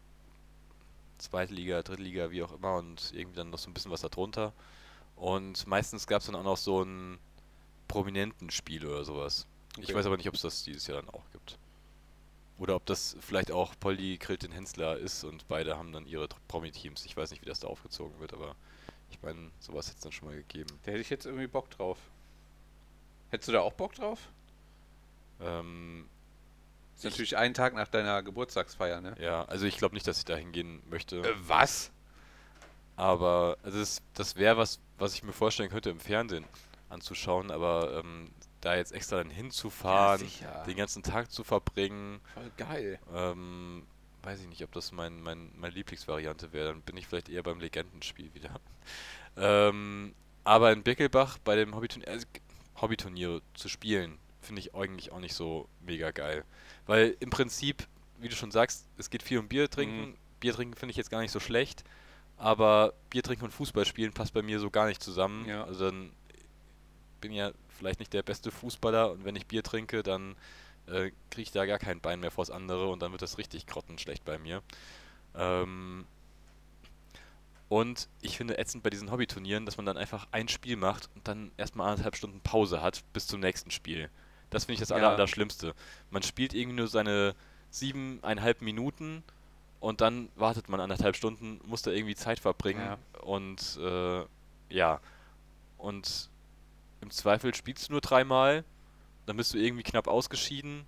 zweite 1.17 1.53
Liga, 1.53 1.81
dritte 1.83 2.01
Liga, 2.03 2.31
wie 2.31 2.43
auch 2.43 2.53
immer 2.53 2.75
und 2.77 3.11
irgendwie 3.13 3.37
dann 3.37 3.49
noch 3.49 3.59
so 3.59 3.69
ein 3.69 3.73
bisschen 3.73 3.91
was 3.91 4.01
darunter. 4.01 4.53
Und 5.15 5.67
meistens 5.67 6.07
gab 6.07 6.21
es 6.21 6.27
dann 6.27 6.35
auch 6.35 6.43
noch 6.43 6.57
so 6.57 6.83
ein 6.83 7.19
prominenten 7.87 8.51
Spiel 8.51 8.85
oder 8.87 9.03
sowas. 9.05 9.47
Ich 9.79 9.93
Okay. 9.93 9.93
weiß 9.93 10.05
aber 10.07 10.17
nicht, 10.17 10.29
ob 10.29 10.35
es 10.35 10.41
das 10.41 10.63
dieses 10.63 10.87
Jahr 10.87 11.01
dann 11.01 11.09
auch 11.11 11.29
gibt. 11.31 11.59
Oder 12.57 12.75
ob 12.75 12.85
das 12.85 13.17
vielleicht 13.19 13.51
auch 13.51 13.73
Polly 13.79 14.17
grillt 14.17 14.43
den 14.43 14.51
Hensler 14.51 14.97
ist 14.97 15.23
und 15.23 15.47
beide 15.47 15.77
haben 15.77 15.91
dann 15.91 16.05
ihre 16.05 16.27
Promi-Teams. 16.47 17.05
Ich 17.05 17.17
weiß 17.17 17.31
nicht, 17.31 17.41
wie 17.41 17.49
das 17.49 17.59
da 17.59 17.67
aufgezogen 17.67 18.19
wird, 18.19 18.33
aber 18.33 18.55
ich 19.09 19.21
meine, 19.21 19.51
sowas 19.59 19.87
hätte 19.87 19.97
es 19.97 20.03
dann 20.03 20.11
schon 20.11 20.27
mal 20.27 20.37
gegeben. 20.37 20.69
Da 20.83 20.91
hätte 20.91 21.01
ich 21.01 21.09
jetzt 21.09 21.25
irgendwie 21.25 21.47
Bock 21.47 21.69
drauf. 21.71 21.97
Hättest 23.31 23.49
du 23.49 23.53
da 23.53 23.61
auch 23.61 23.73
Bock 23.73 23.93
drauf? 23.93 24.19
Ähm, 25.41 26.07
ist 26.95 27.03
natürlich 27.03 27.35
einen 27.37 27.53
Tag 27.53 27.73
nach 27.73 27.87
deiner 27.87 28.21
Geburtstagsfeier, 28.21 29.01
ne? 29.01 29.15
ja, 29.19 29.43
also 29.45 29.65
ich 29.65 29.77
glaube 29.77 29.95
nicht, 29.95 30.07
dass 30.07 30.19
ich 30.19 30.25
da 30.25 30.35
hingehen 30.35 30.83
möchte. 30.89 31.17
Äh, 31.17 31.33
was? 31.47 31.91
Aber 32.95 33.57
also 33.63 33.79
das, 33.79 34.01
das 34.13 34.35
wäre 34.35 34.57
was, 34.57 34.79
was 34.99 35.15
ich 35.15 35.23
mir 35.23 35.33
vorstellen 35.33 35.69
könnte, 35.69 35.89
im 35.89 35.99
Fernsehen 35.99 36.45
anzuschauen, 36.89 37.49
aber 37.49 37.99
ähm, 37.99 38.29
da 38.64 38.76
jetzt 38.76 38.93
extra 38.93 39.18
dann 39.18 39.30
hinzufahren, 39.30 40.20
sicher. 40.20 40.64
den 40.66 40.78
ganzen 40.78 41.03
Tag 41.03 41.32
zu 41.32 41.43
verbringen, 41.43 42.22
Voll 42.34 42.51
geil. 42.57 42.99
ähm, 43.14 43.86
weiß 44.24 44.41
ich 44.41 44.47
nicht, 44.47 44.64
ob 44.64 44.72
das 44.72 44.91
mein, 44.91 45.22
mein, 45.22 45.51
meine 45.55 45.74
Lieblingsvariante 45.74 46.53
wäre. 46.53 46.70
Dann 46.70 46.82
bin 46.82 46.97
ich 46.97 47.07
vielleicht 47.07 47.30
eher 47.30 47.43
beim 47.43 47.59
Legendenspiel 47.59 48.34
wieder. 48.34 48.59
ähm, 49.38 50.14
aber 50.43 50.72
in 50.72 50.84
Birkelbach 50.84 51.38
bei 51.39 51.55
dem 51.55 51.76
Hobbyturnier, 51.76 52.07
also, 52.07 52.26
Hobbyturniere 52.82 53.41
zu 53.53 53.70
spielen, 53.70 54.18
finde 54.41 54.61
ich 54.61 54.76
eigentlich 54.76 55.11
auch 55.11 55.20
nicht 55.20 55.36
so 55.36 55.68
mega 55.82 56.11
geil. 56.11 56.43
Weil 56.86 57.16
im 57.20 57.30
Prinzip, 57.30 57.88
wie 58.20 58.30
du 58.30 58.36
schon 58.36 58.51
sagst, 58.51 58.88
es 58.97 59.09
geht 59.09 59.24
viel 59.24 59.39
um 59.39 59.47
Bier 59.47 59.70
trinken. 59.70 60.11
Mhm. 60.11 60.18
Bier 60.39 60.53
trinken 60.53 60.76
finde 60.76 60.91
ich 60.91 60.97
jetzt 60.97 61.11
gar 61.11 61.22
nicht 61.22 61.32
so 61.32 61.39
schlecht. 61.39 61.84
Aber 62.38 62.93
Bier 63.09 63.24
trinken 63.24 63.45
und 63.45 63.51
Fußball 63.51 63.86
spielen 63.86 64.14
passt 64.14 64.34
bei 64.34 64.41
mir 64.41 64.59
so 64.59 64.70
gar 64.70 64.88
nicht 64.88 65.03
zusammen. 65.03 65.45
Ja. 65.47 65.64
Also 65.64 65.86
dann 65.86 66.11
bin 67.22 67.32
ja 67.32 67.51
vielleicht 67.78 67.99
nicht 67.99 68.13
der 68.13 68.24
beste 68.24 68.51
Fußballer 68.51 69.11
und 69.11 69.26
wenn 69.26 69.35
ich 69.35 69.45
Bier 69.47 69.64
trinke, 69.64 70.03
dann 70.03 70.35
äh, 70.88 71.11
kriege 71.30 71.43
ich 71.43 71.52
da 71.52 71.65
gar 71.65 71.80
kein 71.80 72.02
Bein 72.02 72.19
mehr 72.19 72.31
vors 72.31 72.49
andere 72.49 72.88
und 72.89 73.02
dann 73.02 73.11
wird 73.11 73.22
das 73.22 73.38
richtig 73.38 73.68
grottenschlecht 73.68 74.26
bei 74.26 74.38
mir. 74.38 74.61
Ähm, 75.35 76.06
und 77.69 78.07
ich 78.22 78.38
finde 78.38 78.57
ätzend 78.57 78.84
bei 78.84 78.89
diesen 78.89 79.11
Hobbyturnieren, 79.11 79.65
dass 79.65 79.77
man 79.77 79.85
dann 79.85 79.97
einfach 79.97 80.27
ein 80.31 80.47
Spiel 80.47 80.76
macht 80.76 81.10
und 81.15 81.27
dann 81.27 81.52
erstmal 81.57 81.89
anderthalb 81.89 82.15
Stunden 82.15 82.39
Pause 82.41 82.81
hat 82.81 83.03
bis 83.14 83.26
zum 83.26 83.39
nächsten 83.39 83.72
Spiel. 83.72 84.10
Das 84.49 84.65
finde 84.65 84.76
ich 84.76 84.80
das 84.81 84.89
Ja. 84.89 84.97
aller, 84.97 85.10
Allerschlimmste. 85.10 85.73
Man 86.11 86.22
spielt 86.22 86.53
irgendwie 86.53 86.77
nur 86.77 86.88
seine 86.88 87.34
siebeneinhalb 87.72 88.61
Minuten 88.61 89.23
und 89.80 90.02
dann 90.02 90.30
wartet 90.35 90.69
man 90.69 90.80
anderthalb 90.80 91.15
Stunden, 91.15 91.60
muss 91.65 91.81
da 91.81 91.89
irgendwie 91.89 92.15
Zeit 92.15 92.39
verbringen 92.39 92.80
Ja. 92.85 93.22
und 93.22 93.80
äh, 93.81 94.26
ja. 94.69 94.99
Und 95.77 96.30
im 97.03 97.11
Zweifel 97.11 97.53
spielst 97.53 97.88
du 97.89 97.93
nur 97.93 98.01
dreimal, 98.01 98.63
dann 99.27 99.38
bist 99.38 99.53
du 99.53 99.57
irgendwie 99.57 99.84
knapp 99.84 100.07
ausgeschieden 100.07 100.85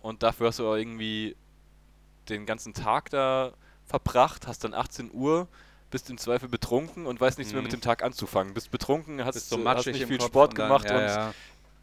und 0.00 0.22
dafür 0.22 0.48
hast 0.48 0.58
du 0.60 0.68
auch 0.68 0.76
irgendwie 0.76 1.36
den 2.28 2.46
ganzen 2.46 2.74
Tag 2.74 3.10
da 3.10 3.52
verbracht, 3.86 4.46
hast 4.46 4.62
dann 4.64 4.74
18 4.74 5.10
Uhr, 5.12 5.48
bist 5.90 6.10
im 6.10 6.18
Zweifel 6.18 6.48
betrunken 6.48 7.06
und 7.06 7.20
weißt 7.20 7.38
nichts 7.38 7.52
mehr 7.52 7.62
Mhm. 7.62 7.66
mit 7.66 7.72
dem 7.72 7.80
Tag 7.80 8.02
anzufangen. 8.04 8.52
Bist 8.54 8.70
betrunken, 8.70 9.24
hast, 9.24 9.34
Bist 9.34 9.48
so 9.48 9.58
äh, 9.58 9.64
hast 9.66 9.86
nicht 9.86 10.04
viel 10.06 10.18
Kopf 10.18 10.26
Sport 10.28 10.50
und 10.50 10.58
dann- 10.58 10.68
gemacht 10.68 10.90
ja, 10.90 10.96
und 10.98 11.04
ja. 11.04 11.34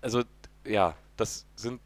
also 0.02 0.24
ja, 0.64 0.96
das 1.18 1.46
sind 1.56 1.82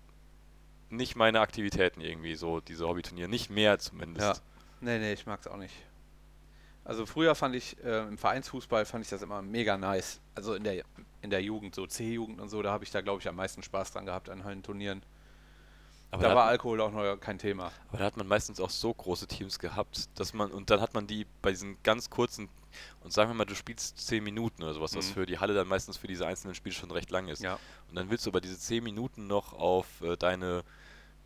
nicht 0.89 1.15
meine 1.15 1.39
Aktivitäten 1.39 2.01
irgendwie, 2.01 2.35
so 2.35 2.59
diese 2.59 2.87
Hobbyturniere. 2.87 3.29
Nicht 3.29 3.49
mehr 3.49 3.79
zumindest. 3.79 4.37
Ja. 4.37 4.43
Nee, 4.81 4.97
nee, 4.99 5.13
ich 5.13 5.25
mag's 5.25 5.47
auch 5.47 5.57
nicht. 5.57 5.73
Also 6.89 7.05
früher 7.05 7.35
fand 7.35 7.55
ich, 7.55 7.77
äh, 7.83 8.07
im 8.07 8.17
Vereinsfußball 8.17 8.83
fand 8.85 9.03
ich 9.05 9.09
das 9.09 9.21
immer 9.21 9.41
mega 9.41 9.77
nice. 9.77 10.19
Also 10.35 10.55
in 10.55 10.63
der, 10.63 10.83
in 11.21 11.29
der 11.29 11.41
Jugend, 11.43 11.75
so 11.75 11.85
C-Jugend 11.85 12.41
und 12.41 12.49
so, 12.49 12.61
da 12.63 12.71
habe 12.71 12.83
ich 12.83 12.91
da, 12.91 13.01
glaube 13.01 13.21
ich, 13.21 13.27
am 13.29 13.35
meisten 13.35 13.61
Spaß 13.61 13.91
dran 13.91 14.05
gehabt 14.07 14.29
an 14.29 14.41
allen 14.41 14.63
Turnieren. 14.63 15.03
Aber 16.11 16.23
da 16.23 16.29
da 16.29 16.35
war 16.35 16.43
hat- 16.45 16.51
Alkohol 16.53 16.81
auch 16.81 16.91
noch 16.91 17.17
kein 17.17 17.37
Thema. 17.37 17.71
Aber 17.89 17.99
da 17.99 18.05
hat 18.05 18.17
man 18.17 18.27
meistens 18.27 18.59
auch 18.59 18.71
so 18.71 18.91
große 18.91 19.27
Teams 19.27 19.59
gehabt, 19.59 20.09
dass 20.19 20.33
man, 20.33 20.51
und 20.51 20.71
dann 20.71 20.81
hat 20.81 20.95
man 20.95 21.05
die 21.05 21.27
bei 21.43 21.51
diesen 21.51 21.77
ganz 21.83 22.09
kurzen, 22.09 22.49
und 23.03 23.13
sagen 23.13 23.29
wir 23.29 23.35
mal, 23.35 23.45
du 23.45 23.53
spielst 23.55 23.99
10 24.07 24.23
Minuten 24.23 24.63
oder 24.63 24.73
sowas, 24.73 24.95
was 24.95 25.09
Mhm. 25.09 25.13
für 25.13 25.25
die 25.27 25.37
Halle 25.37 25.53
dann 25.53 25.67
meistens 25.67 25.97
für 25.97 26.07
diese 26.07 26.25
einzelnen 26.25 26.55
Spiele 26.55 26.73
schon 26.73 26.89
recht 26.89 27.11
lang 27.11 27.27
ist. 27.27 27.43
Ja. 27.43 27.59
Und 27.89 27.95
dann 27.95 28.09
willst 28.09 28.25
du 28.25 28.31
aber 28.31 28.41
diese 28.41 28.57
10 28.57 28.83
Minuten 28.83 29.27
noch 29.27 29.53
auf 29.53 30.01
äh, 30.01 30.17
deine, 30.17 30.63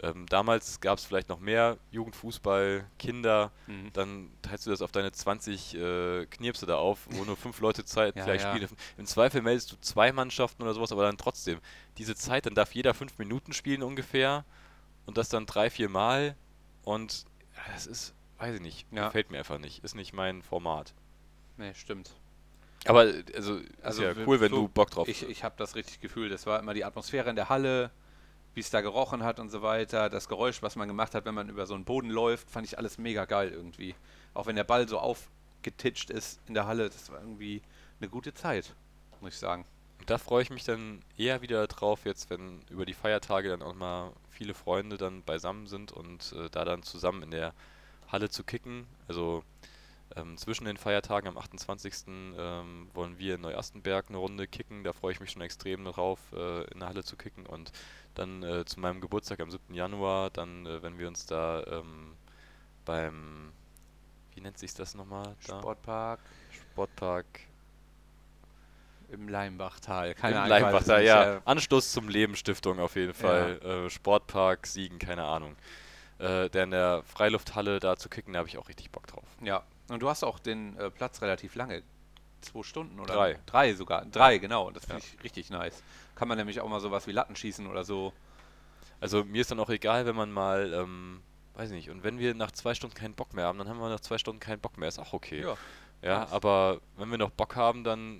ähm, 0.03 0.25
damals 0.27 0.79
gab 0.81 0.97
es 0.99 1.05
vielleicht 1.05 1.29
noch 1.29 1.39
mehr 1.39 1.77
Jugendfußball, 1.91 2.85
Kinder, 2.99 3.51
Mhm. 3.67 3.91
dann 3.93 4.29
teilst 4.41 4.65
du 4.65 4.69
das 4.69 4.81
auf 4.81 4.91
deine 4.91 5.11
20 5.11 5.75
äh, 5.75 6.25
Knirpse 6.27 6.65
da 6.65 6.75
auf, 6.77 7.07
wo 7.09 7.23
nur 7.23 7.37
fünf 7.37 7.59
Leute 7.59 7.85
Zeit 7.85 8.15
Ja, 8.17 8.25
gleich 8.25 8.41
ja. 8.43 8.53
spielen. 8.55 8.69
Im 8.97 9.05
Zweifel 9.05 9.41
meldest 9.41 9.71
du 9.71 9.75
zwei 9.81 10.11
Mannschaften 10.11 10.61
oder 10.63 10.73
sowas, 10.73 10.91
aber 10.91 11.03
dann 11.03 11.17
trotzdem. 11.17 11.59
Diese 11.97 12.15
Zeit, 12.15 12.45
dann 12.45 12.55
darf 12.55 12.73
jeder 12.73 12.93
fünf 12.93 13.17
Minuten 13.17 13.53
spielen 13.53 13.81
ungefähr 13.83 14.45
und 15.05 15.17
das 15.17 15.29
dann 15.29 15.45
drei, 15.45 15.69
vier 15.69 15.89
Mal 15.89 16.35
und 16.83 17.25
ja, 17.55 17.73
das 17.73 17.87
ist, 17.87 18.13
weiß 18.39 18.55
ich 18.55 18.61
nicht, 18.61 18.85
Ja. 18.91 19.05
gefällt 19.05 19.31
mir 19.31 19.39
einfach 19.39 19.57
nicht. 19.59 19.83
Ist 19.83 19.95
nicht 19.95 20.13
mein 20.13 20.41
Format. 20.41 20.93
Nee, 21.57 21.73
stimmt. 21.75 22.11
Aber 22.85 23.05
äh, 23.07 23.23
also, 23.35 23.57
ist 23.57 23.69
Also 23.81 24.03
ja 24.03 24.15
w- 24.17 24.23
cool, 24.27 24.41
wenn 24.41 24.49
so- 24.49 24.63
du 24.63 24.67
Bock 24.67 24.91
drauf 24.91 25.07
Ich, 25.07 25.21
hast. 25.21 25.29
ich 25.29 25.43
habe 25.43 25.55
das 25.57 25.75
richtig 25.75 26.01
gefühlt. 26.01 26.31
Das 26.33 26.45
war 26.45 26.59
immer 26.59 26.73
die 26.73 26.83
Atmosphäre 26.83 27.29
in 27.29 27.35
der 27.37 27.47
Halle, 27.47 27.91
wie 28.53 28.59
es 28.59 28.69
da 28.69 28.81
gerochen 28.81 29.23
hat 29.23 29.39
und 29.39 29.49
so 29.49 29.61
weiter. 29.61 30.09
Das 30.09 30.27
Geräusch, 30.27 30.61
was 30.61 30.75
man 30.75 30.87
gemacht 30.87 31.15
hat, 31.15 31.25
wenn 31.25 31.35
man 31.35 31.49
über 31.49 31.65
so 31.65 31.73
einen 31.73 31.85
Boden 31.85 32.09
läuft, 32.09 32.49
fand 32.49 32.67
ich 32.67 32.77
alles 32.77 32.97
mega 32.97 33.25
geil 33.25 33.49
irgendwie. 33.49 33.95
Auch 34.33 34.45
wenn 34.45 34.55
der 34.55 34.63
Ball 34.63 34.87
so 34.87 34.99
aufgetitscht 34.99 36.09
ist 36.09 36.39
in 36.47 36.53
der 36.53 36.67
Halle, 36.67 36.89
das 36.89 37.11
war 37.11 37.19
irgendwie 37.19 37.61
eine 37.99 38.09
gute 38.09 38.33
Zeit, 38.33 38.75
muss 39.21 39.33
ich 39.33 39.39
sagen. 39.39 39.65
Und 39.99 40.09
da 40.09 40.17
freue 40.17 40.43
ich 40.43 40.49
mich 40.49 40.65
dann 40.65 41.01
eher 41.17 41.41
wieder 41.41 41.65
drauf, 41.67 42.01
jetzt 42.05 42.29
wenn 42.29 42.61
über 42.69 42.85
die 42.85 42.93
Feiertage 42.93 43.49
dann 43.49 43.61
auch 43.61 43.73
mal 43.73 44.11
viele 44.29 44.53
Freunde 44.53 44.97
dann 44.97 45.23
beisammen 45.23 45.67
sind 45.67 45.91
und 45.91 46.33
äh, 46.33 46.49
da 46.49 46.65
dann 46.65 46.83
zusammen 46.83 47.23
in 47.23 47.31
der 47.31 47.53
Halle 48.11 48.29
zu 48.29 48.43
kicken. 48.43 48.85
Also 49.07 49.43
ähm, 50.15 50.37
zwischen 50.37 50.65
den 50.65 50.77
Feiertagen 50.77 51.27
am 51.27 51.37
28. 51.37 51.93
Ähm, 52.07 52.89
wollen 52.93 53.17
wir 53.17 53.35
in 53.35 53.41
Neuastenberg 53.41 54.05
eine 54.09 54.17
Runde 54.17 54.47
kicken. 54.47 54.83
Da 54.83 54.93
freue 54.93 55.13
ich 55.13 55.19
mich 55.19 55.31
schon 55.31 55.41
extrem 55.41 55.85
drauf, 55.85 56.19
äh, 56.33 56.63
in 56.71 56.79
der 56.79 56.89
Halle 56.89 57.03
zu 57.03 57.15
kicken. 57.15 57.45
Und 57.45 57.71
dann 58.15 58.43
äh, 58.43 58.65
zu 58.65 58.79
meinem 58.79 59.01
Geburtstag 59.01 59.39
am 59.39 59.51
7. 59.51 59.73
Januar, 59.73 60.29
dann, 60.29 60.65
äh, 60.65 60.83
wenn 60.83 60.97
wir 60.99 61.07
uns 61.07 61.25
da 61.25 61.63
ähm, 61.65 62.13
beim, 62.85 63.51
wie 64.35 64.41
nennt 64.41 64.57
sich 64.57 64.73
das 64.73 64.95
nochmal? 64.95 65.35
da? 65.47 65.59
Sportpark 65.59 66.19
Sportpark 66.51 67.25
im 69.09 69.27
Leimbachtal. 69.29 70.09
Im 70.09 70.15
Keine 70.15 70.37
Ahnung, 70.37 70.49
Leimbach, 70.49 70.73
weiß 70.73 70.85
da, 70.85 70.97
nicht, 70.97 71.07
ja. 71.07 71.35
äh, 71.35 71.41
Anstoß 71.45 71.91
zum 71.91 72.09
Leben 72.09 72.35
Stiftung 72.35 72.79
auf 72.79 72.95
jeden 72.95 73.13
Fall. 73.13 73.59
Äh, 73.61 73.89
Sportpark, 73.89 74.65
Siegen, 74.67 74.99
keine 74.99 75.23
Ahnung. 75.23 75.55
Äh, 76.19 76.49
der 76.49 76.63
in 76.63 76.71
der 76.71 77.03
Freilufthalle 77.03 77.79
da 77.79 77.95
zu 77.95 78.09
kicken, 78.09 78.33
da 78.33 78.39
habe 78.39 78.49
ich 78.49 78.57
auch 78.57 78.67
richtig 78.69 78.91
Bock 78.91 79.07
drauf. 79.07 79.25
Ja, 79.41 79.63
und 79.93 80.01
du 80.01 80.09
hast 80.09 80.23
auch 80.23 80.39
den 80.39 80.77
äh, 80.77 80.89
Platz 80.89 81.21
relativ 81.21 81.55
lange. 81.55 81.83
Zwei 82.41 82.63
Stunden 82.63 82.99
oder? 82.99 83.13
Drei. 83.13 83.39
Drei 83.45 83.73
sogar. 83.73 84.05
Drei, 84.05 84.37
genau. 84.37 84.69
Das 84.71 84.85
finde 84.85 85.01
Ja. 85.01 85.07
ich 85.17 85.23
richtig 85.23 85.49
nice. 85.49 85.81
Kann 86.15 86.27
man 86.27 86.37
nämlich 86.37 86.59
auch 86.59 86.67
mal 86.67 86.81
sowas 86.81 87.07
wie 87.07 87.11
Latten 87.13 87.35
schießen 87.35 87.67
oder 87.67 87.83
so. 87.85 88.11
Also 88.99 89.23
mir 89.23 89.41
ist 89.41 89.51
dann 89.51 89.59
auch 89.59 89.69
egal, 89.69 90.05
wenn 90.05 90.15
man 90.15 90.31
mal, 90.31 90.73
ähm, 90.73 91.21
weiß 91.55 91.71
nicht, 91.71 91.89
und 91.89 92.03
wenn 92.03 92.19
wir 92.19 92.33
nach 92.35 92.51
zwei 92.51 92.73
Stunden 92.73 92.95
keinen 92.95 93.13
Bock 93.15 93.33
mehr 93.33 93.45
haben, 93.45 93.57
dann 93.59 93.69
haben 93.69 93.79
wir 93.79 93.89
nach 93.89 93.99
zwei 94.01 94.17
Stunden 94.17 94.39
keinen 94.39 94.59
Bock 94.59 94.77
mehr, 94.77 94.89
ist 94.89 94.99
auch 94.99 95.13
okay. 95.13 95.41
Ja. 95.41 95.57
Ja, 96.01 96.19
nice. 96.19 96.31
aber 96.33 96.81
wenn 96.97 97.09
wir 97.09 97.17
noch 97.17 97.29
Bock 97.29 97.55
haben, 97.55 97.83
dann, 97.85 98.19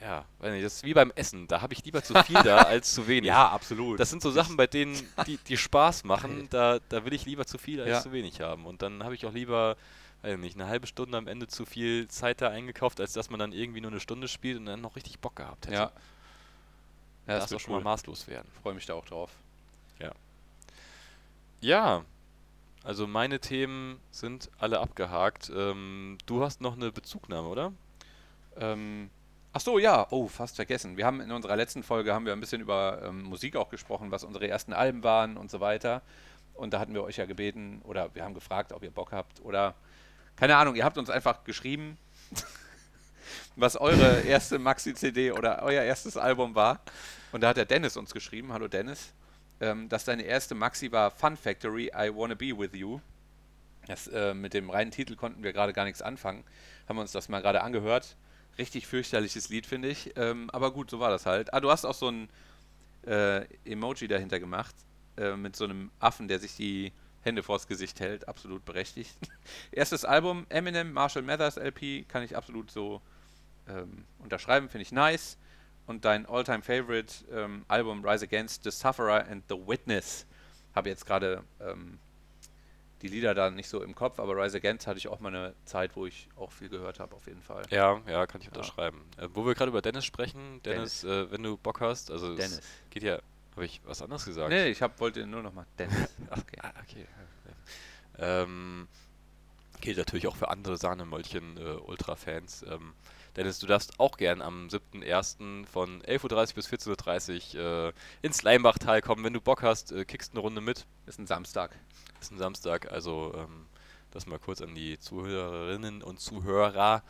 ja, 0.00 0.24
weiß 0.38 0.52
nicht, 0.52 0.64
das 0.64 0.74
ist 0.76 0.84
wie 0.84 0.94
beim 0.94 1.10
Essen. 1.16 1.48
Da 1.48 1.60
habe 1.60 1.72
ich 1.74 1.84
lieber 1.84 2.02
zu 2.04 2.14
viel 2.22 2.40
da 2.42 2.58
als 2.62 2.94
zu 2.94 3.08
wenig. 3.08 3.32
absolut. 3.32 3.98
Das 3.98 4.10
sind 4.10 4.22
so 4.22 4.30
Sachen, 4.30 4.56
bei 4.56 4.68
denen, 4.68 4.94
die, 5.26 5.38
die 5.38 5.56
Spaß 5.56 6.04
machen, 6.04 6.46
da, 6.50 6.78
da 6.88 7.04
will 7.04 7.12
ich 7.14 7.24
lieber 7.26 7.44
zu 7.46 7.58
viel 7.58 7.80
als 7.80 7.90
Ja. 7.90 8.00
zu 8.00 8.12
wenig 8.12 8.40
haben. 8.40 8.64
Und 8.66 8.82
dann 8.82 9.02
habe 9.02 9.14
ich 9.16 9.26
auch 9.26 9.32
lieber, 9.32 9.76
weiß 10.22 10.38
nicht, 10.38 10.56
eine 10.56 10.68
halbe 10.68 10.86
Stunde 10.86 11.16
am 11.18 11.26
Ende 11.28 11.46
zu 11.46 11.64
viel 11.66 12.08
Zeit 12.08 12.40
da 12.40 12.48
eingekauft, 12.50 13.00
als 13.00 13.12
dass 13.12 13.30
man 13.30 13.38
dann 13.38 13.52
irgendwie 13.52 13.80
nur 13.80 13.90
eine 13.90 14.00
Stunde 14.00 14.28
spielt 14.28 14.58
und 14.58 14.66
dann 14.66 14.80
noch 14.80 14.96
richtig 14.96 15.18
Bock 15.20 15.36
gehabt 15.36 15.66
hätte. 15.66 15.74
ja. 15.76 15.92
Ja, 17.26 17.34
das 17.34 17.44
das 17.44 17.50
wird 17.50 17.62
schon 17.62 17.72
mal 17.72 17.78
cool. 17.78 17.84
maßlos 17.84 18.28
werden. 18.28 18.48
Freue 18.62 18.74
mich 18.74 18.86
da 18.86 18.94
auch 18.94 19.04
drauf. 19.04 19.30
Ja, 21.60 22.04
also 22.84 23.06
meine 23.06 23.40
Themen 23.40 23.98
sind 24.10 24.50
alle 24.58 24.80
abgehakt. 24.80 25.50
Ähm, 25.54 26.18
du 26.26 26.42
hast 26.42 26.60
noch 26.60 26.74
eine 26.76 26.92
Bezugnahme, 26.92 27.48
oder? 27.48 27.72
Ähm, 28.56 29.10
ach 29.52 29.60
so, 29.60 29.78
ja. 29.78 30.06
Oh, 30.10 30.28
fast 30.28 30.56
vergessen. 30.56 30.96
Wir 30.96 31.06
haben 31.06 31.20
in 31.20 31.32
unserer 31.32 31.56
letzten 31.56 31.82
Folge 31.82 32.14
haben 32.14 32.26
wir 32.26 32.32
ein 32.32 32.40
bisschen 32.40 32.60
über 32.60 33.02
ähm, 33.02 33.22
Musik 33.22 33.56
auch 33.56 33.70
gesprochen, 33.70 34.10
was 34.10 34.22
unsere 34.22 34.46
ersten 34.46 34.72
Alben 34.72 35.02
waren 35.02 35.36
und 35.36 35.50
so 35.50 35.60
weiter. 35.60 36.02
Und 36.54 36.72
da 36.72 36.78
hatten 36.78 36.94
wir 36.94 37.02
euch 37.02 37.16
ja 37.16 37.26
gebeten 37.26 37.80
oder 37.84 38.14
wir 38.14 38.22
haben 38.22 38.34
gefragt, 38.34 38.72
ob 38.72 38.82
ihr 38.82 38.90
Bock 38.90 39.12
habt 39.12 39.40
oder 39.42 39.74
keine 40.36 40.56
Ahnung. 40.56 40.76
Ihr 40.76 40.84
habt 40.84 40.98
uns 40.98 41.10
einfach 41.10 41.44
geschrieben, 41.44 41.96
was 43.56 43.76
eure 43.76 44.20
erste 44.20 44.58
Maxi-CD 44.58 45.32
oder 45.32 45.62
euer 45.62 45.82
erstes 45.82 46.16
Album 46.16 46.54
war. 46.54 46.80
Und 47.32 47.40
da 47.40 47.48
hat 47.48 47.56
der 47.56 47.64
Dennis 47.64 47.96
uns 47.96 48.12
geschrieben. 48.12 48.52
Hallo 48.52 48.68
Dennis. 48.68 49.12
Ähm, 49.60 49.88
dass 49.88 50.04
deine 50.04 50.22
erste 50.22 50.54
Maxi 50.54 50.92
war 50.92 51.10
Fun 51.10 51.36
Factory, 51.36 51.86
I 51.86 52.10
Wanna 52.14 52.34
Be 52.34 52.56
With 52.56 52.74
You. 52.74 53.00
Das, 53.86 54.06
äh, 54.08 54.34
mit 54.34 54.52
dem 54.52 54.68
reinen 54.68 54.90
Titel 54.90 55.16
konnten 55.16 55.42
wir 55.42 55.54
gerade 55.54 55.72
gar 55.72 55.84
nichts 55.84 56.02
anfangen. 56.02 56.44
Haben 56.88 56.98
uns 56.98 57.12
das 57.12 57.30
mal 57.30 57.40
gerade 57.40 57.62
angehört. 57.62 58.16
Richtig 58.58 58.86
fürchterliches 58.86 59.48
Lied, 59.48 59.66
finde 59.66 59.88
ich. 59.88 60.12
Ähm, 60.16 60.50
aber 60.50 60.72
gut, 60.72 60.90
so 60.90 61.00
war 61.00 61.10
das 61.10 61.24
halt. 61.24 61.54
Ah, 61.54 61.60
du 61.60 61.70
hast 61.70 61.86
auch 61.86 61.94
so 61.94 62.08
ein 62.08 62.28
äh, 63.06 63.46
Emoji 63.64 64.08
dahinter 64.08 64.38
gemacht. 64.38 64.74
Äh, 65.16 65.36
mit 65.36 65.56
so 65.56 65.64
einem 65.64 65.90
Affen, 65.98 66.28
der 66.28 66.38
sich 66.38 66.56
die 66.56 66.92
Hände 67.26 67.42
vors 67.42 67.66
Gesicht 67.66 68.00
hält. 68.00 68.28
Absolut 68.28 68.64
berechtigt. 68.64 69.14
Erstes 69.72 70.04
Album, 70.04 70.46
Eminem, 70.48 70.92
Marshall 70.92 71.22
Mathers 71.22 71.56
LP, 71.56 72.08
kann 72.08 72.22
ich 72.22 72.36
absolut 72.36 72.70
so 72.70 73.02
ähm, 73.68 74.04
unterschreiben, 74.18 74.68
finde 74.68 74.82
ich 74.82 74.92
nice. 74.92 75.36
Und 75.86 76.04
dein 76.04 76.26
All-Time 76.26 76.62
Favorite 76.62 77.12
ähm, 77.30 77.64
Album 77.68 78.04
Rise 78.04 78.24
Against 78.24 78.64
the 78.64 78.70
Sufferer 78.70 79.26
and 79.28 79.44
the 79.48 79.56
Witness. 79.56 80.26
Habe 80.74 80.88
jetzt 80.88 81.06
gerade 81.06 81.44
ähm, 81.60 81.98
die 83.02 83.08
Lieder 83.08 83.34
da 83.34 83.50
nicht 83.50 83.68
so 83.68 83.82
im 83.82 83.94
Kopf, 83.94 84.18
aber 84.18 84.36
Rise 84.36 84.56
Against 84.56 84.86
hatte 84.86 84.98
ich 84.98 85.08
auch 85.08 85.20
mal 85.20 85.28
eine 85.28 85.54
Zeit, 85.64 85.96
wo 85.96 86.06
ich 86.06 86.28
auch 86.36 86.50
viel 86.50 86.68
gehört 86.68 86.98
habe, 86.98 87.14
auf 87.14 87.26
jeden 87.26 87.42
Fall. 87.42 87.62
Ja, 87.70 88.00
ja, 88.08 88.26
kann 88.26 88.40
ich 88.40 88.48
unterschreiben. 88.48 89.02
Äh, 89.16 89.28
wo 89.32 89.46
wir 89.46 89.54
gerade 89.54 89.70
über 89.70 89.82
Dennis 89.82 90.04
sprechen, 90.04 90.60
Dennis, 90.64 91.02
Dennis. 91.02 91.28
Äh, 91.28 91.30
wenn 91.30 91.42
du 91.42 91.56
Bock 91.56 91.80
hast, 91.80 92.10
also 92.10 92.32
es 92.32 92.36
Dennis. 92.36 92.60
geht 92.90 93.02
ja, 93.02 93.20
habe 93.56 93.66
ich 93.66 93.80
was 93.84 94.02
anderes 94.02 94.24
gesagt? 94.24 94.50
Nee, 94.50 94.68
ich 94.68 94.82
hab, 94.82 95.00
wollte 95.00 95.26
nur 95.26 95.42
noch 95.42 95.52
mal 95.52 95.66
Dennis. 95.78 96.14
Okay. 96.30 96.58
Ah, 96.62 96.72
okay. 96.82 97.06
Ähm, 98.18 98.88
gilt 99.80 99.98
natürlich 99.98 100.26
auch 100.26 100.36
für 100.36 100.48
andere 100.48 100.76
Sahnemöllchen 100.76 101.56
äh, 101.58 101.60
Ultra-Fans. 101.60 102.64
Ähm, 102.68 102.94
Dennis, 103.36 103.58
du 103.58 103.66
darfst 103.66 104.00
auch 104.00 104.16
gern 104.16 104.40
am 104.40 104.68
7.1. 104.68 105.66
von 105.66 106.02
11.30 106.02 106.48
Uhr 106.48 106.54
bis 106.54 106.68
14.30 106.68 107.56
Uhr 107.56 107.88
äh, 107.88 107.92
ins 108.22 108.42
Leimbachtal 108.42 109.02
kommen. 109.02 109.24
Wenn 109.24 109.34
du 109.34 109.40
Bock 109.40 109.62
hast, 109.62 109.92
äh, 109.92 110.04
kickst 110.04 110.32
eine 110.32 110.40
Runde 110.40 110.60
mit. 110.60 110.86
Ist 111.06 111.18
ein 111.18 111.26
Samstag. 111.26 111.76
Ist 112.20 112.32
ein 112.32 112.38
Samstag, 112.38 112.90
also 112.90 113.34
ähm, 113.36 113.66
das 114.10 114.26
mal 114.26 114.38
kurz 114.38 114.62
an 114.62 114.74
die 114.74 114.98
Zuhörerinnen 114.98 116.02
und 116.02 116.20
Zuhörer 116.20 117.02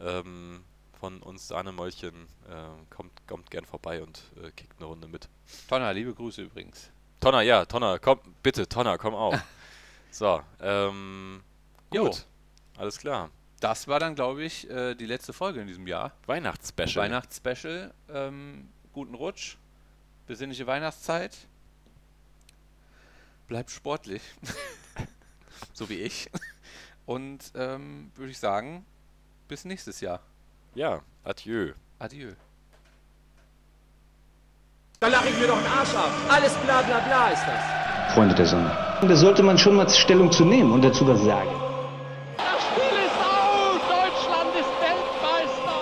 ähm, 0.00 0.64
von 0.98 1.22
uns 1.22 1.48
Sahnemäulchen. 1.48 2.26
Äh, 2.48 2.94
kommt, 2.94 3.26
kommt 3.26 3.50
gern 3.50 3.64
vorbei 3.64 4.02
und 4.02 4.22
äh, 4.42 4.50
kickt 4.50 4.78
eine 4.78 4.86
Runde 4.86 5.08
mit. 5.08 5.28
Tonner, 5.68 5.92
liebe 5.92 6.14
Grüße 6.14 6.42
übrigens. 6.42 6.90
Tonner, 7.20 7.42
ja, 7.42 7.64
Tonner, 7.64 7.98
komm, 7.98 8.20
bitte, 8.42 8.68
Tonner, 8.68 8.98
komm 8.98 9.14
auch. 9.14 9.38
so, 10.10 10.40
ähm, 10.60 11.42
Jo. 11.92 12.04
gut, 12.04 12.26
alles 12.76 12.98
klar. 12.98 13.30
Das 13.60 13.88
war 13.88 13.98
dann, 13.98 14.14
glaube 14.14 14.44
ich, 14.44 14.70
äh, 14.70 14.94
die 14.94 15.06
letzte 15.06 15.32
Folge 15.32 15.60
in 15.60 15.66
diesem 15.66 15.86
Jahr. 15.86 16.12
Weihnachtsspecial. 16.26 17.04
Weihnachtsspecial. 17.04 17.92
Ähm, 18.08 18.68
guten 18.92 19.14
Rutsch. 19.14 19.56
Besinnliche 20.26 20.66
Weihnachtszeit. 20.66 21.36
Bleibt 23.48 23.70
sportlich. 23.70 24.22
so 25.72 25.88
wie 25.88 25.96
ich. 25.96 26.30
Und 27.04 27.50
ähm, 27.54 28.12
würde 28.14 28.30
ich 28.30 28.38
sagen, 28.38 28.84
bis 29.48 29.64
nächstes 29.64 30.00
Jahr. 30.00 30.20
Ja, 30.78 31.00
adieu. 31.24 31.72
Adieu. 31.98 32.34
Da 35.00 35.08
lache 35.08 35.28
ich 35.28 35.36
mir 35.40 35.48
doch 35.48 35.58
den 35.58 35.66
Arsch 35.66 35.92
ab. 35.92 36.12
Alles 36.30 36.54
bla 36.58 36.82
bla 36.82 37.00
bla 37.00 37.30
ist 37.30 37.42
das. 37.48 38.14
Freunde 38.14 38.36
der 38.36 38.46
Sonne. 38.46 38.70
Da 39.02 39.16
sollte 39.16 39.42
man 39.42 39.58
schon 39.58 39.74
mal 39.74 39.88
Stellung 39.90 40.30
zu 40.30 40.44
nehmen 40.44 40.70
und 40.70 40.82
dazu 40.82 41.04
was 41.08 41.20
sagen. 41.24 41.50
Das 42.36 42.62
Spiel 42.68 42.96
ist 43.06 43.18
aus! 43.18 43.80
Deutschland 43.90 44.54
ist 44.54 44.72
Weltmeister! 44.84 45.80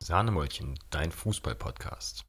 Sahnemäulchen, 0.00 0.76
dein 0.90 1.12
Fußball-Podcast. 1.12 2.24